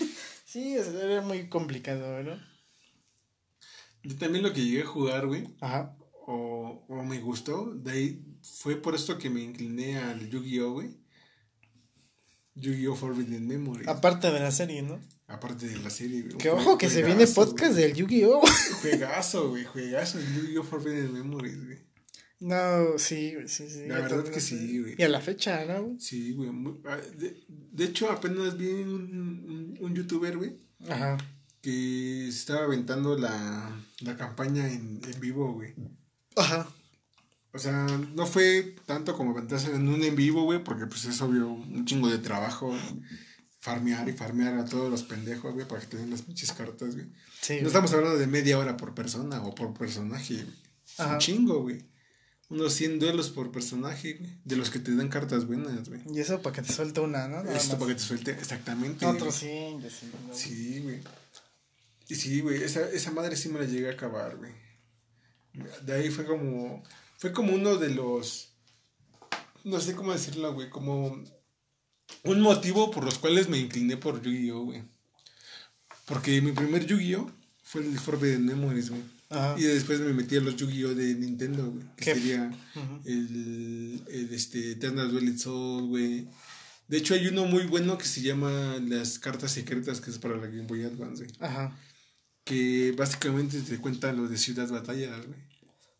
sí, 0.45 0.75
era 0.75 1.21
muy 1.21 1.49
complicado, 1.49 2.21
¿no? 2.21 2.56
Yo 4.07 4.15
también 4.15 4.41
lo 4.41 4.53
que 4.53 4.63
llegué 4.63 4.83
a 4.83 4.85
jugar, 4.85 5.27
güey. 5.27 5.43
Ajá. 5.59 5.93
O, 6.25 6.85
o 6.87 7.03
me 7.03 7.19
gustó. 7.19 7.73
De 7.75 7.91
ahí 7.91 8.25
fue 8.41 8.77
por 8.77 8.95
esto 8.95 9.17
que 9.17 9.29
me 9.29 9.41
incliné 9.41 9.97
al 9.97 10.29
Yu-Gi-Oh, 10.29 10.71
güey. 10.71 10.97
Yu-Gi-Oh! 12.55 12.95
Forbidden 12.95 13.45
Memory. 13.45 13.83
Aparte 13.85 14.31
de 14.31 14.39
la 14.39 14.51
serie, 14.51 14.81
¿no? 14.81 15.01
Aparte 15.27 15.67
de 15.67 15.77
la 15.79 15.89
serie, 15.89 16.21
güey. 16.21 16.37
Que 16.37 16.49
ojo 16.49 16.77
que 16.77 16.89
se 16.89 17.03
viene 17.03 17.27
podcast 17.27 17.75
del 17.75 17.95
Yu-Gi-Oh! 17.95 18.41
Juegazo, 18.81 19.49
güey. 19.49 19.65
Juegazo. 19.65 20.19
Yu-Gi-Oh! 20.21 20.63
Forbidden 20.63 21.11
Memories, 21.11 21.65
güey. 21.65 21.79
No, 22.39 22.97
sí, 22.97 23.33
sí, 23.47 23.69
sí. 23.69 23.87
La 23.87 23.99
verdad 23.99 24.23
que 24.23 24.39
sí, 24.39 24.79
güey. 24.79 24.95
Y 24.97 25.03
a 25.03 25.09
la 25.09 25.19
fecha, 25.19 25.65
¿no? 25.65 25.99
Sí, 25.99 26.31
güey. 26.31 26.49
Ah, 26.85 26.95
de, 27.17 27.43
de, 27.49 27.83
hecho, 27.83 28.09
apenas 28.09 28.55
vi 28.55 28.69
un, 28.69 28.93
un, 28.93 29.77
un 29.81 29.95
youtuber, 29.95 30.37
güey. 30.37 30.55
Ajá 30.87 31.17
que 31.61 32.27
estaba 32.27 32.63
aventando 32.63 33.17
la, 33.17 33.83
la 34.01 34.17
campaña 34.17 34.71
en, 34.71 35.01
en 35.03 35.19
vivo, 35.19 35.53
güey. 35.53 35.73
Ajá. 36.35 36.67
O 37.53 37.59
sea, 37.59 37.87
no 38.13 38.27
fue 38.27 38.75
tanto 38.85 39.15
como 39.15 39.31
aventarse 39.31 39.73
en 39.73 39.87
un 39.89 40.03
en 40.03 40.15
vivo, 40.15 40.43
güey, 40.43 40.63
porque 40.63 40.85
pues 40.85 41.05
es 41.05 41.19
obvio 41.21 41.47
un 41.47 41.85
chingo 41.85 42.07
de 42.07 42.19
trabajo. 42.19 42.71
Farmear 43.59 44.07
y 44.07 44.13
farmear 44.13 44.53
a 44.59 44.65
todos 44.65 44.89
los 44.89 45.03
pendejos, 45.03 45.53
güey, 45.53 45.67
para 45.67 45.81
que 45.81 45.87
tengan 45.87 46.11
las 46.11 46.21
pinches 46.21 46.51
cartas, 46.51 46.93
güey. 46.93 47.07
Sí, 47.41 47.57
no 47.61 47.67
estamos 47.67 47.91
hablando 47.93 48.17
de 48.17 48.27
media 48.27 48.59
hora 48.59 48.77
por 48.77 48.93
persona 48.93 49.41
o 49.41 49.55
por 49.55 49.73
personaje, 49.73 50.45
Es 50.85 50.99
un 50.99 51.17
chingo, 51.17 51.63
güey. 51.63 51.83
Unos 52.49 52.73
100 52.73 52.99
duelos 52.99 53.29
por 53.29 53.51
personaje, 53.51 54.13
güey. 54.13 54.37
De 54.45 54.55
los 54.55 54.69
que 54.69 54.79
te 54.79 54.95
dan 54.95 55.09
cartas 55.09 55.47
buenas, 55.47 55.89
güey. 55.89 56.01
Y 56.13 56.19
eso 56.19 56.41
para 56.41 56.55
que 56.55 56.61
te 56.61 56.71
suelte 56.71 57.01
una, 57.01 57.27
¿no? 57.27 57.41
Esto 57.49 57.77
para 57.77 57.89
que 57.89 57.95
te 57.95 58.01
suelte, 58.03 58.31
exactamente. 58.31 59.05
Otros 59.05 59.35
100, 59.35 59.81
sí. 59.89 60.11
Sí, 60.31 60.79
güey. 60.81 61.01
Y 62.09 62.15
sí, 62.15 62.41
güey, 62.41 62.63
esa, 62.63 62.89
esa 62.89 63.11
madre 63.11 63.35
sí 63.35 63.49
me 63.49 63.59
la 63.59 63.65
llegué 63.65 63.89
a 63.89 63.93
acabar, 63.93 64.37
güey. 64.37 64.51
De 65.83 65.93
ahí 65.93 66.09
fue 66.09 66.25
como. 66.25 66.83
Fue 67.17 67.31
como 67.31 67.53
uno 67.53 67.75
de 67.77 67.89
los. 67.89 68.53
No 69.63 69.79
sé 69.79 69.95
cómo 69.95 70.13
decirlo, 70.13 70.53
güey. 70.53 70.69
Como. 70.69 71.23
Un 72.23 72.41
motivo 72.41 72.91
por 72.91 73.03
los 73.03 73.17
cuales 73.19 73.49
me 73.49 73.57
incliné 73.57 73.97
por 73.97 74.21
Yu-Gi-Oh, 74.21 74.63
güey. 74.63 74.83
Porque 76.05 76.41
mi 76.41 76.53
primer 76.53 76.85
Yu-Gi-Oh 76.85 77.29
fue 77.63 77.81
el 77.81 77.99
Forbidden 77.99 78.45
Memories, 78.45 78.89
güey. 78.89 79.03
Y 79.57 79.63
después 79.63 79.99
me 79.99 80.13
metí 80.13 80.37
a 80.37 80.41
los 80.41 80.55
Yu-Gi-Oh 80.55 80.95
de 80.95 81.15
Nintendo, 81.15 81.69
güey. 81.69 81.85
Que 81.97 82.05
sería 82.05 82.49
el, 83.03 84.01
el 84.07 84.33
este, 84.33 84.71
Eternal 84.71 85.11
Duel 85.11 85.37
Soul, 85.37 85.87
güey. 85.87 86.29
De 86.87 86.97
hecho, 86.97 87.13
hay 87.13 87.27
uno 87.27 87.43
muy 87.43 87.63
bueno 87.63 87.97
que 87.97 88.05
se 88.05 88.21
llama 88.21 88.77
Las 88.79 89.19
Cartas 89.19 89.51
Secretas, 89.51 89.99
que 89.99 90.11
es 90.11 90.17
para 90.17 90.37
la 90.37 90.47
Game 90.47 90.67
Boy 90.67 90.83
Advance, 90.83 91.25
güey. 91.25 91.35
Ajá 91.41 91.77
que 92.47 92.93
básicamente 92.97 93.61
te 93.61 93.77
cuenta 93.77 94.13
lo 94.13 94.27
de 94.27 94.37
Ciudad 94.37 94.69
Batalla, 94.69 95.17
güey. 95.17 95.39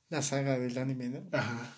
La 0.09 0.21
saga 0.21 0.57
del 0.57 0.77
anime, 0.77 1.09
¿no? 1.09 1.37
Ajá. 1.37 1.75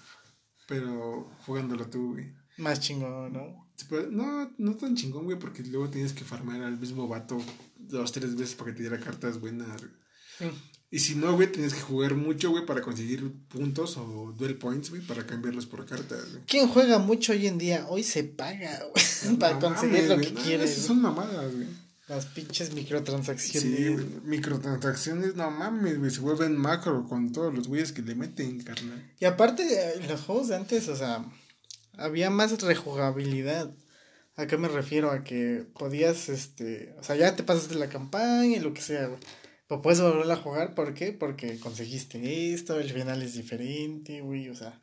Pero 0.67 1.31
jugándolo 1.45 1.87
tú, 1.87 2.13
güey. 2.13 2.31
Más 2.57 2.79
chingón, 2.79 3.33
¿no? 3.33 3.67
No, 4.11 4.53
no 4.57 4.75
tan 4.75 4.95
chingón, 4.95 5.25
güey, 5.25 5.39
porque 5.39 5.63
luego 5.63 5.89
tienes 5.89 6.13
que 6.13 6.23
farmar 6.23 6.61
al 6.61 6.77
mismo 6.77 7.07
vato 7.07 7.41
dos, 7.77 8.11
tres 8.11 8.35
veces 8.35 8.55
para 8.55 8.69
que 8.71 8.77
te 8.77 8.83
diera 8.83 8.99
cartas 8.99 9.39
buenas. 9.39 9.81
Mm. 10.39 10.45
Y 10.91 10.99
si 10.99 11.15
no, 11.15 11.33
güey, 11.33 11.51
tienes 11.51 11.73
que 11.73 11.81
jugar 11.81 12.13
mucho, 12.15 12.51
güey, 12.51 12.65
para 12.65 12.81
conseguir 12.81 13.31
puntos 13.47 13.97
o 13.97 14.33
duel 14.37 14.57
points, 14.57 14.89
güey, 14.89 15.01
para 15.01 15.25
cambiarlos 15.25 15.65
por 15.65 15.85
cartas, 15.85 16.31
güey. 16.31 16.43
¿Quién 16.45 16.67
juega 16.67 16.99
mucho 16.99 17.31
hoy 17.31 17.47
en 17.47 17.57
día? 17.57 17.87
Hoy 17.89 18.03
se 18.03 18.23
paga, 18.23 18.79
güey, 18.91 19.37
para 19.39 19.57
conseguir 19.59 20.03
lo 20.03 20.17
que 20.17 20.33
quieres. 20.33 20.75
son 20.75 21.01
mamadas, 21.01 21.55
güey. 21.55 21.67
Las 22.09 22.25
pinches 22.25 22.73
microtransacciones. 22.73 23.77
Sí, 23.77 23.87
güey. 23.89 24.05
Microtransacciones, 24.23 25.35
no 25.35 25.51
mames, 25.51 25.99
güey. 25.99 26.09
Se 26.09 26.21
vuelven 26.21 26.57
macro 26.57 27.07
con 27.07 27.31
todos 27.31 27.53
los 27.53 27.67
güeyes 27.67 27.91
que 27.91 28.01
le 28.01 28.15
meten, 28.15 28.63
carnal. 28.63 29.13
Y 29.19 29.25
aparte, 29.25 29.63
eh, 29.63 30.01
los 30.07 30.21
juegos 30.21 30.47
de 30.47 30.55
antes, 30.55 30.89
o 30.89 30.95
sea, 30.95 31.23
había 31.93 32.31
más 32.31 32.59
rejugabilidad. 32.63 33.71
¿A 34.35 34.47
qué 34.47 34.57
me 34.57 34.69
refiero? 34.69 35.11
A 35.11 35.23
que 35.23 35.67
podías, 35.77 36.29
este, 36.29 36.95
o 36.97 37.03
sea, 37.03 37.15
ya 37.15 37.35
te 37.35 37.43
pasaste 37.43 37.75
la 37.75 37.89
campaña 37.89 38.57
y 38.57 38.59
lo 38.59 38.73
que 38.73 38.81
sea, 38.81 39.05
güey. 39.05 39.19
Pero 39.67 39.83
puedes 39.83 40.01
volver 40.01 40.31
a 40.31 40.35
jugar, 40.35 40.73
¿por 40.73 40.95
qué? 40.95 41.11
Porque 41.11 41.59
conseguiste 41.59 42.53
esto, 42.53 42.79
el 42.79 42.89
final 42.89 43.21
es 43.21 43.35
diferente, 43.35 44.21
güey, 44.21 44.49
o 44.49 44.55
sea, 44.55 44.81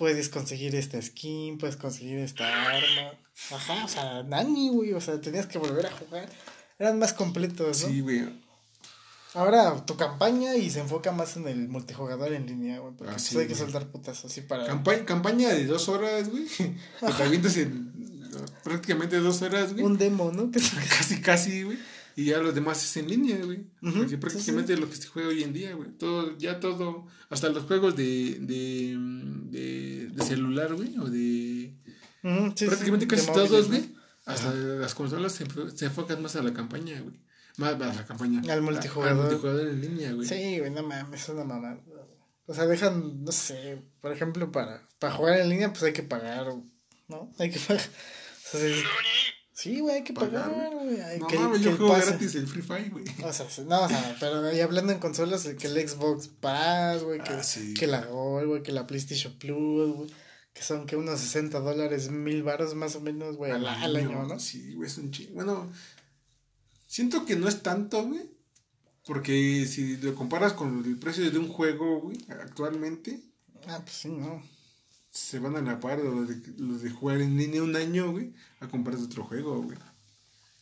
puedes 0.00 0.30
conseguir 0.30 0.74
esta 0.76 1.00
skin, 1.02 1.58
puedes 1.58 1.76
conseguir 1.76 2.20
esta 2.20 2.46
arma. 2.48 3.12
Ajá, 3.50 3.84
o 3.84 3.88
sea, 3.88 4.22
Nani, 4.22 4.70
güey, 4.70 4.94
o 4.94 5.00
sea, 5.00 5.20
tenías 5.20 5.44
que 5.44 5.58
volver 5.58 5.84
a 5.84 5.90
jugar. 5.90 6.26
Eran 6.78 6.98
más 6.98 7.12
completos, 7.12 7.82
¿no? 7.82 7.88
Sí, 7.88 8.00
güey. 8.00 8.26
Ahora 9.34 9.84
tu 9.84 9.98
campaña 9.98 10.56
y 10.56 10.70
se 10.70 10.80
enfoca 10.80 11.12
más 11.12 11.36
en 11.36 11.46
el 11.48 11.68
multijugador 11.68 12.32
en 12.32 12.46
línea, 12.46 12.78
güey. 12.78 12.94
Porque 12.96 13.12
pues 13.12 13.36
hay 13.36 13.46
que 13.46 13.54
soltar 13.54 13.88
putas 13.88 14.24
así 14.24 14.40
para. 14.40 14.64
campaña 15.04 15.50
de 15.50 15.66
dos 15.66 15.90
horas, 15.90 16.30
güey. 16.30 16.46
Te 17.18 17.22
avientas 17.22 17.58
en 17.58 17.92
prácticamente 18.64 19.18
dos 19.18 19.42
horas, 19.42 19.74
güey. 19.74 19.84
Un 19.84 19.98
demo, 19.98 20.32
¿no? 20.32 20.50
casi, 20.98 21.20
casi, 21.20 21.62
güey. 21.64 21.78
Y 22.20 22.26
ya 22.26 22.36
los 22.36 22.54
demás 22.54 22.84
es 22.84 22.94
en 22.98 23.08
línea, 23.08 23.38
güey. 23.42 23.64
Porque 23.80 24.18
prácticamente 24.18 24.76
lo 24.76 24.90
que 24.90 24.96
se 24.96 25.08
juega 25.08 25.30
hoy 25.30 25.42
en 25.42 25.54
día, 25.54 25.74
güey. 25.74 25.88
Todo, 25.92 26.36
ya 26.36 26.60
todo, 26.60 27.06
hasta 27.30 27.48
los 27.48 27.64
juegos 27.64 27.96
de, 27.96 28.36
de, 28.40 30.10
de, 30.10 30.22
celular, 30.22 30.74
güey, 30.74 30.98
o 30.98 31.08
de... 31.08 31.74
prácticamente 32.20 33.06
casi 33.06 33.32
todos, 33.32 33.68
güey. 33.68 33.94
Hasta 34.26 34.52
las 34.52 34.94
consolas 34.94 35.32
se, 35.32 35.46
se, 35.74 35.86
enfocan 35.86 36.20
más 36.20 36.36
a 36.36 36.42
la 36.42 36.52
campaña, 36.52 37.00
güey. 37.00 37.18
Más 37.56 37.72
a 37.72 37.78
la 37.78 38.04
campaña. 38.04 38.42
Al 38.52 38.60
multijugador. 38.60 39.16
Al 39.16 39.22
multijugador 39.22 39.68
en 39.68 39.80
línea, 39.80 40.12
güey. 40.12 40.28
Sí, 40.28 40.58
güey, 40.58 40.70
no 40.70 40.82
mames, 40.82 41.22
es 41.22 41.28
una 41.30 41.44
mamada. 41.44 41.80
O 42.44 42.52
sea, 42.52 42.66
dejan, 42.66 43.24
no 43.24 43.32
sé, 43.32 43.80
por 44.02 44.12
ejemplo, 44.12 44.52
para, 44.52 44.86
para 44.98 45.14
jugar 45.14 45.40
en 45.40 45.48
línea, 45.48 45.70
pues 45.72 45.84
hay 45.84 45.94
que 45.94 46.02
pagar, 46.02 46.48
¿no? 47.08 47.32
Hay 47.38 47.50
que 47.50 47.60
pagar. 47.60 47.82
O 48.52 48.58
sea, 48.58 48.76
Sí, 49.60 49.80
güey, 49.80 49.96
hay 49.96 50.04
que 50.04 50.14
pagar, 50.14 50.50
güey. 50.72 51.18
No 51.18 51.26
que, 51.26 51.38
mames, 51.38 51.60
yo 51.60 51.76
juego 51.76 51.92
gratis 51.92 52.34
el 52.34 52.46
Free 52.46 52.62
Fire, 52.62 52.90
güey. 52.90 53.04
O 53.22 53.30
sea, 53.30 53.46
no, 53.66 53.82
o 53.82 53.88
sea, 53.88 54.16
pero 54.18 54.42
ahí 54.42 54.58
hablando 54.60 54.90
en 54.90 54.98
consolas, 54.98 55.46
que 55.46 55.66
el 55.66 55.86
Xbox 55.86 56.28
Pass, 56.28 57.02
güey, 57.02 57.20
que, 57.22 57.34
ah, 57.34 57.42
que 57.78 57.86
la 57.86 58.06
Gold, 58.06 58.46
güey, 58.46 58.62
que 58.62 58.72
la 58.72 58.86
PlayStation 58.86 59.34
Plus, 59.34 59.94
güey. 59.94 60.10
Que 60.54 60.62
son 60.62 60.86
que 60.86 60.96
unos 60.96 61.20
60 61.20 61.60
dólares, 61.60 62.10
mil 62.10 62.42
baros 62.42 62.74
más 62.74 62.96
o 62.96 63.02
menos, 63.02 63.36
güey, 63.36 63.52
al, 63.52 63.66
año, 63.66 64.24
¿no? 64.24 64.40
Sí, 64.40 64.72
güey, 64.72 64.88
es 64.88 64.96
un 64.96 65.10
chingo. 65.10 65.34
Bueno, 65.34 65.70
siento 66.86 67.26
que 67.26 67.36
no 67.36 67.46
es 67.46 67.62
tanto, 67.62 68.02
güey. 68.02 68.30
Porque 69.04 69.66
si 69.66 69.98
lo 69.98 70.14
comparas 70.14 70.54
con 70.54 70.82
el 70.86 70.98
precio 70.98 71.30
de 71.30 71.38
un 71.38 71.48
juego, 71.48 72.00
güey, 72.00 72.16
actualmente. 72.30 73.20
Ah, 73.66 73.80
pues 73.84 73.94
sí, 73.94 74.08
no 74.08 74.42
se 75.20 75.38
van 75.38 75.56
a 75.56 75.60
la 75.60 75.80
par 75.80 75.98
los 75.98 76.28
de, 76.28 76.40
los 76.58 76.82
de 76.82 76.90
jugar 76.90 77.20
en 77.20 77.36
línea 77.36 77.62
un 77.62 77.76
año, 77.76 78.10
güey, 78.10 78.32
a 78.60 78.68
comprar 78.68 78.96
otro 78.96 79.24
juego, 79.24 79.62
güey. 79.62 79.76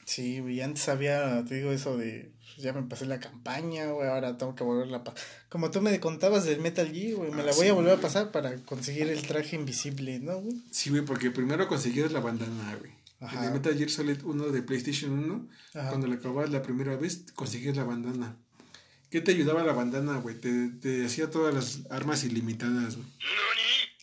Sí, 0.05 0.41
güey, 0.41 0.61
antes 0.63 0.89
había, 0.89 1.45
te 1.45 1.57
digo 1.57 1.71
eso 1.71 1.97
de, 1.97 2.33
pues, 2.39 2.57
ya 2.57 2.73
me 2.73 2.83
pasé 2.83 3.07
la 3.07 3.21
campaña, 3.21 3.91
güey, 3.91 4.09
ahora 4.09 4.37
tengo 4.37 4.55
que 4.55 4.65
volverla 4.65 4.99
a 4.99 5.05
pasar. 5.05 5.21
Como 5.49 5.71
tú 5.71 5.81
me 5.81 5.99
contabas 6.01 6.45
del 6.45 6.61
Metal 6.61 6.91
Gear, 6.91 7.17
güey, 7.17 7.31
me 7.31 7.43
la 7.43 7.53
ah, 7.53 7.55
voy 7.57 7.69
a 7.69 7.73
volver 7.73 7.93
a 7.93 8.01
pasar 8.01 8.31
para 8.33 8.57
conseguir 8.65 9.09
el 9.09 9.27
traje 9.27 9.57
invisible, 9.57 10.19
¿no, 10.19 10.39
güey? 10.39 10.63
Sí, 10.71 10.91
güey, 10.91 11.03
porque 11.03 11.31
primero 11.31 11.69
conseguías 11.69 12.13
la 12.13 12.21
bandana, 12.21 12.77
güey. 12.77 12.93
En 13.21 13.45
el 13.45 13.53
Metal 13.53 13.77
Gear 13.77 13.91
Solid 13.91 14.23
1 14.23 14.49
de 14.49 14.63
PlayStation 14.63 15.13
1, 15.13 15.49
cuando 15.73 16.07
la 16.07 16.15
acababas 16.17 16.51
la 16.51 16.63
primera 16.63 16.97
vez, 16.97 17.25
conseguías 17.35 17.77
la 17.77 17.85
bandana. 17.85 18.37
¿Qué 19.11 19.21
te 19.21 19.33
ayudaba 19.33 19.65
la 19.65 19.73
bandana, 19.73 20.19
güey? 20.19 20.37
Te, 20.37 20.69
te 20.69 21.05
hacía 21.05 21.31
todas 21.31 21.55
las 21.55 21.91
armas 21.91 22.25
ilimitadas, 22.25 22.97
güey. 22.97 23.09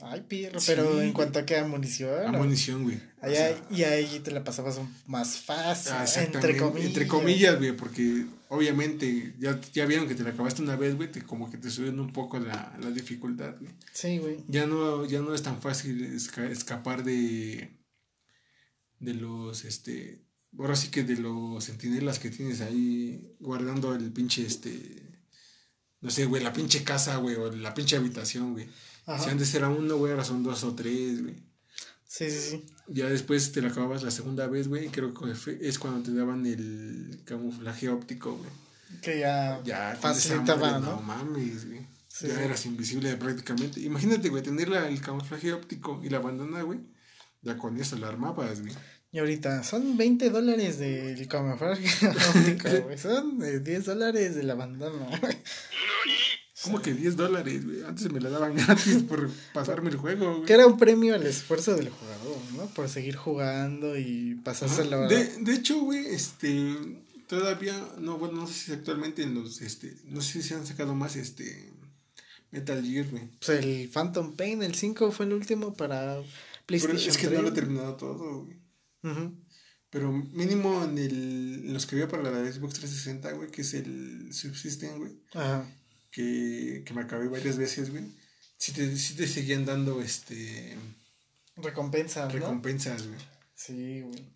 Ay, 0.07 0.21
pirro, 0.27 0.59
pero 0.65 1.01
en 1.01 1.13
cuanto 1.13 1.39
a 1.39 1.45
qué 1.45 1.57
a 1.57 1.65
munición. 1.65 2.27
A 2.27 2.31
munición, 2.31 2.83
güey. 2.83 2.99
Allá, 3.21 3.59
y 3.71 3.83
ahí 3.83 4.19
te 4.19 4.31
la 4.31 4.43
pasabas 4.43 4.79
más 5.07 5.37
fácil, 5.39 5.93
ah, 5.95 6.05
entre 6.17 6.57
comillas. 6.57 6.87
Entre 6.87 7.07
comillas, 7.07 7.57
güey, 7.57 7.75
porque 7.75 8.25
obviamente 8.49 9.33
ya, 9.39 9.59
ya 9.73 9.85
vieron 9.85 10.07
que 10.07 10.13
te 10.13 10.23
la 10.23 10.29
acabaste 10.29 10.61
una 10.61 10.75
vez, 10.75 10.95
güey, 10.95 11.11
te, 11.11 11.23
como 11.23 11.49
que 11.49 11.57
te 11.57 11.71
suben 11.71 11.99
un 11.99 12.13
poco 12.13 12.39
la, 12.39 12.77
la 12.79 12.91
dificultad, 12.91 13.55
güey. 13.59 13.71
Sí, 13.93 14.19
güey. 14.19 14.37
Ya 14.47 14.67
no, 14.67 15.05
ya 15.05 15.21
no 15.21 15.33
es 15.33 15.41
tan 15.41 15.59
fácil 15.59 16.03
escapar 16.03 17.03
de, 17.03 17.71
de 18.99 19.13
los, 19.15 19.65
este, 19.65 20.23
ahora 20.59 20.75
sí 20.75 20.89
que 20.89 21.03
de 21.03 21.17
los 21.17 21.63
sentinelas 21.63 22.19
que 22.19 22.29
tienes 22.29 22.61
ahí 22.61 23.35
guardando 23.39 23.95
el 23.95 24.11
pinche, 24.11 24.45
este, 24.45 25.01
no 26.01 26.11
sé, 26.11 26.25
güey, 26.25 26.43
la 26.43 26.53
pinche 26.53 26.83
casa, 26.83 27.17
güey, 27.17 27.35
o 27.35 27.51
la 27.51 27.73
pinche 27.73 27.95
habitación, 27.95 28.53
güey. 28.53 28.67
Si 29.05 29.29
antes 29.29 29.53
era 29.53 29.69
uno, 29.69 29.97
güey, 29.97 30.11
ahora 30.11 30.23
son 30.23 30.43
dos 30.43 30.63
o 30.63 30.73
tres, 30.73 31.21
güey. 31.21 31.35
Sí, 32.07 32.29
sí, 32.31 32.39
sí. 32.39 32.65
Ya 32.87 33.07
después 33.07 33.51
te 33.51 33.61
la 33.61 33.69
acababas 33.69 34.03
la 34.03 34.11
segunda 34.11 34.47
vez, 34.47 34.67
güey, 34.67 34.85
y 34.85 34.89
creo 34.89 35.13
que 35.13 35.33
es 35.61 35.79
cuando 35.79 36.01
te 36.01 36.15
daban 36.15 36.45
el 36.45 37.21
camuflaje 37.25 37.89
óptico, 37.89 38.35
güey. 38.37 38.49
Que 39.01 39.19
ya, 39.19 39.61
ya 39.63 39.97
facilitaba, 39.99 40.79
¿no? 40.79 40.95
No 40.95 41.01
mames, 41.01 41.67
güey. 41.67 41.85
ya 42.21 42.43
eras 42.43 42.65
invisible 42.65 43.15
prácticamente. 43.17 43.81
Imagínate, 43.81 44.29
güey, 44.29 44.41
tener 44.41 44.71
el 44.71 45.01
camuflaje 45.01 45.53
óptico 45.53 45.99
y 46.03 46.09
la 46.09 46.19
bandana, 46.19 46.61
güey. 46.61 46.79
Ya 47.41 47.57
con 47.57 47.77
eso 47.79 47.97
la 47.97 48.07
armabas, 48.07 48.61
güey. 48.61 48.73
Y 49.11 49.19
ahorita 49.19 49.63
son 49.63 49.97
20 49.97 50.29
dólares 50.29 50.79
del 50.79 51.27
camuflaje 51.27 51.87
óptico, 52.07 52.69
güey. 52.83 52.97
Son 52.97 53.39
10 53.39 53.85
dólares 53.85 54.35
de 54.35 54.43
la 54.43 54.55
bandana, 54.55 55.19
güey. 55.19 55.37
¿Cómo 56.65 56.81
que 56.81 56.93
10 56.93 57.15
dólares, 57.15 57.63
güey? 57.63 57.83
Antes 57.83 58.11
me 58.11 58.19
la 58.19 58.29
daban 58.29 58.55
gratis 58.55 59.03
por 59.03 59.29
pasarme 59.53 59.91
el 59.91 59.97
juego, 59.97 60.37
güey. 60.37 60.45
Que 60.45 60.53
era 60.53 60.65
un 60.65 60.77
premio 60.77 61.13
al 61.13 61.25
esfuerzo 61.25 61.75
del 61.75 61.89
jugador, 61.89 62.37
¿no? 62.57 62.65
Por 62.73 62.89
seguir 62.89 63.15
jugando 63.15 63.95
y 63.97 64.35
pasarse 64.43 64.83
la 64.85 65.07
de, 65.07 65.25
de 65.39 65.53
hecho, 65.53 65.79
güey, 65.81 66.07
este. 66.07 67.03
Todavía, 67.27 67.73
no, 67.99 68.17
bueno, 68.19 68.41
no 68.41 68.47
sé 68.47 68.53
si 68.53 68.71
actualmente 68.71 69.23
en 69.23 69.33
los, 69.33 69.61
este, 69.61 69.95
no 70.05 70.21
sé 70.21 70.33
si 70.33 70.49
se 70.49 70.55
han 70.55 70.65
sacado 70.65 70.93
más, 70.93 71.15
este, 71.15 71.73
Metal 72.51 72.83
Gear, 72.83 73.07
güey. 73.09 73.29
Pues 73.43 73.63
el 73.63 73.89
Phantom 73.89 74.35
Pain, 74.35 74.61
el 74.61 74.75
5 74.75 75.11
fue 75.11 75.25
el 75.25 75.33
último 75.33 75.73
para 75.73 76.21
PlayStation 76.67 76.97
Pero 76.97 77.11
es 77.11 77.17
que 77.17 77.29
no 77.29 77.41
lo 77.41 77.47
he 77.49 77.51
terminado 77.51 77.95
todo, 77.95 78.45
güey. 78.45 78.57
Pero 79.89 80.11
mínimo 80.11 80.83
en, 80.83 80.97
el, 80.97 81.63
en 81.65 81.73
los 81.73 81.85
que 81.85 81.95
había 81.95 82.07
para 82.07 82.23
la 82.23 82.51
Xbox 82.51 82.75
360, 82.75 83.31
güey, 83.31 83.49
que 83.49 83.61
es 83.61 83.73
el 83.73 84.31
Subsystem, 84.31 84.97
güey. 84.97 85.13
Ajá 85.33 85.65
que, 86.15 86.83
que 86.85 86.93
me 86.93 87.01
acabé 87.01 87.27
varias 87.27 87.57
veces, 87.57 87.91
güey, 87.91 88.05
sí 88.57 88.71
te, 88.71 88.87
te 88.87 89.27
seguían 89.27 89.65
dando 89.65 90.01
este... 90.01 90.77
Recompensas, 91.57 92.31
Recompensas, 92.31 93.05
güey. 93.05 93.19
Sí, 93.53 94.01
güey. 94.01 94.31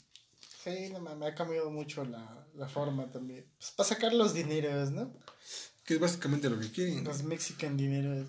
Sí, 0.61 0.91
no, 0.91 0.99
me 0.99 1.25
ha 1.25 1.35
cambiado 1.35 1.71
mucho 1.71 2.03
la, 2.03 2.45
la 2.55 2.67
forma 2.67 3.09
también. 3.09 3.45
Pues 3.57 3.71
para 3.71 3.87
sacar 3.87 4.13
los 4.13 4.33
dineros, 4.33 4.91
¿no? 4.91 5.13
Que 5.85 5.93
es 5.93 5.99
básicamente 6.01 6.49
lo 6.49 6.59
que 6.59 6.69
quieren. 6.69 7.05
Los 7.05 7.23
mexican 7.23 7.77
dineros. 7.77 8.27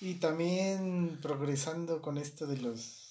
Y 0.00 0.14
también 0.14 1.18
progresando 1.20 2.00
con 2.00 2.16
esto 2.16 2.46
de 2.46 2.58
los 2.58 3.03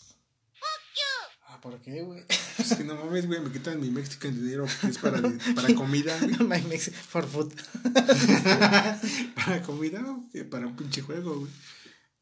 ¿por 1.63 1.79
qué, 1.79 2.03
güey? 2.03 2.21
Es 2.59 2.75
que 2.75 2.83
no 2.83 2.95
mames, 2.95 3.25
güey, 3.25 3.39
me 3.39 3.51
quitan 3.51 3.79
mi 3.81 3.89
Mexican 3.89 4.35
dinero 4.35 4.65
que 4.81 4.87
es 4.87 4.99
para, 4.99 5.19
para 5.55 5.73
comida, 5.73 6.15
güey. 6.37 6.61
My 6.61 6.77
for 6.77 7.25
food. 7.25 7.51
para 9.35 9.61
comida, 9.63 10.03
para 10.51 10.67
un 10.67 10.75
pinche 10.75 11.01
juego, 11.01 11.39
güey. 11.39 11.51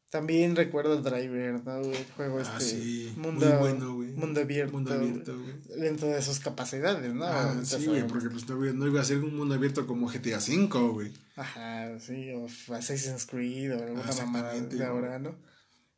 También 0.08 0.56
recuerdo 0.56 1.00
Driver, 1.02 1.64
¿no, 1.64 1.80
güey? 1.80 1.96
El 1.96 2.06
juego 2.16 2.38
ah, 2.38 2.42
este. 2.42 2.64
Sí. 2.64 3.12
Mundo, 3.16 3.46
Muy 3.46 3.58
bueno, 3.58 3.94
güey. 3.94 4.10
Mundo 4.12 4.40
abierto. 4.40 4.72
Mundo 4.72 4.94
abierto, 4.94 5.38
güey. 5.38 5.80
Dentro 5.80 6.08
de 6.08 6.22
sus 6.22 6.38
capacidades, 6.38 7.12
¿no? 7.12 7.24
Ah, 7.24 7.54
sí, 7.62 7.86
güey, 7.86 8.06
porque 8.06 8.30
pues 8.30 8.48
no, 8.48 8.86
iba 8.86 9.00
a 9.00 9.04
ser 9.04 9.18
un 9.18 9.36
mundo 9.36 9.54
abierto 9.54 9.86
como 9.86 10.06
GTA 10.06 10.38
V, 10.38 10.66
güey. 10.92 11.12
Ajá, 11.36 11.98
sí, 11.98 12.30
o 12.32 12.46
Assassin's 12.74 13.26
Creed 13.26 13.74
o 13.74 13.82
alguna 13.82 14.12
mamada 14.12 14.52
de 14.60 14.84
ahora, 14.84 15.18
¿no? 15.18 15.34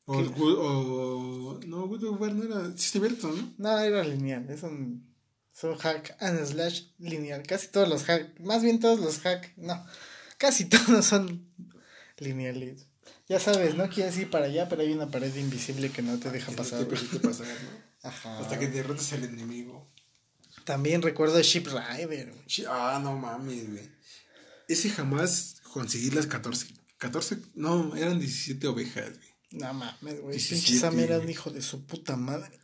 O, 0.06 0.18
o, 0.18 1.60
no, 1.66 1.86
Good 1.88 2.04
of 2.04 2.20
War 2.20 2.34
no 2.34 2.44
era. 2.44 2.76
Sí, 2.76 2.98
abierto, 2.98 3.28
¿no? 3.28 3.54
No, 3.58 3.78
era 3.78 4.04
lineal. 4.04 4.48
Es 4.50 4.62
un. 4.62 5.12
Son 5.52 5.76
hack 5.78 6.16
and 6.20 6.44
slash 6.44 6.82
lineal. 6.98 7.42
Casi 7.44 7.68
todos 7.68 7.88
los 7.88 8.04
hack. 8.04 8.38
Más 8.40 8.62
bien 8.62 8.80
todos 8.80 9.00
los 9.00 9.20
hack. 9.20 9.52
No. 9.56 9.84
Casi 10.36 10.64
todos 10.68 11.04
son 11.06 11.48
lineales. 12.18 12.86
Ya 13.28 13.40
sabes, 13.40 13.74
no 13.74 13.88
quieres 13.88 14.18
ir 14.18 14.28
para 14.28 14.46
allá, 14.46 14.68
pero 14.68 14.82
hay 14.82 14.92
una 14.92 15.10
pared 15.10 15.34
invisible 15.36 15.90
que 15.90 16.02
no 16.02 16.18
te 16.18 16.30
deja 16.30 16.50
Que 16.50 16.56
pasar. 16.56 16.80
No 16.80 16.86
te 16.86 16.94
permite 16.94 17.20
pasar, 17.20 17.46
¿no? 17.46 17.84
Ajá. 18.08 18.38
Hasta 18.38 18.58
que 18.58 18.68
derrotes 18.68 19.10
al 19.14 19.24
enemigo. 19.24 19.88
También 20.64 21.00
recuerdo 21.02 21.40
Ship 21.40 21.66
Rider, 21.66 22.34
Ah, 22.68 23.00
no 23.02 23.16
mames, 23.16 23.70
güey. 23.70 23.90
Ese 24.68 24.90
jamás 24.90 25.56
conseguí 25.72 26.10
las 26.10 26.26
14. 26.26 26.68
14, 26.98 27.38
no, 27.54 27.94
eran 27.96 28.18
17 28.18 28.66
ovejas, 28.66 29.10
güey. 29.16 29.23
No 29.54 29.72
mames, 29.72 30.20
güey. 30.20 30.36
17, 30.36 30.54
Pinche 30.54 30.78
Sam 30.80 30.98
era 30.98 31.18
un 31.18 31.28
hijo 31.28 31.50
de 31.50 31.62
su 31.62 31.86
puta 31.86 32.16
madre. 32.16 32.60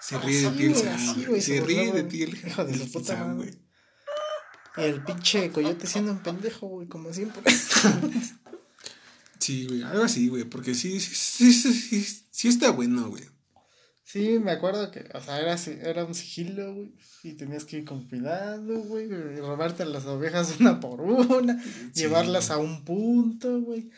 Se 0.00 0.18
ríe 0.18 0.42
de 0.42 0.50
ti 0.50 0.64
el 0.64 0.74
Sam, 0.74 1.40
Se 1.40 1.60
ríe 1.60 1.92
de 1.92 2.02
ti 2.04 2.22
el 2.22 2.36
Hijo 2.46 2.64
de 2.64 2.78
su 2.78 2.90
puta 2.90 3.24
madre. 3.24 3.52
Y 4.76 4.82
el 4.82 5.02
pinche 5.04 5.50
coyote 5.50 5.86
siendo 5.86 6.12
un 6.12 6.22
pendejo, 6.22 6.68
güey, 6.68 6.88
como 6.88 7.12
siempre. 7.12 7.42
Sí, 9.38 9.66
güey, 9.66 9.82
algo 9.82 10.04
así, 10.04 10.28
güey, 10.28 10.44
porque 10.44 10.74
sí, 10.74 11.00
sí, 11.00 11.52
sí, 11.52 11.72
sí, 11.72 12.02
sí, 12.02 12.26
sí 12.30 12.48
está 12.48 12.70
bueno, 12.70 13.08
güey. 13.10 13.24
Sí, 14.04 14.38
me 14.38 14.52
acuerdo 14.52 14.90
que, 14.90 15.06
o 15.12 15.20
sea, 15.20 15.38
era, 15.38 15.54
era 15.82 16.04
un 16.06 16.14
sigilo, 16.14 16.74
güey. 16.74 16.94
Y 17.22 17.34
tenías 17.34 17.66
que 17.66 17.78
ir 17.78 17.84
con 17.84 18.08
cuidado, 18.08 18.78
güey. 18.84 19.06
Y 19.06 19.40
robarte 19.40 19.84
las 19.84 20.06
ovejas 20.06 20.56
una 20.60 20.80
por 20.80 21.02
una. 21.02 21.62
Llevarlas 21.92 22.50
a 22.50 22.56
un 22.56 22.84
punto, 22.84 23.60
güey. 23.60 23.90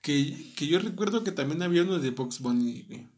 Que, 0.00 0.52
que 0.56 0.66
yo 0.66 0.78
recuerdo 0.78 1.24
que 1.24 1.32
también 1.32 1.62
había 1.62 1.82
uno 1.82 1.98
de 1.98 2.10
Box 2.10 2.40
Bunny, 2.40 2.82
güey. 2.82 3.08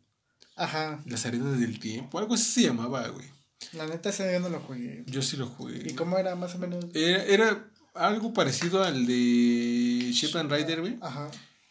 Ajá. 0.57 1.03
Las 1.07 1.25
arenas 1.27 1.59
del 1.59 1.79
tiempo, 1.79 2.19
algo 2.19 2.35
así 2.35 2.45
se 2.45 2.63
llamaba, 2.63 3.09
güey. 3.09 3.27
La 3.73 3.87
neta, 3.87 4.11
ese 4.11 4.33
yo 4.33 4.41
no 4.41 4.49
lo 4.49 4.61
jugué. 4.61 5.05
Yo 5.07 5.23
sí 5.23 5.37
lo 5.37 5.47
jugué. 5.47 5.83
¿Y 5.87 5.95
cómo 5.95 6.19
era 6.19 6.35
más 6.35 6.55
o 6.55 6.59
menos? 6.59 6.85
Era, 6.95 7.25
era 7.25 7.71
algo 7.95 8.33
parecido 8.33 8.83
al 8.83 9.07
de 9.07 10.11
Ship 10.13 10.35
and 10.37 10.51
Rider, 10.51 10.81
güey. 10.81 10.99
Ajá. 11.01 11.31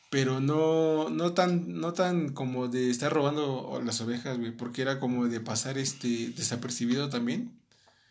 Pero 0.10 0.40
no, 0.40 1.10
no 1.10 1.34
tan, 1.34 1.80
no 1.80 1.94
tan 1.94 2.34
como 2.34 2.68
de 2.68 2.90
estar 2.90 3.12
robando 3.12 3.82
las 3.84 4.02
ovejas, 4.02 4.40
güey. 4.40 4.56
Porque 4.56 4.82
era 4.82 5.00
como 5.00 5.28
de 5.28 5.40
pasar 5.40 5.78
este 5.78 6.30
desapercibido 6.30 7.10
también. 7.10 7.60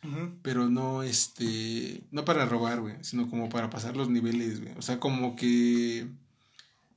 Ujú. 0.05 0.33
Pero 0.43 0.69
no, 0.69 1.03
este, 1.03 2.03
no 2.11 2.25
para 2.25 2.47
robar, 2.47 2.81
güey, 2.81 2.95
sino 3.03 3.29
como 3.29 3.49
para 3.49 3.71
pasar 3.71 3.97
los 3.97 4.09
niveles, 4.11 4.61
güey. 4.61 4.75
O 4.77 4.83
sea, 4.83 5.01
como 5.01 5.35
que 5.35 6.09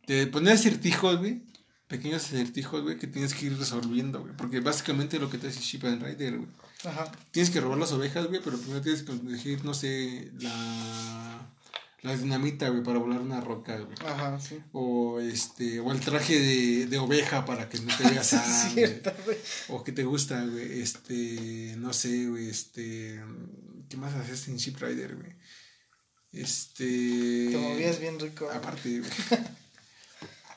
te 0.05 0.27
ponías 0.27 0.59
acertijos, 0.59 1.19
güey. 1.19 1.41
Pequeños 1.87 2.23
acertijos, 2.23 2.83
güey, 2.83 2.97
que 2.97 3.07
tienes 3.07 3.33
que 3.33 3.47
ir 3.47 3.57
resolviendo, 3.57 4.21
güey. 4.21 4.33
Porque 4.37 4.61
básicamente 4.61 5.19
lo 5.19 5.29
que 5.29 5.37
te 5.37 5.47
hace 5.47 5.59
Ship 5.59 5.83
and 5.83 6.01
Rider, 6.01 6.37
güey. 6.37 6.49
Ajá. 6.85 7.11
Tienes 7.31 7.51
que 7.51 7.59
robar 7.59 7.77
las 7.77 7.91
ovejas, 7.91 8.27
güey, 8.27 8.41
pero 8.43 8.57
primero 8.57 8.81
tienes 8.81 9.03
que 9.03 9.07
conseguir, 9.07 9.65
no 9.65 9.73
sé, 9.73 10.31
la, 10.39 11.51
la 12.01 12.15
dinamita, 12.15 12.69
güey, 12.69 12.81
para 12.81 12.99
volar 12.99 13.19
una 13.19 13.41
roca, 13.41 13.77
güey. 13.77 13.97
Ajá, 14.05 14.39
sí. 14.39 14.57
O 14.71 15.19
este, 15.19 15.79
o 15.79 15.91
el 15.91 15.99
traje 15.99 16.39
de, 16.39 16.85
de 16.87 16.97
oveja 16.97 17.45
para 17.45 17.67
que 17.69 17.79
no 17.79 17.95
te 17.95 18.03
veas 18.09 18.35
güey. 18.73 19.37
O 19.67 19.83
que 19.83 19.91
te 19.91 20.03
gusta, 20.05 20.43
güey, 20.45 20.81
este, 20.81 21.75
no 21.77 21.91
sé, 21.93 22.27
güey, 22.27 22.49
este, 22.49 23.21
¿qué 23.89 23.97
más 23.97 24.13
haces 24.15 24.47
en 24.47 24.57
Ship 24.57 24.77
Rider, 24.79 25.15
güey? 25.15 25.35
Este... 26.31 27.49
Te 27.51 27.57
movías 27.57 27.99
bien 27.99 28.17
rico. 28.17 28.49
Aparte, 28.49 28.99
güey. 28.99 29.11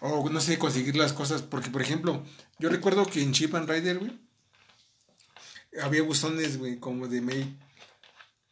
O 0.06 0.28
no 0.28 0.38
sé, 0.38 0.58
conseguir 0.58 0.96
las 0.96 1.14
cosas, 1.14 1.40
porque 1.40 1.70
por 1.70 1.80
ejemplo, 1.80 2.22
yo 2.58 2.68
recuerdo 2.68 3.06
que 3.06 3.22
en 3.22 3.32
Chip 3.32 3.54
and 3.54 3.66
Rider, 3.66 3.98
güey, 3.98 4.12
había 5.80 6.02
buzones, 6.02 6.58
güey, 6.58 6.78
como 6.78 7.08
de 7.08 7.22
mail, 7.22 7.56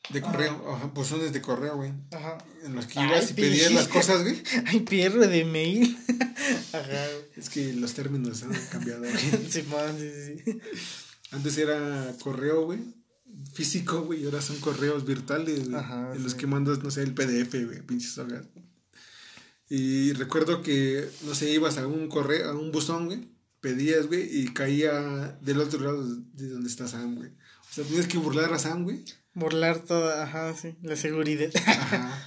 de 0.08 0.22
correo, 0.22 0.64
ajá, 0.74 0.86
buzones 0.86 1.34
de 1.34 1.42
correo, 1.42 1.76
güey, 1.76 1.92
Ajá. 2.10 2.38
en 2.64 2.74
los 2.74 2.86
que 2.86 2.98
Ay, 2.98 3.06
ibas 3.06 3.30
y 3.30 3.34
pedías 3.34 3.70
las 3.70 3.88
cosas, 3.88 4.22
güey. 4.22 4.42
Ay, 4.66 4.80
pierre 4.80 5.26
de 5.26 5.44
mail. 5.44 5.98
Ajá, 6.72 6.80
güey. 6.88 7.26
Es 7.36 7.50
que 7.50 7.74
los 7.74 7.92
términos 7.92 8.42
han 8.44 8.54
cambiado, 8.70 9.00
güey. 9.00 9.12
Sí, 9.50 9.62
sí, 9.98 10.10
sí. 10.44 10.58
Antes 11.32 11.58
era 11.58 12.14
correo, 12.22 12.64
güey, 12.64 12.80
físico, 13.52 14.04
güey, 14.04 14.22
y 14.22 14.24
ahora 14.24 14.40
son 14.40 14.58
correos 14.60 15.04
virtuales, 15.04 15.68
güey, 15.68 15.78
Ajá, 15.78 16.14
en 16.14 16.22
los 16.22 16.34
que 16.34 16.46
mandas, 16.46 16.82
no 16.82 16.90
sé, 16.90 17.02
el 17.02 17.12
PDF, 17.12 17.52
güey, 17.66 17.82
pinches 17.82 18.16
hojas. 18.16 18.46
Y 19.74 20.12
recuerdo 20.12 20.60
que, 20.60 21.08
no 21.22 21.34
sé, 21.34 21.50
ibas 21.50 21.78
a 21.78 21.86
un 21.86 22.06
correo, 22.08 22.50
a 22.50 22.54
un 22.54 22.72
buzón, 22.72 23.06
güey, 23.06 23.30
pedías, 23.62 24.06
güey, 24.06 24.28
y 24.30 24.52
caía 24.52 25.38
del 25.40 25.60
otro 25.60 25.80
lado 25.80 26.04
de 26.04 26.50
donde 26.50 26.68
está 26.68 26.86
Sam, 26.86 27.14
güey. 27.14 27.30
O 27.30 27.72
sea, 27.74 27.82
tenías 27.82 28.06
que 28.06 28.18
burlar 28.18 28.52
a 28.52 28.58
Sam, 28.58 28.84
güey. 28.84 29.02
Burlar 29.32 29.78
toda, 29.78 30.24
ajá, 30.24 30.54
sí. 30.54 30.74
La 30.82 30.94
seguridad. 30.94 31.50
Ajá. 31.66 32.22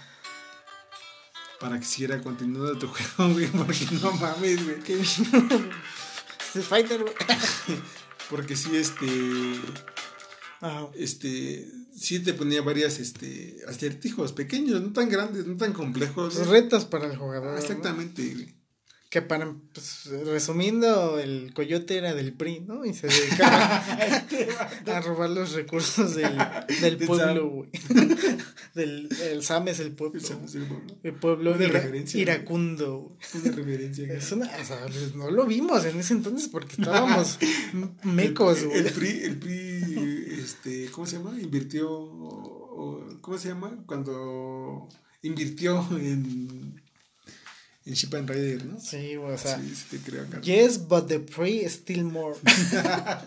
Para 1.59 1.77
que 1.80 1.85
siguiera 1.85 2.19
continuando 2.19 2.80
tu 2.80 2.88
juego, 3.15 3.34
güey, 3.34 3.45
porque 3.51 3.89
no 4.01 4.11
mames, 4.13 4.63
güey. 4.63 4.80
Qué 4.80 5.01
Street 5.01 6.65
Fighter, 6.67 7.01
güey. 7.03 7.13
Porque 8.31 8.55
sí, 8.55 8.76
este, 8.76 9.61
Ajá. 10.61 10.88
este, 10.95 11.69
sí 11.95 12.19
te 12.19 12.34
ponía 12.34 12.61
varias, 12.61 12.99
este, 12.99 13.57
acertijos 13.67 14.34
pequeños, 14.34 14.81
no 14.81 14.91
tan 14.91 15.09
grandes, 15.09 15.47
no 15.47 15.57
tan 15.57 15.73
complejos. 15.73 16.35
Pues 16.35 16.47
retos 16.47 16.85
para 16.85 17.07
el 17.07 17.17
jugador. 17.17 17.57
Exactamente. 17.57 18.55
Que 19.15 19.21
para, 19.21 19.55
pues, 19.71 20.09
resumiendo, 20.25 21.19
el 21.19 21.53
coyote 21.53 21.95
era 21.97 22.13
del 22.13 22.33
PRI, 22.33 22.59
¿no? 22.67 22.83
Y 22.83 22.93
se 22.93 23.07
dedicaba 23.07 23.77
a 24.87 24.99
robar 24.99 25.29
los 25.29 25.53
recursos 25.53 26.15
del, 26.15 26.97
pueblo, 27.07 27.49
güey. 27.49 27.69
del, 28.75 29.07
el 29.23 29.41
SAM 29.41 29.69
es 29.69 29.79
el 29.79 29.93
pueblo. 29.93 30.19
No 30.21 30.45
es 30.45 30.55
el 30.55 30.65
pueblo. 30.65 30.95
El 31.01 31.13
pueblo 31.13 31.53
Una 31.53 31.63
ira- 31.63 31.79
referencia, 31.79 32.21
iracundo. 32.21 33.17
Una 33.35 33.51
referencia. 33.53 34.05
Es 34.13 34.33
una, 34.33 34.47
o 34.47 34.65
sea, 34.65 34.81
pues, 34.85 35.15
no 35.15 35.31
lo 35.31 35.45
vimos 35.45 35.85
en 35.85 35.97
ese 35.97 36.13
entonces 36.13 36.49
porque 36.49 36.75
estábamos 36.77 37.39
mecos, 38.03 38.63
el, 38.63 38.67
güey. 38.67 38.79
el 38.79 38.91
PRI, 38.91 39.23
el 39.23 39.37
PRI, 39.37 40.39
este, 40.41 40.91
¿cómo 40.91 41.07
se 41.07 41.19
llama? 41.19 41.39
Invirtió, 41.39 41.87
¿cómo 43.21 43.37
se 43.37 43.47
llama? 43.47 43.81
Cuando 43.85 44.89
invirtió 45.21 45.87
en, 45.91 46.81
en 47.85 47.93
Ship 47.93 48.13
and 48.15 48.29
Rider, 48.29 48.65
¿no? 48.65 48.79
Sí, 48.79 49.15
o 49.15 49.37
sea, 49.37 49.59
sí, 49.59 49.75
sí 49.75 49.97
te 49.97 49.99
creo, 50.11 50.25
Carlos. 50.25 50.45
yes, 50.45 50.87
but 50.87 51.07
the 51.07 51.19
PRI 51.19 51.65
still 51.65 52.03
more. 52.03 52.35
o 52.45 53.19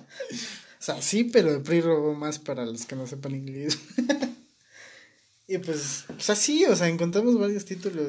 sea, 0.80 1.00
sí, 1.00 1.24
pero 1.24 1.54
el 1.54 1.62
PRI 1.62 1.80
robó 1.80 2.14
más 2.14 2.38
para 2.38 2.64
los 2.66 2.84
que 2.86 2.96
no 2.96 3.06
sepan 3.06 3.34
inglés. 3.36 3.78
y 5.46 5.58
pues, 5.58 6.04
o 6.16 6.20
sea, 6.20 6.34
sí, 6.34 6.64
o 6.64 6.74
sea, 6.76 6.88
encontramos 6.88 7.38
varios 7.38 7.64
títulos, 7.64 8.06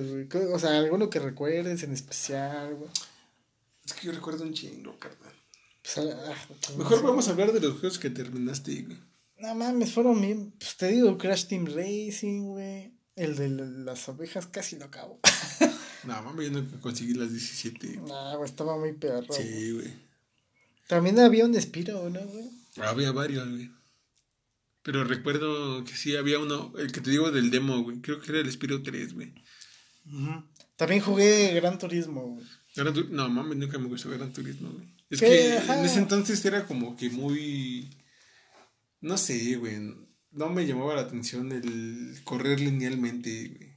O 0.53 0.59
sea, 0.59 0.77
alguno 0.77 1.09
que 1.09 1.19
recuerdes 1.19 1.83
en 1.83 1.93
especial, 1.93 2.75
güey. 2.75 2.89
Es 3.85 3.93
que 3.93 4.07
yo 4.07 4.11
recuerdo 4.11 4.43
un 4.43 4.53
chingo, 4.53 4.97
carnal. 4.99 5.33
Pues, 5.81 5.97
ah, 5.99 6.35
pues, 6.47 6.77
Mejor 6.77 7.01
vamos 7.03 7.27
a 7.27 7.31
hablar 7.31 7.51
de 7.53 7.59
los 7.59 7.79
juegos 7.79 7.97
que 7.97 8.09
terminaste, 8.09 8.81
güey. 8.83 8.97
No 9.37 9.55
mames, 9.55 9.93
fueron 9.93 10.19
bien. 10.19 10.51
Pues 10.59 10.75
te 10.75 10.87
digo, 10.89 11.17
Crash 11.17 11.45
Team 11.45 11.65
Racing, 11.65 12.41
güey. 12.47 12.93
El 13.15 13.35
de 13.35 13.49
la- 13.49 13.65
las 13.65 14.09
ovejas 14.09 14.47
casi 14.47 14.75
lo 14.77 14.85
acabo. 14.85 15.19
No, 16.05 16.21
mami, 16.23 16.45
yo 16.45 16.51
no 16.51 16.81
conseguí 16.81 17.13
las 17.13 17.31
17. 17.31 18.01
Nah, 18.07 18.35
güey, 18.35 18.49
estaba 18.49 18.77
muy 18.77 18.93
perro. 18.93 19.25
güey. 19.27 19.41
Sí, 19.43 19.71
güey. 19.71 19.93
También 20.87 21.19
había 21.19 21.45
un 21.45 21.59
Spiro, 21.59 22.09
¿no, 22.09 22.19
güey? 22.21 22.49
Había 22.77 23.11
varios, 23.11 23.47
güey. 23.49 23.69
Pero 24.81 25.03
recuerdo 25.03 25.83
que 25.83 25.93
sí 25.95 26.15
había 26.15 26.39
uno, 26.39 26.73
el 26.77 26.91
que 26.91 27.01
te 27.01 27.11
digo 27.11 27.31
del 27.31 27.51
demo, 27.51 27.83
güey. 27.83 27.99
Creo 28.01 28.21
que 28.21 28.31
era 28.31 28.39
el 28.39 28.51
Spiro 28.51 28.81
3, 28.81 29.13
güey. 29.13 29.33
También 30.75 31.01
jugué 31.01 31.53
Gran 31.55 31.77
Turismo, 31.77 32.21
güey. 32.35 32.45
Gran 32.75 32.93
No, 33.11 33.29
mames, 33.29 33.57
nunca 33.57 33.77
me 33.77 33.87
gustó 33.87 34.09
Gran 34.09 34.31
Turismo, 34.33 34.71
güey. 34.71 34.87
Es 35.09 35.19
¿Qué? 35.19 35.27
que 35.27 35.57
Ajá. 35.57 35.79
en 35.79 35.85
ese 35.85 35.99
entonces 35.99 36.43
era 36.45 36.65
como 36.65 36.95
que 36.95 37.09
muy. 37.09 37.89
No 39.01 39.17
sé, 39.17 39.55
güey. 39.57 39.77
No 40.31 40.49
me 40.49 40.65
llamaba 40.65 40.95
la 40.95 41.01
atención 41.01 41.51
el 41.51 42.19
correr 42.23 42.59
linealmente, 42.59 43.47
güey. 43.49 43.68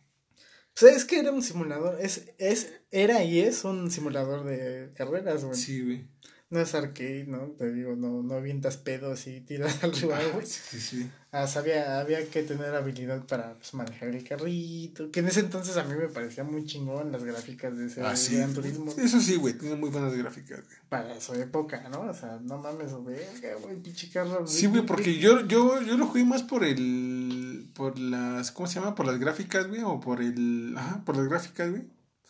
Pues 0.78 0.96
es 0.96 1.04
que 1.04 1.18
era 1.18 1.30
un 1.30 1.42
simulador. 1.42 2.00
Es, 2.00 2.32
es, 2.38 2.72
era 2.90 3.22
y 3.24 3.40
es 3.40 3.64
un 3.64 3.90
simulador 3.90 4.44
de 4.44 4.92
carreras, 4.94 5.44
güey. 5.44 5.56
Sí, 5.56 5.82
güey. 5.82 6.08
No 6.52 6.60
es 6.60 6.74
arcade, 6.74 7.24
¿no? 7.26 7.46
Te 7.56 7.72
digo, 7.72 7.96
no, 7.96 8.22
no 8.22 8.34
avientas 8.34 8.76
pedos 8.76 9.26
y 9.26 9.40
tiras 9.40 9.82
al 9.82 9.92
rival, 9.96 10.32
güey. 10.34 10.44
Sí, 10.44 10.78
sí. 10.78 11.10
Ah, 11.30 11.46
sabía, 11.46 11.98
había 11.98 12.28
que 12.28 12.42
tener 12.42 12.74
habilidad 12.74 13.24
para 13.24 13.54
pues, 13.54 13.72
manejar 13.72 14.10
el 14.10 14.22
carrito. 14.22 15.10
Que 15.10 15.20
en 15.20 15.28
ese 15.28 15.40
entonces 15.40 15.78
a 15.78 15.84
mí 15.84 15.94
me 15.94 16.08
parecía 16.08 16.44
muy 16.44 16.66
chingón 16.66 17.10
las 17.10 17.24
gráficas 17.24 17.74
de 17.78 17.86
ese 17.86 18.02
Ah, 18.02 18.14
sí. 18.14 18.36
Gran 18.36 18.52
Turismo. 18.52 18.92
Eso 18.98 19.18
sí, 19.18 19.36
güey. 19.36 19.54
Tiene 19.54 19.76
muy 19.76 19.88
buenas 19.88 20.14
gráficas, 20.14 20.62
güey. 20.62 20.76
Para 20.90 21.18
su 21.22 21.32
época, 21.32 21.88
¿no? 21.88 22.02
O 22.02 22.12
sea, 22.12 22.38
no 22.42 22.58
mames, 22.58 23.02
verga, 23.02 23.54
güey, 23.62 23.76
pinche 23.76 24.10
carro. 24.10 24.46
Sí, 24.46 24.66
güey, 24.66 24.84
porque 24.84 25.16
yo, 25.16 25.46
yo, 25.46 25.80
yo 25.80 25.96
lo 25.96 26.06
jugué 26.06 26.26
más 26.26 26.42
por 26.42 26.64
el. 26.64 27.66
Por 27.74 27.98
las. 27.98 28.52
¿Cómo 28.52 28.68
se 28.68 28.74
llama? 28.78 28.94
Por 28.94 29.06
las 29.06 29.18
gráficas, 29.18 29.68
güey. 29.68 29.80
O 29.84 30.00
por 30.00 30.20
el. 30.20 30.74
Ajá, 30.76 31.02
por 31.06 31.16
las 31.16 31.28
gráficas, 31.28 31.70
güey. 31.70 31.84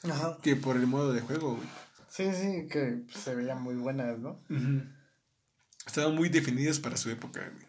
Ajá. 0.04 0.38
Que 0.42 0.54
por 0.54 0.76
el 0.76 0.86
modo 0.86 1.12
de 1.12 1.22
juego, 1.22 1.56
güey. 1.56 1.68
Sí, 2.12 2.30
sí, 2.34 2.68
que 2.68 3.04
se 3.18 3.34
veían 3.34 3.62
muy 3.62 3.74
buenas, 3.74 4.18
¿no? 4.18 4.38
Estaban 5.86 6.14
muy 6.14 6.28
definidas 6.28 6.78
para 6.78 6.98
su 6.98 7.08
época, 7.08 7.40
güey. 7.40 7.66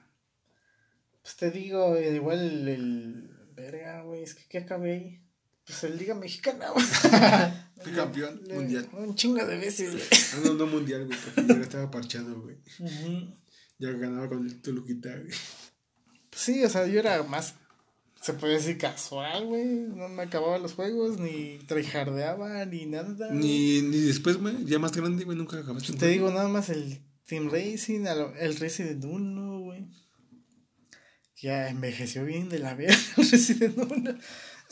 Pues 1.22 1.38
te 1.38 1.50
digo, 1.50 1.98
igual 1.98 2.68
el. 2.68 3.30
Verga, 3.56 4.02
güey, 4.02 4.24
es 4.24 4.34
que 4.34 4.44
¿qué 4.50 4.58
acabé 4.58 4.92
ahí? 4.92 5.22
Pues 5.66 5.86
el 5.86 5.98
Liga 5.98 6.14
Mexicana, 6.14 6.72
güey. 6.72 6.86
Fui 7.84 7.94
campeón 7.94 8.42
mundial. 8.50 8.90
Un 8.92 9.16
chingo 9.16 9.46
de 9.46 9.58
veces, 9.58 9.94
güey. 9.94 10.44
No, 10.44 10.56
no 10.56 10.68
mundial, 10.68 11.06
güey, 11.06 11.18
porque 11.18 11.48
ya 11.48 11.62
estaba 11.62 11.90
parchado, 11.90 12.42
güey. 12.42 12.58
Ya 13.80 13.92
ganaba 13.92 14.28
con 14.28 14.46
el 14.46 14.62
Toluquita, 14.62 15.16
güey. 15.16 15.32
Pues 16.30 16.42
sí, 16.42 16.66
o 16.66 16.70
sea, 16.70 16.86
yo 16.86 17.00
era 17.00 17.24
más, 17.24 17.56
se 18.24 18.34
puede 18.34 18.54
decir 18.54 18.78
casual, 18.78 19.48
güey. 19.48 19.66
No 19.66 20.08
me 20.08 20.24
acababa 20.24 20.58
los 20.58 20.74
juegos, 20.74 21.20
ni 21.20 21.60
tryhardeaba, 21.68 22.64
ni 22.66 22.86
nada. 22.86 23.32
Ni, 23.32 23.82
ni 23.82 24.00
después, 24.00 24.38
güey, 24.38 24.64
ya 24.64 24.80
más 24.80 24.94
grande, 24.94 25.26
güey, 25.26 25.38
nunca 25.38 25.60
acabaste 25.60 25.92
Te 25.94 26.08
digo, 26.08 26.32
nada 26.32 26.48
más 26.48 26.70
el 26.70 27.02
Team 27.26 27.50
Racing, 27.52 28.06
el 28.40 28.56
Resident 28.56 29.04
1, 29.04 29.60
güey. 29.60 29.90
Ya 31.42 31.68
envejeció 31.68 32.24
bien 32.24 32.48
de 32.48 32.60
la 32.60 32.74
vida 32.76 32.96
el 33.18 33.30
Resident 33.30 33.78
1 33.78 34.18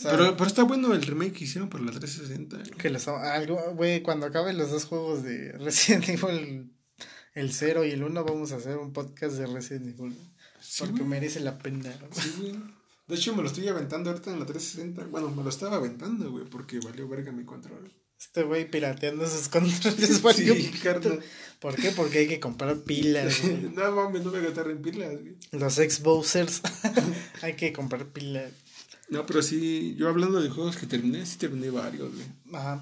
pero, 0.01 0.35
pero 0.37 0.47
está 0.47 0.63
bueno 0.63 0.93
el 0.93 1.01
remake 1.03 1.33
que 1.33 1.43
hicieron 1.43 1.69
para 1.69 1.83
la 1.83 1.91
360. 1.91 2.77
Que 2.77 2.89
los, 2.89 3.07
algo, 3.07 3.59
güey, 3.75 4.01
cuando 4.01 4.25
acaben 4.25 4.57
los 4.57 4.71
dos 4.71 4.85
juegos 4.85 5.23
de 5.23 5.51
Resident 5.59 6.07
Evil, 6.07 6.73
el 7.33 7.53
0 7.53 7.83
y 7.83 7.91
el 7.91 8.03
1, 8.03 8.23
vamos 8.23 8.53
a 8.53 8.55
hacer 8.55 8.77
un 8.77 8.93
podcast 8.93 9.35
de 9.35 9.45
Resident 9.45 9.99
Evil. 9.99 10.17
porque 10.79 11.03
merece 11.03 11.41
la 11.41 11.59
pena. 11.59 11.93
Sí, 12.11 12.33
güey. 12.39 12.80
De 13.11 13.17
hecho, 13.17 13.35
me 13.35 13.41
lo 13.41 13.49
estoy 13.49 13.67
aventando 13.67 14.09
ahorita 14.09 14.31
en 14.31 14.39
la 14.39 14.45
360. 14.45 15.07
Bueno, 15.07 15.29
me 15.31 15.43
lo 15.43 15.49
estaba 15.49 15.75
aventando, 15.75 16.31
güey, 16.31 16.45
porque 16.45 16.79
valió 16.79 17.09
verga 17.09 17.33
mi 17.33 17.43
control. 17.43 17.91
Este 18.17 18.43
güey 18.43 18.71
pirateando 18.71 19.27
sus 19.27 19.49
controles. 19.49 20.21
sí, 20.37 20.71
carnal. 20.81 21.19
¿Por 21.59 21.75
qué? 21.75 21.91
Porque 21.91 22.19
hay 22.19 22.27
que 22.29 22.39
comprar 22.39 22.77
pilas. 22.77 23.43
no 23.75 23.91
mames, 23.91 24.23
no 24.23 24.31
me 24.31 24.39
gastar 24.39 24.69
en 24.69 24.81
pilas, 24.81 25.11
güey. 25.19 25.35
Los 25.51 25.73
Xboxers. 25.73 26.61
hay 27.41 27.57
que 27.57 27.73
comprar 27.73 28.05
pilas. 28.05 28.53
No, 29.09 29.25
pero 29.25 29.41
sí, 29.41 29.93
yo 29.97 30.07
hablando 30.07 30.41
de 30.41 30.49
juegos 30.49 30.77
que 30.77 30.85
terminé, 30.87 31.25
sí 31.25 31.37
terminé 31.37 31.69
varios, 31.69 32.13
güey. 32.13 32.27
Ajá. 32.53 32.81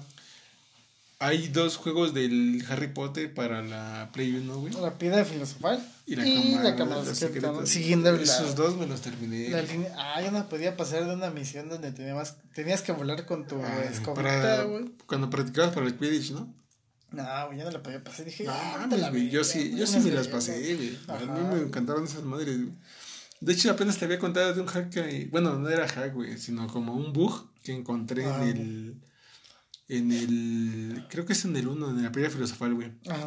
Hay 1.22 1.48
dos 1.48 1.76
juegos 1.76 2.14
del 2.14 2.64
Harry 2.70 2.88
Potter 2.88 3.34
para 3.34 3.60
la 3.60 4.08
Play 4.10 4.34
1, 4.36 4.58
güey. 4.58 4.72
La 4.72 4.96
piedra 4.96 5.22
filosofal 5.22 5.86
y 6.06 6.16
la 6.16 6.26
y 6.26 6.52
cámara, 6.52 6.70
la 6.70 6.76
cámara 6.76 7.14
secreta. 7.14 7.66
Siguiendo 7.66 8.14
Esos 8.16 8.56
dos 8.56 8.78
me 8.78 8.86
los 8.86 9.02
terminé. 9.02 9.50
La 9.50 9.60
línea, 9.60 9.94
ah, 9.98 10.22
yo 10.22 10.30
no 10.30 10.48
podía 10.48 10.78
pasar 10.78 11.04
de 11.04 11.12
una 11.12 11.28
misión 11.28 11.68
donde 11.68 11.92
tenías, 11.92 12.38
tenías 12.54 12.80
que 12.80 12.92
volar 12.92 13.26
con 13.26 13.46
tu 13.46 13.62
ah, 13.62 13.84
escopeta, 13.84 14.62
güey. 14.62 14.92
Cuando 15.06 15.28
practicabas 15.28 15.74
para 15.74 15.86
el 15.86 15.98
Quidditch, 15.98 16.30
¿no? 16.30 16.54
No, 17.10 17.46
güey, 17.48 17.58
yo 17.58 17.64
no 17.66 17.70
la 17.70 17.82
podía 17.82 18.02
pasar. 18.02 18.24
Dije, 18.24 18.44
no, 18.44 19.12
vi, 19.12 19.28
yo 19.28 19.44
sí, 19.44 19.76
yo 19.76 19.86
sí 19.86 20.00
me 20.00 20.12
las 20.12 20.28
pasé, 20.28 20.74
güey. 20.74 20.98
A 21.06 21.18
mí 21.18 21.54
me 21.54 21.60
encantaron 21.60 22.04
esas 22.04 22.22
madres, 22.22 22.56
güey. 22.56 22.72
De 23.40 23.52
hecho, 23.52 23.70
apenas 23.70 23.98
te 23.98 24.06
había 24.06 24.18
contado 24.18 24.54
de 24.54 24.60
un 24.62 24.66
hack 24.66 24.88
que, 24.88 25.28
bueno, 25.30 25.58
no 25.58 25.68
era 25.68 25.86
hack, 25.86 26.14
güey, 26.14 26.38
sino 26.38 26.66
como 26.66 26.94
un 26.94 27.12
bug 27.12 27.50
que 27.62 27.72
encontré 27.74 28.22
en 28.22 28.30
ah. 28.30 28.44
el, 28.48 28.96
en 29.90 30.12
el, 30.12 31.06
creo 31.10 31.26
que 31.26 31.32
es 31.32 31.44
en 31.44 31.56
el 31.56 31.68
1, 31.68 31.90
en 31.90 32.02
la 32.02 32.12
primera 32.12 32.32
filosofal, 32.32 32.74
güey. 32.74 32.92
Ajá. 33.08 33.26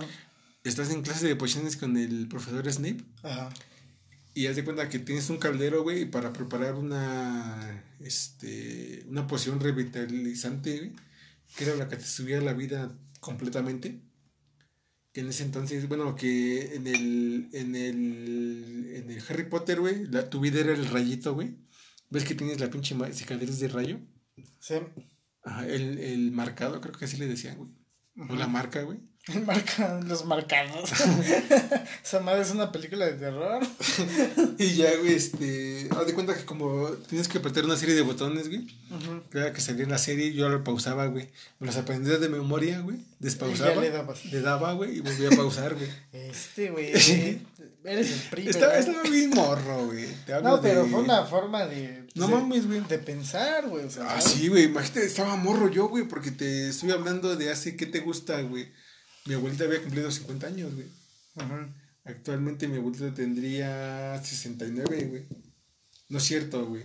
Estás 0.63 0.89
en 0.91 1.01
clase 1.01 1.27
de 1.27 1.35
pociones 1.35 1.77
con 1.77 1.97
el 1.97 2.27
profesor 2.27 2.71
Snape. 2.71 3.03
Ajá. 3.21 3.49
Y 4.33 4.47
haz 4.47 4.55
de 4.55 4.63
cuenta 4.63 4.89
que 4.89 4.97
tienes 4.99 5.29
un 5.29 5.37
caldero, 5.37 5.83
güey, 5.83 6.09
para 6.09 6.33
preparar 6.33 6.75
una, 6.75 7.83
este, 7.99 9.05
una 9.07 9.27
poción 9.27 9.59
revitalizante, 9.59 10.77
güey, 10.77 10.91
que 11.55 11.65
era 11.65 11.75
la 11.75 11.87
que 11.87 11.97
te 11.97 12.05
subía 12.05 12.41
la 12.41 12.53
vida 12.53 12.97
completamente 13.19 14.01
que 15.13 15.21
en 15.21 15.29
ese 15.29 15.43
entonces, 15.43 15.87
bueno, 15.87 16.15
que 16.15 16.75
en 16.75 16.87
el, 16.87 17.49
en 17.53 17.75
el, 17.75 18.91
en 18.95 19.11
el 19.11 19.23
Harry 19.29 19.47
Potter, 19.47 19.79
güey, 19.79 20.09
tu 20.29 20.39
vida 20.39 20.59
era 20.59 20.73
el 20.73 20.87
rayito, 20.87 21.35
güey. 21.35 21.55
¿Ves 22.09 22.25
que 22.25 22.33
tienes 22.33 22.59
la 22.59 22.71
pinche 22.71 22.95
cicatriz 23.13 23.59
de 23.59 23.67
rayo? 23.67 23.99
Sí. 24.59 24.75
Ajá, 25.43 25.67
el, 25.67 25.99
el 25.99 26.31
marcado, 26.31 26.81
creo 26.81 26.93
que 26.93 27.05
así 27.05 27.17
le 27.17 27.27
decían, 27.27 27.57
güey. 27.57 27.71
O 28.29 28.35
la 28.35 28.47
marca, 28.47 28.81
güey. 28.83 28.99
Marca, 29.45 30.01
los 30.05 30.25
marcados. 30.25 30.91
Esa 32.03 32.19
madre 32.19 32.41
es 32.41 32.51
una 32.51 32.73
película 32.73 33.05
de 33.05 33.13
terror. 33.13 33.63
y 34.57 34.73
ya, 34.75 34.97
güey, 34.97 35.13
este. 35.13 35.87
Haz 35.91 36.07
de 36.07 36.13
cuenta 36.13 36.35
que 36.35 36.43
como 36.43 36.89
tienes 37.07 37.29
que 37.29 37.37
apretar 37.37 37.63
una 37.63 37.77
serie 37.77 37.95
de 37.95 38.01
botones, 38.01 38.49
güey. 38.49 38.67
Cada 39.29 39.53
que 39.53 39.61
salía 39.61 39.85
en 39.85 39.91
la 39.91 39.97
serie, 39.97 40.33
yo 40.33 40.49
lo 40.49 40.65
pausaba, 40.65 41.05
güey. 41.05 41.29
Me 41.59 41.67
los 41.67 41.77
aprendía 41.77 42.17
de 42.17 42.27
memoria, 42.27 42.81
güey. 42.81 42.97
Despausaba. 43.19 43.75
le, 43.75 43.93
le 44.29 44.41
daba, 44.41 44.73
güey, 44.73 44.97
y 44.97 44.99
volvía 44.99 45.29
a 45.29 45.37
pausar, 45.37 45.75
güey. 45.75 45.89
Este, 46.11 46.69
güey. 46.69 46.91
eres 47.85 48.11
el 48.11 48.29
primo. 48.29 48.49
Estaba, 48.49 48.77
estaba 48.77 49.03
bien 49.03 49.29
morro, 49.29 49.85
güey. 49.85 50.05
No, 50.43 50.61
pero 50.61 50.85
fue 50.85 50.99
una 50.99 51.23
forma 51.23 51.65
de. 51.65 52.07
No 52.15 52.27
mames, 52.27 52.67
güey. 52.67 52.81
De 52.81 52.99
pensar, 52.99 53.69
güey. 53.69 53.85
O 53.85 53.89
sea, 53.89 54.03
ah, 54.15 54.19
sí, 54.19 54.49
güey. 54.49 54.65
Imagínate, 54.65 55.05
estaba 55.05 55.37
morro 55.37 55.69
yo, 55.71 55.87
güey, 55.87 56.03
porque 56.03 56.31
te 56.31 56.67
estoy 56.67 56.91
hablando 56.91 57.37
de 57.37 57.51
hace, 57.51 57.77
¿qué 57.77 57.85
te 57.85 58.01
gusta, 58.01 58.41
güey? 58.41 58.67
Mi 59.25 59.35
abuelita 59.35 59.63
había 59.63 59.81
cumplido 59.81 60.11
50 60.11 60.47
años, 60.47 60.73
güey. 60.75 60.87
Ajá. 61.35 61.69
Actualmente 62.05 62.67
mi 62.67 62.77
abuelita 62.77 63.13
tendría 63.13 64.21
69, 64.21 65.05
güey. 65.05 65.25
No 66.09 66.17
es 66.17 66.23
cierto, 66.25 66.65
güey. 66.65 66.83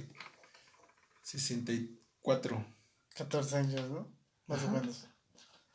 64. 1.22 2.64
14 3.16 3.56
años, 3.56 3.90
¿no? 3.90 4.08
Más 4.46 4.62
o 4.62 4.70
menos. 4.70 5.06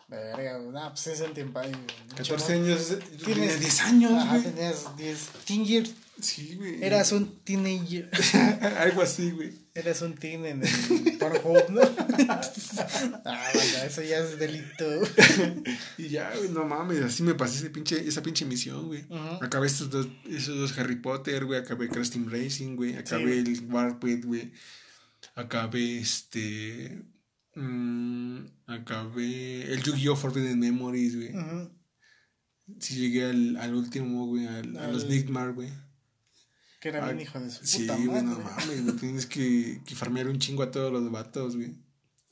Verga, 0.08 0.58
güey. 0.60 0.72
Nah, 0.72 0.90
pues 0.90 1.08
es 1.08 1.20
el 1.20 1.34
tiempo 1.34 1.60
ahí, 1.60 1.72
14 2.16 2.54
años. 2.54 2.98
Tienes 3.24 3.60
10 3.60 3.82
años, 3.82 4.30
güey. 4.30 4.44
tenías 4.44 4.96
10. 4.96 5.30
Teen 5.46 5.66
years. 5.66 5.94
Sí, 6.22 6.56
güey. 6.56 6.84
Eras 6.84 7.12
un 7.12 7.40
teenager. 7.44 8.10
Algo 8.80 9.02
así, 9.02 9.32
güey. 9.32 9.63
Eres 9.76 10.04
un 10.04 10.14
teen 10.14 10.46
en 10.46 10.62
el 10.62 11.18
Pornhub, 11.18 11.70
¿no? 11.72 11.82
ah, 12.30 13.52
vaya, 13.56 13.86
eso 13.86 14.04
ya 14.04 14.20
es 14.20 14.38
delito. 14.38 14.86
y 15.98 16.10
ya, 16.10 16.32
güey, 16.38 16.50
no 16.50 16.64
mames, 16.66 17.02
así 17.02 17.24
me 17.24 17.34
pasé 17.34 17.58
ese 17.58 17.70
pinche, 17.72 18.08
esa 18.08 18.22
pinche 18.22 18.46
misión, 18.46 18.86
güey. 18.86 19.04
Acabé 19.42 19.66
estos 19.66 19.90
dos, 19.90 20.08
esos 20.30 20.60
dos 20.60 20.78
Harry 20.78 20.98
Potter, 20.98 21.46
güey. 21.46 21.60
Acabé 21.60 21.90
Crash 21.90 22.12
Team 22.12 22.30
Racing, 22.30 22.76
güey. 22.76 22.96
Acabé 22.98 23.40
el 23.40 23.66
Warped, 23.68 24.26
güey. 24.26 24.52
Acabé 25.34 25.98
este. 25.98 27.02
Mmm, 27.56 28.46
acabé 28.68 29.74
el 29.74 29.82
Yu-Gi-Oh! 29.82 30.16
Forbidden 30.16 30.60
Memories, 30.60 31.16
güey. 31.16 31.32
Sí 32.80 32.96
llegué 32.96 33.26
al, 33.26 33.58
al 33.58 33.74
último, 33.74 34.28
güey, 34.28 34.46
al, 34.46 34.78
a 34.78 34.88
los 34.88 35.08
Nightmare, 35.08 35.54
güey. 35.54 35.70
Que 36.84 36.90
era 36.90 37.06
bien 37.06 37.22
hijo 37.22 37.40
de 37.40 37.50
su 37.50 37.66
sí, 37.66 37.84
puta 37.84 37.94
madre. 37.94 38.04
Sí, 38.04 38.10
güey, 38.10 38.24
no 38.24 38.40
mames. 38.40 39.00
Tienes 39.00 39.26
que, 39.26 39.80
que 39.86 39.96
farmear 39.96 40.28
un 40.28 40.38
chingo 40.38 40.64
a 40.64 40.72
todos 40.72 40.92
los 40.92 41.10
vatos, 41.10 41.56
güey. 41.56 41.78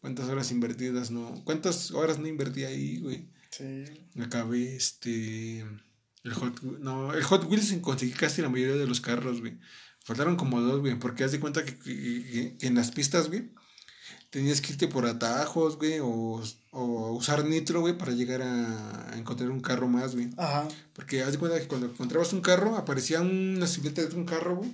¿Cuántas 0.01 0.27
horas 0.27 0.51
invertidas 0.51 1.09
no? 1.09 1.41
¿Cuántas 1.45 1.91
horas 1.91 2.19
no 2.19 2.27
invertí 2.27 2.65
ahí, 2.65 2.99
güey? 2.99 3.29
Sí. 3.49 3.85
Acabé, 4.19 4.75
este... 4.75 5.65
El 6.25 6.33
Hot, 6.33 6.61
no, 6.63 7.13
el 7.13 7.23
Hot 7.23 7.49
Wheels 7.49 7.73
conseguí 7.79 8.11
casi 8.11 8.41
la 8.41 8.49
mayoría 8.49 8.75
de 8.75 8.87
los 8.87 8.99
carros, 8.99 9.39
güey. 9.39 9.57
Faltaron 10.03 10.35
como 10.35 10.59
dos, 10.59 10.81
güey, 10.81 10.99
porque 10.99 11.23
haz 11.23 11.31
de 11.31 11.39
cuenta 11.39 11.63
que, 11.63 11.77
que 11.77 12.57
en 12.59 12.75
las 12.75 12.91
pistas, 12.91 13.29
güey, 13.29 13.51
tenías 14.31 14.61
que 14.61 14.71
irte 14.71 14.87
por 14.87 15.05
atajos, 15.05 15.77
güey, 15.77 15.99
o, 15.99 16.41
o 16.71 17.11
usar 17.11 17.45
nitro, 17.45 17.81
güey, 17.81 17.97
para 17.97 18.13
llegar 18.13 18.41
a, 18.41 19.11
encontrar 19.15 19.51
un 19.51 19.59
carro 19.59 19.87
más, 19.87 20.15
güey. 20.15 20.29
Ajá. 20.37 20.67
Porque 20.93 21.21
haz 21.21 21.33
de 21.33 21.37
cuenta 21.37 21.59
que 21.59 21.67
cuando 21.67 21.87
encontrabas 21.87 22.33
un 22.33 22.41
carro, 22.41 22.77
aparecía 22.77 23.21
una 23.21 23.67
silueta 23.67 24.03
de 24.03 24.15
un 24.15 24.25
carro, 24.25 24.55
güey, 24.55 24.73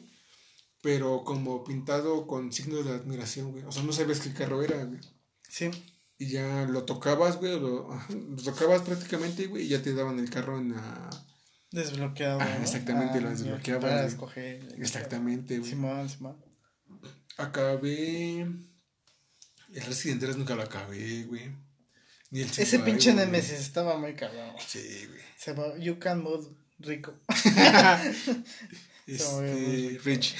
pero 0.81 1.23
como 1.25 1.63
pintado 1.63 2.27
con 2.27 2.53
signos 2.53 2.85
de 2.85 2.93
admiración, 2.93 3.51
güey. 3.51 3.63
O 3.65 3.71
sea, 3.71 3.83
no 3.83 3.91
sabes 3.91 4.19
qué 4.19 4.31
carro 4.31 4.63
era, 4.63 4.85
güey. 4.85 5.01
Sí. 5.49 5.71
Y 6.19 6.29
ya 6.29 6.65
lo 6.69 6.83
tocabas, 6.83 7.37
güey, 7.37 7.59
lo, 7.59 7.89
lo 8.09 8.43
tocabas 8.43 8.83
prácticamente, 8.83 9.47
güey, 9.47 9.65
y 9.65 9.69
ya 9.69 9.81
te 9.81 9.93
daban 9.93 10.19
el 10.19 10.29
carro 10.29 10.59
en 10.59 10.73
la... 10.73 11.09
Desbloqueado. 11.71 12.39
exactamente, 12.61 13.19
lo 13.19 13.27
ah, 13.27 13.31
desbloqueabas. 13.31 13.83
Para 13.83 14.05
escoger. 14.05 14.75
Exactamente, 14.77 15.57
güey. 15.57 15.69
Simón, 15.69 16.07
Simón. 16.07 16.37
Acabé 17.37 18.47
el 19.73 19.83
Resident 19.83 20.21
3 20.21 20.37
nunca 20.37 20.55
lo 20.55 20.63
acabé, 20.63 21.23
güey. 21.23 21.51
Ni 22.29 22.41
el 22.41 22.49
Ese 22.49 22.79
pinche 22.79 23.13
Nemesis 23.13 23.59
estaba 23.59 23.97
muy 23.97 24.13
cabrón. 24.13 24.55
Sí, 24.65 25.05
güey. 25.07 25.21
Se 25.37 25.53
llama 25.53 25.77
You 25.77 25.97
Can 25.99 26.21
Move 26.21 26.47
Rico. 26.79 27.13
este, 29.07 29.99
Rich. 30.03 30.35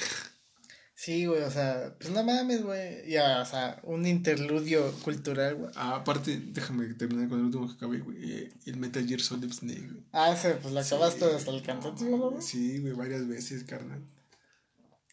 Sí, 0.94 1.26
güey, 1.26 1.42
o 1.42 1.50
sea, 1.50 1.94
pues 1.98 2.10
no 2.10 2.24
mames, 2.24 2.62
güey. 2.62 3.08
Ya, 3.08 3.40
o 3.40 3.46
sea, 3.46 3.80
un 3.84 4.04
interludio 4.04 4.92
cultural, 5.04 5.54
güey. 5.54 5.70
Ah, 5.76 5.96
aparte, 5.96 6.38
déjame 6.38 6.92
terminar 6.94 7.28
con 7.28 7.38
el 7.38 7.44
último 7.46 7.68
que 7.68 7.74
acabé, 7.74 7.98
güey. 8.00 8.32
Eh, 8.32 8.52
el 8.66 8.76
Metal 8.76 9.06
Gear 9.06 9.20
Solid 9.20 9.52
Snake, 9.52 9.86
güey. 9.86 10.04
Ah, 10.12 10.32
ese, 10.32 10.54
pues 10.54 10.74
lo 10.74 10.80
acabaste 10.80 11.24
hasta 11.24 11.50
el 11.52 11.62
cansancio, 11.62 12.18
güey. 12.18 12.42
Sí, 12.42 12.80
güey, 12.80 12.94
varias 12.94 13.26
veces, 13.28 13.64
carnal. 13.64 14.04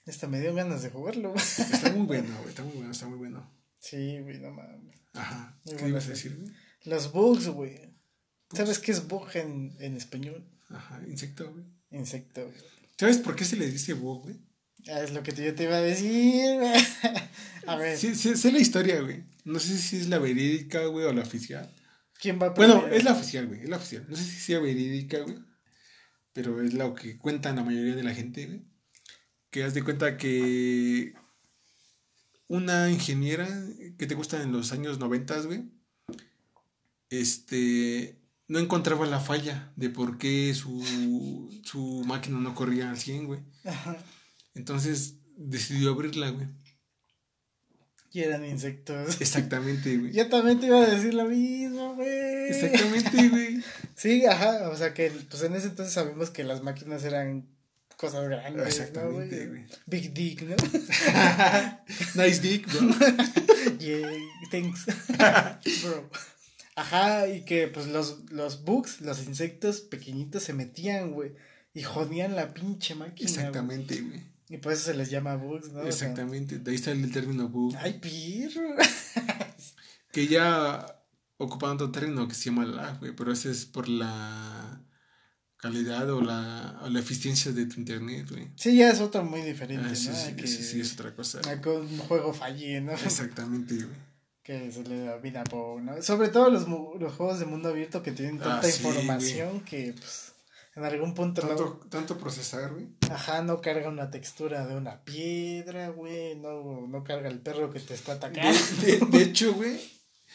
Hasta 0.08 0.28
me 0.28 0.40
dio 0.40 0.54
ganas 0.54 0.82
de 0.82 0.90
jugarlo, 0.90 1.32
güey. 1.32 1.44
Está 1.46 1.92
muy 1.92 2.06
bueno, 2.08 2.36
güey, 2.40 2.50
está 2.50 2.64
muy 2.64 2.74
bueno, 2.74 2.92
está 2.92 3.08
muy 3.08 3.18
bueno. 3.18 3.45
Sí, 3.86 4.20
güey, 4.20 4.40
no 4.40 4.52
mames. 4.52 4.99
Ajá. 5.14 5.60
¿Qué 5.64 5.88
ibas 5.88 6.07
a 6.07 6.10
decir, 6.10 6.36
güey? 6.36 6.52
Los 6.86 7.12
bugs, 7.12 7.49
güey. 7.49 7.94
¿Sabes 8.52 8.80
qué 8.80 8.91
es 8.91 9.07
bug 9.07 9.28
en, 9.36 9.76
en 9.80 9.95
español? 9.95 10.44
Ajá, 10.70 11.03
insecto, 11.07 11.52
güey. 11.52 11.66
Insecto, 11.91 12.45
güey. 12.45 12.57
¿Sabes 12.98 13.20
por 13.20 13.36
qué 13.36 13.45
se 13.45 13.57
le 13.57 13.70
dice 13.70 13.94
bug, 13.94 14.24
güey? 14.24 14.40
Ah, 14.88 15.02
es 15.02 15.14
lo 15.14 15.22
que 15.22 15.34
yo 15.34 15.53
te 15.53 15.66
iba 15.66 15.76
a 15.76 15.82
decir, 15.82 16.60
güey. 16.60 16.74
A 17.68 17.76
ver. 17.76 17.95
Sí, 17.95 18.16
sí, 18.16 18.36
sé 18.36 18.52
la 18.52 18.57
historia, 18.57 19.02
güey. 19.02 19.24
No 19.44 19.60
sé 19.60 19.78
si 19.78 19.98
es 19.98 20.10
la 20.10 20.18
verídica, 20.18 20.84
güey, 20.88 21.06
o 21.06 21.14
la 21.14 21.22
oficial. 21.22 21.72
¿Quién 22.20 22.41
va 22.41 22.48
a 22.48 22.49
Bueno, 22.52 22.88
es 22.88 23.03
la 23.03 23.12
oficial, 23.12 23.45
güey. 23.45 23.62
Es 23.62 23.70
la 23.70 23.78
oficial. 23.78 24.07
No 24.10 24.16
sé 24.16 24.24
si 24.24 24.40
sea 24.40 24.60
verídica, 24.60 25.20
güey. 25.20 25.38
Pero 26.34 26.60
es 26.64 26.74
lo 26.74 26.95
que 26.95 27.20
cuentan 27.20 27.57
la 27.57 27.64
mayoría 27.64 27.95
de 27.95 28.03
la 28.03 28.16
gente, 28.16 28.48
güey. 28.48 28.66
Que 29.52 29.64
haz 29.64 29.76
de 29.76 29.84
cuenta 29.84 30.18
que 30.18 31.14
una 32.48 32.90
ingeniera 32.92 33.48
que 33.98 34.08
te 34.08 34.16
gusta 34.16 34.42
en 34.42 34.52
los 34.52 34.72
años 34.72 35.00
noventas, 35.00 35.46
güey. 35.46 35.64
Este. 37.10 38.20
No 38.48 38.60
encontraba 38.60 39.08
la 39.08 39.20
falla 39.20 39.72
de 39.76 39.90
por 39.90 40.20
qué 40.20 40.54
su, 40.54 41.50
su 41.64 42.04
máquina 42.06 42.40
no 42.40 42.54
corría 42.54 42.92
al 42.92 42.98
100, 42.98 43.26
güey. 43.26 43.40
Ajá. 43.64 43.98
Entonces 44.54 45.16
decidió 45.36 45.92
abrirla, 45.92 46.30
güey. 46.30 46.48
Y 48.12 48.22
eran 48.22 48.46
insectos. 48.46 49.20
Exactamente, 49.20 49.98
güey. 49.98 50.14
Yo 50.14 50.30
también 50.30 50.60
te 50.60 50.68
iba 50.68 50.82
a 50.82 50.88
decir 50.88 51.14
lo 51.14 51.26
mismo, 51.26 51.96
güey. 51.96 52.50
Exactamente, 52.50 53.28
güey. 53.30 53.64
Sí, 53.96 54.26
ajá. 54.26 54.70
O 54.70 54.78
sea 54.78 54.94
que, 54.94 55.12
pues 55.30 55.44
en 55.44 55.54
ese 55.54 55.68
entonces 55.68 55.94
sabemos 55.94 56.30
que 56.30 56.46
las 56.46 56.64
máquinas 56.64 57.04
eran 57.04 57.46
cosas 57.96 58.28
grandes. 58.28 58.68
Exactamente, 58.68 59.46
¿no, 59.46 59.52
güey. 59.52 59.66
Big 59.86 60.14
dick, 60.14 60.42
¿no? 60.44 60.56
nice 62.24 62.40
dick, 62.42 62.68
bro. 62.72 62.90
yeah, 63.80 64.10
thanks. 64.52 64.86
Bro. 65.84 66.10
Ajá, 66.76 67.28
y 67.28 67.46
que 67.46 67.68
pues 67.68 67.88
los, 67.88 68.30
los 68.32 68.64
bugs, 68.64 69.02
los 69.02 69.26
insectos 69.26 69.82
pequeñitos 69.82 70.44
se 70.44 70.54
metían, 70.54 71.12
güey. 71.12 71.34
Y 71.74 71.84
jodían 71.84 72.36
la 72.36 72.54
pinche 72.54 72.96
máquina. 72.96 73.30
Exactamente, 73.30 74.02
güey. 74.02 74.22
Y 74.50 74.58
por 74.58 74.74
eso 74.74 74.86
se 74.86 74.94
les 74.94 75.10
llama 75.10 75.36
bugs, 75.36 75.72
¿no? 75.72 75.80
O 75.80 75.82
sea, 75.84 75.90
Exactamente. 75.90 76.60
De 76.60 76.72
ahí 76.72 76.78
sale 76.78 77.02
el 77.02 77.12
término 77.12 77.50
bug. 77.50 77.76
Ay, 77.80 78.00
pirro. 78.00 78.76
Que 80.12 80.28
ya 80.28 81.02
ocupan 81.38 81.72
otro 81.72 81.92
término 81.92 82.28
que 82.28 82.36
se 82.36 82.46
llama 82.46 82.66
lag, 82.66 83.00
güey. 83.00 83.14
Pero 83.16 83.32
ese 83.32 83.52
es 83.52 83.66
por 83.66 83.90
la 83.90 84.82
calidad 85.70 86.10
o 86.12 86.22
la, 86.22 86.80
o 86.84 86.90
la 86.90 87.00
eficiencia 87.00 87.52
de 87.52 87.66
tu 87.66 87.80
internet, 87.80 88.30
güey. 88.30 88.48
Sí, 88.56 88.78
ya 88.78 88.90
es 88.92 89.02
otro 89.02 89.24
muy 89.24 89.42
diferente, 89.42 89.90
Ah, 89.92 89.96
sí, 89.96 90.10
¿no? 90.10 90.16
sí, 90.16 90.34
que, 90.36 90.48
sí, 90.48 90.64
sí, 90.64 90.80
es 90.82 90.94
otra 90.94 91.16
cosa. 91.16 91.42
que 91.42 91.70
un 91.70 91.98
juego 91.98 92.34
falle, 92.34 92.82
¿no? 92.82 92.92
Exactamente, 92.94 93.76
güey. 93.76 93.88
que 94.44 94.72
se 94.72 94.84
le 94.84 95.00
da 95.32 95.44
por, 95.46 95.82
¿no? 95.82 96.00
Sobre 96.04 96.30
todo 96.30 96.52
los, 96.52 96.68
los 96.68 97.14
juegos 97.16 97.40
de 97.40 97.46
mundo 97.46 97.70
abierto 97.70 98.04
que 98.04 98.12
tienen 98.12 98.40
Ah, 98.42 98.62
tanta 98.62 98.68
información 98.70 99.62
que, 99.62 99.94
pues, 99.98 100.34
en 100.76 100.84
algún 100.86 101.16
punto 101.16 101.42
Tanto, 101.42 101.80
tanto 101.90 102.18
procesar, 102.20 102.72
güey. 102.74 102.86
no, 103.10 103.16
ajá, 103.16 103.42
no 103.42 103.60
carga 103.62 103.90
una 103.90 104.12
textura 104.12 104.68
de 104.68 104.76
una 104.76 105.04
piedra, 105.04 105.90
güey, 105.90 106.36
no, 106.36 106.86
no 106.88 107.04
carga 107.04 107.28
el 107.30 107.40
perro 107.40 107.72
que 107.72 107.80
te 107.80 107.96
está 107.96 108.14
atacando. 108.14 108.60
de- 108.82 109.00
de 109.18 109.24
hecho, 109.24 109.54
güey, 109.56 109.80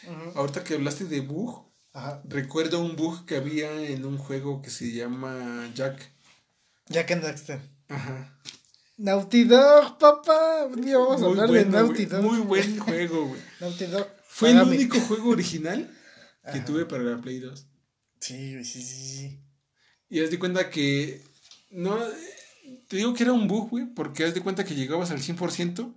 ahorita 0.35 0.63
que 0.65 0.73
hablaste 0.73 1.05
de 1.05 1.21
bug, 1.21 1.70
Ajá, 1.93 2.21
recuerdo 2.25 2.79
un 2.81 2.95
bug 2.95 3.25
que 3.25 3.35
había 3.35 3.69
en 3.81 4.05
un 4.05 4.17
juego 4.17 4.61
que 4.61 4.69
se 4.69 4.91
llama 4.91 5.69
Jack. 5.75 6.11
Jack 6.87 7.11
and 7.11 7.23
Daxter. 7.23 7.61
Ajá. 7.89 8.37
Naughty 8.97 9.43
Dog, 9.45 9.97
papá. 9.97 10.65
Un 10.71 10.81
día 10.81 10.97
vamos 10.97 11.17
a 11.21 11.25
Muy 11.25 11.29
hablar 11.31 11.47
bueno, 11.47 11.65
de 11.65 11.69
Naughty 11.71 12.05
Dog. 12.05 12.21
Muy 12.23 12.39
buen 12.39 12.79
juego, 12.79 13.27
güey. 13.27 13.41
Naughty 13.59 13.85
Dog. 13.87 14.07
Fue 14.27 14.51
el 14.51 14.61
único 14.61 14.99
juego 15.01 15.31
original 15.31 15.91
que 16.43 16.49
Ajá. 16.59 16.65
tuve 16.65 16.85
para 16.85 17.03
la 17.03 17.17
Play 17.19 17.39
2. 17.39 17.67
Sí, 18.19 18.53
güey, 18.53 18.63
sí, 18.63 18.81
sí, 18.81 19.17
sí. 19.17 19.39
Y 20.09 20.21
haz 20.21 20.31
de 20.31 20.39
cuenta 20.39 20.69
que. 20.69 21.21
No. 21.71 21.97
Te 22.87 22.97
digo 22.97 23.13
que 23.13 23.23
era 23.23 23.33
un 23.33 23.47
bug, 23.47 23.69
güey, 23.69 23.85
porque 23.93 24.23
haz 24.23 24.33
de 24.33 24.41
cuenta 24.41 24.63
que 24.63 24.75
llegabas 24.75 25.11
al 25.11 25.19
100% 25.19 25.93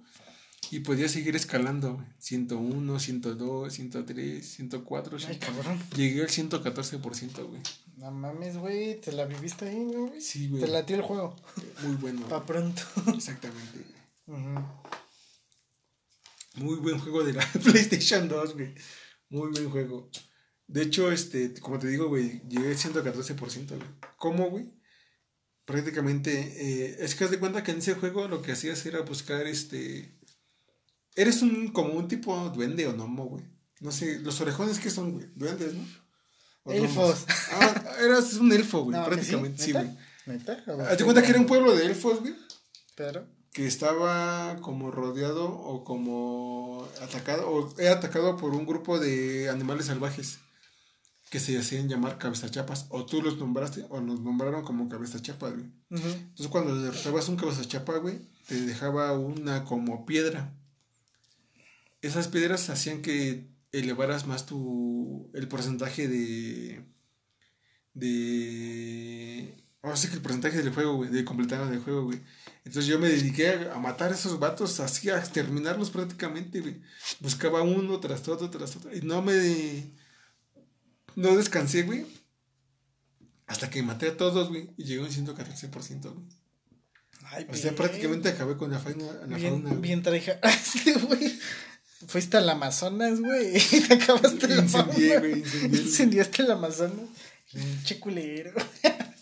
y 0.70 0.80
podías 0.80 1.12
seguir 1.12 1.36
escalando, 1.36 1.94
güey. 1.94 2.06
101, 2.18 3.00
102, 3.00 3.72
103, 3.72 4.46
104. 4.46 5.18
Ay, 5.28 5.38
cabrón. 5.38 5.80
Llegué 5.96 6.22
al 6.22 6.28
114%, 6.28 7.46
güey. 7.46 7.60
No 7.96 8.10
mames, 8.10 8.56
güey, 8.56 9.00
te 9.00 9.12
la 9.12 9.24
viviste 9.24 9.68
ahí, 9.68 9.84
güey. 9.84 10.20
Sí, 10.20 10.48
güey. 10.48 10.62
Te 10.62 10.68
latió 10.68 10.96
el 10.96 11.02
juego. 11.02 11.36
Muy 11.82 11.96
bueno. 11.96 12.28
Pa' 12.28 12.44
pronto. 12.44 12.82
Exactamente, 13.14 13.78
güey. 14.26 14.40
Ujú. 14.40 14.64
Muy 16.56 16.76
buen 16.76 16.98
juego 16.98 17.24
de 17.24 17.32
la 17.32 17.46
PlayStation 17.64 18.28
2, 18.28 18.54
güey. 18.54 18.74
Muy 19.28 19.50
buen 19.50 19.70
juego. 19.70 20.10
De 20.66 20.82
hecho, 20.82 21.10
este, 21.12 21.52
como 21.60 21.78
te 21.78 21.88
digo, 21.88 22.08
güey, 22.08 22.42
llegué 22.48 22.68
al 22.68 22.76
114%, 22.76 23.68
güey. 23.68 23.88
¿Cómo, 24.18 24.50
güey? 24.50 24.72
Prácticamente, 25.64 26.32
eh, 26.32 26.96
es 27.00 27.14
que 27.14 27.24
haz 27.24 27.30
de 27.30 27.38
cuenta 27.38 27.62
que 27.62 27.72
en 27.72 27.78
ese 27.78 27.94
juego 27.94 28.28
lo 28.28 28.42
que 28.42 28.52
hacías 28.52 28.84
era 28.86 29.00
buscar, 29.00 29.46
este... 29.46 30.18
Eres 31.16 31.42
un, 31.42 31.68
como 31.68 31.94
un 31.94 32.08
tipo 32.08 32.36
duende 32.50 32.86
o 32.86 32.92
gnomo, 32.92 33.26
güey. 33.26 33.44
No 33.80 33.92
sé, 33.92 34.18
los 34.20 34.40
orejones 34.40 34.78
que 34.78 34.90
son, 34.90 35.12
güey. 35.12 35.26
Duendes, 35.34 35.74
¿no? 35.74 35.84
O 36.64 36.72
Elfos. 36.72 37.24
Ah, 37.52 37.84
eras 38.00 38.34
un 38.34 38.52
elfo, 38.52 38.84
güey, 38.84 38.96
No, 38.98 39.04
prácticamente, 39.04 39.62
sí, 39.62 39.72
güey. 39.72 39.90
Haz 40.88 40.98
de 40.98 41.04
cuenta 41.04 41.22
que 41.22 41.30
era 41.30 41.38
un 41.40 41.46
pueblo 41.46 41.76
de 41.76 41.84
elfos, 41.84 42.20
güey 42.20 42.34
Pero. 42.96 43.26
que 43.52 43.66
estaba 43.66 44.56
como 44.62 44.90
rodeado 44.90 45.44
o 45.44 45.84
como 45.84 46.88
atacado 47.02 47.46
o 47.50 47.74
era 47.78 47.92
atacado 47.92 48.36
por 48.38 48.52
un 48.54 48.64
grupo 48.64 48.98
de 48.98 49.50
animales 49.50 49.86
salvajes 49.86 50.38
que 51.30 51.40
se 51.40 51.58
hacían 51.58 51.88
llamar 51.90 52.16
cabezachapas 52.16 52.86
o 52.88 53.04
tú 53.04 53.20
los 53.20 53.36
nombraste 53.38 53.84
o 53.90 54.00
los 54.00 54.20
nombraron 54.20 54.64
como 54.64 54.88
cabezachapas, 54.88 55.52
güey. 55.52 55.66
Entonces 55.90 56.48
cuando 56.48 56.80
derrotabas 56.80 57.28
un 57.28 57.36
cabezachapa, 57.36 57.98
güey, 57.98 58.18
te 58.48 58.54
dejaba 58.62 59.12
una 59.12 59.64
como 59.64 60.06
piedra. 60.06 60.54
Esas 62.06 62.28
piedras 62.28 62.68
hacían 62.70 63.02
que 63.02 63.48
elevaras 63.72 64.26
más 64.26 64.46
tu 64.46 65.30
el 65.34 65.48
porcentaje 65.48 66.06
de 66.08 66.84
de 67.94 69.64
ahora 69.82 69.96
sí 69.96 70.08
que 70.08 70.14
el 70.14 70.22
porcentaje 70.22 70.58
del 70.62 70.72
juego, 70.72 70.96
güey, 70.96 71.10
de 71.10 71.24
completar 71.24 71.70
el 71.72 71.80
juego, 71.80 72.04
güey. 72.04 72.20
Entonces 72.64 72.86
yo 72.86 72.98
me 72.98 73.08
dediqué 73.08 73.50
a, 73.50 73.74
a 73.74 73.78
matar 73.78 74.10
a 74.12 74.14
esos 74.14 74.38
vatos, 74.38 74.80
así 74.80 75.10
a 75.10 75.18
exterminarlos 75.18 75.90
prácticamente, 75.90 76.60
güey. 76.60 76.80
Buscaba 77.20 77.62
uno 77.62 78.00
tras 78.00 78.26
otro, 78.28 78.50
tras 78.50 78.76
otro. 78.76 78.94
Y 78.94 79.02
no 79.02 79.22
me. 79.22 79.92
No 81.16 81.36
descansé, 81.36 81.82
güey. 81.82 82.06
Hasta 83.46 83.70
que 83.70 83.82
maté 83.82 84.08
a 84.08 84.16
todos, 84.16 84.48
güey. 84.48 84.70
Y 84.76 84.84
llegué 84.84 85.02
a 85.02 85.04
un 85.04 85.10
114%, 85.10 86.02
güey. 86.12 86.26
Ay, 87.26 87.46
O 87.50 87.54
sea, 87.54 87.70
bien. 87.70 87.74
prácticamente 87.76 88.28
acabé 88.30 88.56
con 88.56 88.70
la 88.70 88.78
fauna. 88.78 89.06
La 89.26 89.36
Bien, 89.36 89.62
fauna, 89.62 89.74
bien 89.80 90.02
traija. 90.02 90.38
Güey. 91.06 91.38
Fuiste 92.06 92.36
al 92.36 92.48
Amazonas, 92.48 93.20
güey. 93.20 93.56
Y 93.72 93.80
te 93.80 93.94
acabaste 93.94 94.48
la 94.48 94.62
Incendié, 94.62 95.18
güey. 95.18 95.42
Incendiaste 95.64 96.42
el 96.42 96.50
Amazonas. 96.50 97.08
Pinche 97.52 97.98
culero. 98.00 98.52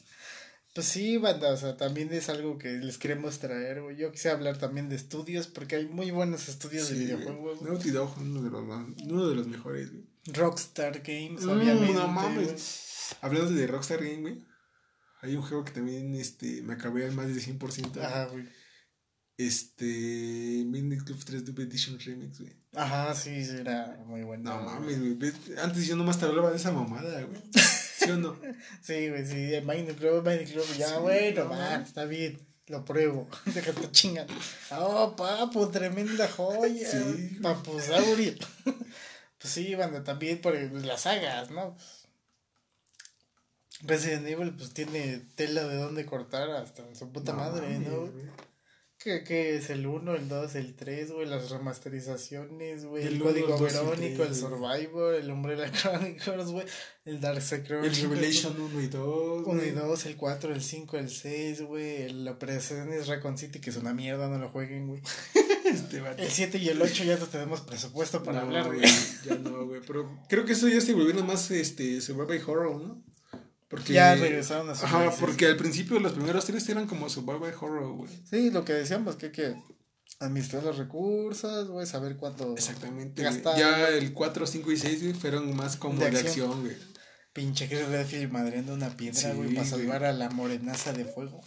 Pues 0.74 0.86
sí, 0.86 1.18
banda, 1.18 1.52
o 1.52 1.56
sea, 1.58 1.76
también 1.76 2.10
es 2.14 2.30
algo 2.30 2.56
que 2.56 2.72
les 2.78 2.96
queremos 2.96 3.38
traer, 3.40 3.82
güey. 3.82 3.94
Yo 3.98 4.10
quise 4.10 4.30
hablar 4.30 4.56
también 4.56 4.88
de 4.88 4.96
estudios, 4.96 5.46
porque 5.46 5.76
hay 5.76 5.86
muy 5.86 6.10
buenos 6.10 6.48
estudios 6.48 6.88
de 6.88 6.94
videojuegos. 6.98 7.60
Naughty 7.60 7.90
Dog 7.90 8.14
uno 8.18 8.40
de 8.42 8.48
los, 8.48 8.64
más- 8.64 8.86
uno 9.04 9.28
de 9.28 9.34
los 9.34 9.46
mejores, 9.48 9.90
güey. 9.92 10.06
Rockstar 10.28 11.02
Games, 11.06 11.42
Mm, 11.44 11.48
obviamente. 11.50 11.92
no 11.92 12.08
mames. 12.08 13.14
Hablando 13.20 13.50
de 13.50 13.66
Rockstar 13.66 13.98
Game, 14.02 14.22
güey. 14.22 14.46
Hay 15.20 15.36
un 15.36 15.42
juego 15.42 15.62
que 15.62 15.72
también 15.72 16.14
este, 16.14 16.62
me 16.62 16.72
acabé 16.72 17.04
al 17.04 17.12
más 17.12 17.28
del 17.28 17.42
100%. 17.42 18.00
Ajá, 18.02 18.28
güey. 18.28 18.48
Este. 19.36 19.84
Midnight 20.66 21.02
Club 21.04 21.22
3 21.22 21.44
Dub 21.44 21.60
Edition 21.60 21.98
Remix, 22.00 22.40
güey. 22.40 22.56
Ajá, 22.74 23.14
sí, 23.14 23.44
sí, 23.44 23.56
era 23.60 23.98
muy 24.06 24.22
bueno. 24.22 24.50
No 24.50 24.62
güey. 24.62 24.74
mames, 24.96 25.16
güey. 25.18 25.32
Antes 25.62 25.86
yo 25.86 25.94
nomás 25.96 26.18
te 26.18 26.24
hablaba 26.26 26.50
de 26.50 26.56
esa 26.56 26.72
mamada, 26.72 27.20
güey. 27.22 27.40
¿Sí 27.54 28.10
o 28.10 28.16
no? 28.16 28.36
Sí, 28.82 29.08
güey, 29.10 29.26
sí, 29.26 29.36
de 29.46 29.60
Minecraft, 29.60 30.24
Minecraft, 30.24 30.76
ya, 30.78 30.88
Sí, 30.88 30.94
bueno, 31.00 31.44
no, 31.44 31.74
está 31.82 32.04
bien, 32.06 32.40
lo 32.66 32.84
pruebo, 32.84 33.28
déjate 33.54 33.90
chingar. 33.90 34.26
Oh, 34.72 35.14
papu, 35.14 35.70
tremenda 35.70 36.26
joya, 36.28 36.90
Sí, 36.90 36.98
güey. 36.98 37.28
papusaurio. 37.40 38.34
pues 38.64 39.52
sí, 39.52 39.74
banda, 39.74 40.02
también 40.02 40.40
por 40.40 40.56
el- 40.56 40.86
las 40.86 41.02
sagas, 41.02 41.50
¿no? 41.50 41.76
Resident 43.82 44.26
Evil, 44.28 44.54
pues 44.54 44.72
tiene 44.72 45.18
tela 45.34 45.64
de 45.64 45.76
dónde 45.76 46.06
cortar 46.06 46.48
hasta 46.50 46.86
en 46.86 46.94
su 46.96 47.10
puta 47.12 47.32
madre, 47.32 47.78
¿no? 47.80 48.06
güey. 48.06 48.24
¿Qué, 49.02 49.24
qué 49.24 49.56
es 49.56 49.68
el 49.70 49.86
1, 49.86 50.14
el 50.14 50.28
2, 50.28 50.54
el 50.54 50.74
3, 50.76 51.10
güey? 51.10 51.26
Las 51.26 51.50
remasterizaciones, 51.50 52.84
güey. 52.84 53.04
El, 53.04 53.14
El 53.14 53.22
código 53.22 53.46
1, 53.48 53.58
2 53.58 53.60
y 53.60 53.74
verónico, 53.74 54.22
el 54.22 54.28
3, 54.28 54.40
güey. 54.40 54.52
Survivor, 54.52 55.14
el 55.14 55.30
Umbrella 55.30 55.72
Chronicles, 55.72 56.46
güey. 56.46 56.66
El 57.04 57.20
Dark 57.20 57.42
Secret. 57.42 57.84
El 57.84 57.96
Revelation 57.96 58.60
1 58.60 58.80
y 58.80 58.86
2. 58.86 59.46
1 59.46 59.64
y 59.64 59.70
güey. 59.70 59.88
2, 59.88 60.06
el 60.06 60.16
4, 60.16 60.54
el 60.54 60.62
5, 60.62 60.96
el 60.98 61.10
6, 61.10 61.62
güey. 61.62 62.02
El 62.02 62.28
Operaciones 62.28 63.08
Raccoon 63.08 63.36
City, 63.36 63.60
que 63.60 63.70
es 63.70 63.76
una 63.76 63.92
mierda, 63.92 64.28
no 64.28 64.38
lo 64.38 64.50
jueguen, 64.50 64.86
güey. 64.86 65.02
Este. 65.64 66.02
El 66.18 66.30
7 66.30 66.58
y 66.58 66.68
el 66.68 66.82
8 66.82 67.04
ya 67.04 67.16
no 67.16 67.26
tenemos 67.26 67.62
presupuesto 67.62 68.22
para 68.22 68.40
No, 68.40 68.46
hablar, 68.46 68.66
güey. 68.66 68.82
Ya 69.24 69.36
no, 69.36 69.64
güey. 69.64 69.80
Pero 69.86 70.18
creo 70.28 70.44
que 70.44 70.52
eso 70.52 70.68
ya 70.68 70.80
se 70.80 70.92
volvieron 70.92 71.26
más 71.26 71.50
este, 71.50 72.00
Survival 72.00 72.42
Horror, 72.46 72.80
¿no? 72.80 73.11
Porque, 73.72 73.94
ya 73.94 74.14
regresaron 74.14 74.68
a 74.68 74.74
su 74.74 74.84
Ajá, 74.84 75.10
porque 75.18 75.46
al 75.46 75.56
principio 75.56 75.98
los 75.98 76.12
primeros 76.12 76.44
tres 76.44 76.68
eran 76.68 76.86
como 76.86 77.08
survival 77.08 77.54
horror, 77.58 77.96
güey. 77.96 78.10
Sí, 78.28 78.50
lo 78.50 78.66
que 78.66 78.74
decíamos, 78.74 79.16
que 79.16 79.26
hay 79.26 79.32
que 79.32 79.56
administrar 80.20 80.62
los 80.62 80.76
recursos, 80.76 81.70
güey, 81.70 81.86
saber 81.86 82.18
cuánto 82.18 82.52
Exactamente. 82.52 83.22
Ya 83.56 83.88
el 83.88 84.12
4, 84.12 84.46
5 84.46 84.72
y 84.72 84.76
6, 84.76 85.02
güey, 85.04 85.14
fueron 85.14 85.56
más 85.56 85.78
como 85.78 85.98
de, 85.98 86.18
acción, 86.18 86.60
güey. 86.60 86.76
Pinche 87.32 87.66
Chris 87.66 87.88
Redfield 87.88 88.30
madreando 88.30 88.74
una 88.74 88.94
piedra, 88.94 89.32
güey, 89.32 89.54
para 89.54 89.66
salvar 89.66 90.04
a 90.04 90.12
la 90.12 90.28
morenaza 90.28 90.92
de 90.92 91.06
fuego. 91.06 91.40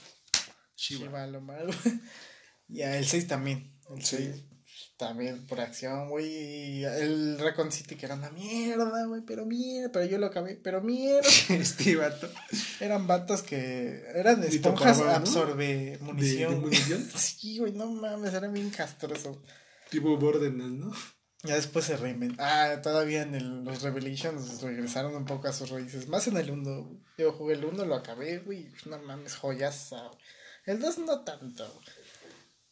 Chiva. 0.75 1.27
lo 1.27 1.41
malo. 1.41 1.71
Ya, 2.67 2.97
el 2.97 3.05
6 3.05 3.27
también. 3.27 3.79
El 3.95 4.03
6 4.03 4.45
también 4.97 5.45
por 5.45 5.59
acción, 5.59 6.09
güey. 6.09 6.83
El 6.83 7.37
Recon 7.39 7.71
City 7.71 7.95
que 7.95 8.05
era 8.05 8.15
una 8.15 8.29
mierda, 8.29 9.05
güey. 9.05 9.21
Pero 9.25 9.45
mierda. 9.45 9.91
Pero 9.91 10.05
yo 10.05 10.17
lo 10.17 10.27
acabé. 10.27 10.55
Pero 10.55 10.81
mierda. 10.81 11.27
este 11.49 11.95
vato. 11.95 12.29
Eran 12.79 13.07
vatos 13.07 13.43
que. 13.43 14.03
Eran 14.15 14.43
esponjas 14.43 15.01
absorbe 15.01 15.97
munición. 16.01 16.61
munición? 16.61 17.05
sí, 17.15 17.59
güey. 17.59 17.73
No 17.73 17.87
mames. 17.87 18.33
Era 18.33 18.47
bien 18.47 18.69
castroso. 18.69 19.41
Tipo 19.89 20.17
Borderlands, 20.17 20.79
¿no? 20.79 20.93
Ya 21.43 21.55
después 21.55 21.85
se 21.85 21.97
reinventó. 21.97 22.41
Ah, 22.43 22.79
todavía 22.81 23.21
en 23.21 23.35
el, 23.35 23.63
los 23.63 23.83
Revelations 23.83 24.61
regresaron 24.63 25.15
un 25.15 25.25
poco 25.25 25.47
a 25.47 25.53
sus 25.53 25.69
raíces. 25.69 26.07
Más 26.07 26.27
en 26.27 26.37
el 26.37 26.49
1. 26.49 27.01
Yo 27.19 27.33
jugué 27.33 27.53
el 27.53 27.65
1, 27.65 27.85
lo 27.85 27.95
acabé, 27.95 28.39
güey. 28.39 28.71
No 28.85 28.97
mames, 28.99 29.35
joyas. 29.35 29.93
El 30.65 30.79
2 30.79 30.99
no 30.99 31.23
tanto. 31.23 31.81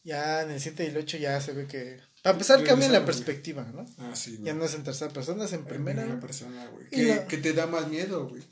Ya 0.02 0.42
en 0.42 0.50
el 0.50 0.60
7 0.60 0.84
y 0.84 0.86
el 0.88 0.96
8 0.96 1.16
ya 1.18 1.40
se 1.40 1.52
ve 1.52 1.66
que 1.66 2.00
para 2.24 2.36
empezar, 2.36 2.64
cambia 2.64 2.88
la 2.88 3.04
perspectiva, 3.04 3.70
¿no? 3.70 3.84
Ah, 3.98 4.16
sí, 4.16 4.36
güey. 4.36 4.46
Ya 4.46 4.54
no 4.54 4.64
es 4.64 4.74
en 4.74 4.82
tercera 4.82 5.12
persona, 5.12 5.44
es 5.44 5.52
en 5.52 5.66
primera. 5.66 6.00
En 6.00 6.08
primera 6.08 6.20
persona, 6.26 6.66
güey. 6.68 6.88
Que, 6.88 7.26
que, 7.28 7.36
te 7.36 7.52
da 7.52 7.66
más 7.66 7.88
miedo, 7.88 8.26
güey. 8.26 8.42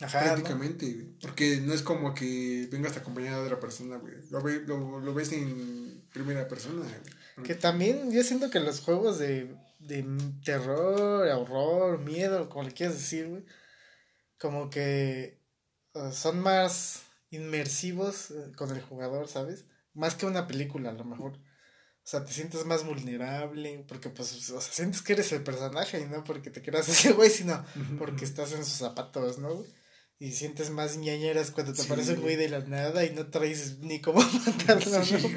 Ajá. 0.00 0.20
Prácticamente, 0.22 0.90
güey. 0.90 1.18
Porque 1.20 1.60
no 1.60 1.74
es 1.74 1.82
como 1.82 2.14
que 2.14 2.66
vengas 2.72 2.96
acompañado 2.96 3.40
de 3.40 3.48
otra 3.48 3.60
persona, 3.60 3.98
güey. 3.98 4.14
Lo, 4.30 4.40
lo, 4.40 5.00
lo, 5.00 5.12
ves 5.12 5.32
en 5.32 6.06
primera 6.10 6.48
persona, 6.48 6.86
güey. 7.34 7.46
Que 7.46 7.54
también 7.54 8.10
yo 8.12 8.22
siento 8.22 8.48
que 8.48 8.60
los 8.60 8.80
juegos 8.80 9.18
de, 9.18 9.54
de 9.78 10.06
terror, 10.42 11.28
horror, 11.28 11.98
miedo, 11.98 12.48
como 12.48 12.64
le 12.64 12.72
quieras 12.72 12.96
decir, 12.96 13.28
güey. 13.28 13.44
Como 14.38 14.70
que 14.70 15.42
uh, 15.92 16.12
son 16.12 16.40
más 16.40 17.02
inmersivos 17.28 18.30
eh, 18.30 18.52
con 18.56 18.70
el 18.70 18.80
jugador, 18.80 19.28
¿sabes? 19.28 19.66
Más 19.92 20.14
que 20.14 20.24
una 20.24 20.46
película, 20.46 20.88
a 20.88 20.94
lo 20.94 21.04
mejor. 21.04 21.38
O 22.06 22.08
sea, 22.08 22.24
te 22.24 22.32
sientes 22.32 22.64
más 22.64 22.86
vulnerable, 22.86 23.84
porque 23.88 24.10
pues, 24.10 24.32
o 24.32 24.60
sea, 24.60 24.72
sientes 24.72 25.02
que 25.02 25.14
eres 25.14 25.32
el 25.32 25.42
personaje 25.42 26.00
y 26.00 26.04
no 26.04 26.22
porque 26.22 26.50
te 26.50 26.62
quieras 26.62 26.88
ese 26.88 27.10
güey, 27.10 27.30
sino 27.30 27.66
porque 27.98 28.24
estás 28.24 28.52
en 28.52 28.64
sus 28.64 28.74
zapatos, 28.74 29.38
¿no? 29.38 29.64
Y 30.20 30.30
sientes 30.30 30.70
más 30.70 30.96
ñañeras 30.98 31.50
cuando 31.50 31.72
te 31.72 31.82
aparece 31.82 32.12
un 32.12 32.20
güey 32.20 32.36
de 32.36 32.48
la 32.48 32.60
nada 32.60 33.04
y 33.04 33.10
no 33.10 33.26
traes 33.26 33.80
ni 33.80 34.00
cómo 34.00 34.20
matarlo, 34.46 35.00
¿no? 35.00 35.28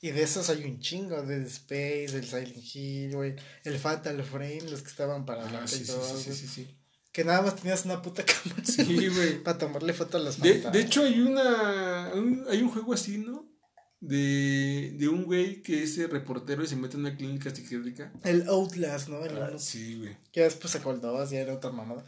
Y 0.00 0.10
de 0.10 0.22
esos 0.22 0.48
hay 0.48 0.64
un 0.64 0.80
chingo, 0.80 1.20
de 1.20 1.42
Space, 1.42 2.08
del 2.12 2.24
Silent 2.24 2.64
Hill, 2.74 3.14
güey, 3.14 3.36
el 3.64 3.78
Fatal 3.78 4.22
Frame, 4.24 4.70
los 4.70 4.80
que 4.80 4.88
estaban 4.88 5.26
para 5.26 5.46
ah, 5.46 5.66
sí, 5.66 5.84
sí, 5.84 6.32
sí, 6.32 6.48
sí, 6.48 6.78
Que 7.12 7.24
nada 7.24 7.42
más 7.42 7.56
tenías 7.56 7.84
una 7.84 8.00
puta 8.00 8.24
cámara. 8.24 8.64
Sí, 8.64 9.08
güey. 9.08 9.42
para 9.42 9.58
tomarle 9.58 9.92
fotos 9.92 10.18
a 10.18 10.24
las 10.24 10.40
de, 10.40 10.62
de 10.62 10.80
hecho, 10.80 11.02
hay 11.02 11.20
una. 11.20 12.06
hay 12.48 12.62
un 12.62 12.70
juego 12.70 12.94
así, 12.94 13.18
¿no? 13.18 13.54
De, 14.00 14.94
de 14.98 15.08
un 15.08 15.24
güey 15.24 15.62
que 15.62 15.82
es 15.82 15.96
reportero 16.10 16.62
y 16.62 16.66
se 16.66 16.76
mete 16.76 16.94
en 16.94 17.00
una 17.00 17.16
clínica 17.16 17.54
psiquiátrica. 17.54 18.12
El 18.24 18.48
Outlast, 18.48 19.08
¿no? 19.08 19.24
El 19.24 19.36
ah, 19.36 19.58
sí, 19.58 19.96
güey. 19.98 20.16
Que 20.32 20.42
después 20.42 20.72
se 20.72 20.78
acordó, 20.78 21.28
ya 21.28 21.40
era 21.40 21.54
otra 21.54 21.70
mamada. 21.70 22.04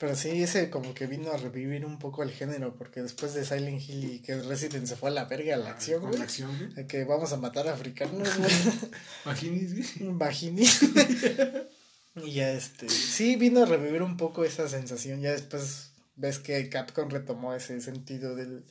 Pero 0.00 0.16
sí, 0.16 0.42
ese 0.42 0.70
como 0.70 0.94
que 0.94 1.06
vino 1.06 1.30
a 1.30 1.36
revivir 1.36 1.84
un 1.84 1.98
poco 1.98 2.22
el 2.22 2.30
género, 2.30 2.74
porque 2.74 3.02
después 3.02 3.34
de 3.34 3.44
Silent 3.44 3.82
Hill 3.86 4.04
y 4.14 4.18
que 4.20 4.40
Resident 4.40 4.86
se 4.86 4.96
fue 4.96 5.10
a 5.10 5.12
la 5.12 5.26
verga 5.26 5.54
a 5.54 5.58
la 5.58 5.68
ah, 5.68 5.72
acción, 5.72 6.00
güey. 6.00 6.16
la 6.16 6.24
acción, 6.24 6.72
güey. 6.72 6.86
Que 6.86 7.04
vamos 7.04 7.34
a 7.34 7.36
matar 7.36 7.68
a 7.68 7.74
africanos, 7.74 8.38
güey. 8.38 8.50
Vaginis, 9.26 9.74
güey. 9.74 10.12
Vaginis. 10.14 10.80
y 12.16 12.32
ya 12.32 12.50
este. 12.50 12.88
Sí, 12.88 13.36
vino 13.36 13.62
a 13.62 13.66
revivir 13.66 14.02
un 14.02 14.16
poco 14.16 14.42
esa 14.42 14.70
sensación. 14.70 15.20
Ya 15.20 15.32
después 15.32 15.92
ves 16.16 16.38
que 16.38 16.70
Capcom 16.70 17.10
retomó 17.10 17.52
ese 17.52 17.78
sentido 17.82 18.34
del 18.34 18.64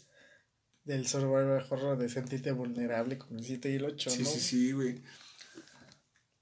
del 0.89 1.05
survival 1.05 1.63
horror 1.69 1.99
de 1.99 2.09
sentirte 2.09 2.51
vulnerable 2.51 3.19
con 3.19 3.37
el 3.37 3.45
7 3.45 3.71
y 3.71 3.75
el 3.75 3.85
8, 3.85 4.09
sí, 4.09 4.23
¿no? 4.23 4.29
Sí, 4.29 4.39
sí, 4.39 4.71
güey. 4.71 5.01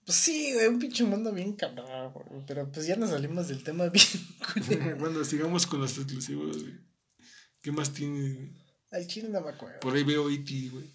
Pues 0.06 0.18
sí, 0.18 0.53
güey, 0.53 0.68
un 0.68 0.80
pinche 0.80 1.03
mundo 1.03 1.34
bien 1.34 1.53
cabrón, 1.53 2.14
güey. 2.14 2.44
Pero 2.48 2.72
pues 2.72 2.88
ya 2.88 2.95
nos 2.95 3.10
salimos 3.10 3.49
del 3.49 3.61
tema 3.61 3.90
bien. 3.90 4.98
bueno, 4.99 5.26
sigamos 5.26 5.68
con 5.68 5.82
los 5.82 5.98
exclusivos, 5.98 6.64
güey. 6.64 6.80
¿Qué 7.61 7.74
más 7.74 7.91
tiene, 7.91 8.36
güey? 8.36 8.53
Al 8.91 9.06
chile 9.06 9.28
no 9.28 9.41
me 9.41 9.49
acuerdo. 9.49 9.82
Por 9.82 9.94
ahí 9.94 10.03
veo 10.03 10.30
E.T., 10.30 10.69
güey. 10.69 10.86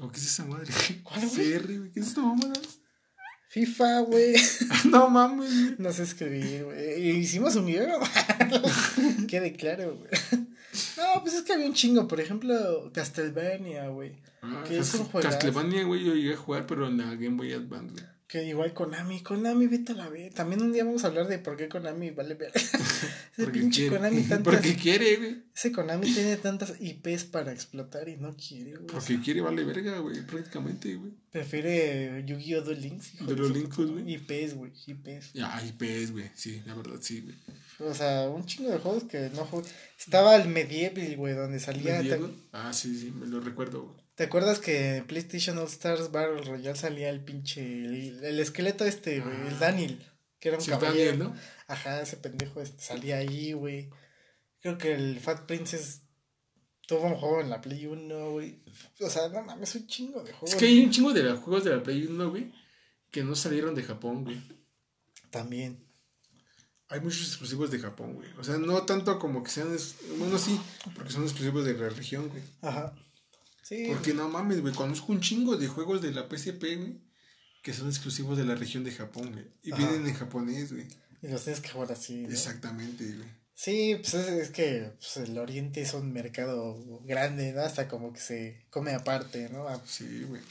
¿O 0.00 0.10
qué 0.10 0.18
es 0.18 0.26
esa 0.26 0.44
madre? 0.44 0.66
¿Cuál, 1.04 1.28
güey? 1.28 1.58
güey. 1.78 1.92
¿Qué 1.92 2.00
es 2.00 2.08
esta 2.08 2.22
mamada? 2.22 2.60
FIFA, 3.50 4.00
güey. 4.00 4.34
no 4.90 5.08
mames, 5.08 5.78
No 5.78 5.92
sé 5.92 6.02
escribir, 6.02 6.64
güey. 6.64 7.18
Hicimos 7.18 7.54
un 7.54 7.66
video. 7.66 8.00
Quede 9.28 9.52
claro, 9.52 9.96
güey. 9.96 10.46
No, 10.96 11.22
pues 11.22 11.34
es 11.34 11.42
que 11.42 11.52
había 11.52 11.66
un 11.66 11.74
chingo. 11.74 12.06
Por 12.08 12.20
ejemplo, 12.20 12.90
Castlevania, 12.92 13.88
güey. 13.88 14.16
Ah, 14.42 14.64
que 14.66 14.78
es 14.78 14.94
un 14.94 15.04
juego. 15.04 15.28
Castlevania, 15.28 15.84
güey, 15.84 16.04
yo 16.04 16.14
llegué 16.14 16.34
a 16.34 16.38
jugar, 16.38 16.66
pero 16.66 16.86
en 16.86 16.98
la 16.98 17.14
Game 17.14 17.36
Boy 17.36 17.52
Advance, 17.52 17.92
güey. 17.92 18.16
Que 18.26 18.42
igual 18.42 18.74
Konami, 18.74 19.22
Konami, 19.22 19.68
vete 19.68 19.92
a 19.92 19.94
la 19.94 20.08
vez. 20.08 20.34
También 20.34 20.60
un 20.60 20.72
día 20.72 20.82
vamos 20.82 21.04
a 21.04 21.06
hablar 21.06 21.28
de 21.28 21.38
por 21.38 21.56
qué 21.56 21.68
Konami 21.68 22.10
vale 22.10 22.34
ver. 22.34 22.50
ese 22.56 23.46
pinche 23.52 23.88
Konami 23.88 24.22
tantas. 24.28 24.54
Porque 24.54 24.74
quiere, 24.74 25.16
güey. 25.16 25.44
Ese 25.54 25.70
Konami 25.70 26.12
tiene 26.12 26.36
tantas 26.36 26.74
IPs 26.80 27.24
para 27.24 27.52
explotar 27.52 28.08
y 28.08 28.16
no 28.16 28.36
quiere, 28.36 28.72
güey. 28.72 28.86
Porque 28.88 29.20
quiere, 29.20 29.42
vale 29.42 29.62
verga, 29.62 30.00
güey, 30.00 30.26
prácticamente, 30.26 30.96
güey. 30.96 31.12
Prefiere 31.30 32.24
Yu-Gi-Oh! 32.26 32.62
Duel 32.62 32.80
Links. 32.82 33.12
Duel 33.20 33.52
Links, 33.52 33.76
güey. 33.76 34.14
IPs, 34.14 34.54
güey, 34.54 34.72
IPs. 34.86 35.32
Ya, 35.32 35.62
IPs, 35.64 36.10
güey, 36.10 36.28
sí, 36.34 36.62
la 36.66 36.74
verdad, 36.74 36.98
sí, 37.00 37.20
güey. 37.20 37.36
O 37.80 37.94
sea, 37.94 38.28
un 38.28 38.46
chingo 38.46 38.70
de 38.70 38.78
juegos 38.78 39.04
que 39.04 39.30
no 39.30 39.46
Estaba 39.98 40.36
el 40.36 40.48
Medieval, 40.48 41.16
güey, 41.16 41.34
donde 41.34 41.60
salía. 41.60 42.02
Ah, 42.52 42.72
sí, 42.72 42.98
sí, 42.98 43.10
me 43.10 43.26
lo 43.26 43.40
recuerdo, 43.40 43.82
güey. 43.82 44.06
¿Te 44.16 44.24
acuerdas 44.24 44.60
que 44.60 44.96
en 44.96 45.06
PlayStation 45.06 45.58
All 45.58 45.66
Stars 45.66 46.10
Battle 46.10 46.40
Royale 46.42 46.76
salía 46.76 47.10
el 47.10 47.20
pinche. 47.20 47.60
El, 47.62 48.40
esqueleto 48.40 48.86
este, 48.86 49.20
güey, 49.20 49.36
el 49.46 49.54
ah. 49.54 49.58
Daniel, 49.60 50.02
que 50.40 50.48
era 50.48 50.58
un 50.58 50.64
caballero. 50.64 51.16
¿no? 51.16 51.34
Ajá, 51.68 52.00
ese 52.00 52.16
pendejo 52.16 52.62
este, 52.62 52.82
salía 52.82 53.18
ahí, 53.18 53.52
güey. 53.52 53.90
Creo 54.60 54.78
que 54.78 54.94
el 54.94 55.20
Fat 55.20 55.44
Princess 55.44 56.00
tuvo 56.86 57.08
un 57.08 57.16
juego 57.16 57.42
en 57.42 57.50
la 57.50 57.60
Play 57.60 57.86
1, 57.86 58.30
güey. 58.30 58.62
O 59.00 59.10
sea, 59.10 59.28
no 59.28 59.42
mames, 59.42 59.74
un 59.74 59.86
chingo 59.86 60.22
de 60.22 60.32
juegos. 60.32 60.50
Es 60.50 60.56
que 60.56 60.64
hay 60.64 60.80
un 60.80 60.90
chingo 60.90 61.12
de 61.12 61.32
juegos 61.32 61.64
de 61.64 61.76
la 61.76 61.82
Play 61.82 62.06
1, 62.06 62.30
güey, 62.30 62.50
que 63.10 63.22
no 63.22 63.36
salieron 63.36 63.74
de 63.74 63.82
Japón, 63.82 64.24
güey. 64.24 64.40
También. 65.30 65.85
Hay 66.88 67.00
muchos 67.00 67.26
exclusivos 67.26 67.70
de 67.70 67.80
Japón, 67.80 68.14
güey. 68.14 68.28
O 68.38 68.44
sea, 68.44 68.58
no 68.58 68.82
tanto 68.82 69.18
como 69.18 69.42
que 69.42 69.50
sean. 69.50 69.76
Bueno, 70.18 70.38
sí, 70.38 70.60
porque 70.94 71.10
son 71.10 71.24
exclusivos 71.24 71.64
de 71.64 71.74
la 71.74 71.88
región, 71.88 72.28
güey. 72.28 72.42
Ajá. 72.62 72.94
Porque 73.88 74.14
no 74.14 74.28
mames, 74.28 74.60
güey, 74.60 74.72
conozco 74.74 75.12
un 75.12 75.20
chingo 75.20 75.56
de 75.56 75.66
juegos 75.66 76.00
de 76.00 76.12
la 76.12 76.28
PSP, 76.28 76.62
güey, 76.76 77.00
que 77.62 77.72
son 77.72 77.88
exclusivos 77.88 78.38
de 78.38 78.44
la 78.44 78.54
región 78.54 78.84
de 78.84 78.92
Japón, 78.92 79.32
güey. 79.32 79.46
Y 79.62 79.72
vienen 79.72 80.06
en 80.06 80.14
japonés, 80.14 80.72
güey. 80.72 80.86
Y 81.20 81.28
los 81.28 81.42
tienes 81.42 81.60
que 81.60 81.70
jugar 81.70 81.90
así. 81.90 82.24
Exactamente, 82.24 83.04
güey. 83.04 83.28
Sí, 83.54 83.96
pues 84.00 84.14
es, 84.14 84.50
que 84.50 84.92
pues, 84.98 85.16
el 85.16 85.36
Oriente 85.38 85.80
es 85.80 85.94
un 85.94 86.12
mercado 86.12 87.00
grande, 87.04 87.52
¿no? 87.52 87.62
Hasta 87.62 87.88
como 87.88 88.12
que 88.12 88.20
se 88.20 88.66
come 88.70 88.92
aparte, 88.92 89.48
¿no? 89.48 89.66
Ah, 89.66 89.82
sí, 89.84 90.24
güey. 90.28 90.42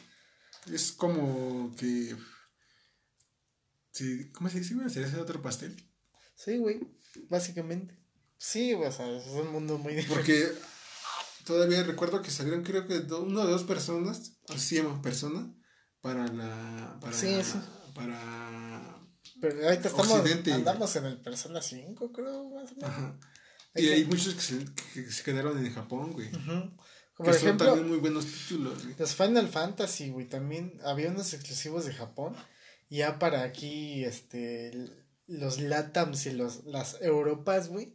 Es 0.74 0.91
como 0.91 1.74
que. 1.78 2.16
Sí, 3.91 4.32
¿Cómo 4.34 4.49
se 4.49 4.60
dice, 4.60 4.74
güey? 4.74 4.90
¿Sería 4.90 5.07
ese 5.07 5.20
otro 5.20 5.41
pastel? 5.41 5.76
Sí, 6.36 6.57
güey, 6.57 6.82
básicamente. 7.30 7.98
Sí, 8.38 8.74
o 8.74 8.91
sea, 8.91 9.10
es 9.10 9.28
un 9.28 9.52
mundo 9.52 9.78
muy 9.78 9.95
diferente. 9.95 10.14
Porque 10.16 10.52
todavía 11.45 11.84
recuerdo 11.84 12.22
que 12.22 12.32
salieron 12.32 12.64
creo 12.64 12.88
que 12.88 12.99
una 13.16 13.41
o 13.41 13.48
dos 13.48 13.64
personas, 13.64 14.34
así 14.49 14.60
se 14.60 14.76
llama 14.76 15.02
persona, 15.02 15.53
para 16.02 16.28
la... 16.28 16.98
Para, 16.99 17.14
sí, 17.14 17.41
sí. 17.44 17.57
Para... 17.94 19.02
Pero 19.41 19.66
ahorita 19.66 19.90
estamos, 19.90 20.52
andamos 20.52 20.95
en 20.95 21.06
el 21.06 21.22
Persona 21.22 21.62
5, 21.62 22.12
creo, 22.12 22.49
más 22.49 22.72
o 22.72 22.76
menos. 22.76 23.16
Y 23.76 23.88
hay 23.90 24.06
muchos 24.06 24.34
que 24.36 24.41
se, 24.41 24.66
que 24.94 25.12
se, 25.12 25.24
quedaron 25.24 25.57
en 25.57 25.74
Japón, 25.74 26.14
güey. 26.14 26.32
Como 27.16 27.32
que 27.32 27.38
son 27.38 27.57
también 27.57 27.88
muy 27.88 27.98
buenos 27.98 28.26
títulos, 28.26 28.84
güey. 28.84 28.95
Los 28.98 29.16
Final 29.16 29.48
Fantasy, 29.48 30.10
güey, 30.10 30.28
también 30.28 30.80
había 30.84 31.10
unos 31.10 31.34
exclusivos 31.34 31.86
de 31.86 31.94
Japón. 31.94 32.36
Ya 32.90 33.20
para 33.20 33.44
aquí, 33.44 34.03
este, 34.06 34.72
los 35.27 35.60
Latams 35.60 36.26
y 36.26 36.31
los, 36.31 36.65
las 36.65 37.02
Europas, 37.02 37.69
güey 37.69 37.93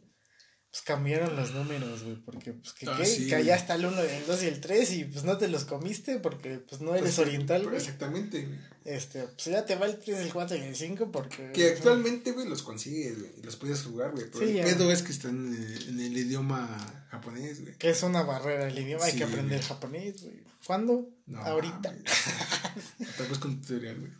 pues 0.71 0.83
cambiaron 0.83 1.35
los 1.35 1.51
números, 1.53 2.01
güey, 2.03 2.15
porque 2.15 2.53
pues 2.53 2.71
que, 2.71 2.87
Ah, 2.87 2.97
que 2.97 3.35
allá 3.35 3.57
está 3.57 3.75
el 3.75 3.85
1, 3.87 4.01
el 4.03 4.25
2 4.25 4.43
y 4.43 4.45
el 4.47 4.61
3 4.61 4.91
y 4.93 5.03
pues 5.03 5.25
no 5.25 5.37
te 5.37 5.49
los 5.49 5.65
comiste 5.65 6.17
porque 6.19 6.59
pues 6.59 6.79
no 6.79 6.91
eres 6.95 7.15
Pues, 7.15 7.27
oriental, 7.27 7.63
güey. 7.65 7.75
Exactamente, 7.75 8.45
güey. 8.45 8.57
Este, 8.85 9.23
pues 9.23 9.43
ya 9.47 9.65
te 9.65 9.75
va 9.75 9.85
el 9.87 9.99
3, 9.99 10.19
el 10.19 10.31
4 10.31 10.55
y 10.55 10.61
el 10.61 10.73
5 10.77 11.11
porque... 11.11 11.51
Que 11.51 11.71
actualmente, 11.71 12.31
güey, 12.31 12.47
los 12.47 12.63
consigues, 12.63 13.19
güey, 13.19 13.31
y 13.37 13.43
los 13.43 13.57
puedes 13.57 13.83
jugar, 13.83 14.11
güey. 14.11 14.27
Pero 14.31 14.45
Sí, 14.45 14.51
el 14.51 14.57
ya. 14.59 14.63
pedo 14.63 14.89
es 14.93 15.03
que 15.03 15.11
están 15.11 15.53
en, 15.53 15.89
en 15.89 15.99
el 15.99 16.17
idioma 16.17 17.05
japonés, 17.09 17.63
güey. 17.63 17.75
Que 17.77 17.89
es 17.89 18.01
una 18.03 18.23
barrera 18.23 18.69
el 18.69 18.79
idioma, 18.79 19.03
hay 19.03 19.17
que 19.17 19.25
aprender 19.25 19.61
japonés, 19.61 20.23
güey. 20.23 20.39
¿Cuándo? 20.65 21.09
No, 21.25 21.41
Ahorita. 21.41 21.91
vez 21.91 23.39
con 23.41 23.59
tutorial, 23.59 23.99
güey. 23.99 24.11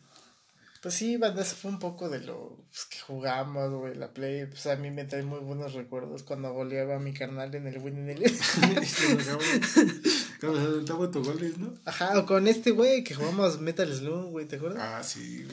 Pues 0.82 0.96
sí, 0.96 1.18
banda, 1.18 1.44
eso 1.44 1.56
fue 1.56 1.70
un 1.70 1.78
poco 1.78 2.10
de 2.10 2.20
lo 2.22 2.58
pues, 2.70 2.86
que 2.86 2.98
jugamos, 3.00 3.72
güey, 3.72 3.94
la 3.94 4.12
Play. 4.12 4.48
Pues 4.48 4.66
a 4.66 4.76
mí 4.76 4.90
me 4.90 5.06
trae 5.06 5.22
muy 5.22 5.38
buenos 5.40 5.74
recuerdos 5.74 6.24
cuando 6.24 6.52
goleaba 6.54 6.96
a 6.96 7.00
mi 7.00 7.14
carnal 7.14 7.54
en 7.54 7.68
el 7.68 7.80
güey. 7.80 7.94
Cuando 10.40 10.60
se 10.60 10.66
aventaba 10.66 11.06
autogoles, 11.06 11.60
¿no? 11.60 11.72
Ajá, 11.86 12.18
o 12.18 12.26
con 12.26 12.48
este 12.48 12.72
güey 12.72 13.04
que 13.04 13.14
jugamos 13.14 13.62
Metal 13.62 13.94
Slug, 13.94 14.32
güey, 14.32 14.48
¿te 14.48 14.56
acuerdas? 14.56 14.82
Ah, 14.82 15.04
sí. 15.04 15.46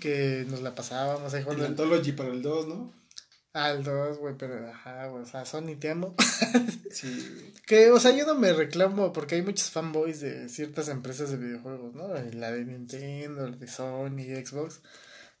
Que 0.00 0.44
nos 0.50 0.60
la 0.60 0.74
pasábamos 0.74 1.32
ahí 1.32 1.38
El 1.38 1.44
jugando 1.44 1.64
al, 1.64 1.70
Anthology 1.70 2.12
para 2.12 2.28
el 2.28 2.42
2, 2.42 2.68
¿no? 2.68 2.92
Al 3.64 3.82
2, 3.84 4.18
güey, 4.18 4.34
pero 4.36 4.68
ajá, 4.68 5.06
güey, 5.08 5.22
o 5.22 5.26
sea, 5.26 5.44
Sony 5.44 5.76
te 5.78 5.90
amo. 5.90 6.14
Sí, 6.90 7.52
que, 7.66 7.90
o 7.90 8.00
sea, 8.00 8.12
yo 8.16 8.24
no 8.24 8.34
me 8.36 8.54
reclamo 8.54 9.12
porque 9.12 9.34
hay 9.34 9.42
muchos 9.42 9.70
fanboys 9.70 10.20
de 10.20 10.48
ciertas 10.48 10.88
empresas 10.88 11.30
de 11.30 11.36
videojuegos, 11.36 11.94
¿no? 11.94 12.08
La 12.32 12.50
de 12.52 12.64
Nintendo, 12.64 13.46
la 13.50 13.56
de 13.56 13.68
Sony, 13.68 14.22
Xbox. 14.46 14.80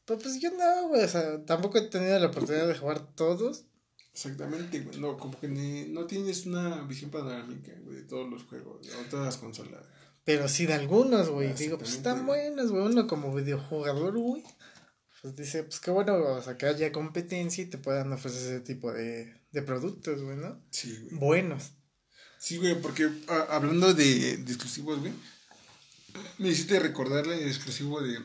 Pero 0.04 0.20
pues 0.20 0.38
yo 0.38 0.50
no, 0.50 0.88
güey, 0.88 1.02
o 1.02 1.08
sea, 1.08 1.42
tampoco 1.46 1.78
he 1.78 1.82
tenido 1.88 2.18
la 2.18 2.26
oportunidad 2.26 2.68
de 2.68 2.74
jugar 2.76 3.00
todos. 3.14 3.64
Exactamente, 4.12 4.80
güey. 4.80 4.98
No, 5.00 5.16
como 5.16 5.38
que 5.40 5.48
ni- 5.48 5.86
no 5.88 6.04
tienes 6.06 6.44
una 6.44 6.82
visión 6.82 7.10
panorámica, 7.10 7.72
güey, 7.84 7.96
de 7.96 8.02
todos 8.02 8.28
los 8.30 8.42
juegos, 8.44 8.86
o 8.86 9.10
todas 9.10 9.24
las 9.24 9.36
consolas. 9.38 9.82
Pero 10.24 10.48
sí 10.48 10.66
de 10.66 10.74
algunos, 10.74 11.30
güey. 11.30 11.50
Ah, 11.52 11.54
Digo, 11.56 11.78
pues 11.78 11.94
están 11.94 12.26
buenos, 12.26 12.70
güey. 12.70 12.82
Uno 12.84 13.06
como 13.06 13.32
videojugador, 13.34 14.18
güey. 14.18 14.42
Pues 15.26 15.34
dice, 15.34 15.64
pues 15.64 15.80
qué 15.80 15.90
bueno, 15.90 16.14
o 16.18 16.40
sea, 16.40 16.56
que 16.56 16.66
haya 16.66 16.92
competencia 16.92 17.64
y 17.64 17.66
te 17.66 17.78
puedan 17.78 18.12
ofrecer 18.12 18.42
ese 18.42 18.60
tipo 18.60 18.92
de, 18.92 19.34
de 19.50 19.62
productos, 19.62 20.22
güey, 20.22 20.36
¿no? 20.36 20.64
Sí, 20.70 20.96
güey. 21.02 21.16
Buenos. 21.16 21.72
Sí, 22.38 22.58
güey, 22.58 22.80
porque 22.80 23.10
ah, 23.26 23.48
hablando 23.50 23.92
de, 23.92 24.36
de 24.36 24.52
exclusivos, 24.52 25.00
güey, 25.00 25.12
me 26.38 26.50
hiciste 26.50 26.78
recordarle 26.78 27.42
el 27.42 27.48
exclusivo 27.48 28.00
de 28.00 28.20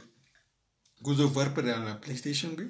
Good 1.00 1.22
of 1.22 1.36
War 1.36 1.56
para 1.56 1.80
la 1.80 2.00
PlayStation, 2.00 2.54
güey, 2.54 2.68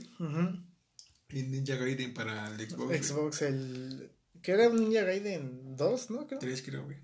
y 1.27 1.43
Ninja 1.43 1.75
Gaiden 1.75 2.13
para 2.13 2.47
el 2.47 2.69
Xbox. 2.69 2.85
güey. 2.85 3.03
Xbox, 3.03 3.41
el. 3.41 4.13
Que 4.41 4.53
era 4.53 4.69
un 4.69 4.77
Ninja 4.77 5.03
Gaiden 5.03 5.75
2, 5.75 6.09
¿no? 6.11 6.25
Creo. 6.25 6.39
Tres, 6.39 6.61
creo, 6.61 6.85
güey. 6.85 6.99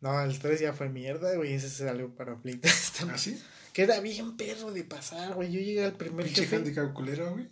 No, 0.00 0.18
el 0.22 0.38
3 0.38 0.60
ya 0.60 0.72
fue 0.72 0.88
mierda, 0.88 1.34
güey. 1.34 1.52
Ese 1.52 1.68
salió 1.68 2.14
para 2.14 2.40
Play 2.40 2.56
3 2.56 2.92
también. 2.96 3.16
¿Ah, 3.16 3.18
sí? 3.18 3.38
Que 3.72 3.82
era 3.82 4.00
bien 4.00 4.36
perro 4.36 4.70
de 4.72 4.84
pasar, 4.84 5.34
güey. 5.34 5.50
Yo 5.52 5.60
llegué 5.60 5.84
al 5.84 5.94
primer 5.94 6.26
Pinche 6.26 6.42
jefe. 6.42 6.56
handicap 6.56 6.92
culero, 6.92 7.32
güey. 7.32 7.48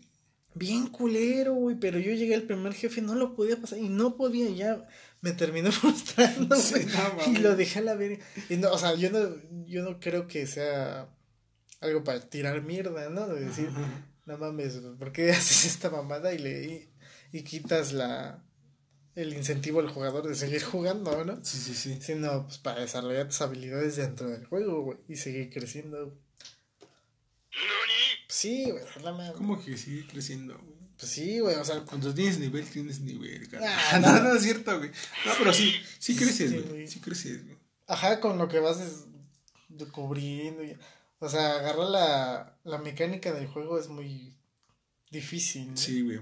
Bien 0.54 0.88
culero, 0.88 1.54
güey. 1.54 1.76
Pero 1.78 1.98
yo 1.98 2.12
llegué 2.12 2.34
al 2.34 2.42
primer 2.42 2.74
jefe, 2.74 3.00
no 3.00 3.14
lo 3.14 3.34
podía 3.34 3.56
pasar. 3.56 3.78
Y 3.78 3.88
no 3.88 4.16
podía, 4.16 4.50
ya 4.50 4.86
me 5.22 5.32
terminó 5.32 5.70
frustrando, 5.72 6.56
Sí, 6.56 6.74
güey. 6.74 6.86
no, 6.86 7.32
y 7.32 7.36
lo 7.42 7.56
dejé 7.56 7.78
a 7.78 7.82
la 7.82 7.94
verga. 7.94 8.24
Y 8.48 8.56
no, 8.56 8.70
o 8.72 8.78
sea, 8.78 8.94
yo 8.94 9.10
no, 9.10 9.34
yo 9.66 9.82
no 9.82 9.98
creo 10.00 10.26
que 10.26 10.46
sea 10.46 11.08
algo 11.80 12.04
para 12.04 12.20
tirar 12.20 12.62
mierda, 12.62 13.08
¿no? 13.08 13.26
De 13.28 13.40
decir, 13.46 13.68
Ajá. 13.70 14.06
no 14.26 14.36
mames, 14.38 14.74
¿por 14.98 15.12
qué 15.12 15.30
haces 15.32 15.64
esta 15.64 15.88
mamada 15.88 16.34
y 16.34 16.38
le 16.38 16.64
y, 17.32 17.38
y 17.38 17.42
quitas 17.44 17.92
la 17.94 18.44
el 19.16 19.32
incentivo 19.34 19.80
al 19.80 19.88
jugador 19.88 20.26
de 20.28 20.34
seguir 20.34 20.62
jugando, 20.62 21.24
¿no? 21.24 21.44
Sí, 21.44 21.58
sí, 21.58 21.74
sí. 21.74 21.98
Sino 22.00 22.44
pues 22.46 22.58
para 22.58 22.80
desarrollar 22.80 23.26
tus 23.28 23.40
habilidades 23.40 23.96
dentro 23.96 24.28
del 24.28 24.46
juego, 24.46 24.82
güey, 24.82 24.98
y 25.08 25.16
seguir 25.16 25.50
creciendo. 25.50 26.16
Pues 27.50 28.38
sí, 28.38 28.70
güey, 28.70 28.84
la 29.02 29.12
madre. 29.12 29.34
¿Cómo 29.34 29.62
que 29.62 29.76
sigue 29.76 30.06
creciendo, 30.06 30.54
güey? 30.58 30.80
Pues 30.98 31.12
sí, 31.12 31.38
güey, 31.40 31.56
o 31.56 31.64
sea, 31.64 31.80
Cuando 31.80 32.12
tienes 32.14 32.38
nivel, 32.38 32.68
tienes 32.68 33.00
nivel, 33.00 33.48
cara. 33.48 33.66
Ah, 33.92 33.98
no, 34.02 34.22
no 34.22 34.34
es 34.34 34.42
cierto, 34.42 34.76
güey. 34.78 34.90
No, 35.26 35.32
pero 35.38 35.52
sí, 35.52 35.74
sí 35.98 36.14
creces, 36.14 36.50
Sí, 36.50 36.58
güey. 36.68 36.86
Sí 36.86 37.00
creces, 37.00 37.44
güey. 37.44 37.56
Ajá, 37.86 38.20
con 38.20 38.38
lo 38.38 38.48
que 38.48 38.60
vas 38.60 38.78
des- 38.78 39.04
descubriendo. 39.68 40.62
y- 40.62 40.76
o 41.22 41.28
sea, 41.28 41.56
agarrar 41.56 41.88
la, 41.88 42.58
la 42.64 42.78
mecánica 42.78 43.32
del 43.32 43.46
juego 43.46 43.78
es 43.78 43.88
muy 43.88 44.34
difícil. 45.10 45.70
¿no? 45.70 45.76
Sí, 45.76 46.00
güey. 46.02 46.20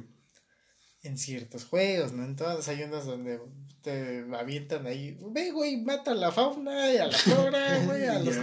En 1.03 1.17
ciertos 1.17 1.65
juegos, 1.65 2.13
¿no? 2.13 2.25
En 2.25 2.35
todas 2.37 2.67
hay 2.69 2.83
unos 2.83 3.07
donde 3.07 3.41
te 3.83 4.25
avientan 4.37 4.85
ahí. 4.87 5.17
Ve, 5.31 5.53
güey, 5.53 5.77
mata 5.81 6.11
a 6.11 6.15
la 6.15 6.33
fauna 6.33 6.93
y 6.93 6.97
a 6.97 7.07
la 7.07 7.17
flora, 7.19 7.85
güey, 7.85 8.05
a, 8.07 8.19
los, 8.19 8.37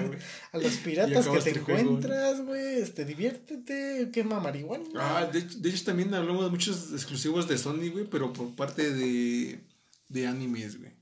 a 0.53 0.57
los 0.57 0.73
piratas 0.77 1.27
que 1.27 1.39
te 1.41 1.59
encuentras, 1.59 2.41
güey. 2.45 2.79
Este, 2.81 3.03
diviértete, 3.03 4.09
quema 4.13 4.39
marihuana. 4.39 4.85
Ah, 4.95 5.25
de, 5.31 5.39
hecho- 5.39 5.59
de 5.59 5.69
hecho 5.69 5.83
también 5.83 6.13
hablamos 6.13 6.45
de 6.45 6.49
muchos 6.51 6.93
exclusivos 6.93 7.47
de 7.49 7.57
Sony, 7.57 7.89
güey, 7.91 8.05
pero 8.09 8.31
por 8.31 8.55
parte 8.55 8.93
de, 8.93 9.59
de 10.07 10.27
animes, 10.27 10.79
güey. 10.79 10.93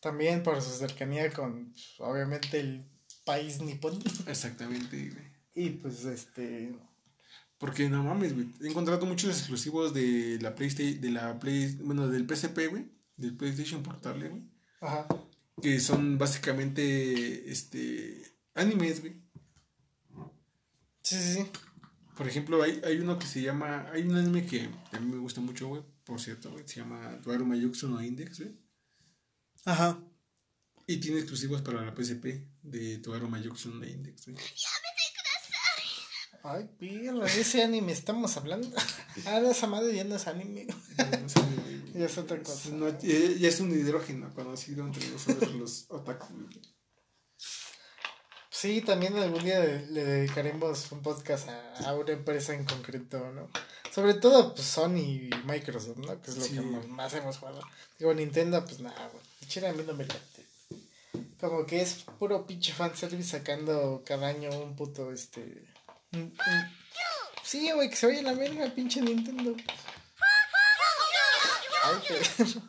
También 0.00 0.42
por 0.42 0.60
su 0.62 0.70
cercanía 0.70 1.30
con, 1.30 1.72
pues, 1.72 1.94
obviamente, 1.98 2.58
el 2.58 2.86
país 3.26 3.60
nipón. 3.60 3.98
Exactamente, 4.26 5.10
güey. 5.10 5.26
Y 5.54 5.70
pues, 5.70 6.04
este. 6.06 6.74
Porque 7.58 7.88
no 7.88 8.04
mames, 8.04 8.34
güey. 8.34 8.48
He 8.60 8.68
encontrado 8.68 9.06
muchos 9.06 9.30
exclusivos 9.30 9.94
de 9.94 10.38
la 10.42 10.54
PlayStation, 10.54 11.00
de 11.00 11.10
la 11.10 11.38
Play, 11.38 11.76
bueno, 11.82 12.08
del 12.08 12.26
PSP, 12.28 12.68
güey, 12.68 12.86
del 13.16 13.36
PlayStation 13.36 13.82
Portable, 13.82 14.28
güey, 14.28 14.42
Ajá. 14.80 15.06
que 15.62 15.80
son 15.80 16.18
básicamente, 16.18 17.50
este, 17.50 18.22
animes, 18.54 19.00
güey. 19.00 19.16
Sí, 21.02 21.16
sí, 21.16 21.34
sí. 21.34 21.46
Por 22.16 22.28
ejemplo, 22.28 22.62
hay, 22.62 22.80
hay 22.84 22.98
uno 22.98 23.18
que 23.18 23.26
se 23.26 23.42
llama, 23.42 23.88
hay 23.92 24.02
un 24.02 24.16
anime 24.16 24.44
que 24.44 24.68
a 24.92 25.00
mí 25.00 25.12
me 25.12 25.18
gusta 25.18 25.40
mucho, 25.40 25.68
güey, 25.68 25.82
por 26.04 26.20
cierto, 26.20 26.50
güey, 26.50 26.66
se 26.66 26.80
llama 26.80 27.20
Tuaru 27.22 27.46
Mayuxu 27.46 27.88
no 27.88 28.02
Index, 28.02 28.40
güey. 28.40 28.56
Ajá. 29.64 29.98
Y 30.86 30.98
tiene 30.98 31.18
exclusivos 31.18 31.62
para 31.62 31.82
la 31.82 31.94
PSP 31.94 32.26
de 32.62 32.98
Tuaru 32.98 33.28
Mayuxu 33.28 33.70
no 33.70 33.84
Index, 33.84 34.26
güey. 34.26 34.36
Ay, 36.48 36.68
pirra, 36.78 37.26
ese 37.26 37.62
anime 37.62 37.92
estamos 37.92 38.36
hablando. 38.36 38.68
Ah, 39.26 39.40
de 39.40 39.50
esa 39.50 39.66
madre 39.66 39.94
ya 39.96 40.04
no 40.04 40.16
es 40.16 40.26
anime. 40.26 40.66
No. 40.66 40.74
Ya 41.94 42.04
es 42.04 42.18
otra 42.18 42.38
cosa. 42.42 42.68
No, 42.70 42.90
ya, 43.00 43.48
es 43.48 43.58
un 43.60 43.70
hidrógeno 43.72 44.32
conocido 44.34 44.84
entre 44.84 45.08
nosotros 45.08 45.54
los 45.54 45.86
otaku. 45.88 46.26
Sí, 48.50 48.82
también 48.82 49.16
algún 49.16 49.42
día 49.42 49.60
le, 49.60 50.04
dedicaremos 50.04 50.92
un 50.92 51.00
podcast 51.00 51.48
a, 51.48 51.88
a 51.88 51.94
una 51.94 52.12
empresa 52.12 52.52
en 52.52 52.64
concreto, 52.66 53.32
¿no? 53.32 53.48
Sobre 53.90 54.12
todo, 54.12 54.54
pues 54.54 54.66
Sony 54.66 54.98
y 54.98 55.30
Microsoft, 55.46 55.96
¿no? 55.96 56.20
Que 56.20 56.30
es 56.30 56.36
lo 56.36 56.44
Sí. 56.44 56.54
que 56.54 56.60
más, 56.60 56.86
más 56.86 57.14
hemos 57.14 57.38
jugado. 57.38 57.62
Digo, 57.98 58.12
Nintendo, 58.12 58.62
pues 58.62 58.80
nada, 58.80 59.08
güey. 59.08 59.24
Chile 59.48 59.68
a 59.68 59.72
mí 59.72 59.82
no 59.86 59.94
me 59.94 60.04
late. 60.04 60.46
Como 61.40 61.64
que 61.64 61.80
es 61.80 62.04
puro 62.18 62.46
pinche 62.46 62.74
fanservice 62.74 63.38
sacando 63.38 64.02
cada 64.04 64.28
año 64.28 64.50
un 64.50 64.76
puto, 64.76 65.12
este... 65.12 65.64
Sí, 67.42 67.70
güey, 67.72 67.88
que 67.90 67.96
se 67.96 68.06
vaya 68.06 68.20
a 68.20 68.22
la 68.22 68.34
verga, 68.34 68.74
pinche 68.74 69.00
Nintendo. 69.00 69.54
Ay, 71.84 71.96
pero... 72.08 72.62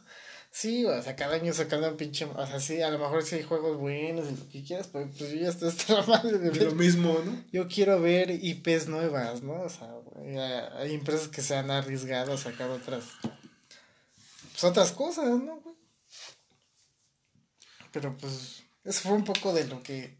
Sí, 0.52 0.86
o 0.86 1.02
sea, 1.04 1.16
cada 1.16 1.36
año 1.36 1.54
sacando 1.54 1.88
un 1.88 1.98
pinche... 1.98 2.26
O 2.26 2.48
sea, 2.48 2.60
sí, 2.60 2.82
a 2.82 2.90
lo 2.90 2.98
mejor 2.98 3.24
sí 3.24 3.36
hay 3.36 3.44
juegos 3.44 3.78
buenos 3.78 4.26
y 4.28 4.36
lo 4.36 4.50
que 4.50 4.64
quieras, 4.64 4.90
pero 4.92 5.08
pues 5.16 5.30
yo 5.30 5.38
ya 5.38 5.50
estoy 5.50 5.70
hasta 5.70 5.94
la 5.94 6.02
madre 6.08 6.40
de 6.40 6.50
ver 6.50 6.64
lo 6.64 6.72
mismo, 6.72 7.22
¿no? 7.24 7.44
yo 7.52 7.68
quiero 7.68 8.02
ver 8.02 8.32
IPs 8.32 8.88
nuevas, 8.88 9.44
¿no? 9.44 9.62
O 9.62 9.70
sea, 9.70 9.88
hay 10.80 10.96
empresas 10.96 11.28
que 11.28 11.44
se 11.44 11.56
han 11.56 11.70
arriesgado 11.70 12.34
a 12.34 12.38
sacar 12.38 12.72
otras. 12.72 13.04
Pues 13.22 14.64
otras 14.64 14.92
cosas, 14.94 15.26
¿no, 15.26 15.60
güey? 15.60 15.76
Pero 17.92 18.18
pues, 18.18 18.64
eso 18.84 19.02
fue 19.02 19.14
un 19.14 19.26
poco 19.26 19.54
de 19.54 19.68
lo 19.68 19.84
que 19.84 20.17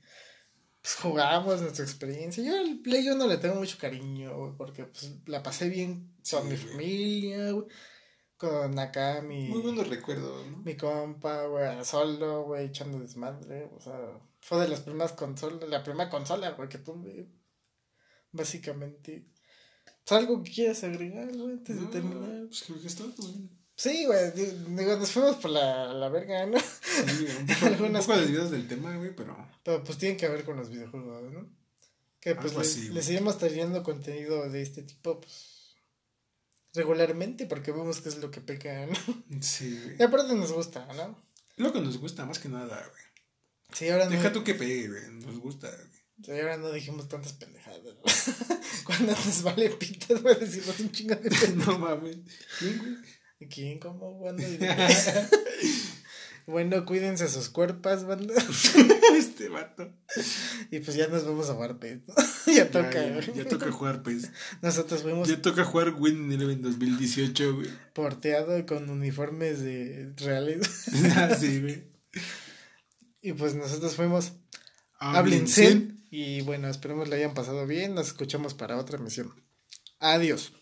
pues, 0.88 0.96
jugamos, 1.02 1.62
nuestra 1.62 1.84
experiencia. 1.84 2.44
Yo 2.44 2.58
al 2.58 2.80
Play 2.80 3.10
1 3.10 3.28
le 3.28 3.38
tengo 3.38 3.56
mucho 3.56 3.78
cariño, 3.78 4.38
güey, 4.38 4.54
porque 4.58 4.86
pues 4.86 5.12
la 5.26 5.44
pasé 5.44 5.68
bien 5.70 6.16
con 6.18 6.24
Sí, 6.24 6.36
mi 6.44 6.56
güey. 6.56 6.58
familia, 6.58 7.52
güey. 7.52 7.66
Con 8.38 8.78
acá 8.80 9.22
mi, 9.22 9.50
Muy 9.50 9.62
buenos 9.62 9.88
recuerdos, 9.90 10.46
¿no? 10.48 10.58
mi 10.60 10.78
compa, 10.78 11.48
güey, 11.48 11.84
solo, 11.84 12.44
güey, 12.46 12.68
echando 12.68 13.00
desmadre. 13.00 13.70
O 13.76 13.82
sea, 13.82 13.98
fue 14.40 14.62
de 14.62 14.68
las 14.70 14.82
primeras 14.82 15.14
consolas, 15.14 15.68
la 15.68 15.84
primera 15.84 16.10
consola, 16.10 16.52
güey, 16.52 16.70
que 16.70 16.78
tuve. 16.78 17.28
Básicamente. 18.32 19.26
Algo 20.10 20.42
que 20.44 20.52
quieras 20.52 20.84
agregar, 20.84 21.36
güey, 21.36 21.54
antes 21.54 21.76
de 21.76 21.82
No, 21.82 21.90
terminar. 21.90 22.46
Pues 22.48 22.64
creo 22.64 22.80
que 22.80 22.88
es 22.88 22.96
todo, 22.96 23.12
güey. 23.18 23.50
Sí, 23.78 24.06
güey, 24.06 24.32
di- 24.32 24.66
digo, 24.76 24.98
nos 24.98 25.12
fuimos 25.12 25.36
por 25.38 25.52
la, 25.52 25.94
la 25.94 26.10
verga, 26.10 26.46
¿no? 26.48 26.58
Sí, 26.60 27.26
güey, 27.26 27.38
un 27.38 27.46
poco, 27.48 27.66
un 27.68 27.74
Algunas 27.74 28.06
poco 28.08 28.18
desviados 28.20 28.50
del 28.52 28.68
tema, 28.68 28.98
güey, 28.98 29.16
pero... 29.16 29.38
Pero 29.64 29.84
pues 29.84 29.98
tienen 30.00 30.18
que 30.18 30.28
ver 30.28 30.44
con 30.44 30.58
los 30.58 30.70
videojuegos, 30.70 31.32
¿no? 31.32 31.48
Que 32.20 32.34
pues 32.36 32.56
les, 32.56 32.68
así, 32.68 32.82
güey. 32.82 32.94
les 32.96 33.10
iremos 33.10 33.38
trayendo 33.38 33.84
contenido 33.84 34.50
de 34.50 34.62
este 34.64 34.82
tipo, 34.82 35.22
pues. 35.22 35.76
regularmente 36.74 37.46
porque 37.46 37.72
vemos 37.72 38.02
que 38.02 38.10
es 38.10 38.18
lo 38.18 38.32
que 38.32 38.42
peca, 38.42 38.86
¿no? 38.88 39.42
Sí, 39.42 39.80
güey. 39.84 39.96
Y 40.00 40.04
aparte 40.04 40.34
nos 40.36 40.52
gusta, 40.52 40.86
¿no? 40.96 41.16
Lo 41.58 41.72
que 41.72 41.80
nos 41.82 41.98
gusta 42.00 42.26
más 42.26 42.40
que 42.40 42.50
nada, 42.50 42.78
güey. 42.90 43.04
Sí, 43.74 43.90
ahora 43.90 44.08
Deja 44.08 44.24
no. 44.30 44.32
tú 44.32 44.44
que 44.44 44.56
pegue, 44.56 44.88
güey. 44.88 45.12
Nos 45.24 45.40
gusta, 45.40 45.70
güey. 45.70 46.02
sí, 46.26 46.32
ahora 46.32 46.58
no 46.58 46.72
dijimos 46.72 47.08
tantas 47.08 47.34
pendejadas. 47.34 47.84
¿no? 47.84 48.02
Cuando 48.86 49.12
nos 49.12 49.44
vale 49.44 49.70
pitas, 49.72 50.22
voy 50.24 50.32
a 50.34 50.36
decirnos 50.36 50.80
un 50.80 50.92
chingo 50.92 51.16
de 51.16 51.30
pendejadas. 51.30 51.68
No 51.68 51.78
mames. 51.80 52.18
¿Quién, 52.60 52.78
güey? 52.80 52.96
¿Quién? 53.50 53.80
¿Cómo? 53.80 54.18
¿Cuándo? 54.18 54.44
bueno, 56.48 56.86
cuídense 56.86 57.28
sus 57.28 57.50
cuerpos, 57.50 58.06
banda. 58.06 58.34
este 59.18 59.50
vato. 59.50 59.94
Y 60.72 60.80
pues 60.80 60.98
ya 60.98 61.08
nos 61.08 61.26
vamos 61.26 61.50
a 61.50 61.54
jugar 61.54 61.78
pez, 61.78 62.02
ya 62.48 62.70
toca. 62.72 62.94
Ya, 62.94 63.34
ya, 63.34 63.46
toca 63.46 63.72
jugar, 63.72 64.02
pues. 64.02 64.32
Nosotros 64.62 65.04
fuimos 65.04 65.28
Ya 65.28 65.42
toca 65.42 65.64
jugar 65.64 65.94
Win 65.98 66.32
Eleven 66.32 66.62
2018, 66.62 67.56
güey. 67.56 67.70
porteado 67.94 68.66
con 68.66 68.90
uniformes 68.90 69.62
de 69.62 70.14
reales. 70.18 70.86
Ah, 71.16 71.36
sí, 71.40 71.62
güey. 71.62 71.84
y 73.22 73.34
pues 73.34 73.56
nosotros 73.56 73.96
fuimos 73.96 74.34
Háblense. 75.00 75.90
Y 76.10 76.42
bueno, 76.42 76.70
esperemos 76.70 77.10
le 77.10 77.18
hayan 77.18 77.34
pasado 77.34 77.68
bien. 77.68 77.96
Nos 77.96 78.08
escuchamos 78.08 78.54
para 78.54 78.78
otra 78.78 78.98
misión. 78.98 79.34
Adiós. 80.00 80.54